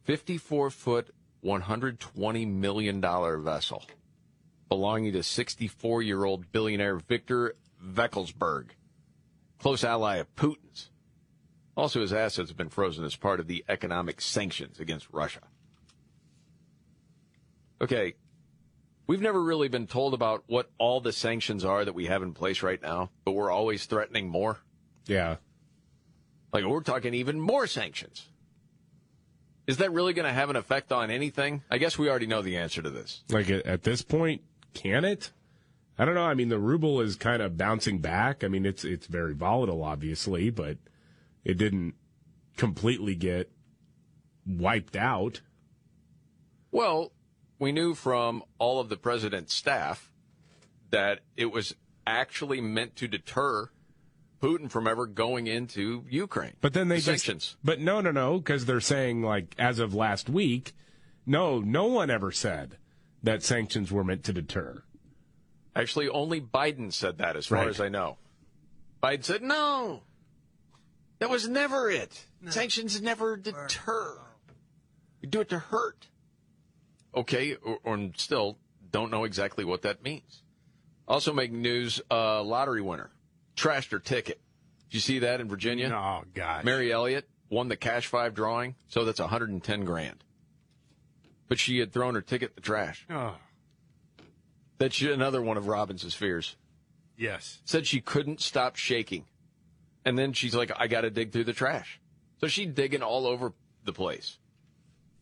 54 0.04 0.70
foot, 0.70 1.10
$120 1.44 2.48
million 2.48 3.02
vessel 3.02 3.84
belonging 4.70 5.14
to 5.14 5.24
64 5.24 6.02
year 6.02 6.24
old 6.24 6.52
billionaire 6.52 6.98
Victor 6.98 7.56
Vekselberg, 7.84 8.70
close 9.60 9.84
ally 9.84 10.18
of 10.18 10.36
Putin's. 10.36 10.90
Also, 11.76 12.02
his 12.02 12.14
assets 12.14 12.50
have 12.50 12.58
been 12.58 12.70
frozen 12.70 13.04
as 13.04 13.16
part 13.16 13.40
of 13.40 13.48
the 13.48 13.64
economic 13.68 14.22
sanctions 14.22 14.80
against 14.80 15.08
Russia. 15.12 15.42
Okay, 17.82 18.16
We've 19.08 19.22
never 19.22 19.42
really 19.42 19.68
been 19.68 19.86
told 19.86 20.14
about 20.14 20.44
what 20.48 20.70
all 20.80 21.00
the 21.00 21.12
sanctions 21.12 21.64
are 21.64 21.86
that 21.86 21.94
we 21.94 22.08
have 22.08 22.24
in 22.24 22.34
place 22.34 22.64
right 22.64 22.82
now, 22.82 23.12
but 23.24 23.34
we're 23.34 23.52
always 23.52 23.86
threatening 23.86 24.28
more. 24.28 24.60
Yeah. 25.06 25.38
Like 26.52 26.66
we're 26.66 26.82
talking 26.82 27.14
even 27.14 27.40
more 27.40 27.68
sanctions. 27.68 28.28
Is 29.68 29.78
that 29.78 29.92
really 29.92 30.14
going 30.14 30.28
to 30.28 30.34
have 30.34 30.50
an 30.50 30.56
effect 30.56 30.92
on 30.92 31.12
anything? 31.12 31.64
I 31.70 31.78
guess 31.78 31.98
we 31.98 32.10
already 32.10 32.28
know 32.28 32.42
the 32.42 32.58
answer 32.58 32.82
to 32.82 32.90
this. 32.90 33.24
Like 33.30 33.50
at, 33.50 33.66
at 33.66 33.84
this 33.84 34.02
point, 34.02 34.42
can 34.74 35.06
it? 35.06 35.32
I 35.98 36.06
don't 36.06 36.16
know. 36.16 36.26
I 36.26 36.34
mean, 36.34 36.50
the 36.50 36.60
ruble 36.60 37.00
is 37.02 37.16
kind 37.16 37.42
of 37.42 37.58
bouncing 37.58 38.00
back. 38.00 38.44
I 38.44 38.48
mean, 38.48 38.66
it's 38.66 38.84
it's 38.84 39.08
very 39.08 39.34
volatile, 39.34 39.84
obviously, 39.84 40.50
but 40.50 40.78
it 41.46 41.58
didn't 41.58 41.94
completely 42.58 43.16
get 43.16 43.50
wiped 44.46 44.96
out. 44.96 45.42
Well, 46.72 47.12
we 47.60 47.72
knew 47.72 47.94
from 47.94 48.44
all 48.60 48.80
of 48.80 48.90
the 48.90 48.98
president's 48.98 49.54
staff 49.54 50.12
that 50.90 51.22
it 51.38 51.46
was 51.48 51.76
actually 52.06 52.60
meant 52.62 52.96
to 52.98 53.08
deter 53.08 53.70
Putin 54.42 54.70
from 54.70 54.88
ever 54.88 55.06
going 55.08 55.48
into 55.48 56.04
Ukraine. 56.10 56.54
But 56.62 56.74
then 56.74 56.90
they 56.90 56.98
The 56.98 57.02
just, 57.02 57.26
sanctions. 57.26 57.56
But 57.64 57.80
no, 57.80 58.02
no, 58.02 58.12
no, 58.12 58.38
because 58.38 58.66
they're 58.66 58.82
saying 58.82 59.24
like 59.24 59.56
as 59.58 59.80
of 59.80 59.94
last 59.94 60.30
week, 60.30 60.74
no, 61.26 61.60
no 61.60 61.86
one 61.86 62.10
ever 62.10 62.32
said 62.32 62.78
that 63.24 63.42
sanctions 63.42 63.92
were 63.92 64.04
meant 64.04 64.24
to 64.26 64.34
deter. 64.34 64.84
Actually, 65.76 66.08
only 66.10 66.40
Biden 66.40 66.94
said 66.94 67.18
that, 67.18 67.36
as 67.36 67.48
far 67.48 67.60
Right. 67.60 67.68
as 67.68 67.82
I 67.82 67.90
know. 67.90 68.18
Biden 69.02 69.24
said, 69.24 69.42
no, 69.42 70.04
that 71.20 71.30
was 71.30 71.48
never 71.48 71.90
it. 71.90 72.26
Sanctions 72.50 73.02
never 73.02 73.38
deter. 73.38 74.18
We 75.22 75.28
do 75.28 75.42
it 75.42 75.50
to 75.50 75.60
hurt. 75.60 76.08
Okay, 77.16 77.56
or, 77.56 77.80
or 77.84 78.10
still 78.18 78.58
don't 78.92 79.10
know 79.12 79.24
exactly 79.24 79.64
what 79.66 79.82
that 79.84 80.04
means. 80.04 80.44
Also 81.08 81.34
making 81.34 81.62
news, 81.62 82.02
uh, 82.12 82.42
lottery 82.44 82.82
winner 82.82 83.12
trashed 83.56 83.92
her 83.92 84.00
ticket. 84.00 84.42
Did 84.90 84.96
you 84.96 85.00
see 85.00 85.20
that 85.20 85.40
in 85.42 85.48
Virginia? 85.48 85.90
Oh, 85.96 86.24
God. 86.34 86.66
Mary 86.66 86.92
Elliott 86.92 87.28
won 87.50 87.68
the 87.70 87.78
Cash 87.78 88.08
Five 88.08 88.34
drawing, 88.34 88.76
so 88.88 89.06
that's 89.06 89.20
110 89.20 89.86
grand. 89.86 90.24
But 91.48 91.60
she 91.60 91.80
had 91.80 91.92
thrown 91.94 92.16
her 92.16 92.22
ticket 92.22 92.50
in 92.50 92.56
the 92.56 92.62
trash. 92.62 93.06
Oh, 93.10 93.36
That's 94.78 95.00
another 95.02 95.42
one 95.42 95.58
of 95.58 95.66
Robbins's 95.68 96.14
fears. 96.16 96.56
yes. 97.18 97.60
Said 97.66 97.88
she 97.88 98.02
couldn't 98.02 98.42
stop 98.42 98.76
shaking. 98.76 99.26
And 100.06 100.18
then 100.18 100.34
she's 100.34 100.54
like, 100.56 100.72
I 100.78 100.88
got 100.88 101.02
to 101.02 101.10
dig 101.10 101.32
through 101.32 101.46
the 101.46 101.54
trash. 101.54 102.00
So 102.40 102.48
she's 102.48 102.68
digging 102.74 103.02
all 103.02 103.26
over 103.26 103.54
the 103.84 103.94
place. 103.94 104.38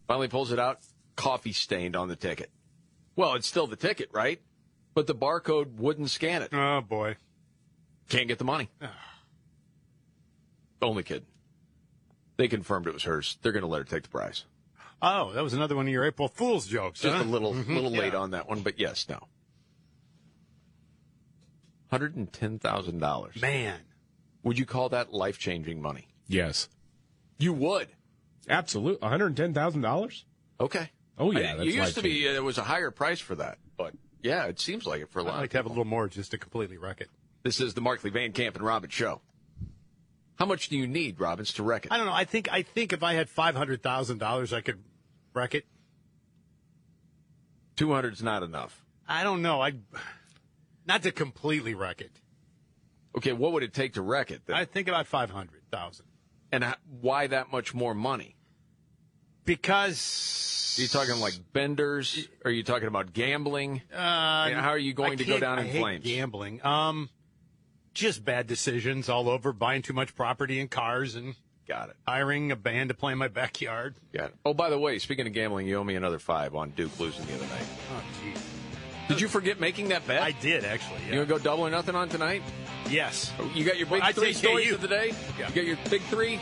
Finally 0.07 0.27
pulls 0.27 0.51
it 0.51 0.59
out, 0.59 0.79
coffee 1.15 1.53
stained 1.53 1.95
on 1.95 2.09
the 2.09 2.15
ticket. 2.17 2.49
Well, 3.15 3.35
it's 3.35 3.47
still 3.47 3.67
the 3.67 3.75
ticket, 3.77 4.09
right? 4.11 4.41
But 4.93 5.07
the 5.07 5.15
barcode 5.15 5.75
wouldn't 5.75 6.09
scan 6.09 6.41
it. 6.41 6.49
Oh, 6.53 6.81
boy. 6.81 7.15
Can't 8.09 8.27
get 8.27 8.37
the 8.39 8.43
money. 8.43 8.69
Only 10.81 11.03
kid. 11.03 11.23
They 12.35 12.47
confirmed 12.47 12.87
it 12.87 12.93
was 12.93 13.03
hers. 13.03 13.37
They're 13.41 13.51
going 13.53 13.61
to 13.61 13.67
let 13.67 13.77
her 13.79 13.83
take 13.85 14.03
the 14.03 14.09
prize. 14.09 14.43
Oh, 15.01 15.31
that 15.33 15.43
was 15.43 15.53
another 15.53 15.75
one 15.75 15.85
of 15.87 15.93
your 15.93 16.05
April 16.05 16.27
Fool's 16.27 16.67
jokes. 16.67 17.01
Just 17.01 17.15
huh? 17.15 17.23
a 17.23 17.25
little, 17.25 17.53
Mhm. 17.53 17.67
little 17.75 17.91
late 17.91 18.13
Yeah. 18.13 18.19
on 18.19 18.31
that 18.31 18.49
one, 18.49 18.61
but 18.61 18.79
yes, 18.79 19.07
no. 19.07 19.27
Hundred 21.89 22.15
and 22.15 22.31
ten 22.33 22.57
thousand 22.59 22.99
dollars. 22.99 23.39
Man, 23.41 23.79
would 24.43 24.59
you 24.59 24.65
call 24.65 24.89
that 24.89 25.13
life 25.13 25.37
changing 25.39 25.81
money? 25.81 26.07
Yes, 26.27 26.69
you 27.39 27.53
would. 27.53 27.87
Absolutely, 28.49 29.01
one 29.01 29.11
hundred 29.11 29.35
ten 29.37 29.53
thousand 29.53 29.81
dollars. 29.81 30.25
Okay. 30.59 30.89
Oh 31.17 31.31
I- 31.31 31.39
yeah, 31.39 31.55
that's 31.55 31.65
you 31.67 31.73
used 31.81 31.95
to 31.95 32.01
be. 32.01 32.09
life-changing. 32.09 32.29
Uh, 32.29 32.33
there 32.33 32.43
was 32.43 32.57
a 32.57 32.63
higher 32.63 32.91
price 32.91 33.19
for 33.19 33.35
that, 33.35 33.57
but 33.77 33.93
yeah, 34.21 34.45
it 34.45 34.59
seems 34.59 34.85
like 34.85 35.01
it 35.01 35.09
for 35.11 35.19
a 35.19 35.23
lot. 35.23 35.35
I'd 35.35 35.41
like 35.41 35.49
to 35.51 35.57
have 35.57 35.65
a 35.65 35.69
little 35.69 35.85
more 35.85 36.07
just 36.07 36.31
to 36.31 36.37
completely 36.37 36.77
wreck 36.77 37.01
it. 37.01 37.09
This 37.43 37.59
is 37.59 37.73
the 37.73 37.81
Markley 37.81 38.09
Van 38.09 38.31
Camp 38.31 38.55
and 38.55 38.65
Robbins 38.65 38.93
show. 38.93 39.21
How 40.35 40.45
much 40.45 40.69
do 40.69 40.77
you 40.77 40.87
need, 40.87 41.19
Robbins, 41.19 41.53
to 41.53 41.63
wreck 41.63 41.85
it? 41.85 41.91
I 41.91 41.97
don't 41.97 42.07
know. 42.07 42.13
I 42.13 42.25
think 42.25 42.51
I 42.51 42.63
think 42.63 42.91
if 42.93 43.03
I 43.03 43.13
had 43.13 43.29
five 43.29 43.55
hundred 43.55 43.83
thousand 43.83 44.17
dollars, 44.17 44.51
I 44.53 44.61
could 44.61 44.81
wreck 45.33 45.53
it. 45.55 45.65
Two 47.75 47.91
hundred's 47.93 48.21
not 48.23 48.43
enough. 48.43 48.83
I 49.07 49.23
don't 49.23 49.41
know. 49.41 49.61
I 49.61 49.73
not 50.85 51.03
to 51.03 51.11
completely 51.11 51.73
wreck 51.75 52.01
it. 52.01 52.11
Okay, 53.15 53.31
what 53.33 53.51
would 53.53 53.63
it 53.63 53.73
take 53.73 53.93
to 53.93 54.01
wreck 54.01 54.31
it? 54.31 54.41
Then? 54.45 54.55
I 54.55 54.65
think 54.65 54.87
about 54.87 55.07
five 55.07 55.29
hundred 55.29 55.61
thousand. 55.71 56.05
And 56.51 56.65
why 57.01 57.27
that 57.27 57.51
much 57.51 57.73
more 57.73 57.93
money? 57.93 58.35
Because 59.45 60.75
Are 60.77 60.81
you 60.81 60.87
talking 60.87 61.19
like 61.21 61.33
benders? 61.51 62.27
Are 62.45 62.51
you 62.51 62.63
talking 62.63 62.87
about 62.87 63.13
gambling? 63.13 63.81
Uh, 63.93 63.97
I 63.99 64.49
mean, 64.49 64.59
how 64.59 64.69
are 64.69 64.77
you 64.77 64.93
going 64.93 65.13
I 65.13 65.15
to 65.15 65.25
go 65.25 65.39
down 65.39 65.59
I 65.59 65.63
in 65.63 65.67
hate 65.67 65.79
flames? 65.79 66.05
Gambling. 66.05 66.65
Um, 66.65 67.09
just 67.93 68.23
bad 68.23 68.47
decisions 68.47 69.09
all 69.09 69.29
over. 69.29 69.51
Buying 69.51 69.81
too 69.81 69.93
much 69.93 70.15
property 70.15 70.59
and 70.59 70.69
cars, 70.71 71.15
and 71.15 71.35
got 71.67 71.89
it. 71.89 71.95
Hiring 72.07 72.51
a 72.51 72.55
band 72.55 72.89
to 72.89 72.95
play 72.95 73.11
in 73.11 73.17
my 73.17 73.27
backyard. 73.27 73.95
Got 74.13 74.29
it. 74.29 74.35
Oh, 74.45 74.53
by 74.53 74.69
the 74.69 74.79
way, 74.79 74.97
speaking 74.99 75.27
of 75.27 75.33
gambling, 75.33 75.67
you 75.67 75.77
owe 75.77 75.83
me 75.83 75.95
another 75.95 76.19
five 76.19 76.55
on 76.55 76.69
Duke 76.71 76.99
losing 76.99 77.25
the 77.25 77.33
other 77.33 77.47
night. 77.47 77.65
Oh, 77.91 78.03
jeez. 78.23 78.41
Did 79.09 79.19
you 79.19 79.27
forget 79.27 79.59
making 79.59 79.89
that 79.89 80.07
bet? 80.07 80.21
I 80.21 80.31
did 80.31 80.63
actually. 80.63 80.99
You 81.05 81.11
gonna 81.11 81.25
go 81.25 81.37
double 81.37 81.67
or 81.67 81.69
nothing 81.69 81.93
on 81.95 82.07
tonight? 82.07 82.41
Yes. 82.93 83.33
You 83.55 83.65
got 83.65 83.77
your 83.77 83.87
big 83.87 84.03
three 84.13 84.33
stories 84.33 84.69
KU. 84.69 84.75
of 84.75 84.81
the 84.81 84.87
day. 84.87 85.13
Yeah. 85.39 85.49
You 85.49 85.55
got 85.55 85.65
your 85.65 85.77
big 85.89 86.01
three, 86.03 86.39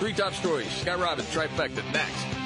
three 0.00 0.12
top 0.12 0.34
stories. 0.34 0.70
Scott 0.72 0.98
Robbins 0.98 1.28
trifecta 1.32 1.84
next. 1.92 2.41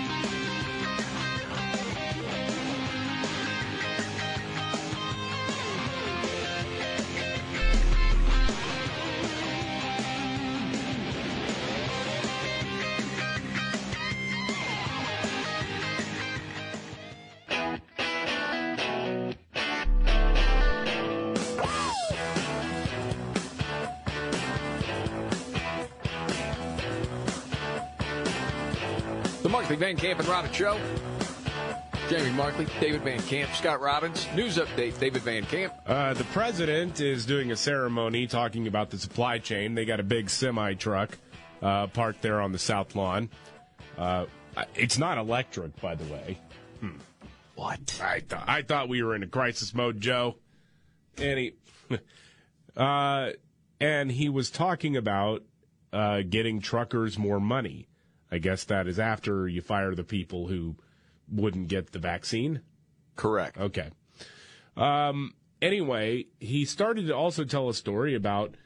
Markley 29.77 29.93
Van 29.93 29.97
Camp 29.97 30.21
and 30.21 30.29
Robbins 30.29 30.57
Show. 30.57 30.81
Jamie 32.09 32.31
Markley, 32.31 32.67
David 32.81 33.03
Van 33.03 33.21
Camp, 33.21 33.53
Scott 33.55 33.81
Robbins. 33.83 34.27
News 34.35 34.57
update, 34.57 34.99
David 34.99 35.21
Van 35.21 35.45
Camp. 35.45 35.75
Uh, 35.85 36.15
the 36.15 36.25
president 36.25 37.01
is 37.01 37.27
doing 37.27 37.53
a 37.53 37.57
ceremony 37.57 38.27
talking 38.27 38.69
about 38.69 38.89
the 38.89 38.97
supply 38.97 39.39
chain. 39.39 39.75
They 39.75 39.85
got 39.85 40.01
a 40.01 40.03
big 40.03 40.31
semi 40.31 40.73
truck 40.75 41.19
uh, 41.61 41.89
parked 41.89 42.23
there 42.23 42.41
on 42.41 42.53
the 42.53 42.59
south 42.59 42.95
lawn. 42.95 43.29
Uh, 43.99 44.25
it's 44.75 44.97
not 44.99 45.19
electric, 45.19 45.79
by 45.83 45.95
the 45.95 46.11
way. 46.11 46.39
Hmm. 46.81 46.97
What? 47.57 48.01
I 48.03 48.21
thought 48.21 48.45
I 48.47 48.63
thought 48.63 48.89
we 48.89 49.03
were 49.03 49.15
in 49.15 49.23
a 49.25 49.29
crisis 49.29 49.75
mode, 49.75 50.01
Joe. 50.01 50.37
And 51.19 51.39
he, 51.39 51.55
uh, 52.79 53.31
and 53.79 54.11
he 54.11 54.31
was 54.31 54.51
talking 54.51 54.97
about 54.97 55.43
uh, 55.93 56.23
getting 56.23 56.61
truckers 56.61 57.19
more 57.19 57.41
money. 57.41 57.89
I 58.31 58.39
guess 58.39 58.65
that 58.65 58.87
is 58.89 58.99
after 58.99 59.47
you 59.49 59.61
fire 59.61 59.95
the 59.95 60.05
people 60.05 60.49
who 60.49 60.77
wouldn't 61.31 61.69
get 61.69 61.93
the 61.93 61.99
vaccine. 61.99 62.61
Correct. 63.15 63.59
Okay. 63.59 63.91
Um, 64.77 65.35
anyway, 65.63 66.27
he 66.39 66.65
started 66.65 67.07
to 67.07 67.17
also 67.17 67.45
tell 67.45 67.69
a 67.69 67.75
story 67.75 68.15
about 68.15 68.57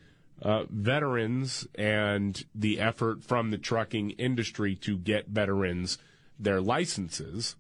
uh, 0.43 0.65
veterans 0.70 1.66
and 1.74 2.45
the 2.55 2.81
effort 2.81 3.23
from 3.23 3.51
the 3.51 3.59
trucking 3.59 4.11
industry 4.11 4.74
to 4.74 4.97
get 4.97 5.28
veterans 5.28 5.99
their 6.39 6.61
licenses 6.61 7.57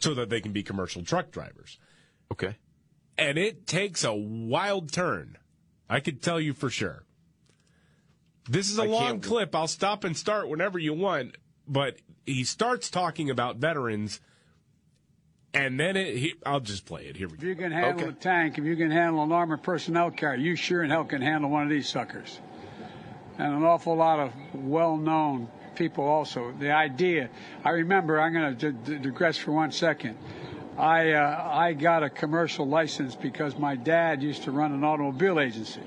so 0.00 0.12
that 0.14 0.28
they 0.28 0.40
can 0.40 0.52
be 0.52 0.62
commercial 0.62 1.02
truck 1.02 1.30
drivers. 1.30 1.78
Okay. 2.30 2.56
And 3.16 3.38
it 3.38 3.66
takes 3.66 4.04
a 4.04 4.12
wild 4.12 4.92
turn. 4.92 5.38
I 5.88 6.00
could 6.00 6.20
tell 6.20 6.38
you 6.38 6.52
for 6.52 6.68
sure. 6.68 7.05
This 8.48 8.70
is 8.70 8.78
a 8.78 8.82
I 8.82 8.86
long 8.86 9.20
clip. 9.20 9.54
I'll 9.54 9.68
stop 9.68 10.04
and 10.04 10.16
start 10.16 10.48
whenever 10.48 10.78
you 10.78 10.94
want. 10.94 11.36
But 11.68 11.96
he 12.24 12.44
starts 12.44 12.90
talking 12.90 13.28
about 13.28 13.56
veterans, 13.56 14.20
and 15.52 15.80
then 15.80 15.96
it, 15.96 16.16
he, 16.16 16.34
I'll 16.44 16.60
just 16.60 16.86
play 16.86 17.06
it. 17.06 17.16
Here 17.16 17.28
we 17.28 17.36
go. 17.36 17.42
If 17.42 17.48
you 17.48 17.56
can 17.56 17.72
handle 17.72 18.08
a 18.08 18.12
tank, 18.12 18.58
if 18.58 18.64
you 18.64 18.76
can 18.76 18.90
handle 18.90 19.22
an 19.24 19.32
armored 19.32 19.62
personnel 19.62 20.10
carrier, 20.12 20.38
you 20.38 20.54
sure 20.54 20.84
in 20.84 20.90
hell 20.90 21.04
can 21.04 21.22
handle 21.22 21.50
one 21.50 21.64
of 21.64 21.70
these 21.70 21.88
suckers. 21.88 22.40
And 23.38 23.52
an 23.52 23.64
awful 23.64 23.96
lot 23.96 24.20
of 24.20 24.32
well-known 24.54 25.48
people 25.74 26.04
also. 26.04 26.52
The 26.58 26.70
idea, 26.70 27.30
I 27.64 27.70
remember, 27.70 28.20
I'm 28.20 28.32
going 28.32 28.56
to 28.56 28.72
d- 28.72 28.98
digress 28.98 29.36
for 29.36 29.52
one 29.52 29.72
second. 29.72 30.16
I, 30.78 31.12
uh, 31.12 31.50
I 31.52 31.72
got 31.72 32.02
a 32.02 32.10
commercial 32.10 32.66
license 32.66 33.14
because 33.14 33.58
my 33.58 33.76
dad 33.76 34.22
used 34.22 34.44
to 34.44 34.52
run 34.52 34.72
an 34.72 34.84
automobile 34.84 35.40
agency. 35.40 35.82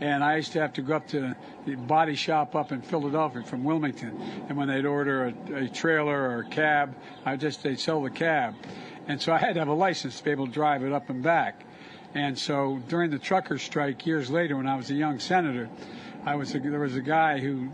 And 0.00 0.22
I 0.22 0.36
used 0.36 0.52
to 0.52 0.60
have 0.60 0.72
to 0.74 0.82
go 0.82 0.96
up 0.96 1.08
to 1.08 1.34
the 1.66 1.74
body 1.74 2.14
shop 2.14 2.54
up 2.54 2.70
in 2.70 2.82
Philadelphia 2.82 3.42
from 3.42 3.64
Wilmington. 3.64 4.20
And 4.48 4.56
when 4.56 4.68
they'd 4.68 4.86
order 4.86 5.34
a, 5.50 5.64
a 5.64 5.68
trailer 5.68 6.30
or 6.30 6.40
a 6.40 6.48
cab, 6.48 6.94
I 7.24 7.36
just, 7.36 7.62
they'd 7.62 7.80
sell 7.80 8.02
the 8.02 8.10
cab. 8.10 8.54
And 9.08 9.20
so 9.20 9.32
I 9.32 9.38
had 9.38 9.54
to 9.54 9.60
have 9.60 9.68
a 9.68 9.74
license 9.74 10.18
to 10.18 10.24
be 10.24 10.30
able 10.30 10.46
to 10.46 10.52
drive 10.52 10.84
it 10.84 10.92
up 10.92 11.10
and 11.10 11.22
back. 11.22 11.64
And 12.14 12.38
so 12.38 12.80
during 12.88 13.10
the 13.10 13.18
trucker 13.18 13.58
strike 13.58 14.06
years 14.06 14.30
later, 14.30 14.56
when 14.56 14.68
I 14.68 14.76
was 14.76 14.90
a 14.90 14.94
young 14.94 15.18
senator, 15.18 15.68
I 16.24 16.36
was 16.36 16.54
a, 16.54 16.60
there 16.60 16.80
was 16.80 16.96
a 16.96 17.00
guy 17.00 17.38
who 17.38 17.70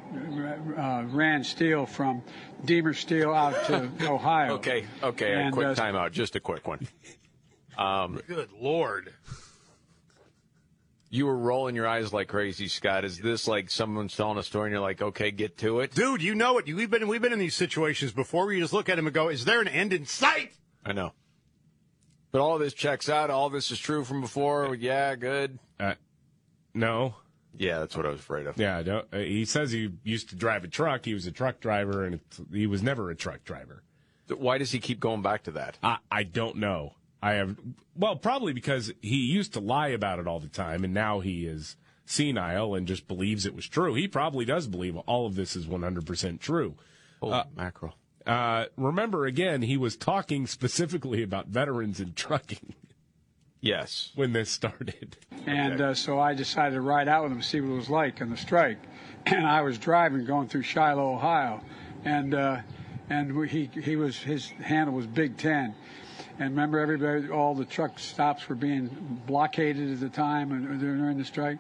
uh, 0.77 1.05
ran 1.09 1.45
steel 1.45 1.87
from 1.87 2.23
Deemer 2.65 2.95
Steel 2.95 3.33
out 3.33 3.65
to 3.67 3.91
Ohio. 4.09 4.55
Okay, 4.55 4.85
okay, 5.03 5.47
a 5.47 5.51
quick 5.51 5.67
uh, 5.67 5.75
timeout, 5.75 6.13
just 6.13 6.37
a 6.37 6.41
quick 6.41 6.67
one. 6.67 6.87
Um, 7.77 8.21
Good 8.29 8.51
lord. 8.61 9.13
You 11.15 11.27
were 11.27 11.37
rolling 11.37 11.77
your 11.77 11.87
eyes 11.87 12.13
like 12.13 12.27
crazy, 12.27 12.67
Scott. 12.67 13.05
Is 13.05 13.19
this 13.19 13.47
like 13.47 13.71
someone's 13.71 14.17
telling 14.17 14.37
a 14.37 14.43
story 14.43 14.67
and 14.67 14.73
you're 14.73 14.81
like, 14.81 15.01
okay, 15.01 15.31
get 15.31 15.57
to 15.59 15.79
it? 15.79 15.95
Dude, 15.95 16.21
you 16.21 16.35
know 16.35 16.59
it. 16.59 16.67
We've 16.67 16.91
been 16.91 17.07
we've 17.07 17.23
been 17.23 17.33
in 17.33 17.39
these 17.39 17.55
situations 17.55 18.11
before 18.11 18.47
where 18.47 18.55
you 18.55 18.61
just 18.61 18.73
look 18.73 18.89
at 18.89 18.99
him 18.99 19.07
and 19.07 19.15
go, 19.15 19.29
"Is 19.29 19.45
there 19.45 19.61
an 19.61 19.69
end 19.69 19.93
in 19.93 20.07
sight?" 20.07 20.55
I 20.85 20.93
know. 20.93 21.13
But 22.33 22.41
all 22.41 22.59
this 22.59 22.75
checks 22.75 23.09
out. 23.09 23.31
All 23.31 23.49
this 23.49 23.71
is 23.71 23.79
true 23.79 24.03
from 24.03 24.23
before. 24.23 24.75
Yeah, 24.75 25.15
good. 25.15 25.61
Uh, 25.79 25.95
no. 26.75 27.15
Yeah, 27.57 27.79
that's 27.79 27.97
what 27.97 28.07
I 28.07 28.09
was 28.09 28.19
afraid 28.19 28.49
of. 28.49 28.59
Yeah, 28.59 28.83
no, 28.85 29.05
uh, 29.13 29.19
he 29.19 29.45
says 29.45 29.71
he 29.71 29.93
used 30.03 30.31
to 30.31 30.37
drive 30.37 30.65
a 30.65 30.69
truck. 30.69 31.05
He 31.05 31.15
was 31.15 31.27
a 31.27 31.31
truck 31.31 31.61
driver, 31.61 32.05
and 32.05 32.17
it's, 32.17 32.41
he 32.53 32.67
was 32.67 32.83
never 32.83 33.11
a 33.11 33.15
truck 33.15 33.45
driver. 33.45 33.85
Why 34.37 34.59
does 34.59 34.73
he 34.73 34.81
keep 34.81 34.99
going 34.99 35.23
back 35.23 35.45
to 35.45 35.53
that? 35.53 35.79
I, 35.81 35.99
I 36.11 36.25
don't 36.25 36.57
know. 36.57 36.95
I 37.25 37.35
have 37.35 37.57
well, 37.97 38.17
probably 38.17 38.53
because 38.53 38.93
he 39.01 39.17
used 39.17 39.55
to 39.55 39.61
lie 39.61 39.89
about 39.89 40.19
it 40.19 40.27
all 40.27 40.41
the 40.41 40.49
time, 40.49 40.85
and 40.85 40.93
now 40.93 41.21
he 41.21 41.47
is 41.47 41.77
senile 42.05 42.75
and 42.75 42.87
just 42.87 43.09
believes 43.09 43.47
it 43.47 43.55
was 43.55 43.67
true. 43.67 43.95
He 43.95 44.07
probably 44.07 44.45
does 44.45 44.67
believe 44.67 44.95
all 44.99 45.25
of 45.25 45.35
this 45.35 45.57
is 45.57 45.67
one 45.67 45.83
hundred 45.83 46.07
percent 46.07 46.43
true. 46.43 46.75
Holy 47.21 47.43
mackerel! 47.57 47.95
Uh, 48.27 48.67
remember, 48.77 49.25
again, 49.25 49.63
he 49.63 49.79
was 49.79 49.97
talking 49.97 50.47
specifically 50.47 51.23
about 51.23 51.47
veterans 51.47 51.99
and 51.99 52.15
trucking 52.15 52.75
Yes. 53.65 54.13
when 54.15 54.35
this 54.35 54.51
started. 54.51 55.17
And 55.47 55.81
uh, 55.81 55.95
so 55.95 56.21
I 56.21 56.35
decided 56.35 56.75
to 56.75 56.83
ride 56.83 57.09
out 57.09 57.23
with 57.23 57.33
him, 57.33 57.41
see 57.41 57.63
what 57.63 57.73
it 57.73 57.77
was 57.77 57.91
like 57.91 58.21
on 58.21 58.31
the 58.31 58.37
strike. 58.37 58.79
And 59.27 59.47
I 59.47 59.63
was 59.63 59.79
driving, 59.79 60.27
going 60.27 60.49
through 60.49 60.65
Shiloh, 60.65 61.15
Ohio, 61.15 61.63
and 62.05 62.35
uh, 62.35 62.59
and 63.09 63.49
he 63.49 63.71
he 63.73 63.97
was 63.97 64.19
his 64.19 64.49
handle 64.49 64.95
was 64.95 65.07
Big 65.07 65.39
Ten. 65.39 65.75
And 66.39 66.51
remember, 66.51 66.81
everybody, 66.81 67.31
all 67.31 67.55
the 67.55 67.65
truck 67.65 67.99
stops 67.99 68.49
were 68.49 68.57
being 68.57 68.89
blockaded 69.27 69.93
at 69.93 70.01
the 70.01 70.09
time 70.09 70.51
and 70.51 70.81
during 70.81 71.17
the 71.17 71.25
strike. 71.25 71.59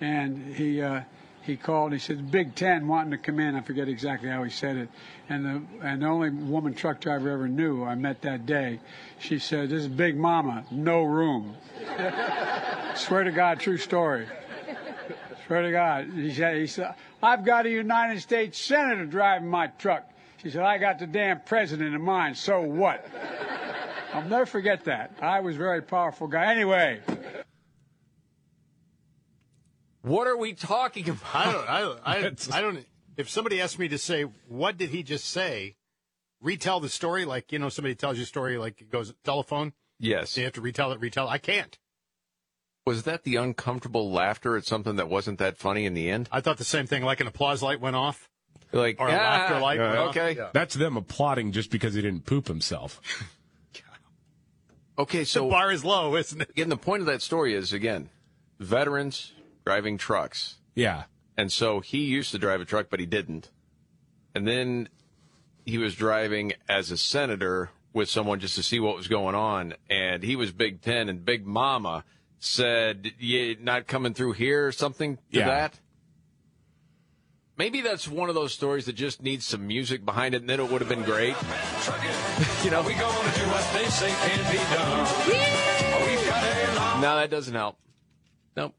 And 0.00 0.54
he 0.54 0.80
uh, 0.80 1.02
he 1.42 1.56
called. 1.56 1.92
He 1.92 1.98
said, 1.98 2.30
"Big 2.30 2.54
Ten 2.54 2.88
wanting 2.88 3.10
to 3.10 3.18
come 3.18 3.38
in." 3.40 3.54
I 3.54 3.60
forget 3.60 3.88
exactly 3.88 4.30
how 4.30 4.42
he 4.42 4.50
said 4.50 4.76
it. 4.76 4.88
And 5.28 5.44
the 5.44 5.86
and 5.86 6.00
the 6.00 6.06
only 6.06 6.30
woman 6.30 6.72
truck 6.72 7.00
driver 7.00 7.30
ever 7.30 7.48
knew 7.48 7.84
I 7.84 7.94
met 7.94 8.22
that 8.22 8.46
day, 8.46 8.80
she 9.18 9.38
said, 9.38 9.68
"This 9.68 9.82
is 9.82 9.88
Big 9.88 10.16
Mama, 10.16 10.64
no 10.70 11.02
room." 11.02 11.56
Swear 12.94 13.24
to 13.24 13.32
God, 13.32 13.60
true 13.60 13.76
story. 13.76 14.26
Swear 15.46 15.62
to 15.62 15.70
God. 15.70 16.12
He 16.14 16.32
said, 16.32 16.56
he 16.56 16.66
said, 16.66 16.94
I've 17.22 17.44
got 17.44 17.66
a 17.66 17.70
United 17.70 18.20
States 18.20 18.58
Senator 18.58 19.04
driving 19.04 19.48
my 19.48 19.68
truck. 19.78 20.08
She 20.36 20.50
said, 20.50 20.62
I 20.62 20.78
got 20.78 20.98
the 20.98 21.06
damn 21.06 21.40
president 21.40 21.94
in 21.94 22.00
mind, 22.00 22.36
so 22.36 22.60
what? 22.60 23.04
I'll 24.12 24.28
never 24.28 24.46
forget 24.46 24.84
that. 24.86 25.14
I 25.20 25.40
was 25.40 25.54
a 25.56 25.58
very 25.58 25.82
powerful 25.82 26.26
guy. 26.26 26.52
Anyway, 26.52 27.00
What 30.02 30.26
are 30.26 30.36
we 30.36 30.54
talking 30.54 31.08
about? 31.10 31.68
I 31.68 31.80
don't. 31.80 32.00
I, 32.04 32.16
I, 32.16 32.32
I 32.58 32.60
don't. 32.62 32.86
If 33.16 33.28
somebody 33.28 33.60
asked 33.60 33.78
me 33.78 33.88
to 33.88 33.98
say, 33.98 34.22
"What 34.48 34.78
did 34.78 34.90
he 34.90 35.02
just 35.02 35.26
say?" 35.26 35.76
Retell 36.42 36.80
the 36.80 36.88
story, 36.88 37.26
like 37.26 37.52
you 37.52 37.58
know, 37.58 37.68
somebody 37.68 37.94
tells 37.94 38.16
you 38.16 38.22
a 38.22 38.26
story, 38.26 38.56
like 38.56 38.80
it 38.80 38.90
goes 38.90 39.12
telephone. 39.24 39.74
Yes. 39.98 40.38
You 40.38 40.44
have 40.44 40.54
to 40.54 40.62
retell 40.62 40.90
it. 40.92 41.00
Retell. 41.00 41.28
I 41.28 41.36
can't. 41.36 41.76
Was 42.86 43.02
that 43.02 43.24
the 43.24 43.36
uncomfortable 43.36 44.10
laughter 44.10 44.56
at 44.56 44.64
something 44.64 44.96
that 44.96 45.10
wasn't 45.10 45.38
that 45.38 45.58
funny 45.58 45.84
in 45.84 45.92
the 45.92 46.08
end? 46.10 46.30
I 46.32 46.40
thought 46.40 46.56
the 46.56 46.64
same 46.64 46.86
thing. 46.86 47.02
Like 47.02 47.20
an 47.20 47.26
applause 47.26 47.62
light 47.62 47.78
went 47.78 47.94
off, 47.94 48.30
Like, 48.72 48.98
or 48.98 49.08
a 49.08 49.12
"Ah." 49.12 49.14
laughter 49.16 49.60
light. 49.60 49.78
went 49.80 49.98
Uh, 49.98 50.02
off. 50.04 50.16
okay. 50.16 50.34
Yeah. 50.36 50.48
That's 50.54 50.74
them 50.74 50.96
applauding 50.96 51.52
just 51.52 51.70
because 51.70 51.92
he 51.92 52.00
didn't 52.00 52.24
poop 52.24 52.48
himself. 52.48 53.02
Okay, 55.00 55.24
so 55.24 55.44
the 55.44 55.50
bar 55.50 55.72
is 55.72 55.82
low, 55.82 56.14
isn't 56.14 56.42
it? 56.42 56.50
Again, 56.50 56.68
the 56.68 56.76
point 56.76 57.00
of 57.00 57.06
that 57.06 57.22
story 57.22 57.54
is 57.54 57.72
again, 57.72 58.10
veterans 58.58 59.32
driving 59.64 59.96
trucks. 59.96 60.56
Yeah. 60.74 61.04
And 61.38 61.50
so 61.50 61.80
he 61.80 62.04
used 62.04 62.32
to 62.32 62.38
drive 62.38 62.60
a 62.60 62.66
truck, 62.66 62.88
but 62.90 63.00
he 63.00 63.06
didn't. 63.06 63.48
And 64.34 64.46
then 64.46 64.90
he 65.64 65.78
was 65.78 65.94
driving 65.94 66.52
as 66.68 66.90
a 66.90 66.98
senator 66.98 67.70
with 67.94 68.10
someone 68.10 68.40
just 68.40 68.56
to 68.56 68.62
see 68.62 68.78
what 68.78 68.94
was 68.94 69.08
going 69.08 69.34
on. 69.34 69.72
And 69.88 70.22
he 70.22 70.36
was 70.36 70.52
Big 70.52 70.82
Ten, 70.82 71.08
and 71.08 71.24
Big 71.24 71.46
Mama 71.46 72.04
said, 72.38 73.12
"You 73.18 73.56
not 73.58 73.86
coming 73.86 74.12
through 74.12 74.32
here?" 74.32 74.66
or 74.66 74.72
something 74.72 75.16
to 75.16 75.38
Yeah. 75.38 75.46
that. 75.46 75.80
Maybe 77.60 77.82
that's 77.82 78.08
one 78.08 78.30
of 78.30 78.34
those 78.34 78.54
stories 78.54 78.86
that 78.86 78.94
just 78.94 79.20
needs 79.22 79.44
some 79.44 79.66
music 79.66 80.02
behind 80.02 80.34
it, 80.34 80.40
and 80.40 80.48
then 80.48 80.60
it 80.60 80.72
would 80.72 80.80
have 80.80 80.88
been 80.88 81.02
great. 81.02 81.36
you 82.64 82.70
know, 82.70 82.80
We 82.80 82.94
gonna 82.94 83.32
do 83.34 83.42
what 83.50 83.70
they 83.74 83.84
say 83.84 84.08
can 84.08 84.50
be 84.50 84.56
done. 84.56 85.06
We've 86.08 86.26
got 86.26 86.42
a 86.42 86.74
long 86.74 87.00
no, 87.02 87.16
that 87.16 87.28
doesn't 87.28 87.52
help. 87.52 87.76
Nope. 88.56 88.74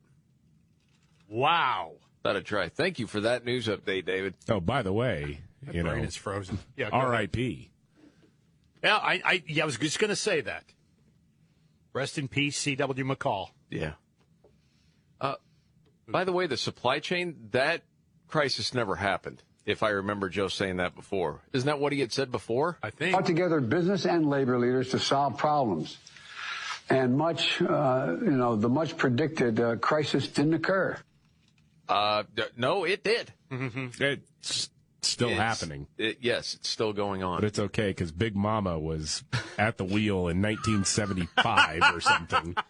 Wow. 1.29 1.91
Thought 2.23 2.37
I'd 2.37 2.45
try. 2.45 2.69
Thank 2.69 2.97
you 2.97 3.05
for 3.05 3.21
that 3.21 3.45
news 3.45 3.67
update, 3.67 4.07
David. 4.07 4.33
Oh, 4.49 4.59
by 4.59 4.81
the 4.81 4.91
way, 4.91 5.41
you 5.71 5.83
know, 5.83 5.91
brain 5.91 6.03
is 6.03 6.15
frozen. 6.15 6.57
Yeah. 6.75 6.89
R.I.P. 6.91 7.69
Yeah. 8.83 8.95
I. 8.95 9.21
I. 9.23 9.43
Yeah. 9.45 9.61
I 9.61 9.65
was 9.67 9.77
just 9.77 9.99
going 9.99 10.09
to 10.09 10.15
say 10.15 10.41
that. 10.41 10.63
Rest 11.93 12.17
in 12.17 12.27
peace, 12.27 12.57
C.W. 12.57 13.05
McCall. 13.05 13.49
Yeah. 13.69 13.91
Uh, 15.19 15.35
by 16.07 16.23
the 16.23 16.33
way, 16.33 16.47
the 16.47 16.57
supply 16.57 16.97
chain, 16.97 17.49
that 17.51 17.83
crisis 18.31 18.73
never 18.73 18.95
happened, 18.95 19.43
if 19.65 19.83
I 19.83 19.89
remember 19.89 20.29
Joe 20.29 20.47
saying 20.47 20.77
that 20.77 20.95
before. 20.95 21.41
Isn't 21.53 21.67
that 21.67 21.79
what 21.79 21.93
he 21.93 21.99
had 21.99 22.11
said 22.11 22.31
before? 22.31 22.77
I 22.81 22.89
think. 22.89 23.11
Brought 23.13 23.25
together 23.25 23.59
business 23.59 24.05
and 24.05 24.29
labor 24.29 24.57
leaders 24.57 24.89
to 24.89 24.99
solve 24.99 25.37
problems. 25.37 25.97
And 26.89 27.17
much, 27.17 27.61
uh, 27.61 28.15
you 28.21 28.31
know, 28.31 28.55
the 28.55 28.67
much 28.69 28.97
predicted 28.97 29.59
uh, 29.59 29.75
crisis 29.77 30.27
didn't 30.27 30.55
occur. 30.55 30.97
Uh, 31.87 32.23
d- 32.35 32.43
no, 32.57 32.83
it 32.85 33.03
did. 33.03 33.31
It's 33.51 34.69
still 35.01 35.29
It's- 35.29 35.41
happening. 35.59 35.87
It, 35.97 36.17
yes, 36.21 36.55
it's 36.55 36.69
still 36.69 36.91
going 36.93 37.23
on. 37.23 37.37
But 37.39 37.45
it's 37.45 37.59
okay 37.59 37.89
because 37.89 38.11
Big 38.11 38.35
Mama 38.35 38.77
was 38.79 39.23
at 39.57 39.77
the 39.77 39.83
wheel 39.85 40.27
in 40.27 40.41
1975 40.41 41.81
or 41.93 42.01
something. 42.01 42.55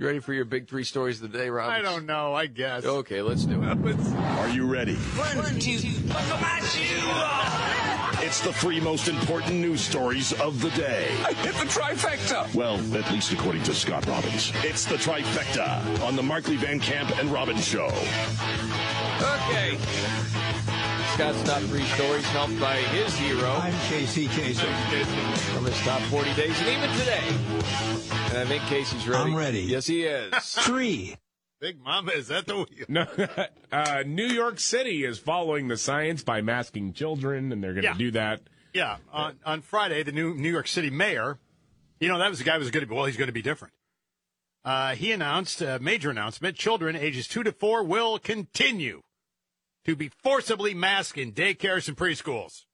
You 0.00 0.06
ready 0.06 0.18
for 0.20 0.32
your 0.32 0.46
big 0.46 0.66
three 0.66 0.84
stories 0.84 1.20
of 1.20 1.30
the 1.30 1.36
day, 1.36 1.50
Rob? 1.50 1.68
I 1.68 1.82
don't 1.82 2.06
know. 2.06 2.32
I 2.32 2.46
guess. 2.46 2.86
Okay, 2.86 3.20
let's 3.20 3.44
do 3.44 3.62
it. 3.62 3.66
Are 4.16 4.48
you 4.48 4.66
ready? 4.66 4.94
One, 4.94 5.58
two, 5.58 5.78
buckle 6.08 6.38
my 6.38 6.58
shoe. 6.60 8.24
It's 8.24 8.40
the 8.40 8.50
three 8.50 8.80
most 8.80 9.08
important 9.08 9.56
news 9.56 9.82
stories 9.82 10.32
of 10.40 10.62
the 10.62 10.70
day. 10.70 11.10
I 11.26 11.34
hit 11.34 11.52
the 11.52 11.66
trifecta. 11.66 12.54
Well, 12.54 12.76
at 12.96 13.12
least 13.12 13.30
according 13.32 13.62
to 13.64 13.74
Scott 13.74 14.06
Robbins. 14.06 14.54
It's 14.64 14.86
the 14.86 14.96
trifecta 14.96 16.02
on 16.02 16.16
the 16.16 16.22
Markley 16.22 16.56
Van 16.56 16.80
Camp 16.80 17.18
and 17.18 17.30
Robbins 17.30 17.68
Show. 17.68 17.88
Okay. 19.20 19.76
Scott's 21.20 21.42
top 21.42 21.60
three 21.64 21.84
stories 21.84 22.24
helped 22.28 22.58
by 22.58 22.76
his 22.76 23.14
hero. 23.14 23.50
I'm 23.50 23.74
Casey 23.90 24.26
Kasem. 24.28 24.72
From 25.54 25.66
his 25.66 25.78
top 25.82 26.00
40 26.04 26.32
days, 26.32 26.58
and 26.60 26.68
even 26.70 26.88
today. 26.98 27.20
And 28.30 28.38
I 28.38 28.44
think 28.46 28.62
Casey's 28.62 29.06
ready. 29.06 29.24
I'm 29.30 29.36
ready. 29.36 29.60
Yes, 29.60 29.86
he 29.86 30.04
is. 30.04 30.32
Three. 30.42 31.16
Big 31.60 31.78
Mama 31.78 32.12
is 32.12 32.28
that 32.28 32.46
the 32.46 32.54
wheel? 32.56 32.66
No, 32.88 33.04
uh, 33.70 34.02
New 34.06 34.28
York 34.28 34.58
City 34.58 35.04
is 35.04 35.18
following 35.18 35.68
the 35.68 35.76
science 35.76 36.22
by 36.22 36.40
masking 36.40 36.94
children, 36.94 37.52
and 37.52 37.62
they're 37.62 37.74
going 37.74 37.82
to 37.82 37.88
Yeah. 37.90 37.98
do 37.98 38.10
that. 38.12 38.40
Yeah. 38.72 38.96
On 39.12 39.38
on 39.44 39.60
Friday, 39.60 40.02
the 40.02 40.12
new 40.12 40.32
New 40.34 40.50
York 40.50 40.68
City 40.68 40.88
mayor, 40.88 41.38
you 42.00 42.08
know, 42.08 42.18
that 42.18 42.30
was 42.30 42.38
the 42.38 42.46
guy 42.46 42.54
who 42.54 42.60
was 42.60 42.70
going 42.70 42.80
to 42.80 42.86
be. 42.88 42.94
Well, 42.94 43.04
he's 43.04 43.18
going 43.18 43.28
to 43.28 43.32
be 43.34 43.42
different. 43.42 43.74
Uh, 44.64 44.94
he 44.94 45.12
announced 45.12 45.60
a 45.60 45.78
major 45.80 46.08
announcement: 46.08 46.56
children 46.56 46.96
ages 46.96 47.28
two 47.28 47.42
to 47.42 47.52
four 47.52 47.84
will 47.84 48.18
continue 48.18 49.02
to 49.84 49.96
be 49.96 50.10
forcibly 50.22 50.74
masked 50.74 51.18
in 51.18 51.32
daycares 51.32 51.88
and 51.88 51.96
preschools. 51.96 52.64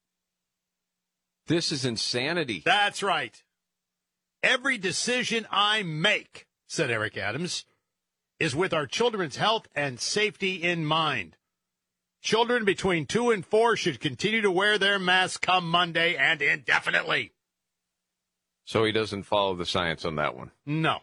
This 1.47 1.71
is 1.71 1.85
insanity. 1.85 2.63
That's 2.65 3.03
right. 3.03 3.43
Every 4.43 4.79
decision 4.79 5.47
I 5.51 5.83
make, 5.83 6.47
said 6.67 6.91
Eric 6.91 7.17
Adams, 7.17 7.65
is 8.39 8.55
with 8.55 8.75
our 8.75 8.87
children's 8.87 9.37
health 9.37 9.67
and 9.75 9.99
safety 10.01 10.57
in 10.63 10.85
mind. 10.85 11.37
Children 12.23 12.65
between 12.65 13.07
two 13.07 13.31
and 13.31 13.47
four 13.47 13.77
should 13.77 14.01
continue 14.01 14.41
to 14.43 14.51
wear 14.51 14.79
their 14.79 14.99
masks 14.99 15.37
come 15.39 15.71
Monday 15.71 16.17
and 16.17 16.43
indefinitely. 16.43 17.33
So 18.65 18.85
he 18.85 18.91
doesn't 18.91 19.23
follow 19.23 19.55
the 19.55 19.65
science 19.67 20.05
on 20.05 20.17
that 20.17 20.37
one, 20.37 20.51
No. 20.65 21.01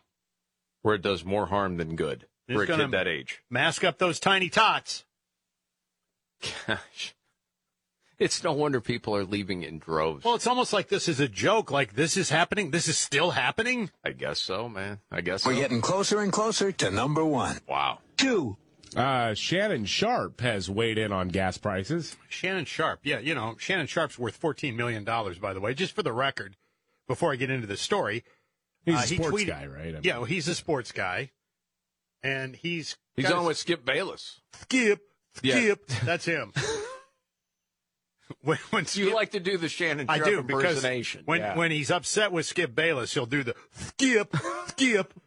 where 0.82 0.96
it 0.96 1.02
does 1.02 1.24
more 1.24 1.46
harm 1.46 1.78
than 1.78 1.96
good 1.96 2.28
He's 2.48 2.56
for 2.58 2.64
a 2.64 2.68
kid 2.68 2.92
that 2.92 3.08
age. 3.08 3.42
Mask 3.50 3.86
up 3.86 4.00
those 4.00 4.20
tiny 4.20 4.50
tots. 4.50 5.06
Gosh. 6.68 7.16
It's 8.20 8.44
no 8.44 8.54
wonder 8.54 8.80
people 8.80 9.16
are 9.16 9.26
leaving 9.26 9.64
in 9.64 9.80
droves. 9.80 10.24
Well, 10.24 10.36
it's 10.36 10.48
almost 10.48 10.72
like 10.72 10.88
this 10.88 11.10
is 11.10 11.20
a 11.20 11.28
joke. 11.28 11.72
Like 11.72 11.96
this 11.96 12.16
is 12.16 12.30
happening. 12.30 12.72
This 12.72 12.88
is 12.88 12.98
still 12.98 13.32
happening. 13.32 13.90
I 14.04 14.12
guess 14.12 14.40
so, 14.40 14.70
man. 14.70 15.00
I 15.12 15.22
guess 15.22 15.46
We're 15.46 15.56
so. 15.56 15.60
getting 15.60 15.82
closer 15.82 16.20
and 16.20 16.32
closer 16.32 16.72
to 16.72 16.92
number 16.92 17.26
one. 17.26 17.60
Wow. 17.68 18.00
Two. 18.18 18.58
Uh, 18.96 19.34
Shannon 19.34 19.86
Sharpe 19.86 20.40
has 20.42 20.70
weighed 20.70 21.00
in 21.00 21.12
on 21.12 21.30
gas 21.30 21.58
prices. 21.58 22.16
Shannon 22.30 22.66
Sharpe. 22.66 23.00
Yeah, 23.04 23.18
you 23.18 23.34
know, 23.34 23.56
Shannon 23.58 23.88
Sharpe's 23.88 24.20
worth 24.20 24.40
$14 24.40 24.76
million, 24.76 25.04
by 25.04 25.54
the 25.54 25.60
way, 25.60 25.74
just 25.74 25.96
for 25.96 26.04
the 26.04 26.14
record, 26.14 26.56
before 27.08 27.34
I 27.34 27.36
get 27.36 27.50
into 27.50 27.66
the 27.66 27.76
story. 27.76 28.24
He's 28.86 28.96
Uh, 28.96 29.00
a 29.00 29.08
he 29.08 29.16
sports 29.16 29.36
tweeted- 29.36 29.48
guy, 29.48 29.66
right? 29.66 29.88
I 29.88 29.92
mean- 29.94 30.02
Yeah, 30.04 30.18
well, 30.18 30.26
he's 30.26 30.48
a 30.48 30.54
sports 30.54 30.92
guy. 30.92 31.32
And 32.22 32.56
he's. 32.56 32.96
He's 33.16 33.32
on 33.32 33.46
with 33.46 33.58
Skip 33.58 33.84
Bayless. 33.84 34.42
Skip. 34.62 35.02
Yeah. 35.42 35.56
Skip. 35.56 35.88
That's 36.06 36.26
him. 36.26 36.54
when, 38.42 38.58
when 38.70 38.86
You 38.94 39.14
like 39.14 39.32
to 39.32 39.40
do 39.40 39.58
the 39.58 39.70
Shannon 39.70 40.08
I 40.10 40.20
do 40.20 40.44
because 40.44 40.64
impersonation. 40.64 41.24
when 41.26 41.42
yeah. 41.42 41.58
when 41.58 41.72
he's 41.72 41.92
upset 41.92 42.32
with 42.32 42.46
Skip 42.46 42.76
Bayless, 42.76 43.14
he'll 43.14 43.26
do 43.26 43.44
the 43.44 43.56
skip, 43.72 44.36
skip. 44.68 45.14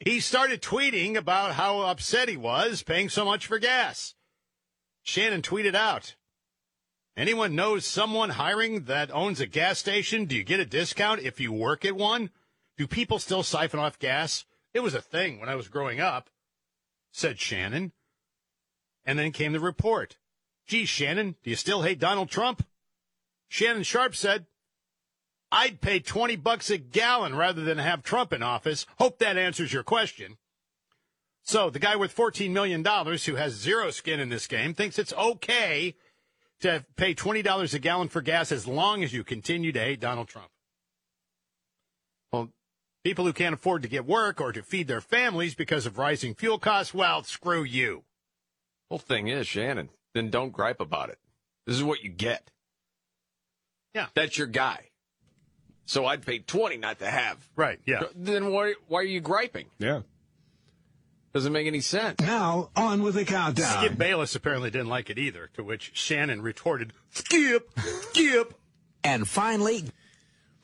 He 0.00 0.20
started 0.20 0.60
tweeting 0.60 1.16
about 1.16 1.54
how 1.54 1.80
upset 1.80 2.28
he 2.28 2.36
was 2.36 2.82
paying 2.82 3.08
so 3.08 3.24
much 3.24 3.46
for 3.46 3.58
gas. 3.58 4.14
Shannon 5.02 5.40
tweeted 5.40 5.74
out, 5.74 6.14
"Anyone 7.16 7.54
knows 7.54 7.86
someone 7.86 8.30
hiring 8.30 8.84
that 8.84 9.10
owns 9.14 9.40
a 9.40 9.46
gas 9.46 9.78
station? 9.78 10.26
Do 10.26 10.36
you 10.36 10.44
get 10.44 10.60
a 10.60 10.66
discount 10.66 11.22
if 11.22 11.40
you 11.40 11.52
work 11.52 11.86
at 11.86 11.96
one? 11.96 12.30
Do 12.76 12.86
people 12.86 13.18
still 13.18 13.42
siphon 13.42 13.80
off 13.80 13.98
gas? 13.98 14.44
It 14.74 14.80
was 14.80 14.92
a 14.92 15.00
thing 15.00 15.40
when 15.40 15.48
I 15.48 15.54
was 15.54 15.68
growing 15.68 16.00
up," 16.00 16.28
said 17.14 17.38
Shannon. 17.38 17.92
And 19.06 19.18
then 19.18 19.32
came 19.32 19.52
the 19.52 19.60
report. 19.60 20.16
Gee, 20.66 20.84
Shannon, 20.84 21.36
do 21.42 21.50
you 21.50 21.56
still 21.56 21.82
hate 21.82 21.98
Donald 21.98 22.30
Trump? 22.30 22.66
Shannon 23.48 23.82
Sharpe 23.84 24.16
said, 24.16 24.46
I'd 25.52 25.80
pay 25.80 26.00
20 26.00 26.36
bucks 26.36 26.70
a 26.70 26.78
gallon 26.78 27.36
rather 27.36 27.62
than 27.62 27.78
have 27.78 28.02
Trump 28.02 28.32
in 28.32 28.42
office. 28.42 28.86
Hope 28.98 29.18
that 29.18 29.38
answers 29.38 29.72
your 29.72 29.84
question. 29.84 30.38
So 31.42 31.70
the 31.70 31.78
guy 31.78 31.94
with 31.94 32.16
$14 32.16 32.50
million 32.50 32.82
who 32.82 33.34
has 33.36 33.52
zero 33.52 33.90
skin 33.90 34.18
in 34.18 34.30
this 34.30 34.46
game 34.46 34.74
thinks 34.74 34.98
it's 34.98 35.12
okay 35.12 35.94
to 36.60 36.84
pay 36.96 37.14
$20 37.14 37.74
a 37.74 37.78
gallon 37.78 38.08
for 38.08 38.22
gas 38.22 38.50
as 38.50 38.66
long 38.66 39.04
as 39.04 39.12
you 39.12 39.22
continue 39.22 39.70
to 39.70 39.80
hate 39.80 40.00
Donald 40.00 40.26
Trump. 40.26 40.48
Well, 42.32 42.48
people 43.04 43.24
who 43.24 43.32
can't 43.32 43.54
afford 43.54 43.82
to 43.82 43.88
get 43.88 44.06
work 44.06 44.40
or 44.40 44.50
to 44.50 44.62
feed 44.62 44.88
their 44.88 45.00
families 45.00 45.54
because 45.54 45.86
of 45.86 45.98
rising 45.98 46.34
fuel 46.34 46.58
costs, 46.58 46.92
well, 46.92 47.22
screw 47.22 47.62
you. 47.62 48.02
Whole 48.90 48.98
thing 48.98 49.28
is, 49.28 49.46
Shannon, 49.46 49.90
then 50.14 50.30
don't 50.30 50.50
gripe 50.50 50.80
about 50.80 51.10
it. 51.10 51.18
This 51.66 51.76
is 51.76 51.84
what 51.84 52.02
you 52.02 52.10
get. 52.10 52.50
Yeah. 53.94 54.06
That's 54.14 54.36
your 54.36 54.48
guy. 54.48 54.90
So 55.86 56.06
I'd 56.06 56.24
pay 56.24 56.38
20 56.38 56.78
not 56.78 56.98
to 57.00 57.06
have. 57.06 57.38
Right, 57.56 57.78
yeah. 57.86 58.04
Then 58.14 58.50
why, 58.50 58.74
why 58.88 59.00
are 59.00 59.04
you 59.04 59.20
griping? 59.20 59.66
Yeah. 59.78 60.00
Doesn't 61.34 61.52
make 61.52 61.66
any 61.66 61.80
sense. 61.80 62.20
Now, 62.20 62.70
on 62.76 63.02
with 63.02 63.16
the 63.16 63.24
countdown. 63.24 63.82
Skip 63.84 63.98
Bayless 63.98 64.34
apparently 64.34 64.70
didn't 64.70 64.88
like 64.88 65.10
it 65.10 65.18
either, 65.18 65.50
to 65.54 65.64
which 65.64 65.90
Shannon 65.92 66.42
retorted, 66.42 66.92
Skip, 67.10 67.70
Skip. 67.76 68.54
And 69.02 69.28
finally, 69.28 69.84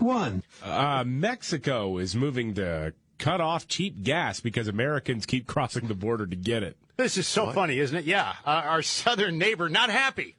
one. 0.01 0.43
Uh, 0.62 1.05
Mexico 1.06 1.98
is 1.98 2.14
moving 2.14 2.55
to 2.55 2.93
cut 3.18 3.40
off 3.40 3.68
cheap 3.68 4.02
gas 4.02 4.40
because 4.40 4.68
Americans 4.68 5.27
keep 5.27 5.47
crossing 5.48 5.89
the 5.89 5.94
border 5.94 6.27
to 6.27 6.36
get 6.36 6.62
it. 6.62 6.77
This 6.97 7.16
is 7.16 7.27
so 7.27 7.51
funny, 7.52 7.78
isn't 7.78 7.97
it? 7.97 8.05
Yeah. 8.05 8.35
Uh, 8.44 8.62
our 8.64 8.82
southern 8.82 9.39
neighbor 9.39 9.68
not 9.68 9.89
happy. 9.89 10.36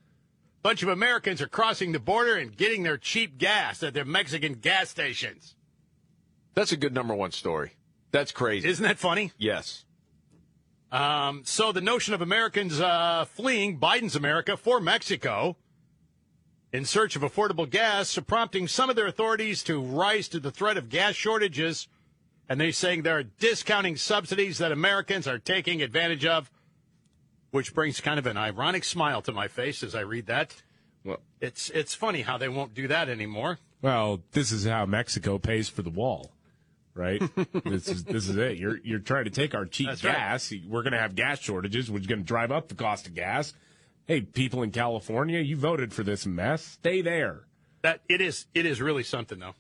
Bunch 0.62 0.84
of 0.84 0.90
Americans 0.90 1.42
are 1.42 1.48
crossing 1.48 1.92
the 1.92 2.00
border 2.00 2.36
and 2.36 2.56
getting 2.56 2.84
their 2.84 2.98
cheap 2.98 3.40
gas 3.40 3.82
at 3.82 3.96
their 3.96 4.06
Mexican 4.06 4.54
gas 4.54 4.90
stations. 4.90 5.56
That's 6.54 6.72
a 6.72 6.78
good 6.78 6.94
number 6.94 7.16
one 7.16 7.32
story. 7.32 7.72
That's 8.12 8.32
crazy. 8.32 8.68
Isn't 8.68 8.84
that 8.86 9.00
funny? 9.00 9.32
Yes. 9.40 9.86
Um, 10.92 11.44
so 11.46 11.72
the 11.72 11.82
notion 11.82 12.14
of 12.14 12.22
Americans 12.22 12.80
uh, 12.80 13.26
fleeing 13.26 13.80
Biden's 13.80 14.16
America 14.16 14.58
for 14.58 14.80
Mexico 14.80 15.56
in 16.74 16.86
search 16.86 17.16
of 17.16 17.22
affordable 17.22 17.70
gas, 17.70 18.18
prompting 18.28 18.68
some 18.68 18.90
of 18.90 18.96
their 18.96 19.08
authorities 19.08 19.62
to 19.64 19.82
rise 19.82 20.28
to 20.30 20.40
the 20.40 20.52
threat 20.52 20.78
of 20.78 20.90
gas 20.90 21.16
shortages. 21.16 21.88
And 22.50 22.60
they're 22.60 22.72
saying 22.72 23.04
they're 23.04 23.24
discounting 23.24 23.96
subsidies 23.96 24.58
that 24.58 24.72
Americans 24.72 25.28
are 25.28 25.40
taking 25.40 25.82
advantage 25.82 26.26
of, 26.26 26.52
which 27.52 27.74
brings 27.74 28.00
kind 28.02 28.20
of 28.20 28.26
an 28.26 28.38
ironic 28.38 28.84
smile 28.84 29.22
to 29.24 29.32
my 29.32 29.48
face 29.48 29.84
as 29.84 29.96
I 29.96 30.02
read 30.02 30.26
that. 30.28 30.56
Well, 31.04 31.20
It's 31.40 31.70
it's 31.72 31.94
funny 31.96 32.22
how 32.22 32.38
they 32.38 32.50
won't 32.50 32.74
do 32.74 32.88
that 32.88 33.10
anymore. 33.10 33.58
well, 33.82 34.22
this 34.34 34.52
is 34.52 34.66
how 34.66 34.86
Mexico 34.86 35.38
pays 35.40 35.68
for 35.70 35.82
the 35.82 35.90
wall, 35.90 36.32
right? 36.94 37.22
this 37.66 37.88
is 37.88 38.04
this 38.04 38.28
is 38.30 38.38
it. 38.38 38.58
You're 38.58 38.78
you're 38.84 39.00
trying 39.00 39.24
to 39.26 39.32
take 39.32 39.56
our 39.56 39.66
cheap 39.66 39.88
That's 39.88 40.04
right. 40.04 40.14
gas. 40.16 40.54
We're 40.68 40.84
going 40.84 40.94
to 40.94 41.00
have 41.00 41.16
gas 41.16 41.40
shortages, 41.40 41.90
which 41.90 42.02
is 42.02 42.08
going 42.08 42.22
to 42.22 42.26
drive 42.28 42.52
up 42.52 42.68
the 42.68 42.76
cost 42.76 43.08
of 43.08 43.16
gas. 43.16 43.54
Hey, 44.08 44.22
people 44.22 44.64
in 44.64 44.72
California, 44.72 45.40
you 45.40 45.56
voted 45.56 45.94
for 45.94 46.04
this 46.04 46.26
mess. 46.26 46.64
Stay 46.64 47.02
there. 47.02 47.46
That 47.82 48.02
it 48.10 48.22
is 48.22 48.46
it 48.54 48.66
is 48.66 48.82
really 48.82 49.04
something 49.04 49.40
though. 49.40 49.56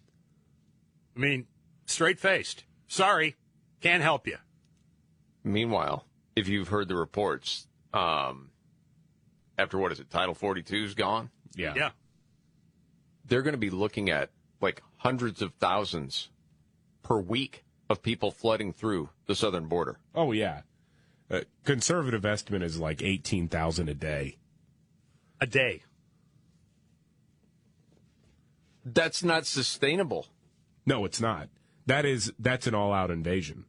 I 1.15 1.19
mean, 1.19 1.47
straight 1.85 2.19
faced. 2.19 2.63
Sorry, 2.87 3.35
can't 3.81 4.03
help 4.03 4.27
you. 4.27 4.37
Meanwhile, 5.43 6.05
if 6.35 6.47
you've 6.47 6.67
heard 6.67 6.87
the 6.87 6.95
reports, 6.95 7.67
um, 7.93 8.51
after 9.57 9.77
what 9.77 9.91
is 9.91 9.99
it, 9.99 10.09
Title 10.09 10.35
42's 10.35 10.93
gone? 10.93 11.29
Yeah. 11.55 11.73
Yeah. 11.75 11.89
They're 13.25 13.41
going 13.41 13.53
to 13.53 13.57
be 13.57 13.69
looking 13.69 14.09
at 14.09 14.29
like 14.61 14.83
hundreds 14.97 15.41
of 15.41 15.53
thousands 15.55 16.29
per 17.01 17.17
week 17.19 17.63
of 17.89 18.03
people 18.03 18.31
flooding 18.31 18.71
through 18.71 19.09
the 19.25 19.35
southern 19.35 19.67
border. 19.67 19.97
Oh 20.13 20.31
yeah. 20.31 20.61
Uh, 21.31 21.41
conservative 21.63 22.25
estimate 22.25 22.61
is 22.61 22.77
like 22.77 23.01
eighteen 23.01 23.47
thousand 23.47 23.87
a 23.87 23.93
day. 23.93 24.37
A 25.39 25.47
day. 25.47 25.83
That's 28.83 29.23
not 29.23 29.45
sustainable. 29.45 30.27
No, 30.85 31.05
it's 31.05 31.21
not. 31.21 31.47
That 31.85 32.05
is 32.05 32.33
that's 32.37 32.67
an 32.67 32.75
all-out 32.75 33.11
invasion. 33.11 33.65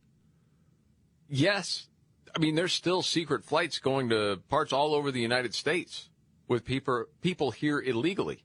Yes. 1.28 1.86
I 2.34 2.38
mean, 2.38 2.54
there's 2.54 2.72
still 2.72 3.02
secret 3.02 3.44
flights 3.44 3.78
going 3.78 4.08
to 4.08 4.40
parts 4.48 4.72
all 4.72 4.94
over 4.94 5.12
the 5.12 5.20
United 5.20 5.54
States 5.54 6.08
with 6.48 6.64
people 6.64 7.04
people 7.20 7.50
here 7.52 7.80
illegally, 7.80 8.42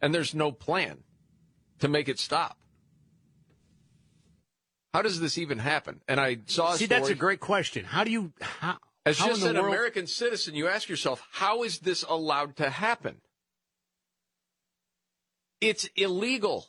and 0.00 0.14
there's 0.14 0.34
no 0.34 0.50
plan 0.50 1.04
to 1.78 1.88
make 1.88 2.08
it 2.08 2.18
stop. 2.18 2.58
How 4.96 5.02
does 5.02 5.20
this 5.20 5.36
even 5.36 5.58
happen? 5.58 6.00
And 6.08 6.18
I 6.18 6.38
saw 6.46 6.72
a 6.72 6.78
See, 6.78 6.86
that's 6.86 7.10
a 7.10 7.14
great 7.14 7.38
question. 7.38 7.84
How 7.84 8.02
do 8.02 8.10
you 8.10 8.32
how, 8.40 8.78
As 9.04 9.18
how 9.18 9.26
just 9.26 9.44
an 9.44 9.56
world, 9.56 9.66
American 9.66 10.06
citizen, 10.06 10.54
you 10.54 10.68
ask 10.68 10.88
yourself, 10.88 11.22
how 11.32 11.64
is 11.64 11.80
this 11.80 12.02
allowed 12.02 12.56
to 12.56 12.70
happen? 12.70 13.20
It's 15.60 15.86
illegal. 15.96 16.68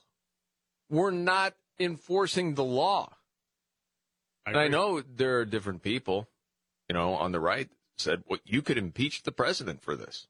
We're 0.90 1.12
not 1.12 1.54
enforcing 1.80 2.56
the 2.56 2.66
law. 2.66 3.14
I 4.45 4.49
and 4.49 4.60
I 4.60 4.68
know 4.68 4.99
there 4.99 5.40
are 5.40 5.45
different 5.45 5.82
people, 5.82 6.28
you 6.90 6.95
know, 6.95 7.14
on 7.14 7.32
the 7.32 7.40
right 7.40 7.70
said, 7.95 8.24
well, 8.28 8.40
you 8.44 8.62
could 8.62 8.78
impeach 8.78 9.24
the 9.24 9.32
president 9.32 9.82
for 9.82 9.95
this. 9.95 10.28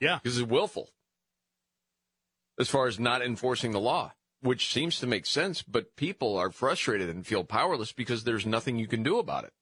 Yeah. 0.00 0.18
Because 0.20 0.38
it's 0.38 0.50
willful. 0.50 0.90
As 2.58 2.68
far 2.68 2.88
as 2.88 2.98
not 2.98 3.22
enforcing 3.22 3.70
the 3.70 3.78
law, 3.78 4.12
which 4.44 4.70
seems 4.70 5.00
to 5.00 5.06
make 5.06 5.24
sense, 5.24 5.62
but 5.62 5.96
people 5.96 6.36
are 6.36 6.50
frustrated 6.50 7.08
and 7.08 7.26
feel 7.26 7.44
powerless 7.44 7.92
because 7.92 8.24
there's 8.24 8.44
nothing 8.44 8.78
you 8.78 8.86
can 8.86 9.02
do 9.02 9.18
about 9.18 9.44
it. 9.44 9.54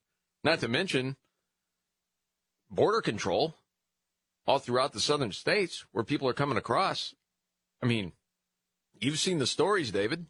Not 0.43 0.59
to 0.59 0.67
mention 0.67 1.15
border 2.69 2.99
control 2.99 3.55
all 4.45 4.59
throughout 4.59 4.91
the 4.91 4.99
southern 4.99 5.31
states 5.31 5.85
where 5.93 6.03
people 6.03 6.27
are 6.27 6.33
coming 6.33 6.57
across. 6.57 7.15
I 7.81 7.85
mean, 7.85 8.11
you've 8.99 9.19
seen 9.19 9.39
the 9.39 9.47
stories, 9.47 9.89
David. 9.89 10.25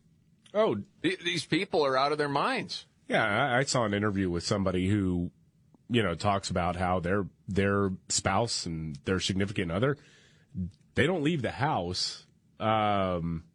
Oh, 0.53 0.77
Th- 1.01 1.19
These 1.19 1.45
people 1.45 1.83
are 1.83 1.97
out 1.97 2.11
of 2.11 2.19
their 2.19 2.29
minds. 2.29 2.85
Yeah, 3.07 3.25
I, 3.25 3.57
I 3.57 3.63
saw 3.63 3.85
an 3.85 3.93
interview 3.95 4.29
with 4.29 4.43
somebody 4.45 4.87
who, 4.87 5.31
you 5.89 6.03
know, 6.03 6.13
talks 6.13 6.51
about 6.51 6.75
how 6.75 6.99
their 6.99 7.25
their 7.47 7.89
spouse 8.07 8.67
and 8.67 8.99
their 9.05 9.19
significant 9.19 9.71
other, 9.71 9.97
they 10.93 11.07
don't 11.07 11.23
leave 11.23 11.41
the 11.41 11.51
house 11.51 12.27
um, 12.59 13.45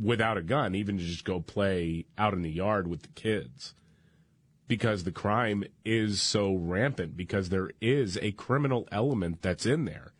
without 0.00 0.36
a 0.36 0.42
gun, 0.42 0.74
even 0.74 0.98
to 0.98 1.04
just 1.04 1.24
go 1.24 1.40
play 1.40 2.06
out 2.18 2.34
in 2.34 2.42
the 2.42 2.50
yard 2.50 2.88
with 2.88 3.02
the 3.02 3.08
kids, 3.08 3.74
because 4.66 5.04
the 5.04 5.12
crime 5.12 5.64
is 5.84 6.20
so 6.20 6.54
rampant. 6.54 7.16
Because 7.16 7.48
there 7.48 7.70
is 7.80 8.18
a 8.22 8.32
criminal 8.32 8.88
element 8.90 9.42
that's 9.42 9.66
in 9.66 9.84
there. 9.84 10.12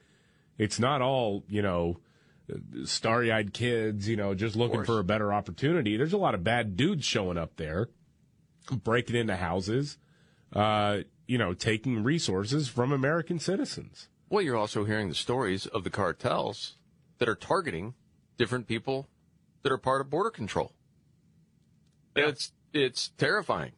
It's 0.59 0.79
not 0.79 1.03
all 1.03 1.45
you 1.49 1.63
know 1.63 1.99
starry 2.85 3.33
eyed 3.33 3.55
kids, 3.55 4.09
you 4.09 4.17
know, 4.17 4.35
just 4.35 4.57
looking 4.57 4.85
for 4.85 4.99
a 4.99 5.05
better 5.05 5.33
opportunity. 5.33 5.97
There's 5.97 6.13
a 6.13 6.19
lot 6.19 6.35
of 6.35 6.45
bad 6.45 6.77
dudes 6.77 7.05
showing 7.05 7.39
up 7.39 7.57
there, 7.57 7.89
breaking 8.71 9.17
into 9.17 9.37
houses, 9.37 9.99
uh, 10.53 10.99
you 11.27 11.39
know, 11.39 11.55
taking 11.55 12.03
resources 12.03 12.69
from 12.69 12.93
American 12.93 13.39
citizens. 13.39 14.09
Well, 14.29 14.43
you're 14.43 14.57
also 14.57 14.85
hearing 14.85 15.09
the 15.09 15.15
stories 15.15 15.67
of 15.67 15.85
the 15.85 15.91
cartels 15.91 16.77
that 17.19 17.29
are 17.29 17.35
targeting 17.35 17.95
different 18.37 18.67
people 18.67 19.09
that 19.65 19.73
are 19.73 19.79
part 19.79 20.01
of 20.01 20.09
border 20.09 20.31
control. 20.31 20.73
It's 22.15 22.53
it's 22.73 23.09
terrifying. 23.19 23.73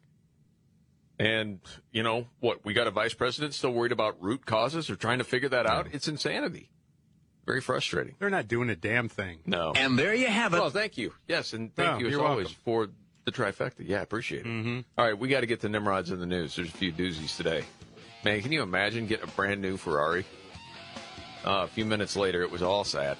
And 1.19 1.59
you 1.91 2.03
know 2.03 2.27
what? 2.39 2.63
We 2.63 2.73
got 2.73 2.85
a 2.85 2.91
vice 2.91 3.15
president 3.15 3.55
still 3.55 3.71
worried 3.71 3.91
about 3.91 4.21
root 4.21 4.45
causes 4.45 4.87
or 4.91 4.95
trying 4.95 5.17
to 5.17 5.23
figure 5.23 5.49
that 5.49 5.65
out. 5.65 5.87
It's 5.91 6.07
insanity. 6.07 6.69
Very 7.47 7.61
frustrating. 7.61 8.15
They're 8.19 8.29
not 8.29 8.47
doing 8.47 8.69
a 8.69 8.75
damn 8.75 9.09
thing. 9.09 9.39
No. 9.45 9.71
And 9.75 9.97
there 9.97 10.13
you 10.13 10.27
have 10.27 10.53
it. 10.53 10.59
Well, 10.59 10.69
thank 10.69 10.97
you. 10.97 11.13
Yes, 11.27 11.53
and 11.53 11.73
thank 11.75 11.89
Oh, 11.95 11.97
you 11.99 12.05
as 12.07 12.11
you're 12.11 12.23
always 12.25 12.47
welcome. 12.47 12.61
for 12.65 12.89
the 13.23 13.31
trifecta. 13.31 13.79
Yeah, 13.87 14.01
appreciate 14.01 14.45
it. 14.45 14.85
All 14.97 15.05
right, 15.05 15.17
we 15.17 15.27
got 15.29 15.39
to 15.39 15.47
get 15.47 15.61
to 15.61 15.69
Nimrods 15.69 16.11
in 16.11 16.19
the 16.19 16.25
news. 16.25 16.55
There's 16.57 16.67
a 16.69 16.71
few 16.73 16.91
doozies 16.91 17.35
today. 17.37 17.63
Man, 18.25 18.41
can 18.41 18.51
you 18.51 18.61
imagine 18.61 19.07
getting 19.07 19.23
a 19.27 19.31
brand 19.31 19.61
new 19.61 19.77
Ferrari? 19.77 20.25
Uh, 21.45 21.63
a 21.63 21.67
few 21.67 21.85
minutes 21.85 22.15
later, 22.17 22.41
it 22.41 22.51
was 22.51 22.61
all 22.61 22.83
sad. 22.83 23.17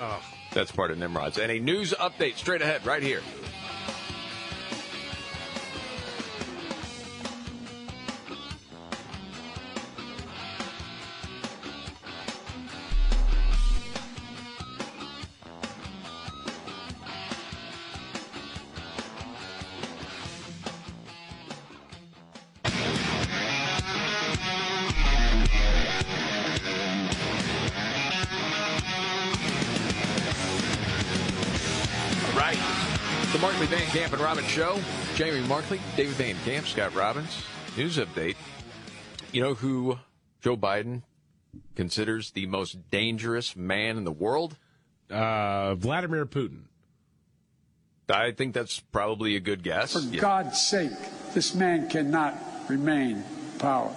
Oh. 0.00 0.20
That's 0.52 0.72
part 0.72 0.90
of 0.90 0.98
Nimrods. 0.98 1.38
And 1.38 1.50
a 1.52 1.58
news 1.58 1.92
update 1.92 2.36
straight 2.36 2.62
ahead, 2.62 2.86
right 2.86 3.02
here. 3.02 3.20
Van 34.28 34.44
Camp 34.44 34.46
Robbins 34.46 34.48
Show. 34.48 34.80
Jamie 35.14 35.46
Markley, 35.48 35.80
David 35.96 36.14
Van 36.14 36.36
Camp, 36.44 36.66
Scott 36.66 36.94
Robbins. 36.94 37.42
News 37.78 37.96
update. 37.96 38.36
You 39.32 39.42
know 39.42 39.54
who 39.54 39.98
Joe 40.42 40.54
Biden 40.56 41.02
considers 41.74 42.32
the 42.32 42.44
most 42.46 42.90
dangerous 42.90 43.56
man 43.56 43.96
in 43.96 44.04
the 44.04 44.12
world? 44.12 44.58
Uh, 45.10 45.76
Vladimir 45.76 46.26
Putin. 46.26 46.64
I 48.10 48.32
think 48.32 48.52
that's 48.52 48.80
probably 48.80 49.34
a 49.36 49.40
good 49.40 49.62
guess. 49.62 49.94
For 49.94 50.00
Yeah. 50.00 50.20
God's 50.20 50.60
sake, 50.60 50.90
this 51.32 51.54
man 51.54 51.88
cannot 51.88 52.34
remain 52.68 53.16
in 53.18 53.24
power. 53.58 53.94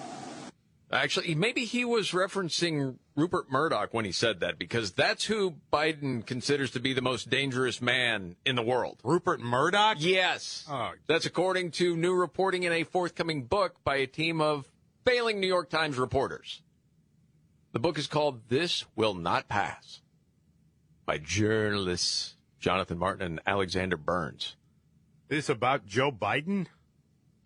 Actually, 0.91 1.35
maybe 1.35 1.65
he 1.65 1.83
was 1.83 2.11
referencing 2.11 2.97
Rupert 3.21 3.51
Murdoch 3.51 3.93
when 3.93 4.03
he 4.03 4.11
said 4.11 4.39
that, 4.39 4.57
because 4.57 4.93
that's 4.93 5.25
who 5.25 5.53
Biden 5.71 6.25
considers 6.25 6.71
to 6.71 6.79
be 6.79 6.93
the 6.93 7.03
most 7.03 7.29
dangerous 7.29 7.79
man 7.79 8.35
in 8.47 8.55
the 8.55 8.63
world. 8.63 8.99
Rupert 9.03 9.39
Murdoch? 9.39 9.97
Yes. 9.99 10.65
Oh, 10.67 10.93
That's 11.05 11.27
according 11.27 11.69
to 11.73 11.95
new 11.95 12.15
reporting 12.15 12.63
in 12.63 12.71
a 12.73 12.83
forthcoming 12.83 13.43
book 13.43 13.75
by 13.83 13.97
a 13.97 14.07
team 14.07 14.41
of 14.41 14.67
failing 15.05 15.39
New 15.39 15.45
York 15.45 15.69
Times 15.69 15.99
reporters. 15.99 16.63
The 17.73 17.79
book 17.79 17.99
is 17.99 18.07
called 18.07 18.41
This 18.49 18.85
Will 18.95 19.13
Not 19.13 19.47
Pass 19.47 20.01
by 21.05 21.19
journalists 21.19 22.35
Jonathan 22.59 22.97
Martin 22.97 23.23
and 23.23 23.39
Alexander 23.45 23.97
Burns. 23.97 24.55
this 25.27 25.47
about 25.47 25.85
Joe 25.85 26.11
Biden? 26.11 26.65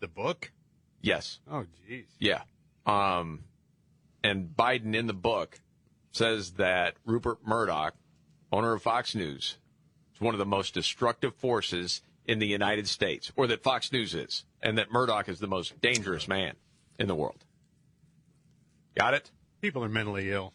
The 0.00 0.08
book? 0.08 0.52
Yes. 1.02 1.38
Oh, 1.50 1.66
jeez. 1.86 2.06
Yeah. 2.18 2.44
Um, 2.86 3.44
and 4.24 4.48
Biden 4.56 4.94
in 4.96 5.06
the 5.06 5.12
book 5.12 5.60
says 6.16 6.52
that 6.52 6.94
Rupert 7.04 7.46
Murdoch, 7.46 7.94
owner 8.50 8.72
of 8.72 8.82
Fox 8.82 9.14
News, 9.14 9.58
is 10.14 10.20
one 10.20 10.34
of 10.34 10.38
the 10.38 10.46
most 10.46 10.72
destructive 10.72 11.34
forces 11.34 12.00
in 12.24 12.38
the 12.38 12.46
United 12.46 12.88
States, 12.88 13.30
or 13.36 13.46
that 13.46 13.62
Fox 13.62 13.92
News 13.92 14.14
is, 14.14 14.44
and 14.62 14.78
that 14.78 14.90
Murdoch 14.90 15.28
is 15.28 15.40
the 15.40 15.46
most 15.46 15.80
dangerous 15.80 16.26
man 16.26 16.54
in 16.98 17.06
the 17.06 17.14
world. 17.14 17.44
Got 18.96 19.14
it? 19.14 19.30
People 19.60 19.84
are 19.84 19.88
mentally 19.88 20.32
ill. 20.32 20.54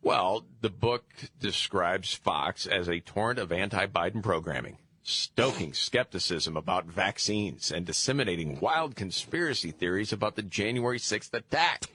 Well, 0.00 0.46
the 0.62 0.70
book 0.70 1.04
describes 1.38 2.14
Fox 2.14 2.66
as 2.66 2.88
a 2.88 3.00
torrent 3.00 3.38
of 3.38 3.52
anti 3.52 3.86
Biden 3.86 4.22
programming, 4.22 4.78
stoking 5.02 5.74
skepticism 5.74 6.56
about 6.56 6.86
vaccines 6.86 7.70
and 7.70 7.84
disseminating 7.84 8.58
wild 8.58 8.96
conspiracy 8.96 9.70
theories 9.70 10.12
about 10.12 10.34
the 10.34 10.42
January 10.42 10.98
6th 10.98 11.34
attack. 11.34 11.84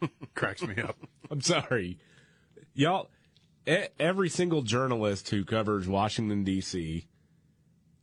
Cracks 0.34 0.62
me 0.62 0.80
up. 0.82 0.96
I'm 1.30 1.40
sorry. 1.40 1.98
Y'all, 2.74 3.08
every 3.66 4.28
single 4.28 4.62
journalist 4.62 5.28
who 5.30 5.44
covers 5.44 5.86
Washington, 5.88 6.44
D.C. 6.44 7.06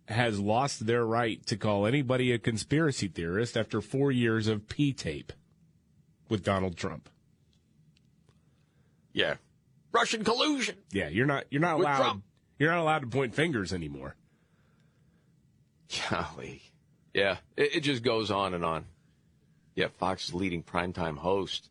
has 0.07 0.40
lost 0.40 0.86
their 0.86 1.06
right 1.06 1.45
to 1.48 1.57
call 1.57 1.86
anybody 1.86 2.32
a 2.32 2.38
conspiracy 2.40 3.07
theorist 3.07 3.57
after 3.57 3.82
four 3.82 4.11
years 4.11 4.48
of 4.48 4.68
P 4.68 4.94
tape 4.94 5.34
with 6.30 6.44
Donald 6.44 6.76
Trump. 6.78 7.10
yeah. 9.14 9.36
Russian 9.94 10.24
collusion. 10.24 10.76
Yeah, 10.91 11.07
you're 11.07 11.26
not 11.26 11.45
you're 11.49 11.61
not 11.61 11.78
With 11.80 11.88
allowed 11.88 11.98
Trump. 11.98 12.24
you're 12.60 12.69
not 12.69 12.82
allowed 12.82 12.99
to 12.99 13.07
point 13.07 13.34
fingers 13.34 13.74
anymore. 13.74 14.15
Golly. 16.10 16.61
Yeah, 17.14 17.38
it, 17.56 17.78
it 17.78 17.80
just 17.82 18.03
goes 18.03 18.30
on 18.30 18.53
and 18.53 18.64
on. 18.65 18.86
Yeah, 19.76 19.88
Fox's 19.98 20.34
leading 20.36 20.61
primetime 20.61 21.18
host 21.18 21.69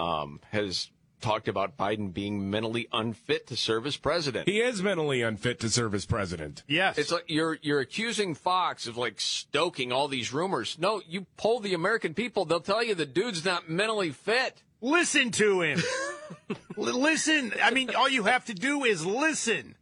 um, 0.00 0.40
has 0.50 0.90
talked 1.20 1.48
about 1.48 1.76
Biden 1.76 2.12
being 2.12 2.50
mentally 2.50 2.88
unfit 2.92 3.46
to 3.48 3.56
serve 3.56 3.86
as 3.86 3.96
president. 3.96 4.48
He 4.48 4.60
is 4.60 4.82
mentally 4.82 5.20
unfit 5.20 5.60
to 5.60 5.68
serve 5.68 5.94
as 5.94 6.06
president. 6.06 6.62
Yes. 6.66 6.96
It's 6.96 7.12
like 7.12 7.24
you're 7.28 7.58
you're 7.60 7.80
accusing 7.80 8.34
Fox 8.34 8.86
of 8.86 8.96
like 8.96 9.20
stoking 9.20 9.92
all 9.92 10.08
these 10.08 10.32
rumors. 10.32 10.78
No, 10.78 11.02
you 11.06 11.26
poll 11.36 11.60
the 11.60 11.74
American 11.74 12.14
people, 12.14 12.44
they'll 12.44 12.60
tell 12.60 12.82
you 12.82 12.94
the 12.94 13.06
dude's 13.06 13.44
not 13.44 13.68
mentally 13.68 14.10
fit. 14.10 14.62
Listen 14.80 15.30
to 15.32 15.60
him. 15.60 15.82
Listen. 16.76 17.52
I 17.62 17.70
mean, 17.70 17.94
all 17.94 18.08
you 18.08 18.24
have 18.24 18.46
to 18.46 18.54
do 18.54 18.84
is 18.84 19.04
listen. 19.04 19.74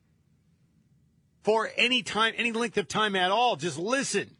For 1.44 1.70
any 1.76 2.02
time, 2.02 2.34
any 2.36 2.52
length 2.52 2.76
of 2.78 2.88
time 2.88 3.14
at 3.14 3.30
all, 3.30 3.54
just 3.56 3.78
listen. 3.78 4.36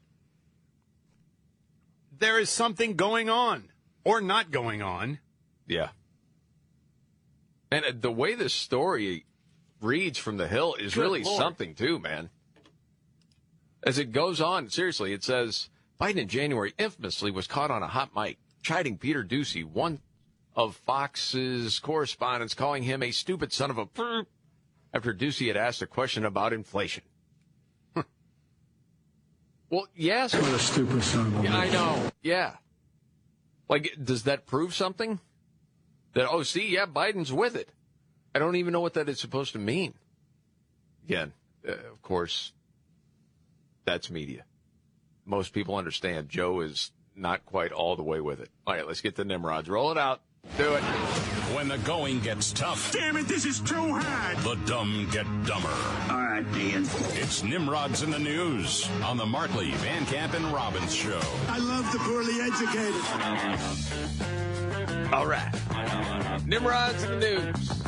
There 2.19 2.37
is 2.37 2.49
something 2.49 2.95
going 2.95 3.29
on 3.29 3.71
or 4.03 4.19
not 4.19 4.51
going 4.51 4.81
on. 4.81 5.19
Yeah. 5.69 5.89
And 7.71 7.85
uh, 7.85 7.91
the 7.97 8.11
way 8.11 8.35
this 8.35 8.53
story 8.53 9.25
reads 9.79 10.17
from 10.17 10.35
the 10.37 10.47
Hill 10.47 10.75
is 10.75 10.95
Good 10.95 11.01
really 11.01 11.23
Lord. 11.23 11.37
something 11.39 11.75
too, 11.75 11.99
man. 11.99 12.29
As 13.83 13.97
it 13.97 14.11
goes 14.11 14.41
on, 14.41 14.69
seriously, 14.69 15.13
it 15.13 15.23
says 15.23 15.69
Biden 16.01 16.17
in 16.17 16.27
January 16.27 16.73
infamously 16.77 17.31
was 17.31 17.47
caught 17.47 17.71
on 17.71 17.83
a 17.83 17.87
hot 17.87 18.09
mic 18.13 18.37
chiding 18.61 18.97
Peter 18.97 19.23
Doocy, 19.23 19.63
one 19.63 20.01
of 20.55 20.75
Fox's 20.75 21.79
correspondents, 21.79 22.53
calling 22.53 22.83
him 22.83 23.01
a 23.01 23.11
stupid 23.11 23.53
son 23.53 23.69
of 23.71 23.77
a 23.77 23.85
brr, 23.85 24.25
after 24.93 25.13
Doocy 25.13 25.47
had 25.47 25.55
asked 25.55 25.81
a 25.81 25.87
question 25.87 26.25
about 26.25 26.51
inflation. 26.51 27.03
well, 29.69 29.87
yes. 29.95 30.33
What 30.33 30.51
a 30.51 30.59
stupid 30.59 31.03
son 31.03 31.27
of 31.27 31.39
a 31.39 31.43
Yeah, 31.43 31.57
I 31.57 31.69
know. 31.69 32.11
Yeah. 32.21 32.55
Like, 33.69 33.95
does 34.03 34.23
that 34.23 34.47
prove 34.47 34.73
something? 34.73 35.19
That, 36.13 36.27
oh, 36.29 36.43
see, 36.43 36.69
yeah, 36.69 36.85
Biden's 36.85 37.31
with 37.31 37.55
it. 37.55 37.69
I 38.33 38.39
don't 38.39 38.55
even 38.55 38.73
know 38.73 38.81
what 38.81 38.93
that 38.95 39.09
is 39.09 39.19
supposed 39.19 39.53
to 39.53 39.59
mean. 39.59 39.93
Again, 41.05 41.33
uh, 41.67 41.71
of 41.71 42.01
course, 42.01 42.51
that's 43.85 44.09
media. 44.09 44.43
Most 45.25 45.53
people 45.53 45.75
understand 45.75 46.29
Joe 46.29 46.61
is 46.61 46.91
not 47.15 47.45
quite 47.45 47.71
all 47.71 47.95
the 47.95 48.03
way 48.03 48.19
with 48.21 48.39
it. 48.39 48.49
All 48.65 48.73
right, 48.73 48.87
let's 48.87 49.01
get 49.01 49.15
the 49.15 49.25
Nimrods. 49.25 49.69
Roll 49.69 49.91
it 49.91 49.97
out. 49.97 50.21
Do 50.57 50.73
it. 50.73 50.81
When 51.53 51.67
the 51.67 51.77
going 51.79 52.19
gets 52.21 52.53
tough. 52.53 52.91
Damn 52.93 53.17
it, 53.17 53.27
this 53.27 53.45
is 53.45 53.59
too 53.59 53.93
hard. 53.93 54.37
The 54.37 54.55
dumb 54.65 55.07
get 55.11 55.25
dumber. 55.45 55.67
All 56.09 56.17
right, 56.17 56.45
Ian. 56.55 56.83
It's 57.13 57.43
Nimrods 57.43 58.03
in 58.03 58.11
the 58.11 58.19
News 58.19 58.89
on 59.03 59.17
the 59.17 59.25
Markley, 59.25 59.71
Van 59.71 60.05
Camp, 60.05 60.33
and 60.33 60.45
Robbins 60.53 60.93
Show. 60.93 61.19
I 61.47 61.57
love 61.57 61.91
the 61.91 61.99
poorly 61.99 62.39
educated. 62.41 62.95
All 65.11 65.25
right. 65.25 65.51
Nimrod's 66.45 67.03
in 67.03 67.19
the 67.19 67.25
news. 67.25 67.83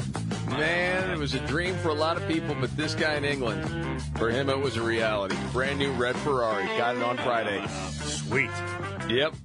Man, 0.48 1.12
it 1.12 1.18
was 1.18 1.34
a 1.34 1.40
dream 1.48 1.76
for 1.78 1.90
a 1.90 1.94
lot 1.94 2.18
of 2.18 2.28
people, 2.28 2.56
but 2.60 2.76
this 2.76 2.96
guy 2.96 3.16
in 3.16 3.24
England, 3.24 4.02
for 4.18 4.30
him, 4.30 4.50
it 4.50 4.60
was 4.60 4.76
a 4.76 4.82
reality. 4.82 5.38
Brand 5.54 5.80
new 5.80 5.92
red 5.94 6.16
Ferrari. 6.18 6.66
Got 6.78 6.98
it 6.98 7.04
on 7.04 7.18
Friday. 7.18 7.66
Sweet. 8.02 8.50
Yep. 9.08 9.36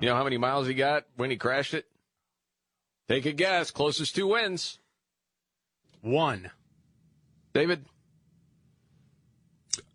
You 0.00 0.08
know 0.08 0.16
how 0.16 0.24
many 0.24 0.36
miles 0.36 0.66
he 0.66 0.74
got 0.74 1.04
when 1.16 1.30
he 1.30 1.36
crashed 1.36 1.74
it? 1.74 1.86
Take 3.08 3.24
a 3.24 3.32
guess. 3.32 3.70
Closest 3.70 4.14
two 4.14 4.26
wins. 4.26 4.78
One. 6.02 6.50
David? 7.52 7.84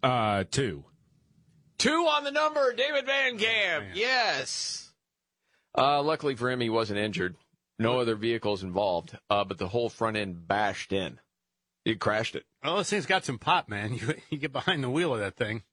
Uh, 0.01 0.45
two. 0.49 0.85
Two 1.77 2.07
on 2.09 2.23
the 2.23 2.31
number. 2.31 2.73
David 2.73 3.05
Van 3.05 3.37
Camp. 3.37 3.85
Yes. 3.93 4.88
Uh, 5.77 6.01
luckily 6.01 6.35
for 6.35 6.49
him, 6.49 6.59
he 6.59 6.69
wasn't 6.69 6.99
injured. 6.99 7.35
No 7.77 7.99
other 7.99 8.15
vehicles 8.15 8.61
involved, 8.61 9.17
uh, 9.29 9.45
but 9.45 9.57
the 9.57 9.69
whole 9.69 9.87
front 9.87 10.17
end 10.17 10.47
bashed 10.47 10.91
in. 10.91 11.19
It 11.85 11.99
crashed 11.99 12.35
it. 12.35 12.43
Oh, 12.63 12.77
this 12.77 12.89
thing's 12.89 13.05
got 13.05 13.23
some 13.23 13.39
pop, 13.39 13.69
man. 13.69 13.93
You, 13.99 14.13
you 14.29 14.37
get 14.37 14.51
behind 14.51 14.83
the 14.83 14.89
wheel 14.89 15.13
of 15.13 15.21
that 15.21 15.37
thing. 15.37 15.63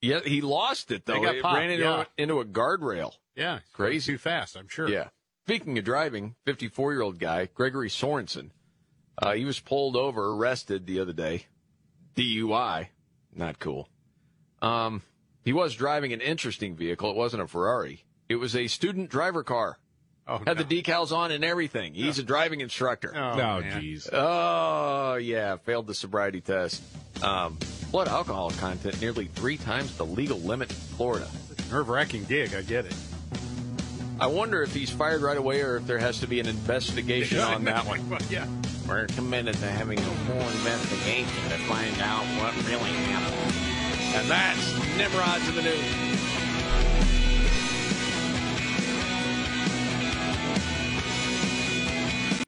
Yeah, 0.00 0.20
he 0.24 0.40
lost 0.40 0.92
it 0.92 1.06
though. 1.06 1.24
It 1.24 1.42
popped, 1.42 1.56
ran 1.58 1.70
into, 1.70 1.84
yeah. 1.84 2.02
a, 2.02 2.22
into 2.22 2.40
a 2.40 2.44
guardrail. 2.44 3.14
Yeah, 3.34 3.60
Crazy. 3.72 4.12
too 4.12 4.18
fast. 4.18 4.56
I'm 4.56 4.68
sure. 4.68 4.88
Yeah. 4.88 5.08
Speaking 5.46 5.78
of 5.78 5.84
driving, 5.84 6.36
54 6.44 6.92
year 6.92 7.02
old 7.02 7.18
guy, 7.18 7.48
Gregory 7.52 7.88
Sorensen, 7.88 8.50
uh, 9.18 9.32
he 9.32 9.44
was 9.44 9.58
pulled 9.58 9.96
over, 9.96 10.32
arrested 10.32 10.86
the 10.86 11.00
other 11.00 11.12
day. 11.12 11.46
DUI. 12.14 12.88
Not 13.34 13.58
cool. 13.58 13.88
Um, 14.62 15.02
he 15.44 15.52
was 15.52 15.74
driving 15.74 16.12
an 16.12 16.20
interesting 16.20 16.76
vehicle. 16.76 17.10
It 17.10 17.16
wasn't 17.16 17.42
a 17.42 17.46
Ferrari. 17.46 18.04
It 18.28 18.36
was 18.36 18.56
a 18.56 18.66
student 18.66 19.10
driver 19.10 19.42
car. 19.44 19.78
Oh, 20.28 20.40
Had 20.44 20.58
the 20.58 20.64
decals 20.64 21.12
on 21.12 21.30
and 21.30 21.44
everything. 21.44 21.94
He's 21.94 22.18
a 22.18 22.24
driving 22.24 22.60
instructor. 22.60 23.12
Oh, 23.14 23.20
Oh, 23.20 23.62
jeez. 23.62 24.08
Oh, 24.12 25.14
yeah. 25.14 25.56
Failed 25.58 25.86
the 25.86 25.94
sobriety 25.94 26.40
test. 26.40 26.82
Um, 27.22 27.56
blood 27.92 28.08
alcohol 28.08 28.50
content 28.50 29.00
nearly 29.00 29.26
three 29.26 29.56
times 29.56 29.96
the 29.96 30.04
legal 30.04 30.38
limit 30.40 30.70
in 30.70 30.76
Florida. 30.76 31.28
Nerve 31.70 31.88
wracking 31.88 32.24
gig. 32.24 32.54
I 32.54 32.62
get 32.62 32.86
it. 32.86 32.94
I 34.18 34.26
wonder 34.26 34.62
if 34.62 34.74
he's 34.74 34.90
fired 34.90 35.20
right 35.22 35.36
away 35.36 35.60
or 35.62 35.76
if 35.76 35.86
there 35.86 35.98
has 35.98 36.18
to 36.20 36.26
be 36.26 36.40
an 36.40 36.48
investigation 36.48 37.38
on 37.38 37.64
that 37.64 37.86
one. 37.86 38.00
Well, 38.10 38.20
yeah. 38.28 38.48
We're 38.88 39.06
committed 39.08 39.54
to 39.56 39.66
having 39.66 39.98
a 39.98 40.02
full 40.02 40.40
investigation 40.40 41.42
to 41.50 41.58
find 41.66 42.00
out 42.00 42.24
what 42.40 42.54
really 42.66 42.90
happened. 42.90 43.54
And 44.16 44.28
that's 44.30 44.96
Nimrod's 44.96 45.48
in 45.48 45.54
the 45.56 45.62
news. 45.62 46.15